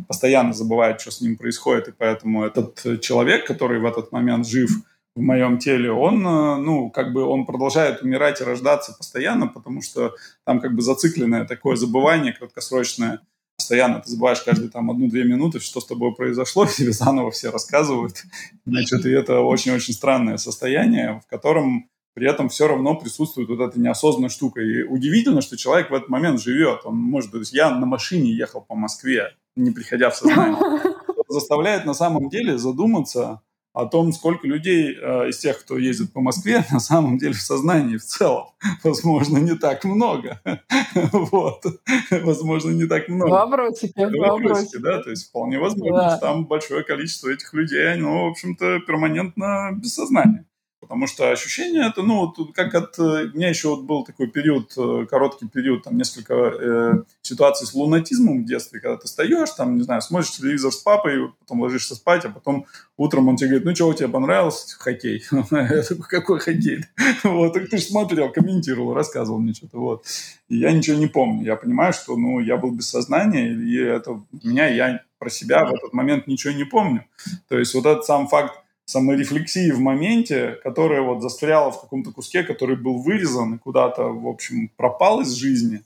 постоянно 0.08 0.54
забывает, 0.54 1.02
что 1.02 1.10
с 1.10 1.22
ним 1.22 1.36
происходит, 1.36 1.88
и 1.88 1.92
поэтому 1.92 2.44
этот 2.44 3.02
человек, 3.02 3.48
который 3.48 3.80
в 3.80 3.86
этот 3.86 4.12
момент 4.12 4.48
жив, 4.48 4.70
в 5.16 5.22
моем 5.22 5.60
теле, 5.60 5.92
он, 5.92 6.26
э, 6.28 6.56
ну, 6.58 6.90
как 6.90 7.14
бы 7.14 7.24
он 7.24 7.46
продолжает 7.46 8.02
умирать 8.02 8.42
и 8.42 8.44
рождаться 8.44 8.94
постоянно, 8.94 9.48
потому 9.48 9.82
что 9.82 10.14
там 10.44 10.60
как 10.60 10.76
бы 10.76 10.82
зацикленное 10.82 11.46
такое 11.46 11.78
забывание 11.78 12.34
краткосрочное. 12.34 13.22
Постоянно 13.58 14.02
ты 14.02 14.12
забываешь 14.12 14.42
каждые 14.42 14.70
там 14.70 14.92
одну-две 14.92 15.24
минуты, 15.24 15.62
что 15.62 15.80
с 15.80 15.86
тобой 15.86 16.14
произошло, 16.14 16.66
тебе 16.66 16.92
заново 16.92 17.32
все 17.32 17.50
рассказывают. 17.50 18.24
Значит, 18.66 19.06
и 19.06 19.12
это 19.12 19.40
очень-очень 19.40 19.94
странное 19.94 20.36
состояние, 20.36 21.22
в 21.26 21.30
котором 21.30 21.90
при 22.14 22.30
этом 22.30 22.50
все 22.50 22.68
равно 22.68 22.96
присутствует 22.96 23.48
вот 23.48 23.62
эта 23.62 23.80
неосознанная 23.80 24.30
штука. 24.30 24.62
И 24.62 24.84
удивительно, 24.84 25.42
что 25.42 25.56
человек 25.58 25.92
в 25.92 25.94
этот 25.94 26.10
момент 26.10 26.42
живет. 26.42 26.82
Он 26.84 26.98
может, 26.98 27.32
то 27.32 27.40
есть 27.40 27.54
я 27.54 27.72
на 27.72 27.86
машине 27.86 28.32
ехал 28.32 28.62
по 28.62 28.76
Москве, 28.76 29.36
не 29.56 29.72
приходя 29.72 30.10
в 30.10 30.16
сознание. 30.18 30.58
Заставляет 31.30 31.86
на 31.86 31.94
самом 31.94 32.30
деле 32.30 32.58
задуматься 32.58 33.42
о 33.76 33.86
том, 33.86 34.14
сколько 34.14 34.48
людей 34.48 34.96
э, 34.96 35.30
из 35.30 35.38
тех, 35.38 35.60
кто 35.60 35.78
ездит 35.78 36.14
по 36.14 36.22
Москве, 36.22 36.64
на 36.72 36.80
самом 36.80 37.18
деле 37.18 37.34
в 37.34 37.42
сознании 37.42 37.98
в 37.98 38.04
целом. 38.04 38.48
Возможно, 38.84 39.38
не 39.38 39.56
так 39.56 39.84
много. 39.84 40.42
вот. 41.12 41.64
Возможно, 42.10 42.72
не 42.72 42.86
так 42.86 43.10
много. 43.10 43.30
Вопросики, 43.30 44.18
вопросики. 44.18 44.78
да, 44.78 45.04
то 45.04 45.10
есть 45.10 45.28
вполне 45.28 45.60
возможно, 45.60 46.12
что 46.12 46.20
там 46.20 46.46
большое 46.46 46.84
количество 46.84 47.30
этих 47.30 47.54
людей, 47.54 47.94
оно, 47.94 48.28
в 48.28 48.32
общем-то, 48.32 48.80
перманентно 48.88 49.72
без 49.74 49.94
сознания. 49.94 50.46
Потому 50.86 51.08
что 51.08 51.32
ощущение 51.32 51.88
это, 51.88 52.04
ну, 52.04 52.32
как 52.54 52.76
от... 52.76 53.00
Э, 53.00 53.26
у 53.34 53.36
меня 53.36 53.50
еще 53.50 53.70
вот 53.70 53.84
был 53.84 54.04
такой 54.04 54.28
период, 54.28 54.72
э, 54.78 55.08
короткий 55.10 55.48
период, 55.48 55.84
там 55.84 55.98
несколько 55.98 56.34
э, 56.34 56.94
ситуаций 57.24 57.66
с 57.66 57.74
лунатизмом 57.74 58.44
в 58.44 58.46
детстве, 58.46 58.80
когда 58.80 58.98
ты 58.98 59.08
встаешь, 59.08 59.50
там, 59.52 59.78
не 59.78 59.84
знаю, 59.84 60.02
смотришь 60.02 60.32
телевизор 60.32 60.72
с 60.72 60.78
папой, 60.78 61.32
потом 61.40 61.62
ложишься 61.62 61.96
спать, 61.96 62.26
а 62.26 62.30
потом 62.30 62.68
утром 62.98 63.28
он 63.28 63.36
тебе 63.36 63.50
говорит, 63.50 63.66
ну, 63.66 63.76
что, 63.76 63.94
тебе 63.94 64.10
понравился 64.10 64.78
хоккей? 64.78 65.24
Какой 66.10 66.40
хоккей? 66.40 66.86
Вот, 67.24 67.54
так 67.54 67.70
ты 67.70 67.78
же 67.78 67.84
смотрел, 67.84 68.32
комментировал, 68.32 68.94
рассказывал 68.94 69.40
мне 69.40 69.54
что-то, 69.54 69.80
вот. 69.80 70.06
И 70.48 70.58
я 70.58 70.72
ничего 70.72 70.98
не 70.98 71.08
помню. 71.08 71.44
Я 71.44 71.56
понимаю, 71.56 71.94
что, 71.94 72.16
ну, 72.16 72.40
я 72.40 72.58
был 72.58 72.72
без 72.72 72.88
сознания, 72.90 73.52
и 73.52 73.78
это 73.78 74.22
меня, 74.44 74.68
я 74.68 75.02
про 75.18 75.30
себя 75.30 75.66
в 75.66 75.74
этот 75.74 75.94
момент 75.94 76.28
ничего 76.28 76.54
не 76.54 76.66
помню. 76.66 77.06
То 77.48 77.58
есть 77.58 77.74
вот 77.74 77.86
этот 77.86 78.06
сам 78.06 78.28
факт 78.28 78.65
саморефлексии 78.86 79.72
в 79.72 79.80
моменте, 79.80 80.60
которая 80.64 81.02
вот 81.02 81.22
застряла 81.22 81.72
в 81.72 81.82
каком-то 81.82 82.12
куске, 82.12 82.44
который 82.44 82.76
был 82.76 83.02
вырезан 83.02 83.56
и 83.56 83.58
куда-то, 83.58 84.04
в 84.04 84.28
общем, 84.28 84.70
пропал 84.78 85.22
из 85.22 85.34
жизни, 85.34 85.82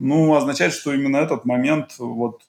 ну, 0.00 0.34
означает, 0.34 0.72
что 0.72 0.92
именно 0.92 1.18
этот 1.18 1.44
момент, 1.44 1.94
вот, 1.98 2.42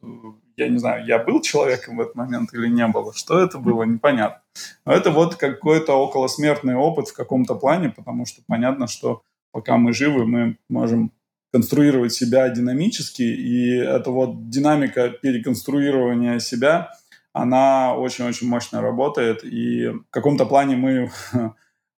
я 0.57 0.69
не 0.69 0.79
знаю, 0.79 1.05
я 1.05 1.19
был 1.19 1.41
человеком 1.41 1.97
в 1.97 2.01
этот 2.01 2.15
момент 2.15 2.53
или 2.53 2.67
не 2.67 2.87
было, 2.87 3.13
что 3.13 3.39
это 3.39 3.59
было, 3.59 3.83
непонятно. 3.83 4.41
Но 4.85 4.93
это 4.93 5.11
вот 5.11 5.35
какой-то 5.35 5.93
околосмертный 5.93 6.75
опыт 6.75 7.09
в 7.09 7.13
каком-то 7.13 7.55
плане, 7.55 7.89
потому 7.89 8.25
что 8.25 8.41
понятно, 8.47 8.87
что 8.87 9.21
пока 9.51 9.77
мы 9.77 9.93
живы, 9.93 10.25
мы 10.25 10.57
можем 10.69 11.11
конструировать 11.51 12.13
себя 12.13 12.47
динамически, 12.47 13.23
и 13.23 13.75
это 13.75 14.09
вот 14.09 14.49
динамика 14.49 15.09
переконструирования 15.09 16.39
себя– 16.39 16.91
она 17.33 17.95
очень-очень 17.95 18.47
мощно 18.47 18.81
работает, 18.81 19.43
и 19.43 19.87
в 19.87 20.03
каком-то 20.09 20.45
плане 20.45 20.75
мы 20.75 21.11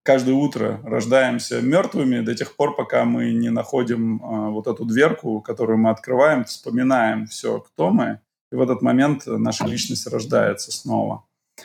каждое 0.03 0.35
утро 0.35 0.79
рождаемся 0.83 1.61
мертвыми 1.61 2.19
до 2.21 2.35
тех 2.35 2.55
пор, 2.55 2.75
пока 2.75 3.05
мы 3.05 3.31
не 3.33 3.49
находим 3.49 4.17
э, 4.17 4.49
вот 4.51 4.67
эту 4.67 4.85
дверку, 4.85 5.41
которую 5.41 5.79
мы 5.79 5.89
открываем, 5.89 6.43
вспоминаем 6.45 7.27
все, 7.27 7.59
кто 7.59 7.89
мы, 7.89 8.19
и 8.51 8.55
в 8.55 8.61
этот 8.61 8.81
момент 8.83 9.23
наша 9.25 9.65
личность 9.65 10.05
рождается 10.07 10.71
снова, 10.71 11.23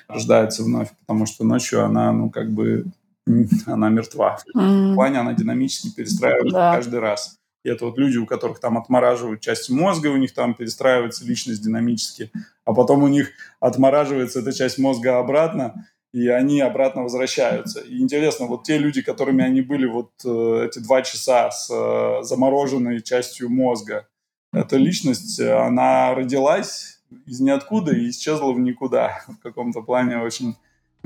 рождается 0.08 0.62
вновь, 0.64 0.90
потому 1.00 1.26
что 1.26 1.44
ночью 1.44 1.84
она, 1.84 2.12
ну, 2.12 2.30
как 2.30 2.50
бы, 2.50 2.86
она 3.66 3.90
мертва. 3.90 4.38
В 4.54 4.94
плане 4.94 5.18
она 5.18 5.34
динамически 5.34 5.94
перестраивается 5.94 6.56
да. 6.56 6.74
каждый 6.74 7.00
раз. 7.00 7.37
И 7.68 7.70
это 7.70 7.84
вот 7.84 7.98
люди, 7.98 8.16
у 8.16 8.24
которых 8.24 8.60
там 8.60 8.78
отмораживают 8.78 9.42
часть 9.42 9.68
мозга, 9.68 10.08
у 10.08 10.16
них 10.16 10.32
там 10.32 10.54
перестраивается 10.54 11.26
личность 11.26 11.62
динамически, 11.62 12.32
а 12.64 12.72
потом 12.72 13.02
у 13.02 13.08
них 13.08 13.30
отмораживается 13.60 14.40
эта 14.40 14.54
часть 14.54 14.78
мозга 14.78 15.18
обратно, 15.18 15.86
и 16.14 16.28
они 16.28 16.62
обратно 16.62 17.02
возвращаются. 17.02 17.80
И 17.80 18.00
интересно, 18.00 18.46
вот 18.46 18.64
те 18.64 18.78
люди, 18.78 19.02
которыми 19.02 19.44
они 19.44 19.60
были 19.60 19.84
вот 19.84 20.12
э, 20.24 20.66
эти 20.66 20.78
два 20.78 21.02
часа 21.02 21.50
с 21.50 21.68
э, 21.70 22.22
замороженной 22.22 23.02
частью 23.02 23.50
мозга, 23.50 24.08
эта 24.50 24.78
личность, 24.78 25.38
она 25.38 26.14
родилась 26.14 27.02
из 27.26 27.40
ниоткуда 27.40 27.94
и 27.94 28.08
исчезла 28.08 28.52
в 28.52 28.60
никуда. 28.60 29.20
В 29.28 29.42
каком-то 29.42 29.82
плане 29.82 30.22
очень 30.22 30.56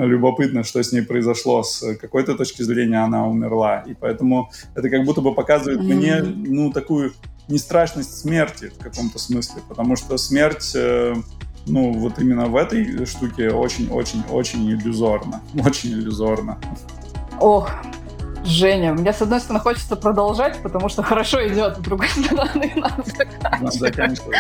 любопытно, 0.07 0.65
что 0.65 0.83
с 0.83 0.93
ней 0.93 1.03
произошло, 1.03 1.63
с 1.63 1.97
какой-то 1.97 2.35
точки 2.35 2.63
зрения 2.63 3.05
она 3.05 3.27
умерла. 3.27 3.81
И 3.81 3.95
поэтому 3.95 4.51
это 4.75 4.89
как 4.91 5.05
будто 5.05 5.21
бы 5.21 5.35
показывает 5.35 5.81
mm-hmm. 5.81 5.95
мне, 5.95 6.23
ну, 6.23 6.73
такую 6.73 7.13
нестрашность 7.49 8.19
смерти 8.19 8.73
в 8.79 8.83
каком-то 8.83 9.19
смысле, 9.19 9.63
потому 9.69 9.97
что 9.97 10.17
смерть, 10.17 10.73
э, 10.75 11.15
ну, 11.67 11.93
вот 11.93 12.19
именно 12.19 12.47
в 12.47 12.57
этой 12.57 13.05
штуке 13.07 13.51
очень-очень-очень 13.51 14.71
иллюзорно, 14.71 15.43
очень 15.55 15.93
иллюзорно. 15.93 16.59
Ох, 17.41 17.71
Женя, 18.45 18.93
мне, 18.93 19.13
с 19.13 19.23
одной 19.23 19.41
стороны, 19.41 19.61
хочется 19.61 19.97
продолжать, 19.97 20.59
потому 20.63 20.89
что 20.89 21.03
хорошо 21.03 21.47
идет, 21.47 21.77
с 21.77 21.81
другой 21.81 22.09
стороны, 22.09 22.73
надо 23.61 23.71
заканчивать. 23.71 24.37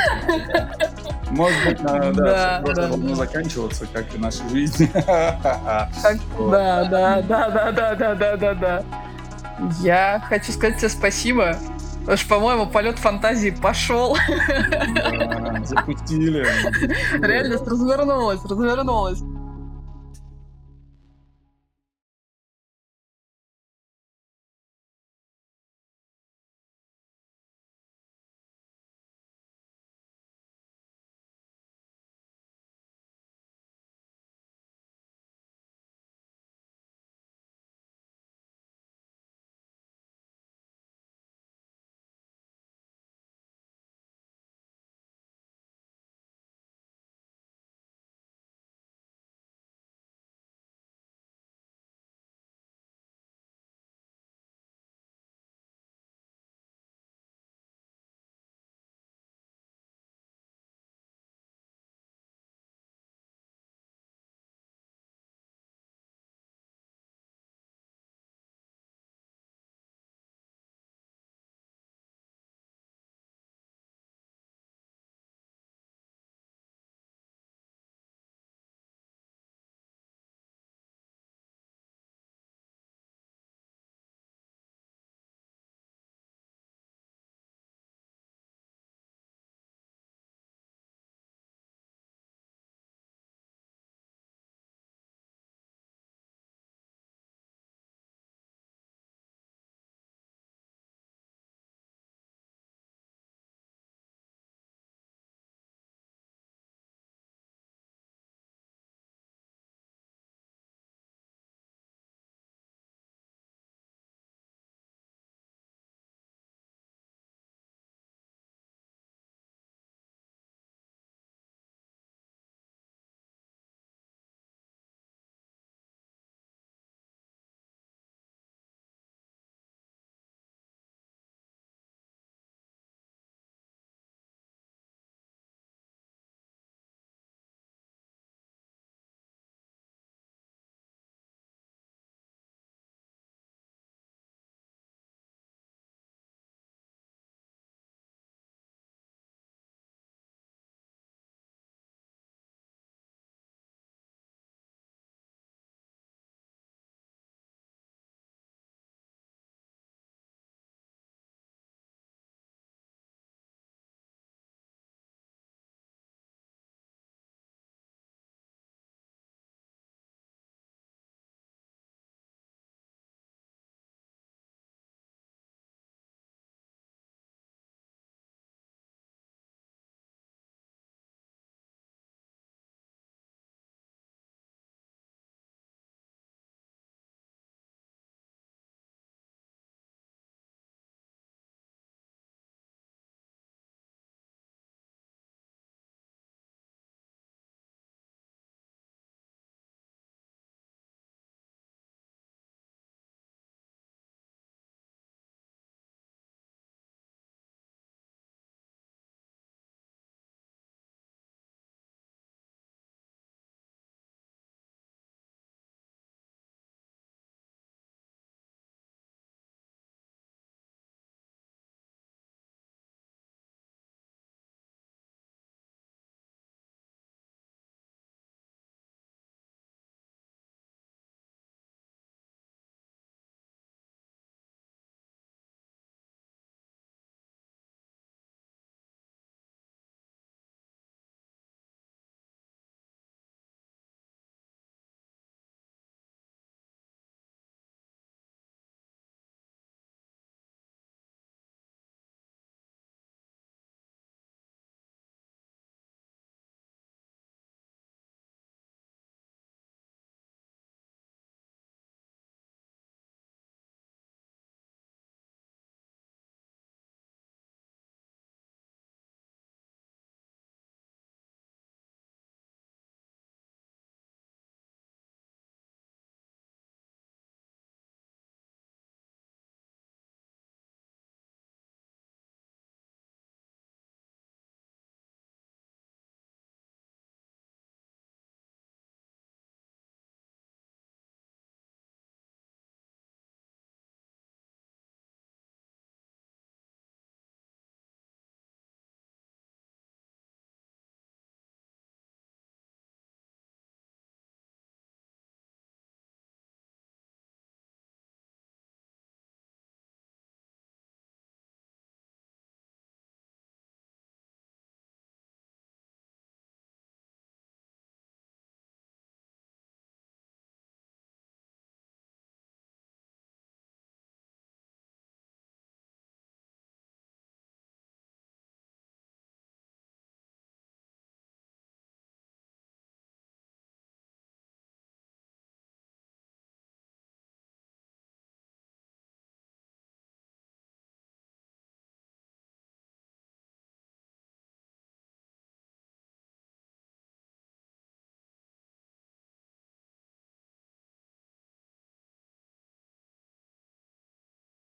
Может 1.33 1.65
быть, 1.67 1.83
да, 1.83 2.13
да, 2.13 2.61
просто 2.63 2.89
должно 2.89 3.15
заканчиваться, 3.15 3.87
как 3.93 4.15
и 4.15 4.19
наша 4.19 4.49
жизнь. 4.51 4.91
Да, 4.95 5.89
да, 6.85 7.23
да, 7.23 7.23
да, 7.23 7.73
да, 7.73 7.95
да, 7.95 8.15
да, 8.15 8.37
да, 8.37 8.55
да. 8.55 8.85
Я 9.81 10.23
хочу 10.29 10.53
сказать 10.53 10.79
тебе 10.79 10.89
спасибо. 10.89 11.57
Потому 12.01 12.19
что, 12.19 12.29
по-моему, 12.29 12.67
полет 12.67 12.99
фантазии 12.99 13.51
пошел. 13.51 14.17
запустили. 15.65 16.45
Реально 17.25 17.59
развернулась, 17.65 18.45
развернулась. 18.45 19.21